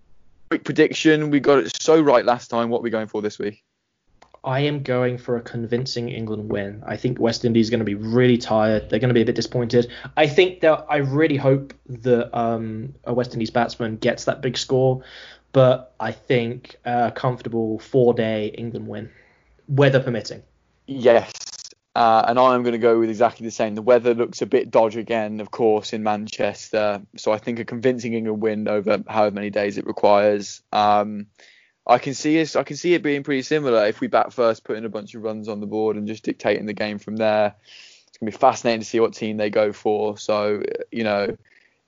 quick 0.50 0.62
prediction. 0.62 1.30
We 1.30 1.40
got 1.40 1.58
it 1.58 1.82
so 1.82 2.00
right 2.00 2.24
last 2.24 2.48
time. 2.48 2.68
What 2.68 2.78
are 2.78 2.82
we 2.82 2.90
going 2.90 3.08
for 3.08 3.22
this 3.22 3.38
week? 3.38 3.64
I 4.46 4.60
am 4.60 4.84
going 4.84 5.18
for 5.18 5.36
a 5.36 5.40
convincing 5.40 6.08
England 6.08 6.50
win. 6.52 6.84
I 6.86 6.96
think 6.96 7.18
West 7.18 7.44
Indies 7.44 7.68
are 7.68 7.72
going 7.72 7.80
to 7.80 7.84
be 7.84 7.96
really 7.96 8.38
tired. 8.38 8.88
They're 8.88 9.00
going 9.00 9.08
to 9.08 9.14
be 9.14 9.22
a 9.22 9.24
bit 9.24 9.34
disappointed. 9.34 9.90
I 10.16 10.28
think 10.28 10.60
that 10.60 10.86
I 10.88 10.98
really 10.98 11.36
hope 11.36 11.74
that 11.88 12.34
um, 12.38 12.94
a 13.04 13.12
West 13.12 13.32
Indies 13.32 13.50
batsman 13.50 13.96
gets 13.96 14.24
that 14.26 14.42
big 14.42 14.56
score, 14.56 15.02
but 15.52 15.92
I 15.98 16.12
think 16.12 16.76
a 16.84 17.10
comfortable 17.10 17.80
four-day 17.80 18.54
England 18.56 18.86
win, 18.86 19.10
weather 19.66 20.00
permitting. 20.00 20.44
Yes, 20.86 21.32
uh, 21.96 22.24
and 22.28 22.38
I'm 22.38 22.62
going 22.62 22.72
to 22.72 22.78
go 22.78 23.00
with 23.00 23.10
exactly 23.10 23.44
the 23.44 23.50
same. 23.50 23.74
The 23.74 23.82
weather 23.82 24.14
looks 24.14 24.42
a 24.42 24.46
bit 24.46 24.70
dodgy 24.70 25.00
again, 25.00 25.40
of 25.40 25.50
course, 25.50 25.92
in 25.92 26.04
Manchester. 26.04 27.02
So 27.16 27.32
I 27.32 27.38
think 27.38 27.58
a 27.58 27.64
convincing 27.64 28.14
England 28.14 28.40
win 28.40 28.68
over 28.68 29.02
however 29.08 29.34
many 29.34 29.50
days 29.50 29.76
it 29.76 29.86
requires. 29.86 30.62
Um, 30.72 31.26
I 31.86 31.98
can 31.98 32.14
see 32.14 32.36
it. 32.38 32.56
I 32.56 32.64
can 32.64 32.76
see 32.76 32.94
it 32.94 33.02
being 33.02 33.22
pretty 33.22 33.42
similar 33.42 33.86
if 33.86 34.00
we 34.00 34.08
bat 34.08 34.32
first, 34.32 34.64
putting 34.64 34.84
a 34.84 34.88
bunch 34.88 35.14
of 35.14 35.22
runs 35.22 35.48
on 35.48 35.60
the 35.60 35.66
board 35.66 35.96
and 35.96 36.08
just 36.08 36.24
dictating 36.24 36.66
the 36.66 36.72
game 36.72 36.98
from 36.98 37.16
there. 37.16 37.54
It's 38.08 38.18
gonna 38.18 38.32
be 38.32 38.36
fascinating 38.36 38.80
to 38.80 38.86
see 38.86 39.00
what 39.00 39.12
team 39.12 39.36
they 39.36 39.50
go 39.50 39.72
for. 39.72 40.18
So 40.18 40.62
you 40.90 41.04
know, 41.04 41.36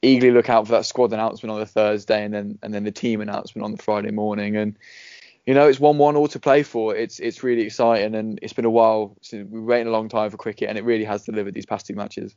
eagerly 0.03 0.33
look 0.33 0.49
out 0.49 0.67
for 0.67 0.73
that 0.73 0.87
squad 0.87 1.13
announcement 1.13 1.53
on 1.53 1.59
the 1.59 1.67
Thursday 1.67 2.25
and 2.25 2.33
then 2.33 2.59
and 2.63 2.73
then 2.73 2.85
the 2.85 2.93
team 2.93 3.21
announcement 3.21 3.65
on 3.65 3.73
the 3.73 3.83
Friday 3.83 4.13
morning. 4.13 4.57
And 4.57 4.79
you 5.47 5.55
know, 5.55 5.67
it's 5.67 5.81
one-one 5.81 6.15
all 6.15 6.29
to 6.29 6.39
play 6.39 6.63
for. 6.63 6.95
It's 6.95 7.19
it's 7.19 7.43
really 7.43 7.63
exciting 7.63 8.15
and 8.15 8.39
it's 8.41 8.53
been 8.53 8.67
a 8.67 8.71
while 8.71 9.17
since 9.23 9.51
we've 9.51 9.63
waited 9.63 9.89
a 9.89 9.91
long 9.91 10.09
time 10.09 10.31
for 10.31 10.37
cricket 10.37 10.69
and 10.69 10.79
it 10.79 10.85
really 10.85 11.05
has 11.05 11.25
delivered 11.25 11.55
these 11.55 11.67
past 11.67 11.87
two 11.87 11.95
matches 11.95 12.37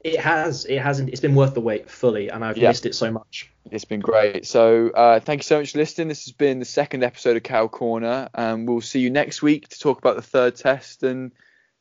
it 0.00 0.20
has 0.20 0.64
it 0.66 0.80
hasn't 0.80 1.08
it's 1.08 1.20
been 1.20 1.34
worth 1.34 1.54
the 1.54 1.60
wait 1.60 1.90
fully 1.90 2.28
and 2.28 2.44
i've 2.44 2.56
yeah. 2.56 2.68
missed 2.68 2.86
it 2.86 2.94
so 2.94 3.10
much. 3.10 3.50
It's 3.68 3.84
been 3.84 3.98
great. 3.98 4.46
So 4.46 4.90
uh, 4.90 5.18
thank 5.18 5.40
you 5.40 5.42
so 5.42 5.58
much 5.58 5.72
for 5.72 5.78
listening. 5.78 6.06
This 6.06 6.26
has 6.26 6.32
been 6.32 6.60
the 6.60 6.64
second 6.64 7.02
episode 7.02 7.36
of 7.36 7.42
cow 7.42 7.66
corner 7.66 8.28
and 8.32 8.68
we'll 8.68 8.80
see 8.80 9.00
you 9.00 9.10
next 9.10 9.42
week 9.42 9.68
to 9.68 9.78
talk 9.80 9.98
about 9.98 10.14
the 10.14 10.22
third 10.22 10.54
test 10.54 11.02
and 11.02 11.32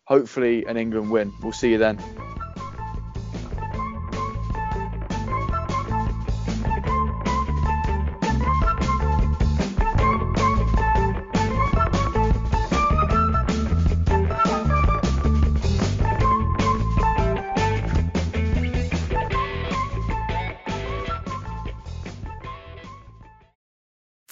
hopefully 0.06 0.66
an 0.66 0.78
england 0.78 1.12
win. 1.12 1.32
We'll 1.44 1.52
see 1.52 1.72
you 1.72 1.78
then 1.78 2.00